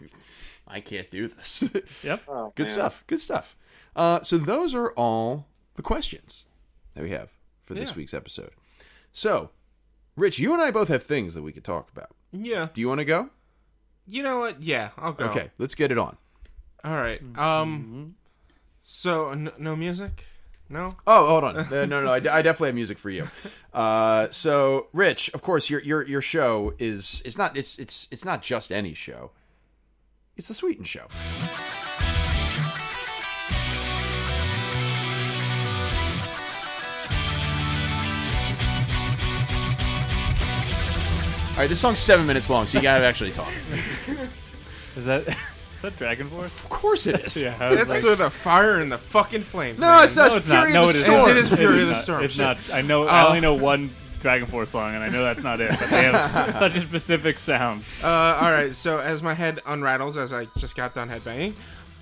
I 0.72 0.80
can't 0.80 1.10
do 1.12 1.28
this. 1.28 1.64
Yep. 2.04 2.24
Oh, 2.28 2.54
Good 2.56 2.64
man. 2.64 2.74
stuff. 2.74 3.04
Good 3.08 3.20
stuff. 3.20 3.56
Uh, 3.96 4.22
so 4.22 4.38
those 4.38 4.74
are 4.74 4.92
all 4.94 5.48
the 5.76 5.82
questions 5.82 6.46
that 6.96 7.04
we 7.04 7.10
have 7.12 7.30
for 7.64 7.74
this 7.74 7.90
Yeah. 7.92 7.96
week's 7.98 8.14
episode. 8.14 8.52
So, 9.12 9.50
Rich, 10.16 10.40
you 10.40 10.54
and 10.54 10.62
I 10.62 10.72
both 10.72 10.88
have 10.88 11.04
things 11.04 11.34
that 11.36 11.42
we 11.42 11.52
could 11.52 11.64
talk 11.66 11.92
about. 11.92 12.10
Yeah. 12.32 12.70
Do 12.74 12.80
you 12.82 12.88
want 12.88 13.00
to 13.00 13.06
go? 13.06 13.30
You 14.08 14.24
know 14.24 14.40
what? 14.40 14.64
Yeah, 14.64 14.90
I'll 14.98 15.14
go. 15.14 15.26
Okay, 15.26 15.52
let's 15.58 15.76
get 15.76 15.92
it 15.92 15.98
on. 15.98 16.18
All 16.84 16.94
right. 16.94 17.22
Mm-hmm. 17.24 17.40
Um. 17.40 18.16
So 18.82 19.30
n- 19.30 19.52
no 19.60 19.76
music. 19.76 20.26
No. 20.70 20.96
Oh, 21.06 21.28
hold 21.28 21.44
on. 21.44 21.58
Uh, 21.58 21.68
no, 21.70 21.86
no, 21.86 22.02
no. 22.04 22.12
I, 22.12 22.16
I 22.16 22.42
definitely 22.42 22.70
have 22.70 22.76
music 22.76 22.98
for 22.98 23.10
you. 23.10 23.28
Uh, 23.74 24.30
so, 24.32 24.88
Rich, 24.94 25.30
of 25.34 25.42
course, 25.42 25.70
your 25.70 25.82
your 25.82 26.06
your 26.08 26.22
show 26.22 26.74
is 26.80 27.22
it's 27.26 27.38
not 27.38 27.56
it's 27.58 27.78
it's 27.78 28.08
it's 28.12 28.24
not 28.26 28.42
just 28.42 28.72
any 28.72 28.94
show. 28.94 29.32
It's 30.42 30.48
the 30.48 30.56
Sweeten 30.56 30.86
Show. 30.86 31.06
All 41.52 41.58
right, 41.58 41.70
this 41.70 41.80
song's 41.80 42.00
seven 42.00 42.26
minutes 42.26 42.50
long, 42.50 42.66
so 42.66 42.78
you 42.80 42.82
gotta 42.82 43.06
actually 43.06 43.32
talk. 43.32 43.52
Is 44.98 45.06
that 45.06 45.28
is 45.28 45.36
that 45.84 45.94
DragonForce? 45.94 46.46
Of 46.46 46.70
course 46.70 47.06
it 47.08 47.24
is. 47.24 47.38
Yeah, 47.42 47.56
I 47.60 47.70
was 47.70 47.78
That's 47.78 47.90
like- 47.92 48.02
through 48.02 48.16
the 48.16 48.30
fire 48.32 48.80
and 48.80 48.92
the 48.92 48.98
fucking 48.98 49.42
flames. 49.42 49.78
No, 49.80 49.88
man. 49.90 50.04
it's 50.06 50.16
not. 50.16 50.32
No, 50.32 50.38
it's 50.38 50.48
not. 50.48 50.58
Fury 50.68 50.74
No, 50.74 50.84
of 50.84 50.90
it 50.90 50.94
the 50.94 50.98
is. 50.98 51.04
Storm. 51.06 51.30
It 51.30 51.38
is 51.38 51.50
Fury 51.54 51.82
of 51.82 51.88
the 51.88 51.94
not. 51.94 52.02
Storm. 52.02 52.24
It's 52.24 52.34
Shit. 52.34 52.42
not. 52.44 52.58
I 52.74 52.82
know. 52.82 53.08
I 53.08 53.24
Oh. 53.24 53.28
only 53.28 53.40
know 53.42 53.54
one 53.54 53.90
DragonForce 54.22 54.68
song, 54.68 54.96
and 54.96 55.04
I 55.04 55.10
know 55.10 55.24
that's 55.24 55.44
not 55.44 55.60
it. 55.60 55.70
But 55.72 55.90
they 55.90 56.04
have 56.04 56.56
such 56.60 56.76
a 56.76 56.82
specific 56.82 57.38
sound. 57.38 57.84
Uh, 58.04 58.08
all 58.08 58.52
right. 58.52 58.76
So 58.76 59.00
as 59.00 59.22
my 59.22 59.34
head 59.34 59.60
unrattles, 59.66 60.18
as 60.18 60.34
I 60.34 60.46
just 60.58 60.76
got 60.76 60.94
done 60.94 61.10
headbanging, 61.10 61.54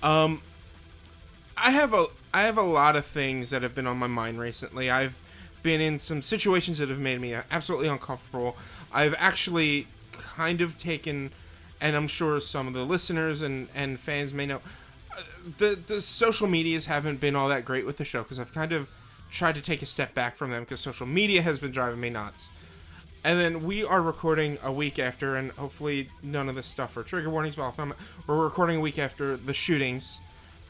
um, 0.04 0.42
I 1.58 1.72
have 1.72 1.94
a 1.94 2.08
I 2.34 2.44
have 2.44 2.58
a 2.58 2.64
lot 2.64 2.96
of 2.96 3.06
things 3.06 3.50
that 3.50 3.64
have 3.64 3.76
been 3.76 3.88
on 3.88 3.98
my 3.98 4.08
mind 4.08 4.40
recently. 4.40 4.90
I've 4.90 5.20
been 5.64 5.82
in 5.82 6.00
some 6.00 6.22
situations 6.22 6.78
that 6.78 6.90
have 6.90 7.00
made 7.00 7.20
me 7.20 7.36
absolutely 7.52 7.88
uncomfortable. 7.88 8.56
I've 8.94 9.16
actually 9.18 9.88
kind 10.12 10.62
of 10.62 10.78
taken, 10.78 11.32
and 11.82 11.96
I'm 11.96 12.08
sure 12.08 12.40
some 12.40 12.68
of 12.68 12.74
the 12.74 12.84
listeners 12.86 13.42
and 13.42 13.68
and 13.76 14.00
fans 14.00 14.34
may 14.34 14.46
know, 14.46 14.62
uh, 15.18 15.22
the 15.58 15.80
the 15.88 16.02
social 16.02 16.48
medias 16.48 16.86
haven't 16.86 17.20
been 17.20 17.36
all 17.36 17.50
that 17.50 17.66
great 17.66 17.86
with 17.86 17.98
the 17.98 18.06
show 18.06 18.24
because 18.24 18.40
I've 18.40 18.54
kind 18.54 18.72
of 18.72 18.90
tried 19.32 19.56
to 19.56 19.62
take 19.62 19.82
a 19.82 19.86
step 19.86 20.14
back 20.14 20.36
from 20.36 20.52
them 20.52 20.64
because 20.64 20.80
social 20.80 21.06
media 21.06 21.42
has 21.42 21.60
been 21.60 21.72
driving 21.72 22.00
me 22.00 22.10
nuts. 22.10 22.50
And 23.24 23.38
then 23.40 23.64
we 23.66 23.84
are 23.84 24.02
recording 24.02 24.58
a 24.64 24.72
week 24.72 24.98
after, 24.98 25.36
and 25.36 25.52
hopefully 25.52 26.08
none 26.24 26.48
of 26.48 26.56
this 26.56 26.68
stuff 26.68 26.96
are 26.96 27.04
trigger 27.04 27.30
warnings. 27.30 27.56
But 27.56 27.64
I'll 27.78 27.92
we're 28.28 28.44
recording 28.44 28.78
a 28.78 28.80
week 28.80 28.98
after 28.98 29.36
the 29.36 29.54
shootings 29.54 30.20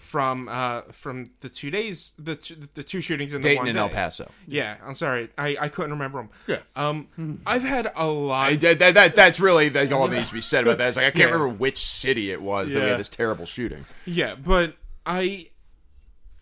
from 0.01 0.49
uh 0.49 0.82
from 0.91 1.30
the 1.41 1.49
two 1.49 1.70
days 1.70 2.14
the 2.18 2.36
two, 2.36 2.55
the 2.74 2.82
two 2.82 2.99
shootings 2.99 3.36
in 3.36 3.41
the 3.41 3.49
Dayton 3.49 3.60
one 3.60 3.68
and 3.68 3.76
day. 3.76 3.82
El 3.82 3.89
Paso. 3.89 4.32
Yeah, 4.47 4.78
I'm 4.84 4.95
sorry, 4.95 5.30
I, 5.38 5.55
I 5.62 5.70
couldn't 5.70 5.91
remember 5.91 6.18
them. 6.18 6.30
Yeah. 6.47 6.60
Um, 6.76 7.39
I've 7.45 7.62
had 7.62 7.91
a 7.95 8.07
lot. 8.07 8.49
I, 8.49 8.55
that, 8.55 8.80
that, 8.80 8.93
that- 8.95 9.16
that's 9.16 9.39
really 9.39 9.70
that 9.70 9.93
all 9.93 10.07
that 10.07 10.16
needs 10.16 10.30
to 10.30 10.34
be 10.34 10.41
said 10.41 10.64
about 10.64 10.80
that. 10.80 10.88
It's 10.88 10.97
like 10.97 11.05
I 11.05 11.12
can't 11.12 11.30
Yeah. 11.30 11.36
remember 11.36 11.49
which 11.49 11.78
city 11.78 12.32
it 12.32 12.41
was 12.41 12.72
that 12.74 12.82
we 12.82 12.89
had 12.89 12.97
this 12.99 13.10
terrible 13.10 13.45
shooting. 13.45 13.86
Yeah, 14.05 14.34
but 14.34 14.76
I, 15.05 15.49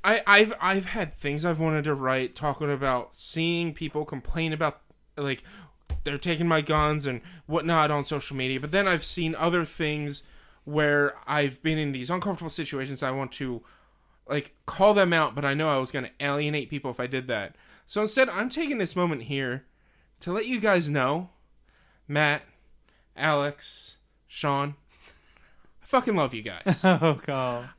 I, 0.03 0.21
I've 0.25 0.53
I've 0.61 0.85
had 0.85 1.15
things 1.15 1.43
I've 1.45 1.59
wanted 1.59 1.83
to 1.85 1.95
write 1.95 2.35
talking 2.35 2.71
about 2.71 3.15
seeing 3.15 3.73
people 3.73 4.05
complain 4.05 4.53
about 4.53 4.81
like 5.17 5.43
they're 6.03 6.17
taking 6.17 6.47
my 6.47 6.61
guns 6.61 7.05
and 7.05 7.21
whatnot 7.45 7.91
on 7.91 8.05
social 8.05 8.37
media. 8.37 8.59
But 8.59 8.71
then 8.71 8.87
I've 8.87 9.03
seen 9.03 9.35
other 9.35 9.65
things 9.65 10.23
where 10.63 11.15
I've 11.27 11.61
been 11.63 11.77
in 11.77 11.91
these 11.91 12.09
uncomfortable 12.09 12.49
situations. 12.49 13.03
I 13.03 13.11
want 13.11 13.31
to 13.33 13.61
like 14.27 14.53
call 14.65 14.93
them 14.93 15.13
out, 15.13 15.35
but 15.35 15.45
I 15.45 15.53
know 15.53 15.69
I 15.69 15.77
was 15.77 15.91
going 15.91 16.05
to 16.05 16.11
alienate 16.19 16.69
people 16.69 16.91
if 16.91 16.99
I 16.99 17.07
did 17.07 17.27
that. 17.27 17.55
So 17.85 18.01
instead, 18.01 18.29
I'm 18.29 18.49
taking 18.49 18.77
this 18.77 18.95
moment 18.95 19.23
here 19.23 19.65
to 20.21 20.31
let 20.31 20.45
you 20.45 20.59
guys 20.59 20.89
know, 20.89 21.29
Matt, 22.07 22.41
Alex, 23.15 23.97
Sean, 24.27 24.75
I 25.81 25.85
fucking 25.85 26.15
love 26.15 26.33
you 26.33 26.41
guys. 26.41 26.81
Oh 26.83 27.19
god. 27.25 27.69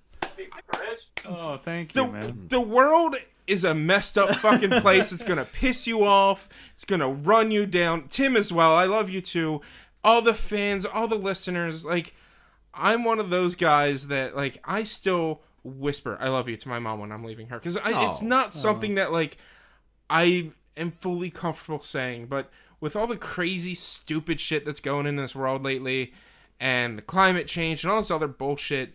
Oh, 1.26 1.56
thank 1.56 1.94
you, 1.94 2.02
the, 2.06 2.12
man. 2.12 2.46
the 2.48 2.60
world 2.60 3.16
is 3.46 3.64
a 3.64 3.74
messed 3.74 4.18
up 4.18 4.34
fucking 4.36 4.70
place. 4.82 5.12
it's 5.12 5.24
gonna 5.24 5.44
piss 5.46 5.86
you 5.86 6.04
off. 6.04 6.48
It's 6.74 6.84
gonna 6.84 7.08
run 7.08 7.50
you 7.50 7.66
down. 7.66 8.08
Tim 8.08 8.36
as 8.36 8.52
well. 8.52 8.74
I 8.74 8.84
love 8.84 9.08
you 9.10 9.20
too. 9.20 9.60
All 10.04 10.22
the 10.22 10.34
fans, 10.34 10.84
all 10.86 11.08
the 11.08 11.16
listeners. 11.18 11.84
Like, 11.84 12.14
I'm 12.74 13.04
one 13.04 13.18
of 13.18 13.30
those 13.30 13.54
guys 13.54 14.08
that 14.08 14.36
like 14.36 14.60
I 14.64 14.84
still 14.84 15.40
whisper 15.64 16.16
"I 16.20 16.28
love 16.28 16.48
you" 16.48 16.56
to 16.56 16.68
my 16.68 16.78
mom 16.78 17.00
when 17.00 17.10
I'm 17.12 17.24
leaving 17.24 17.48
her 17.48 17.58
because 17.58 17.76
it's 17.76 18.22
Oh. 18.22 18.26
not 18.26 18.48
oh. 18.48 18.50
something 18.50 18.94
that 18.96 19.12
like 19.12 19.36
I 20.10 20.50
am 20.76 20.90
fully 20.92 21.30
comfortable 21.30 21.80
saying. 21.82 22.26
But 22.26 22.50
with 22.80 22.94
all 22.96 23.06
the 23.06 23.16
crazy, 23.16 23.74
stupid 23.74 24.40
shit 24.40 24.64
that's 24.64 24.80
going 24.80 25.06
in 25.06 25.16
this 25.16 25.34
world 25.34 25.64
lately, 25.64 26.12
and 26.60 26.96
the 26.98 27.02
climate 27.02 27.46
change 27.48 27.82
and 27.82 27.90
all 27.90 27.98
this 27.98 28.10
other 28.10 28.28
bullshit, 28.28 28.94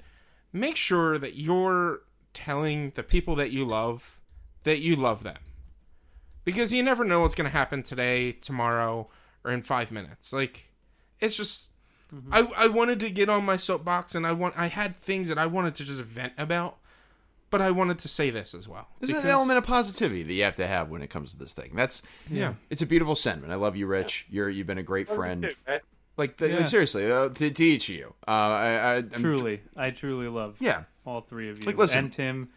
make 0.54 0.78
sure 0.78 1.18
that 1.18 1.36
you're 1.36 2.02
telling 2.34 2.92
the 2.96 3.04
people 3.04 3.36
that 3.36 3.52
you 3.52 3.66
love 3.66 4.20
that 4.64 4.80
you 4.80 4.96
love 4.96 5.24
them. 5.24 5.38
Because 6.46 6.74
you 6.74 6.84
never 6.84 7.04
know 7.04 7.22
what's 7.22 7.36
going 7.36 7.50
to 7.50 7.56
happen 7.58 7.84
today, 7.84 8.32
tomorrow, 8.34 9.10
or 9.44 9.52
in 9.52 9.62
five 9.62 9.92
minutes. 9.92 10.34
Like, 10.34 10.70
it's 11.20 11.36
just. 11.38 11.70
I, 12.32 12.42
I 12.56 12.68
wanted 12.68 13.00
to 13.00 13.10
get 13.10 13.28
on 13.28 13.44
my 13.44 13.58
soapbox 13.58 14.14
and 14.14 14.28
I 14.28 14.34
want 14.34 14.54
I 14.56 14.68
had 14.68 15.02
things 15.02 15.30
that 15.30 15.40
I 15.40 15.48
wanted 15.48 15.74
to 15.76 15.84
just 15.84 16.00
vent 16.02 16.34
about, 16.38 16.78
but 17.50 17.60
I 17.60 17.72
wanted 17.72 17.98
to 18.00 18.08
say 18.08 18.30
this 18.30 18.54
as 18.54 18.68
well. 18.68 18.88
There's 19.00 19.18
an 19.18 19.26
element 19.28 19.58
of 19.58 19.66
positivity 19.66 20.22
that 20.22 20.34
you 20.34 20.44
have 20.44 20.56
to 20.58 20.68
have 20.68 20.92
when 20.92 21.02
it 21.02 21.10
comes 21.10 21.32
to 21.32 21.40
this 21.40 21.54
thing. 21.54 21.72
That's 21.74 22.04
Yeah. 22.30 22.54
It's 22.70 22.84
a 22.84 22.86
beautiful 22.86 23.16
sentiment. 23.16 23.52
I 23.52 23.56
love 23.56 23.76
you, 23.76 23.88
Rich. 23.88 24.28
You're 24.30 24.48
you've 24.48 24.68
been 24.68 24.78
a 24.78 24.84
great 24.84 25.10
friend. 25.10 25.42
Dude, 25.42 25.56
that's- 25.66 25.90
Like, 26.16 26.38
the, 26.38 26.50
Yeah. 26.50 26.64
seriously, 26.66 27.12
uh, 27.12 27.30
to, 27.30 27.50
to 27.50 27.66
each 27.66 27.90
of 27.90 27.96
you. 27.96 28.14
Uh, 28.28 28.32
I, 28.32 28.98
I 28.98 29.02
Truly, 29.02 29.62
I 29.76 29.90
truly 29.90 30.28
love 30.28 30.58
Yeah. 30.60 30.84
All 31.06 31.22
three 31.22 31.50
of 31.50 31.60
you 31.60 31.66
Like, 31.66 31.78
listen. 31.78 32.06
and 32.06 32.14
Tim. 32.14 32.50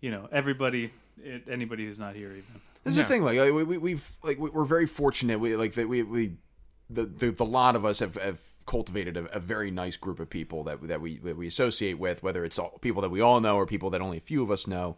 You 0.00 0.10
know, 0.10 0.28
everybody, 0.32 0.92
it, 1.22 1.42
anybody 1.50 1.84
who's 1.84 1.98
not 1.98 2.14
here 2.16 2.30
even. 2.30 2.44
This 2.84 2.92
is 2.92 2.96
Yeah. 2.96 3.02
the 3.02 3.08
thing. 3.10 3.22
Like 3.24 3.38
like, 3.38 3.52
we, 3.52 3.62
we, 3.64 3.76
we've 3.78 4.12
like 4.22 4.38
we- 4.38 4.50
we're 4.50 4.64
very 4.64 4.86
fortunate. 4.86 5.38
We 5.40 5.54
like 5.56 5.74
that 5.74 5.88
we 5.88 6.02
we 6.02 6.36
the, 6.88 7.04
the 7.04 7.30
the 7.30 7.44
lot 7.44 7.76
of 7.76 7.84
us 7.84 7.98
have, 7.98 8.14
have 8.16 8.40
cultivated 8.66 9.16
a, 9.16 9.24
a 9.36 9.40
very 9.40 9.70
nice 9.70 9.96
group 9.96 10.18
of 10.20 10.30
people 10.30 10.64
that 10.64 10.86
that 10.88 11.00
we 11.02 11.18
that 11.18 11.36
we 11.36 11.46
associate 11.46 11.98
with, 11.98 12.22
whether 12.22 12.44
it's 12.44 12.58
all 12.58 12.78
people 12.80 13.02
that 13.02 13.10
we 13.10 13.20
all 13.20 13.40
know 13.40 13.56
or 13.56 13.66
people 13.66 13.90
that 13.90 14.00
only 14.00 14.16
a 14.16 14.20
few 14.22 14.42
of 14.42 14.50
us 14.50 14.66
know. 14.66 14.96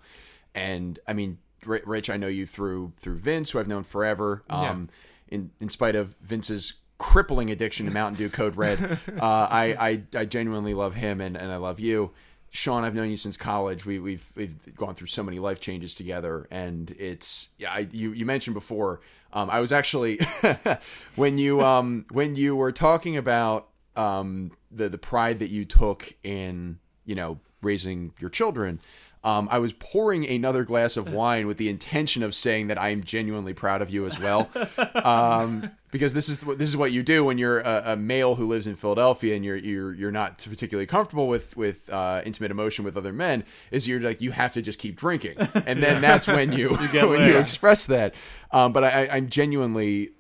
And 0.55 0.99
I 1.09 1.13
mean, 1.13 1.39
Rich, 1.67 2.09
I 2.11 2.17
know 2.17 2.29
you 2.29 2.47
through 2.47 2.93
through 2.97 3.17
Vince, 3.17 3.51
who 3.51 3.59
I've 3.59 3.69
known 3.69 3.83
forever. 3.85 4.45
Um, 4.49 4.89
in 5.29 5.51
in 5.61 5.69
spite 5.69 5.97
of 5.97 6.15
Vince's 6.19 6.75
crippling 6.99 7.51
addiction 7.51 7.87
to 7.87 7.93
Mountain 7.93 8.19
Dew 8.19 8.29
Code 8.31 8.57
Red, 8.57 8.81
uh, 9.21 9.25
I, 9.51 10.03
I 10.15 10.21
I 10.21 10.25
genuinely 10.27 10.75
love 10.75 10.95
him 10.95 11.21
and, 11.21 11.37
and 11.37 11.51
I 11.51 11.57
love 11.57 11.81
you. 11.81 12.13
Sean, 12.55 12.85
I've 12.85 12.95
known 12.95 13.11
you 13.11 13.17
since 13.17 13.39
college. 13.39 13.87
We, 13.87 13.99
we've 13.99 14.31
we've 14.37 14.77
gone 14.77 14.95
through 14.95 15.07
so 15.07 15.23
many 15.23 15.39
life 15.39 15.59
changes 15.59 15.95
together, 15.95 16.47
and 16.51 16.95
it's 16.99 17.49
yeah. 17.57 17.73
I, 17.73 17.89
you 17.91 18.13
you 18.13 18.27
mentioned 18.27 18.53
before. 18.53 19.01
Um, 19.33 19.49
I 19.49 19.61
was 19.61 19.73
actually 19.73 20.21
when 21.17 21.39
you 21.39 21.63
um 21.63 22.05
when 22.11 22.37
you 22.37 22.55
were 22.55 22.71
talking 22.71 23.17
about 23.17 23.69
um 23.97 24.53
the 24.71 24.91
the 24.91 24.99
pride 24.99 25.39
that 25.39 25.49
you 25.49 25.65
took 25.65 26.13
in 26.23 26.79
you 27.07 27.15
know 27.15 27.41
raising 27.63 28.13
your 28.21 28.29
children. 28.29 28.81
Um, 29.25 29.49
I 29.51 29.59
was 29.59 29.73
pouring 29.73 30.27
another 30.27 30.65
glass 30.65 30.97
of 30.97 31.13
wine 31.13 31.47
with 31.47 31.57
the 31.57 31.69
intention 31.69 32.23
of 32.23 32.35
saying 32.35 32.69
that 32.69 32.79
I 32.79 32.89
am 32.89 33.05
genuinely 33.05 33.55
proud 33.55 33.83
of 33.83 33.91
you 33.91 34.07
as 34.07 34.19
well, 34.19 34.51
um, 34.97 35.71
because 35.91 36.15
this 36.15 36.29
is 36.29 36.45
what 36.45 36.59
this 36.59 36.69
is 36.69 36.77
what 36.77 36.93
you 36.93 37.03
do 37.03 37.25
when 37.25 37.39
you're 37.39 37.61
a, 37.61 37.83
a 37.87 37.97
male 37.97 38.35
who 38.35 38.47
lives 38.47 38.67
in 38.67 38.75
Philadelphia 38.75 39.37
and 39.37 39.45
you're 39.45 39.57
you're 39.57 39.95
you're 39.95 40.11
not 40.11 40.39
particularly 40.39 40.87
comfortable 40.87 41.29
with 41.29 41.57
with 41.57 41.89
uh, 41.91 42.23
intimate 42.25 42.51
emotion 42.51 42.85
with 42.85 42.97
other 42.97 43.13
men. 43.13 43.45
Is 43.71 43.87
you're 43.87 44.01
like 44.01 44.21
you 44.21 44.33
have 44.33 44.53
to 44.55 44.63
just 44.63 44.79
keep 44.79 44.97
drinking, 44.97 45.39
and 45.39 45.83
then 45.83 46.01
that's 46.03 46.27
when 46.27 46.53
you, 46.53 46.77
get 46.91 47.09
when 47.09 47.29
you 47.29 47.39
express 47.39 47.87
that. 47.87 48.15
Um, 48.51 48.73
but 48.73 48.85
I, 48.85 49.09
I'm 49.11 49.29
genuinely 49.29 50.11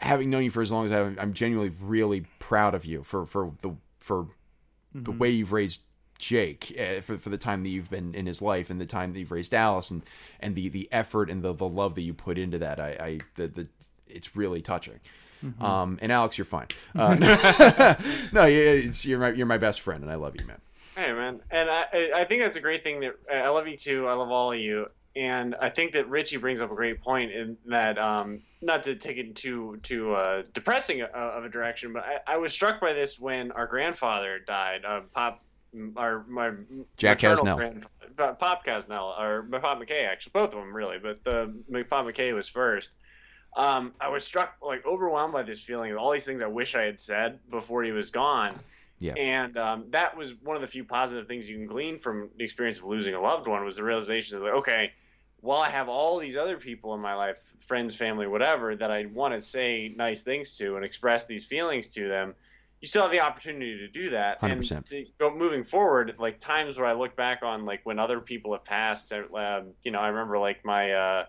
having 0.00 0.30
known 0.30 0.44
you 0.44 0.50
for 0.50 0.62
as 0.62 0.72
long 0.72 0.84
as 0.86 0.92
I 0.92 0.96
have, 0.96 1.18
I'm 1.18 1.32
genuinely 1.32 1.74
really 1.80 2.26
proud 2.38 2.74
of 2.74 2.84
you 2.84 3.02
for 3.04 3.26
for 3.26 3.52
the 3.62 3.76
for 4.00 4.26
the 4.94 5.10
way 5.10 5.30
you've 5.30 5.52
raised 5.52 5.80
Jake 6.18 6.74
uh, 6.78 7.00
for 7.00 7.18
for 7.18 7.28
the 7.30 7.36
time 7.38 7.62
that 7.64 7.68
you've 7.70 7.90
been 7.90 8.14
in 8.14 8.26
his 8.26 8.40
life 8.40 8.70
and 8.70 8.80
the 8.80 8.86
time 8.86 9.12
that 9.12 9.18
you've 9.18 9.30
raised 9.32 9.52
Alice 9.54 9.90
and 9.90 10.02
and 10.40 10.54
the 10.54 10.68
the 10.68 10.88
effort 10.92 11.28
and 11.30 11.42
the 11.42 11.52
the 11.52 11.68
love 11.68 11.94
that 11.96 12.02
you 12.02 12.14
put 12.14 12.38
into 12.38 12.58
that. 12.58 12.78
I 12.80 12.88
I 13.00 13.18
the, 13.36 13.48
the 13.48 13.68
it's 14.08 14.36
really 14.36 14.62
touching. 14.62 15.00
Um, 15.60 15.98
and 16.00 16.10
Alex, 16.10 16.38
you're 16.38 16.46
fine. 16.46 16.68
Uh, 16.96 17.16
no, 18.32 18.46
you- 18.46 18.58
it's, 18.60 19.04
you're 19.04 19.18
my 19.18 19.30
you're 19.30 19.44
my 19.46 19.58
best 19.58 19.82
friend, 19.82 20.02
and 20.02 20.10
I 20.10 20.14
love 20.14 20.34
you, 20.40 20.46
man. 20.46 20.58
Hey 20.96 21.12
man, 21.12 21.40
and 21.50 21.68
I 21.68 21.84
I- 21.92 22.20
I 22.20 22.24
think 22.24 22.40
that's 22.42 22.56
a 22.56 22.60
great 22.60 22.82
thing 22.82 23.00
that 23.00 23.14
I 23.30 23.48
love 23.48 23.66
you 23.68 23.76
too. 23.76 24.06
I 24.08 24.14
love 24.14 24.30
all 24.30 24.52
of 24.52 24.58
you, 24.58 24.86
and 25.16 25.54
I 25.56 25.68
think 25.68 25.92
that 25.92 26.08
Richie 26.08 26.38
brings 26.38 26.62
up 26.62 26.72
a 26.72 26.74
great 26.74 27.02
point 27.02 27.30
in 27.32 27.58
that 27.66 27.98
um 27.98 28.40
not 28.62 28.84
to 28.84 28.94
take 28.94 29.18
it 29.18 29.36
too 29.36 29.78
too 29.82 30.14
uh, 30.14 30.44
depressing 30.54 31.02
uh, 31.02 31.08
of 31.14 31.44
a 31.44 31.50
direction, 31.50 31.92
but 31.92 32.04
I, 32.04 32.34
I 32.34 32.36
was 32.38 32.54
struck 32.54 32.80
by 32.80 32.94
this 32.94 33.18
when 33.18 33.52
our 33.52 33.66
grandfather 33.66 34.38
died. 34.38 34.86
Uh, 34.86 35.00
Pop, 35.14 35.43
our 35.96 36.24
my 36.28 36.52
Jack 36.96 37.20
Casnell. 37.20 37.56
grand- 37.56 37.86
uh, 38.18 38.32
Pop 38.34 38.64
Casnell 38.64 39.18
or 39.18 39.42
Pop 39.60 39.80
McKay 39.80 40.06
actually, 40.08 40.30
both 40.32 40.54
of 40.54 40.60
them 40.60 40.74
really, 40.74 40.98
but 40.98 41.24
the 41.24 41.52
Pop 41.88 42.06
McKay 42.06 42.34
was 42.34 42.48
first. 42.48 42.92
Um, 43.56 43.92
I 44.00 44.08
was 44.08 44.24
struck 44.24 44.56
like 44.62 44.84
overwhelmed 44.84 45.32
by 45.32 45.42
this 45.42 45.60
feeling 45.60 45.92
of 45.92 45.98
all 45.98 46.12
these 46.12 46.24
things 46.24 46.42
I 46.42 46.46
wish 46.46 46.74
I 46.74 46.82
had 46.82 46.98
said 46.98 47.38
before 47.50 47.84
he 47.84 47.92
was 47.92 48.10
gone 48.10 48.54
Yeah. 49.00 49.14
And 49.14 49.56
um, 49.58 49.84
that 49.90 50.16
was 50.16 50.32
one 50.42 50.56
of 50.56 50.62
the 50.62 50.68
few 50.68 50.84
positive 50.84 51.26
things 51.26 51.48
you 51.48 51.56
can 51.56 51.66
glean 51.66 51.98
from 51.98 52.30
the 52.38 52.44
experience 52.44 52.78
of 52.78 52.84
losing 52.84 53.14
a 53.14 53.20
loved 53.20 53.46
one 53.46 53.64
was 53.64 53.76
the 53.76 53.84
realization 53.84 54.38
that, 54.38 54.44
like, 54.44 54.54
okay, 54.54 54.92
while 55.40 55.60
I 55.60 55.68
have 55.70 55.88
all 55.88 56.18
these 56.18 56.36
other 56.36 56.56
people 56.56 56.94
in 56.94 57.00
my 57.00 57.14
life, 57.14 57.36
friends, 57.66 57.94
family, 57.94 58.26
whatever, 58.26 58.74
that 58.76 58.90
I 58.90 59.06
want 59.06 59.34
to 59.34 59.42
say 59.42 59.92
nice 59.94 60.22
things 60.22 60.56
to 60.58 60.76
and 60.76 60.84
express 60.84 61.26
these 61.26 61.44
feelings 61.44 61.90
to 61.90 62.08
them, 62.08 62.34
you 62.80 62.88
still 62.88 63.02
have 63.02 63.10
the 63.10 63.20
opportunity 63.20 63.78
to 63.78 63.88
do 63.88 64.10
that. 64.10 64.40
100%. 64.40 64.70
And 64.70 64.86
to 64.86 65.06
go 65.18 65.34
moving 65.34 65.64
forward, 65.64 66.14
like 66.18 66.40
times 66.40 66.76
where 66.76 66.86
I 66.86 66.92
look 66.92 67.16
back 67.16 67.42
on, 67.42 67.64
like 67.64 67.80
when 67.84 67.98
other 67.98 68.20
people 68.20 68.52
have 68.52 68.64
passed, 68.64 69.12
um, 69.12 69.72
you 69.82 69.90
know, 69.90 70.00
I 70.00 70.08
remember 70.08 70.38
like 70.38 70.64
my, 70.64 70.92
uh, 70.92 71.24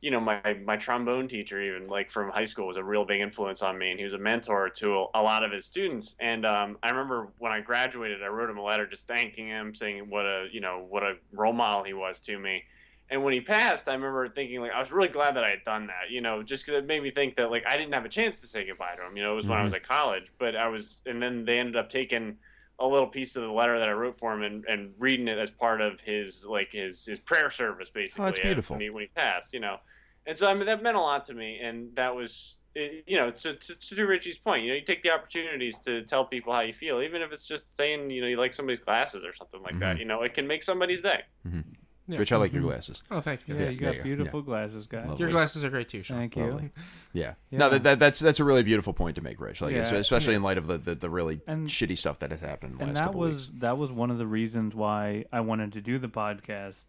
you 0.00 0.10
know, 0.12 0.20
my 0.20 0.40
my 0.64 0.76
trombone 0.76 1.26
teacher, 1.26 1.60
even 1.60 1.88
like 1.88 2.10
from 2.10 2.30
high 2.30 2.44
school, 2.44 2.68
was 2.68 2.76
a 2.76 2.84
real 2.84 3.04
big 3.04 3.20
influence 3.20 3.62
on 3.62 3.76
me, 3.76 3.90
and 3.90 3.98
he 3.98 4.04
was 4.04 4.14
a 4.14 4.18
mentor 4.18 4.70
to 4.70 4.94
a, 4.94 5.06
a 5.14 5.22
lot 5.22 5.42
of 5.42 5.50
his 5.50 5.66
students. 5.66 6.14
And 6.20 6.46
um, 6.46 6.78
I 6.82 6.90
remember 6.90 7.32
when 7.38 7.50
I 7.50 7.60
graduated, 7.60 8.22
I 8.22 8.28
wrote 8.28 8.48
him 8.48 8.58
a 8.58 8.62
letter 8.62 8.86
just 8.86 9.08
thanking 9.08 9.48
him, 9.48 9.74
saying 9.74 10.08
what 10.08 10.24
a 10.24 10.46
you 10.52 10.60
know 10.60 10.86
what 10.88 11.02
a 11.02 11.14
role 11.32 11.52
model 11.52 11.82
he 11.84 11.94
was 11.94 12.20
to 12.22 12.38
me. 12.38 12.62
And 13.10 13.24
when 13.24 13.32
he 13.32 13.40
passed, 13.40 13.88
I 13.88 13.94
remember 13.94 14.28
thinking 14.28 14.60
like 14.60 14.72
I 14.72 14.80
was 14.80 14.92
really 14.92 15.08
glad 15.08 15.36
that 15.36 15.44
I 15.44 15.50
had 15.50 15.64
done 15.64 15.86
that, 15.86 16.10
you 16.10 16.20
know, 16.20 16.42
just 16.42 16.66
because 16.66 16.78
it 16.78 16.86
made 16.86 17.02
me 17.02 17.10
think 17.10 17.36
that 17.36 17.50
like 17.50 17.64
I 17.66 17.76
didn't 17.76 17.94
have 17.94 18.04
a 18.04 18.08
chance 18.08 18.40
to 18.42 18.46
say 18.46 18.66
goodbye 18.66 18.96
to 18.96 19.06
him. 19.06 19.16
You 19.16 19.22
know, 19.22 19.32
it 19.32 19.36
was 19.36 19.46
when 19.46 19.54
I 19.54 19.60
mm-hmm. 19.60 19.64
was 19.64 19.74
at 19.74 19.88
college, 19.88 20.24
but 20.38 20.54
I 20.54 20.68
was, 20.68 21.00
and 21.06 21.22
then 21.22 21.44
they 21.44 21.58
ended 21.58 21.76
up 21.76 21.88
taking 21.88 22.36
a 22.78 22.86
little 22.86 23.06
piece 23.06 23.34
of 23.34 23.42
the 23.42 23.50
letter 23.50 23.78
that 23.78 23.88
I 23.88 23.92
wrote 23.92 24.18
for 24.18 24.32
him 24.34 24.42
and, 24.42 24.64
and 24.66 24.92
reading 24.98 25.26
it 25.26 25.38
as 25.38 25.50
part 25.50 25.80
of 25.80 26.00
his 26.00 26.44
like 26.44 26.72
his 26.72 27.04
his 27.06 27.18
prayer 27.18 27.50
service 27.50 27.88
basically. 27.88 28.22
Oh, 28.22 28.26
that's 28.26 28.40
beautiful. 28.40 28.74
When 28.74 28.82
he, 28.82 28.90
when 28.90 29.02
he 29.04 29.08
passed, 29.08 29.54
you 29.54 29.60
know, 29.60 29.78
and 30.26 30.36
so 30.36 30.46
I 30.46 30.54
mean 30.54 30.66
that 30.66 30.82
meant 30.82 30.96
a 30.96 31.00
lot 31.00 31.26
to 31.26 31.34
me, 31.34 31.60
and 31.62 31.94
that 31.96 32.14
was. 32.14 32.56
It, 32.74 33.04
you 33.08 33.16
know, 33.16 33.30
to, 33.30 33.54
to, 33.54 33.74
to 33.74 34.06
Richie's 34.06 34.36
point, 34.36 34.62
you 34.62 34.68
know, 34.68 34.74
you 34.76 34.84
take 34.84 35.02
the 35.02 35.10
opportunities 35.10 35.78
to 35.78 36.04
tell 36.04 36.26
people 36.26 36.52
how 36.52 36.60
you 36.60 36.74
feel, 36.74 37.00
even 37.00 37.22
if 37.22 37.32
it's 37.32 37.46
just 37.46 37.76
saying, 37.76 38.10
you 38.10 38.20
know, 38.20 38.26
you 38.28 38.36
like 38.36 38.52
somebody's 38.52 38.78
glasses 38.78 39.24
or 39.24 39.32
something 39.32 39.62
like 39.62 39.80
that. 39.80 39.94
Mm-hmm. 39.94 40.00
You 40.00 40.04
know, 40.04 40.22
it 40.22 40.34
can 40.34 40.46
make 40.46 40.62
somebody's 40.62 41.00
day. 41.00 41.22
Mm-hmm. 41.46 41.60
Yeah. 42.08 42.18
Rich, 42.18 42.32
I 42.32 42.36
like 42.38 42.52
your 42.54 42.62
glasses. 42.62 43.02
Oh, 43.10 43.20
thanks, 43.20 43.44
guys. 43.44 43.56
Yeah, 43.58 43.64
Yeah, 43.64 43.70
you 43.70 43.76
there 43.78 43.86
got 43.90 43.92
you 43.96 43.98
go. 43.98 44.04
beautiful 44.04 44.42
glasses, 44.42 44.86
guys. 44.86 45.06
Love 45.08 45.20
Your 45.20 45.28
glasses 45.30 45.62
are 45.62 45.68
great 45.70 45.88
too, 45.90 46.02
Sean. 46.02 46.16
Thank 46.16 46.36
you. 46.36 46.46
Lovely. 46.46 46.70
Yeah. 47.12 47.34
Yeah. 47.50 47.58
No, 47.58 47.68
that, 47.70 47.82
that, 47.82 47.98
that's 47.98 48.18
that's 48.18 48.40
a 48.40 48.44
really 48.44 48.62
beautiful 48.62 48.92
point 48.94 49.16
to 49.16 49.20
make, 49.22 49.40
Rich. 49.40 49.60
Like, 49.60 49.74
Yeah. 49.74 49.80
especially 49.94 50.34
in 50.34 50.42
light 50.42 50.56
of 50.58 50.66
the, 50.66 50.78
the, 50.78 50.94
the 50.94 51.10
really 51.10 51.40
And- 51.46 51.68
shitty 51.68 51.98
stuff 51.98 52.18
that 52.20 52.30
has 52.30 52.40
happened. 52.40 52.72
in 52.72 52.78
the 52.78 52.84
and 52.84 52.94
last 52.94 53.00
that 53.00 53.04
couple 53.08 53.20
was 53.20 53.48
weeks. 53.50 53.60
that 53.60 53.76
was 53.78 53.92
one 53.92 54.10
of 54.10 54.18
the 54.18 54.26
reasons 54.26 54.74
why 54.74 55.26
I 55.32 55.40
wanted 55.40 55.72
to 55.74 55.80
do 55.82 55.98
the 55.98 56.08
podcast 56.08 56.86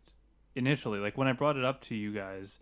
initially. 0.56 1.00
Like 1.00 1.18
when 1.18 1.28
I 1.28 1.34
brought 1.34 1.58
it 1.58 1.66
up 1.66 1.82
to 1.82 1.96
you 1.96 2.14
guys, 2.14 2.60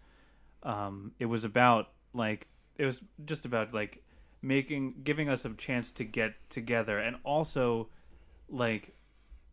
um, 0.63 1.11
it 1.19 1.25
was 1.25 1.43
about 1.43 1.89
like 2.13 2.47
it 2.77 2.85
was 2.85 3.03
just 3.25 3.45
about 3.45 3.73
like 3.73 4.03
making 4.41 4.95
giving 5.03 5.29
us 5.29 5.45
a 5.45 5.49
chance 5.53 5.91
to 5.93 6.03
get 6.03 6.33
together, 6.49 6.97
and 6.99 7.17
also 7.23 7.89
like 8.49 8.93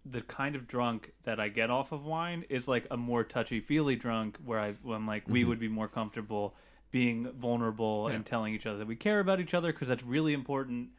the 0.05 0.20
kind 0.22 0.55
of 0.55 0.66
drunk 0.66 1.12
that 1.24 1.40
I 1.40 1.48
get 1.48 1.70
off 1.70 1.92
of 1.92 2.05
wine 2.05 2.44
is 2.48 2.68
like 2.68 2.86
a 2.90 2.96
more 2.96 3.24
touchy 3.24 3.61
feely 3.61 3.96
drunk 3.96 4.38
where 4.44 4.61
I 4.61 4.74
when 4.82 5.07
like 5.07 5.26
we 5.28 5.40
mm-hmm. 5.40 5.48
would 5.48 5.61
be 5.61 5.68
more 5.68 5.88
comfortable 5.88 6.55
being 6.90 7.32
vulnerable 7.32 8.07
and 8.07 8.24
telling 8.24 8.55
each 8.55 8.66
other 8.66 8.78
that 8.78 8.86
we 8.86 8.94
care 8.94 9.18
about 9.18 9.40
each 9.40 9.52
other 9.52 9.72
because 9.72 9.88
that's 9.88 10.05
really 10.05 10.32
important 10.32 10.90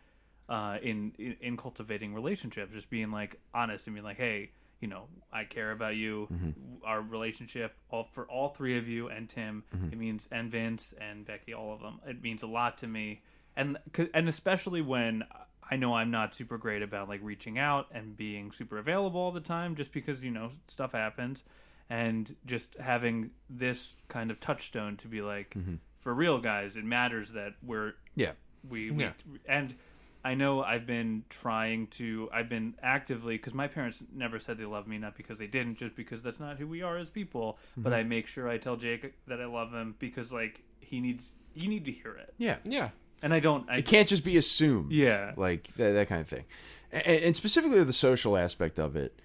uh, 0.50 0.78
in, 0.82 1.14
in 1.18 1.36
in 1.40 1.58
cultivating 1.58 2.14
relationships. 2.14 2.74
Just 2.74 2.90
being 2.90 3.12
like 3.12 3.40
honest 3.54 3.88
and 3.88 3.96
being 3.96 4.04
like, 4.04 4.18
hey, 4.18 4.52
you 4.82 4.88
know, 4.88 5.06
I 5.32 5.44
care 5.44 5.72
about 5.72 5.96
you. 5.96 6.28
Mm-hmm. 6.32 6.86
Our 6.86 7.02
relationship, 7.02 7.76
all 7.90 8.08
for 8.12 8.26
all 8.26 8.50
three 8.50 8.78
of 8.78 8.88
you 8.88 9.08
and 9.10 9.30
Tim, 9.30 9.64
mm-hmm. 9.76 9.94
it 9.94 9.98
means 9.98 10.28
and 10.32 10.52
Vince 10.52 10.94
and 11.00 11.26
Becky, 11.26 11.54
all 11.54 11.74
of 11.74 11.82
them. 11.82 12.00
It 12.08 12.22
means 12.22 12.44
a 12.44 12.48
lot 12.48 12.80
to 12.80 12.88
me, 12.88 13.22
and 13.56 13.78
and 14.14 14.28
especially 14.28 14.82
when 14.82 15.24
I 15.70 15.76
know 15.78 15.94
I'm 15.96 16.12
not 16.12 16.36
super 16.36 16.58
great 16.58 16.82
about 16.84 17.10
like 17.10 17.20
reaching 17.24 17.58
out 17.58 17.88
and 17.92 18.16
being 18.16 18.52
super 18.52 18.78
available 18.78 19.20
all 19.22 19.32
the 19.32 19.40
time, 19.42 19.76
just 19.76 19.92
because 19.92 20.24
you 20.24 20.32
know 20.32 20.50
stuff 20.68 20.92
happens, 20.92 21.44
and 21.90 22.36
just 22.46 22.76
having 22.80 23.32
this 23.50 23.94
kind 24.08 24.32
of 24.32 24.40
touchstone 24.40 24.98
to 24.98 25.08
be 25.08 25.22
like, 25.22 25.56
for 26.02 26.14
real 26.14 26.40
guys, 26.40 26.76
it 26.78 26.84
matters 26.86 27.32
that 27.32 27.54
we're 27.64 27.94
Yeah. 28.16 28.32
we, 28.70 28.92
we 28.92 29.04
Yeah. 29.06 29.12
and 29.48 29.74
I 30.24 30.34
know 30.34 30.64
I've 30.64 30.88
been 30.88 31.24
trying 31.30 31.86
to 31.88 32.30
I've 32.34 32.50
been 32.50 32.74
actively 32.82 33.36
because 33.38 33.54
my 33.54 33.68
parents 33.68 34.04
never 34.14 34.40
said 34.40 34.58
they 34.58 34.66
love 34.66 34.88
me 34.88 34.98
not 34.98 35.16
because 35.16 35.38
they 35.38 35.46
didn't 35.48 35.78
just 35.78 35.96
because 35.96 36.24
that's 36.24 36.40
not 36.40 36.58
who 36.58 36.68
we 36.68 36.82
are 36.82 36.98
as 36.98 37.10
people 37.12 37.60
but 37.78 37.90
Mm-hmm. 37.92 38.00
I 38.00 38.04
make 38.04 38.26
sure 38.28 38.50
I 38.50 38.58
tell 38.58 38.76
Jake 38.76 39.14
that 39.28 39.40
I 39.40 39.46
love 39.46 39.72
him 39.72 39.94
because 40.00 40.32
like 40.32 40.62
he 40.80 41.00
needs 41.00 41.32
you 41.54 41.68
need 41.68 41.86
to 41.86 41.92
hear 41.92 42.14
it 42.16 42.34
Yeah. 42.40 42.58
Yeah. 42.64 42.90
And 43.22 43.34
I 43.34 43.40
don't 43.40 43.70
I 43.70 43.78
It 43.78 43.86
can't 43.86 44.08
just 44.08 44.24
be 44.24 44.38
assumed. 44.38 44.92
Yeah. 44.92 45.34
Like 45.36 45.68
that, 45.78 45.92
that 45.92 46.08
kind 46.08 46.22
of 46.22 46.28
thing. 46.28 46.46
And, 46.92 47.06
and 47.06 47.36
specifically 47.36 47.84
the 47.84 47.94
social 47.94 48.38
aspect 48.38 48.80
of 48.80 48.96
it, 48.96 49.20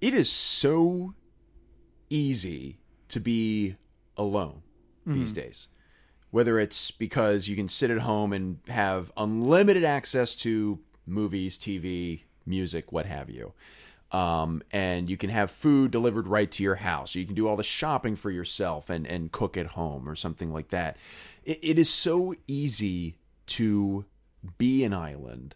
it 0.00 0.14
is 0.14 0.30
so 0.30 1.14
easy 2.10 2.78
to 3.08 3.20
be 3.20 3.76
alone 4.16 4.62
these 5.06 5.32
days. 5.32 5.68
Whether 6.30 6.58
it's 6.58 6.90
because 6.90 7.48
you 7.48 7.56
can 7.56 7.68
sit 7.68 7.90
at 7.90 8.00
home 8.00 8.34
and 8.34 8.58
have 8.68 9.10
unlimited 9.16 9.84
access 9.84 10.34
to 10.36 10.78
movies, 11.06 11.56
TV, 11.56 12.24
music, 12.44 12.92
what 12.92 13.06
have 13.06 13.30
you. 13.30 13.54
Um, 14.10 14.62
and 14.70 15.08
you 15.08 15.16
can 15.16 15.30
have 15.30 15.50
food 15.50 15.90
delivered 15.90 16.28
right 16.28 16.50
to 16.50 16.62
your 16.62 16.76
house. 16.76 17.14
You 17.14 17.26
can 17.26 17.34
do 17.34 17.46
all 17.46 17.56
the 17.56 17.62
shopping 17.62 18.16
for 18.16 18.30
yourself 18.30 18.88
and, 18.90 19.06
and 19.06 19.30
cook 19.32 19.56
at 19.56 19.66
home 19.66 20.08
or 20.08 20.14
something 20.14 20.52
like 20.52 20.68
that. 20.68 20.96
It, 21.48 21.60
it 21.62 21.78
is 21.78 21.88
so 21.88 22.34
easy 22.46 23.16
to 23.46 24.04
be 24.58 24.84
an 24.84 24.92
island, 24.92 25.54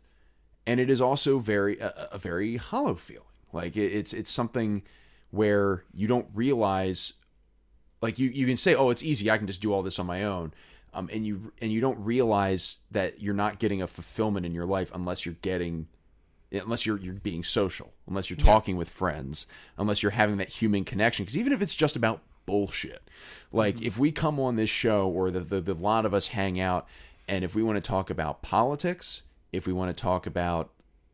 and 0.66 0.80
it 0.80 0.88
is 0.88 1.02
also 1.02 1.38
very 1.38 1.78
a, 1.78 2.08
a 2.12 2.18
very 2.18 2.56
hollow 2.56 2.94
feeling. 2.94 3.26
Like 3.52 3.76
it, 3.76 3.92
it's 3.92 4.14
it's 4.14 4.30
something 4.30 4.82
where 5.30 5.84
you 5.92 6.08
don't 6.08 6.26
realize 6.34 7.12
like 8.00 8.18
you, 8.18 8.30
you 8.30 8.46
can 8.46 8.56
say 8.56 8.74
oh 8.74 8.90
it's 8.90 9.02
easy 9.02 9.30
i 9.30 9.38
can 9.38 9.46
just 9.46 9.62
do 9.62 9.72
all 9.72 9.82
this 9.82 9.98
on 9.98 10.04
my 10.04 10.24
own 10.24 10.52
um, 10.92 11.08
and 11.10 11.26
you 11.26 11.52
and 11.62 11.72
you 11.72 11.80
don't 11.80 11.98
realize 12.04 12.78
that 12.90 13.22
you're 13.22 13.32
not 13.34 13.58
getting 13.58 13.80
a 13.80 13.86
fulfillment 13.86 14.44
in 14.44 14.52
your 14.52 14.66
life 14.66 14.90
unless 14.94 15.24
you're 15.24 15.36
getting 15.40 15.86
unless 16.52 16.84
you're 16.84 16.98
you're 16.98 17.14
being 17.14 17.42
social 17.42 17.92
unless 18.06 18.28
you're 18.28 18.36
talking 18.36 18.76
with 18.76 18.90
friends 18.90 19.46
unless 19.78 20.02
you're 20.02 20.12
having 20.12 20.36
that 20.36 20.50
human 20.50 20.84
connection 20.84 21.24
because 21.24 21.36
even 21.36 21.52
if 21.52 21.62
it's 21.62 21.74
just 21.74 21.96
about 21.96 22.20
bullshit 22.46 23.02
like 23.52 23.80
if 23.82 23.98
we 23.98 24.12
come 24.12 24.38
on 24.40 24.56
this 24.56 24.70
show 24.70 25.08
or 25.08 25.30
the, 25.30 25.40
the 25.40 25.60
the 25.60 25.74
lot 25.74 26.04
of 26.04 26.14
us 26.14 26.28
hang 26.28 26.60
out 26.60 26.86
and 27.28 27.44
if 27.44 27.54
we 27.54 27.62
want 27.62 27.76
to 27.76 27.82
talk 27.82 28.10
about 28.10 28.42
politics 28.42 29.22
if 29.52 29.66
we 29.66 29.72
want 29.72 29.94
to 29.94 30.00
talk 30.00 30.26
about 30.26 30.70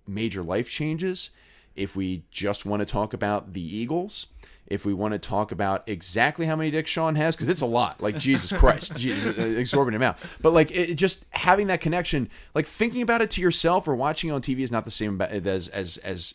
major 0.07 0.43
life 0.43 0.71
changes 0.71 1.31
if 1.79 1.95
we 1.95 2.25
just 2.31 2.67
want 2.67 2.81
to 2.81 2.87
talk 2.87 3.15
about 3.15 3.53
the 3.53 3.63
Eagles, 3.63 4.27
if 4.67 4.85
we 4.85 4.93
want 4.93 5.13
to 5.13 5.19
talk 5.19 5.53
about 5.53 5.85
exactly 5.87 6.45
how 6.45 6.57
many 6.57 6.71
dicks 6.73 6.91
Sean 6.91 7.15
has, 7.15 7.37
because 7.37 7.49
it's 7.49 7.61
a 7.61 7.67
lot. 7.67 8.03
Like 8.03 8.19
Jesus 8.19 8.53
Christ, 8.53 8.95
Jesus, 8.97 9.39
uh, 9.39 9.43
exorbitant 9.43 9.97
amount. 9.97 10.19
But 10.43 10.53
like 10.53 10.73
it, 10.73 10.97
just 10.97 11.25
having 11.31 11.69
that 11.69 11.81
connection, 11.81 12.29
like 12.55 12.67
thinking 12.67 13.01
about 13.01 13.23
it 13.23 13.31
to 13.33 13.41
yourself 13.41 13.87
or 13.87 13.95
watching 13.95 14.31
it 14.31 14.33
on 14.33 14.43
TV 14.43 14.61
is 14.61 14.73
not 14.73 14.85
the 14.85 14.91
same 14.91 15.21
as 15.23 15.69
as 15.69 15.99
as 15.99 16.35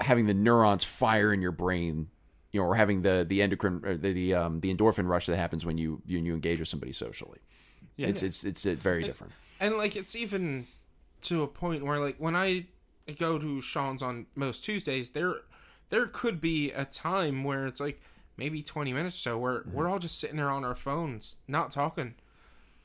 having 0.00 0.26
the 0.26 0.34
neurons 0.34 0.84
fire 0.84 1.32
in 1.32 1.42
your 1.42 1.52
brain, 1.52 2.08
you 2.52 2.60
know, 2.60 2.66
or 2.66 2.74
having 2.74 3.02
the 3.02 3.26
the 3.28 3.42
endocrine 3.42 3.82
or 3.84 3.96
the 3.96 4.12
the, 4.12 4.34
um, 4.34 4.60
the 4.60 4.74
endorphin 4.74 5.06
rush 5.08 5.26
that 5.26 5.36
happens 5.36 5.66
when 5.66 5.78
you 5.78 6.02
you, 6.06 6.18
you 6.18 6.34
engage 6.34 6.58
with 6.58 6.68
somebody 6.68 6.92
socially. 6.92 7.38
it's, 7.98 8.22
it's 8.22 8.44
it's 8.44 8.66
it's 8.66 8.82
very 8.82 9.02
different. 9.02 9.32
And 9.60 9.76
like 9.76 9.96
it's 9.96 10.14
even 10.14 10.66
to 11.22 11.42
a 11.42 11.46
point 11.46 11.84
where 11.84 11.98
like 11.98 12.16
when 12.18 12.36
I 12.36 12.66
go 13.18 13.38
to 13.38 13.60
Sean's 13.60 14.02
on 14.02 14.26
most 14.34 14.64
Tuesdays, 14.64 15.10
there 15.10 15.36
there 15.90 16.06
could 16.06 16.40
be 16.40 16.70
a 16.72 16.84
time 16.84 17.44
where 17.44 17.66
it's 17.66 17.80
like 17.80 18.00
maybe 18.36 18.62
twenty 18.62 18.92
minutes 18.92 19.16
or 19.16 19.20
so 19.20 19.38
where 19.38 19.64
we're 19.72 19.88
all 19.88 19.98
just 19.98 20.18
sitting 20.18 20.36
there 20.36 20.50
on 20.50 20.64
our 20.64 20.76
phones, 20.76 21.36
not 21.46 21.70
talking. 21.70 22.14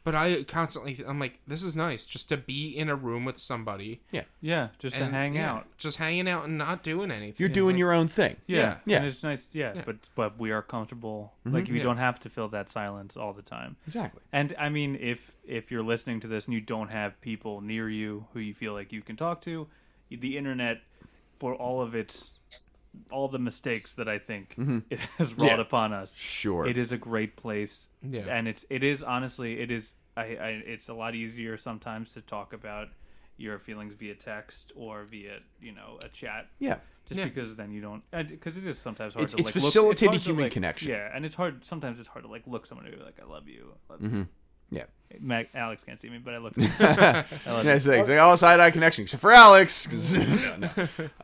But 0.06 0.16
I 0.16 0.44
constantly 0.44 1.02
I'm 1.08 1.18
like, 1.20 1.40
this 1.48 1.64
is 1.64 1.76
nice 1.76 2.06
just 2.06 2.28
to 2.30 2.38
be 2.38 2.70
in 2.78 2.90
a 2.90 2.96
room 2.96 3.24
with 3.26 3.38
somebody 3.38 4.02
yeah 4.12 4.24
Yeah. 4.42 4.68
just 4.80 4.98
to 4.98 5.04
and 5.04 5.14
hang 5.14 5.36
yeah, 5.36 5.52
out 5.54 5.78
just 5.78 5.98
hanging 5.98 6.28
out 6.28 6.44
and 6.46 6.58
not 6.58 6.84
doing 6.84 7.10
anything. 7.12 7.36
You're 7.38 7.50
doing 7.50 7.76
Like, 7.76 7.80
your 7.80 7.94
own 7.94 8.08
thing. 8.10 8.36
yeah 8.46 8.78
Yeah. 8.86 8.98
and 8.98 9.06
it's 9.06 9.24
nice 9.24 9.48
yeah, 9.54 9.82
but 9.86 9.96
but 10.16 10.38
we 10.40 10.52
are 10.52 10.62
comfortable 10.62 11.34
mm-hmm. 11.46 11.56
like 11.56 11.68
we 11.70 11.78
Yeah. 11.78 11.84
don't 11.84 11.98
have 11.98 12.20
to 12.22 12.30
fill 12.30 12.50
that 12.50 12.70
silence 12.70 13.16
all 13.16 13.34
the 13.34 13.42
time 13.42 13.78
Exactly. 13.88 14.22
And 14.34 14.54
I 14.60 14.70
mean, 14.70 14.98
if 15.00 15.32
if 15.46 15.72
you're 15.72 15.84
listening 15.84 16.20
to 16.22 16.28
this 16.28 16.46
and 16.46 16.54
you 16.54 16.62
don't 16.62 16.90
have 16.90 17.20
people 17.22 17.62
near 17.62 17.90
you 17.90 18.26
who 18.34 18.40
you 18.40 18.54
feel 18.54 18.74
like 18.74 18.92
you 18.92 19.02
can 19.02 19.16
talk 19.16 19.42
to, 19.42 19.68
the 20.10 20.38
internet, 20.38 20.82
for 21.40 21.56
all 21.56 21.82
of 21.82 21.96
its 21.96 22.32
all 23.10 23.28
the 23.28 23.40
mistakes 23.40 23.96
that 23.96 24.08
I 24.08 24.20
think 24.20 24.56
mm-hmm. 24.56 24.80
it 24.90 25.00
has 25.18 25.34
wrought 25.34 25.58
Yeah. 25.58 25.62
upon 25.62 25.94
us, 25.94 26.14
Sure. 26.16 26.68
it 26.68 26.78
is 26.78 26.92
a 26.92 26.98
great 26.98 27.36
place. 27.36 27.88
Yeah. 28.04 28.22
and 28.30 28.48
it's 28.48 28.66
it 28.70 28.84
is 28.84 29.02
honestly 29.02 29.60
it 29.60 29.72
is 29.72 29.96
I, 30.16 30.22
I 30.22 30.50
it's 30.66 30.90
a 30.90 30.94
lot 30.94 31.16
easier 31.16 31.58
sometimes 31.58 32.14
to 32.14 32.22
talk 32.22 32.54
about 32.54 32.88
your 33.38 33.58
feelings 33.60 33.94
via 33.96 34.14
text 34.16 34.72
or 34.76 35.06
via 35.06 35.40
you 35.62 35.72
know 35.72 35.98
a 36.04 36.10
chat. 36.10 36.48
Yeah. 36.60 36.78
Just 37.08 37.18
Yeah. 37.18 37.26
because 37.26 37.56
then 37.58 37.72
you 37.72 37.82
don't, 37.82 38.02
because 38.30 38.56
it 38.56 38.66
is 38.66 38.78
sometimes 38.80 39.14
hard 39.14 39.26
It's- 39.26 39.34
to 39.34 39.38
it's 39.40 39.48
like, 39.48 39.54
facilitated 39.64 39.84
look, 40.14 40.16
it's 40.16 40.24
hard 40.24 40.24
to, 40.24 40.30
human 40.30 40.44
like- 40.46 40.52
connection. 40.54 40.90
Yeah, 40.92 41.10
and 41.14 41.26
it's 41.26 41.36
hard. 41.36 41.66
Sometimes 41.66 42.00
it's 42.00 42.08
hard 42.08 42.24
to 42.24 42.32
like 42.32 42.44
look 42.48 42.66
someone 42.66 42.86
and 42.86 42.96
be 42.98 43.04
like, 43.04 43.20
"I 43.22 43.26
love 43.30 43.48
you." 43.50 43.74
I 43.90 43.94
love 43.94 44.02
you. 44.14 44.28
Yeah. 44.72 44.86
Mac, 45.20 45.50
Alex 45.54 45.84
can't 45.86 46.02
see 46.02 46.10
me, 46.10 46.18
but 46.20 46.34
I 46.34 46.38
look. 46.38 46.54
I 46.58 47.26
look 47.48 47.66
Yeah, 47.66 47.74
it's 47.76 47.86
like, 47.86 48.00
it's 48.00 48.10
like 48.10 48.20
oh, 48.20 48.36
side 48.36 48.60
eye 48.60 48.72
connection 48.72 49.02
except 49.04 49.20
for 49.22 49.32
Alex. 49.32 49.86
'cause- 49.88 50.16
no, 50.28 50.56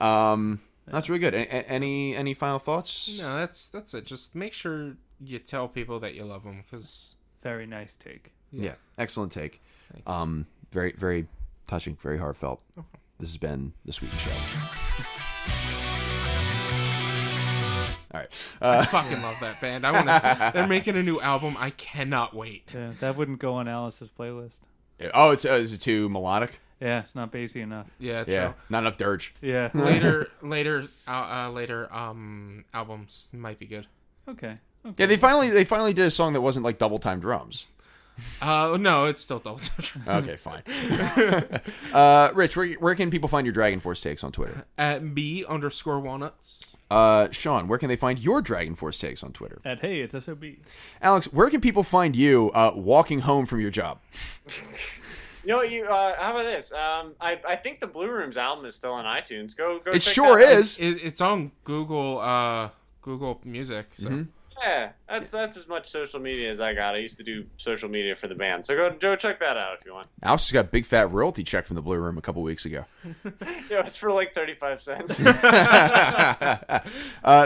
no. 0.02 0.06
Um, 0.06 0.60
that's 0.88 1.08
really 1.10 1.20
good. 1.20 1.34
A- 1.34 1.38
a- 1.56 1.70
Any 1.70 2.16
any 2.16 2.34
final 2.34 2.60
thoughts? 2.60 3.18
No, 3.20 3.36
that's 3.38 3.70
that's 3.70 3.94
it. 3.94 4.06
Just 4.06 4.36
make 4.36 4.54
sure 4.54 4.98
you 5.22 5.40
tell 5.40 5.68
people 5.68 6.00
that 6.02 6.14
you 6.16 6.26
love 6.26 6.44
them 6.44 6.64
because 6.70 7.16
very 7.42 7.66
nice 7.68 7.96
take. 7.96 8.32
Yeah, 8.52 8.74
excellent 8.98 9.32
take. 9.32 9.62
Thanks. 9.94 10.10
Um, 10.10 10.46
very 10.72 10.92
very 10.94 11.28
touching, 11.68 11.98
very 12.02 12.18
heartfelt. 12.18 12.62
This 13.20 13.30
has 13.30 13.38
been 13.38 13.74
the 13.86 13.92
Sweet 13.92 14.12
Show. 14.12 14.32
All 18.12 18.20
right. 18.22 18.30
I 18.62 18.78
Uh, 18.78 18.84
fucking 18.86 19.22
love 19.22 19.36
that 19.42 19.62
band. 19.62 19.86
I 19.86 19.92
want 19.92 20.08
to. 20.08 20.52
They're 20.54 20.68
making 20.80 20.96
a 20.96 21.04
new 21.04 21.20
album. 21.22 21.56
I 21.60 21.70
cannot 21.72 22.34
wait. 22.36 22.64
Yeah, 22.74 22.94
that 23.02 23.16
wouldn't 23.16 23.38
go 23.40 23.54
on 23.56 23.68
Alice's 23.68 24.10
playlist. 24.10 24.58
oh, 25.14 25.30
it's 25.32 25.46
uh, 25.46 25.52
is 25.54 25.74
it 25.74 25.82
too 25.82 26.10
melodic? 26.10 26.60
Yeah, 26.82 27.02
it's 27.02 27.14
not 27.14 27.32
bassy 27.32 27.62
enough. 27.62 27.88
Yeah, 28.00 28.24
true. 28.24 28.34
Yeah, 28.34 28.54
not 28.70 28.80
enough 28.80 28.98
dirge. 28.98 29.36
Yeah. 29.42 29.70
later, 29.76 30.30
later, 30.42 30.88
uh, 31.08 31.12
uh, 31.12 31.52
later, 31.52 31.94
um, 31.94 32.64
albums 32.74 33.30
might 33.34 33.60
be 33.60 33.66
good. 33.68 33.86
okay. 34.28 34.58
okay. 34.86 34.96
Yeah, 34.98 35.06
they 35.06 35.18
finally 35.18 35.50
they 35.50 35.66
finally 35.66 35.94
did 35.94 36.06
a 36.06 36.12
song 36.12 36.34
that 36.34 36.42
wasn't 36.42 36.66
like 36.66 36.78
double 36.80 36.98
time 37.00 37.20
drums. 37.20 37.68
Uh, 38.42 38.78
no, 38.80 39.06
it's 39.06 39.22
still 39.22 39.40
double 39.40 39.60
touch. 39.60 39.94
Okay, 40.08 40.36
fine. 40.36 40.64
uh, 41.94 42.32
Rich, 42.34 42.58
where, 42.58 42.70
where 42.74 42.96
can 42.96 43.10
people 43.12 43.30
find 43.30 43.46
your 43.46 43.54
DragonForce 43.54 44.02
takes 44.02 44.24
on 44.24 44.32
Twitter? 44.32 44.66
At 44.78 45.14
B 45.16 45.46
underscore 45.48 46.00
walnuts. 46.00 46.72
Uh, 46.92 47.30
Sean, 47.32 47.68
where 47.68 47.78
can 47.78 47.88
they 47.88 47.96
find 47.96 48.18
your 48.20 48.42
DragonForce 48.42 49.00
takes 49.00 49.24
on 49.24 49.32
Twitter? 49.34 49.62
At 49.64 49.80
hey, 49.80 50.02
it's 50.02 50.24
sob. 50.26 50.44
Alex, 51.02 51.32
where 51.32 51.50
can 51.50 51.62
people 51.62 51.84
find 51.84 52.16
you 52.16 52.52
uh, 52.54 52.72
walking 52.76 53.20
home 53.20 53.46
from 53.46 53.62
your 53.62 53.72
job? 53.72 54.00
You 55.46 55.56
know? 55.56 55.62
You 55.62 55.86
uh, 55.86 56.16
how 56.20 56.32
about 56.32 56.44
this? 56.44 56.74
Um, 56.74 57.14
I 57.22 57.40
I 57.48 57.56
think 57.56 57.80
the 57.80 57.88
Blue 57.88 58.12
Rooms 58.12 58.36
album 58.36 58.66
is 58.66 58.76
still 58.76 58.92
on 58.92 59.06
iTunes. 59.06 59.56
Go 59.56 59.80
go. 59.80 59.92
It 59.92 60.02
check 60.02 60.14
sure 60.14 60.38
that 60.38 60.52
is. 60.52 60.78
It, 60.80 61.02
it's 61.02 61.22
on 61.22 61.54
Google. 61.64 62.20
Uh, 62.20 62.70
Google 63.02 63.40
Music. 63.44 63.88
So 63.94 64.10
Mm-hmm. 64.10 64.24
Yeah, 64.62 64.90
that's 65.08 65.32
that's 65.32 65.58
as 65.58 65.68
much 65.68 65.90
social 65.90 66.20
media 66.20 66.52
as 66.52 66.60
I 66.60 66.74
got. 66.74 66.94
I 66.96 66.98
used 66.98 67.18
to 67.18 67.24
do 67.24 67.46
social 67.58 67.88
media 67.90 68.16
for 68.16 68.28
the 68.28 68.36
band, 68.36 68.66
so 68.66 68.76
go 68.76 68.90
go 69.00 69.16
check 69.16 69.40
that 69.40 69.56
out 69.58 69.78
if 69.80 69.86
you 69.86 69.94
want. 69.94 70.08
Alex 70.22 70.44
just 70.44 70.54
got 70.54 70.66
a 70.66 70.68
big 70.68 70.86
fat 70.86 71.12
royalty 71.12 71.44
check 71.44 71.66
from 71.66 71.76
the 71.76 71.82
Blue 71.82 71.98
Room 71.98 72.18
a 72.18 72.22
couple 72.22 72.42
weeks 72.42 72.66
ago. 72.66 72.86
Yeah, 73.70 73.82
it's 73.82 73.96
for 73.96 74.12
like 74.12 74.34
thirty 74.34 74.56
five 74.56 74.82
cents. 74.82 75.20
uh, 75.20 76.80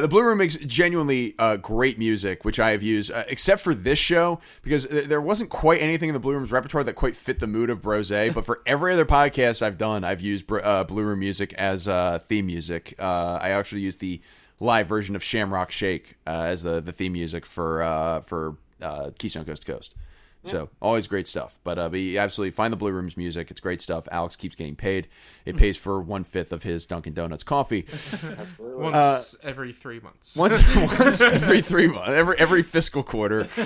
the 0.01 0.07
Blue 0.07 0.23
Room 0.23 0.37
makes 0.37 0.55
genuinely 0.55 1.35
uh, 1.37 1.57
great 1.57 1.99
music, 1.99 2.45
which 2.45 2.59
I 2.59 2.71
have 2.71 2.81
used, 2.81 3.11
uh, 3.11 3.25
except 3.27 3.61
for 3.61 3.75
this 3.75 3.99
show, 3.99 4.39
because 4.61 4.87
th- 4.87 5.07
there 5.07 5.21
wasn't 5.21 5.49
quite 5.49 5.81
anything 5.81 6.07
in 6.09 6.13
the 6.13 6.19
Blue 6.19 6.33
Room's 6.33 6.51
repertoire 6.51 6.83
that 6.85 6.93
quite 6.93 7.17
fit 7.17 7.39
the 7.39 7.47
mood 7.47 7.69
of 7.69 7.81
Brose. 7.81 8.09
but 8.09 8.45
for 8.45 8.61
every 8.65 8.93
other 8.93 9.05
podcast 9.05 9.61
I've 9.61 9.77
done, 9.77 10.05
I've 10.05 10.21
used 10.21 10.47
Br- 10.47 10.61
uh, 10.63 10.85
Blue 10.85 11.03
Room 11.03 11.19
music 11.19 11.53
as 11.53 11.87
uh, 11.89 12.19
theme 12.19 12.45
music. 12.45 12.95
Uh, 12.97 13.37
I 13.41 13.49
actually 13.49 13.81
used 13.81 13.99
the 13.99 14.21
live 14.63 14.87
version 14.87 15.15
of 15.15 15.23
Shamrock 15.23 15.71
Shake 15.71 16.15
uh, 16.25 16.43
as 16.47 16.63
the, 16.63 16.81
the 16.81 16.91
theme 16.91 17.13
music 17.13 17.45
for 17.45 17.83
uh, 17.83 18.21
for 18.21 18.57
uh, 18.81 19.11
Keystone 19.17 19.45
Coast 19.45 19.65
to 19.65 19.71
Coast. 19.71 19.95
So 20.45 20.69
always 20.81 21.07
great 21.07 21.27
stuff. 21.27 21.57
But 21.63 21.79
uh, 21.79 21.89
but 21.89 21.99
you 21.99 22.19
absolutely 22.19 22.51
find 22.51 22.71
the 22.71 22.77
Blue 22.77 22.91
Room's 22.91 23.15
music. 23.15 23.49
It's 23.49 23.61
great 23.61 23.81
stuff. 23.81 24.07
Alex 24.11 24.35
keeps 24.35 24.55
getting 24.55 24.75
paid. 24.75 25.07
It 25.45 25.55
pays 25.55 25.77
for 25.77 26.01
one 26.01 26.23
fifth 26.23 26.51
of 26.51 26.63
his 26.63 26.85
Dunkin' 26.85 27.13
Donuts 27.13 27.43
coffee. 27.43 27.85
once 28.59 29.37
every 29.41 29.71
three 29.71 29.99
months. 29.99 30.35
once 30.37 30.55
once 30.99 31.21
every 31.21 31.61
three 31.61 31.87
months, 31.87 32.09
every 32.09 32.37
every 32.37 32.63
fiscal 32.63 33.03
quarter. 33.03 33.47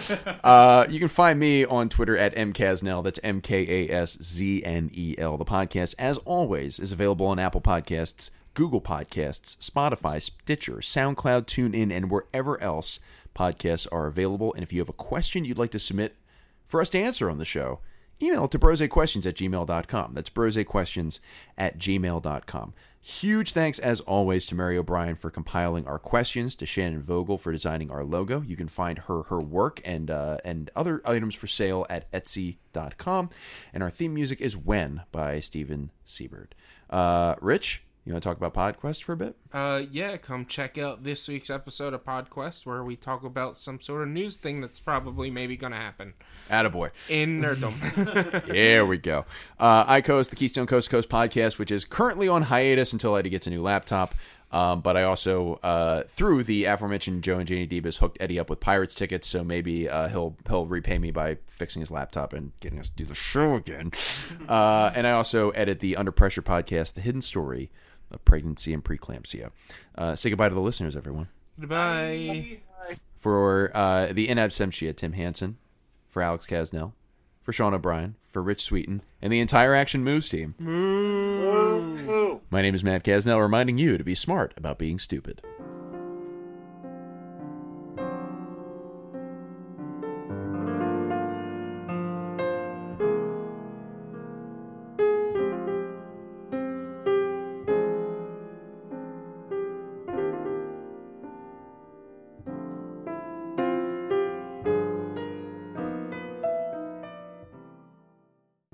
Uh, 0.44 0.86
you 0.90 1.00
can 1.00 1.08
find 1.08 1.40
me 1.40 1.66
on 1.66 1.90
Twitter 1.90 2.18
at 2.18 2.36
mkasznel. 2.36 3.04
That's 3.04 3.20
M 3.24 3.42
K 3.42 3.88
A 3.88 3.94
S 3.94 4.18
Z 4.22 4.64
N 4.64 4.90
E 4.94 5.16
L. 5.18 5.38
The 5.38 5.46
podcast, 5.46 5.96
as 5.98 6.18
always, 6.20 6.80
is 6.80 6.92
available 6.92 7.26
on 7.26 7.40
Apple 7.40 7.62
Podcasts, 7.62 8.30
Google 8.58 8.82
Podcasts, 8.82 9.56
Spotify, 9.58 10.20
Stitcher, 10.20 10.78
SoundCloud, 10.78 11.46
TuneIn, 11.46 11.96
and 11.96 12.10
wherever 12.10 12.60
else 12.60 13.00
podcasts 13.36 13.88
are 13.92 14.08
available. 14.08 14.52
And 14.56 14.64
if 14.64 14.74
you 14.74 14.80
have 14.80 14.90
a 14.90 14.94
question 14.94 15.46
you'd 15.46 15.60
like 15.60 15.70
to 15.74 15.80
submit 15.80 16.16
for 16.66 16.82
us 16.82 16.90
to 16.90 17.00
answer 17.00 17.30
on 17.30 17.38
the 17.38 17.46
show, 17.46 17.82
email 18.20 18.46
it 18.46 18.52
to 18.52 18.58
brosequestions 18.58 19.28
at 19.28 19.36
gmail.com. 19.36 20.14
That's 20.16 20.32
brosequestions 20.32 21.20
at 21.56 21.78
gmail.com. 21.78 22.74
Huge 23.00 23.54
thanks, 23.54 23.78
as 23.78 24.02
always, 24.02 24.48
to 24.48 24.56
Mary 24.56 24.76
O'Brien 24.76 25.16
for 25.16 25.30
compiling 25.30 25.86
our 25.86 26.00
questions, 26.00 26.56
to 26.56 26.66
Shannon 26.66 27.04
Vogel 27.04 27.38
for 27.38 27.52
designing 27.52 27.92
our 27.92 28.04
logo. 28.04 28.42
You 28.42 28.56
can 28.56 28.68
find 28.68 28.98
her 28.98 29.22
her 29.24 29.38
work 29.40 29.82
and 29.86 30.10
uh, 30.10 30.40
and 30.44 30.72
other 30.76 31.04
items 31.06 31.36
for 31.36 31.46
sale 31.46 31.86
at 31.92 32.12
Etsy.com. 32.12 33.30
And 33.72 33.84
our 33.84 33.92
theme 33.92 34.16
music 34.16 34.42
is 34.42 34.58
When 34.58 35.04
by 35.12 35.42
Steven 35.42 35.92
Siebert. 36.06 36.56
Uh, 36.90 37.36
Rich, 37.40 37.84
you 38.08 38.14
want 38.14 38.24
to 38.24 38.30
talk 38.30 38.38
about 38.38 38.54
PodQuest 38.54 39.04
for 39.04 39.12
a 39.12 39.18
bit? 39.18 39.36
Uh, 39.52 39.82
yeah, 39.92 40.16
come 40.16 40.46
check 40.46 40.78
out 40.78 41.04
this 41.04 41.28
week's 41.28 41.50
episode 41.50 41.94
of 41.94 42.06
PodQuest 42.06 42.66
where 42.66 42.82
we 42.84 42.96
talk 42.96 43.24
about 43.24 43.58
some 43.58 43.82
sort 43.82 44.02
of 44.04 44.08
news 44.08 44.38
thing 44.38 44.62
that's 44.62 44.80
probably 44.80 45.30
maybe 45.30 45.58
gonna 45.58 45.76
happen 45.76 46.14
Attaboy. 46.50 46.92
in 47.10 47.42
nerddom. 47.42 47.74
There 48.48 48.86
we 48.86 48.98
go. 48.98 49.26
Uh, 49.60 49.84
I 49.86 50.00
co-host 50.02 50.30
the 50.30 50.38
Keystone 50.38 50.68
Coast 50.68 50.86
to 50.90 50.92
Coast 50.92 51.10
podcast, 51.10 51.60
which 51.60 51.70
is 51.70 51.84
currently 51.84 52.30
on 52.30 52.44
hiatus 52.44 52.94
until 52.94 53.18
Eddie 53.18 53.30
gets 53.30 53.46
a 53.46 53.50
new 53.50 53.62
laptop. 53.62 54.16
Um, 54.50 54.80
but 54.80 54.96
I 54.96 55.04
also, 55.04 55.56
uh, 55.56 56.04
through 56.08 56.44
the 56.44 56.64
aforementioned 56.66 57.22
Joe 57.22 57.38
and 57.40 57.46
Janie 57.46 57.68
Debus, 57.68 57.98
hooked 57.98 58.18
Eddie 58.22 58.40
up 58.40 58.50
with 58.50 58.62
Pirates 58.62 58.96
tickets, 58.96 59.28
so 59.28 59.44
maybe 59.44 59.90
uh, 59.90 60.08
he'll 60.08 60.38
he'll 60.48 60.66
repay 60.66 60.98
me 60.98 61.12
by 61.12 61.38
fixing 61.48 61.82
his 61.82 61.92
laptop 61.92 62.32
and 62.32 62.54
getting 62.62 62.80
us 62.80 62.88
to 62.88 62.96
do 62.96 63.04
the 63.04 63.14
show 63.16 63.56
again. 63.56 63.92
Uh, 64.48 64.94
and 64.96 65.06
I 65.06 65.12
also 65.12 65.50
edit 65.50 65.80
the 65.82 65.98
Under 65.98 66.12
Pressure 66.14 66.42
podcast, 66.42 66.94
The 66.94 67.02
Hidden 67.02 67.22
Story 67.22 67.70
of 68.12 68.24
Pregnancy 68.26 68.74
and 68.74 68.84
Preeclampsia. 68.84 69.52
Uh, 69.96 70.16
say 70.16 70.30
goodbye 70.30 70.50
to 70.50 70.56
the 70.56 70.62
listeners, 70.62 70.96
everyone. 70.96 71.28
Goodbye. 71.60 72.60
For 73.18 73.72
uh, 73.76 74.14
the 74.14 74.30
in 74.30 74.38
absentia, 74.38 74.96
Tim 74.96 75.14
Hansen. 75.14 75.58
For 76.08 76.22
Alex 76.22 76.46
Casnell. 76.46 76.94
For 77.42 77.52
Sean 77.52 77.74
O'Brien. 77.74 78.16
For 78.24 78.42
Rich 78.42 78.62
Sweeten. 78.62 79.02
And 79.22 79.34
the 79.34 79.40
entire 79.40 79.74
Action 79.74 80.04
Moves 80.04 80.30
team. 80.30 80.56
Ooh. 80.62 82.42
My 82.50 82.62
name 82.62 82.76
is 82.76 82.84
Matt 82.84 83.04
Casnell, 83.04 83.42
reminding 83.42 83.78
you 83.78 83.98
to 83.98 84.04
be 84.04 84.16
smart 84.16 84.54
about 84.56 84.78
being 84.78 85.00
stupid. 85.00 85.42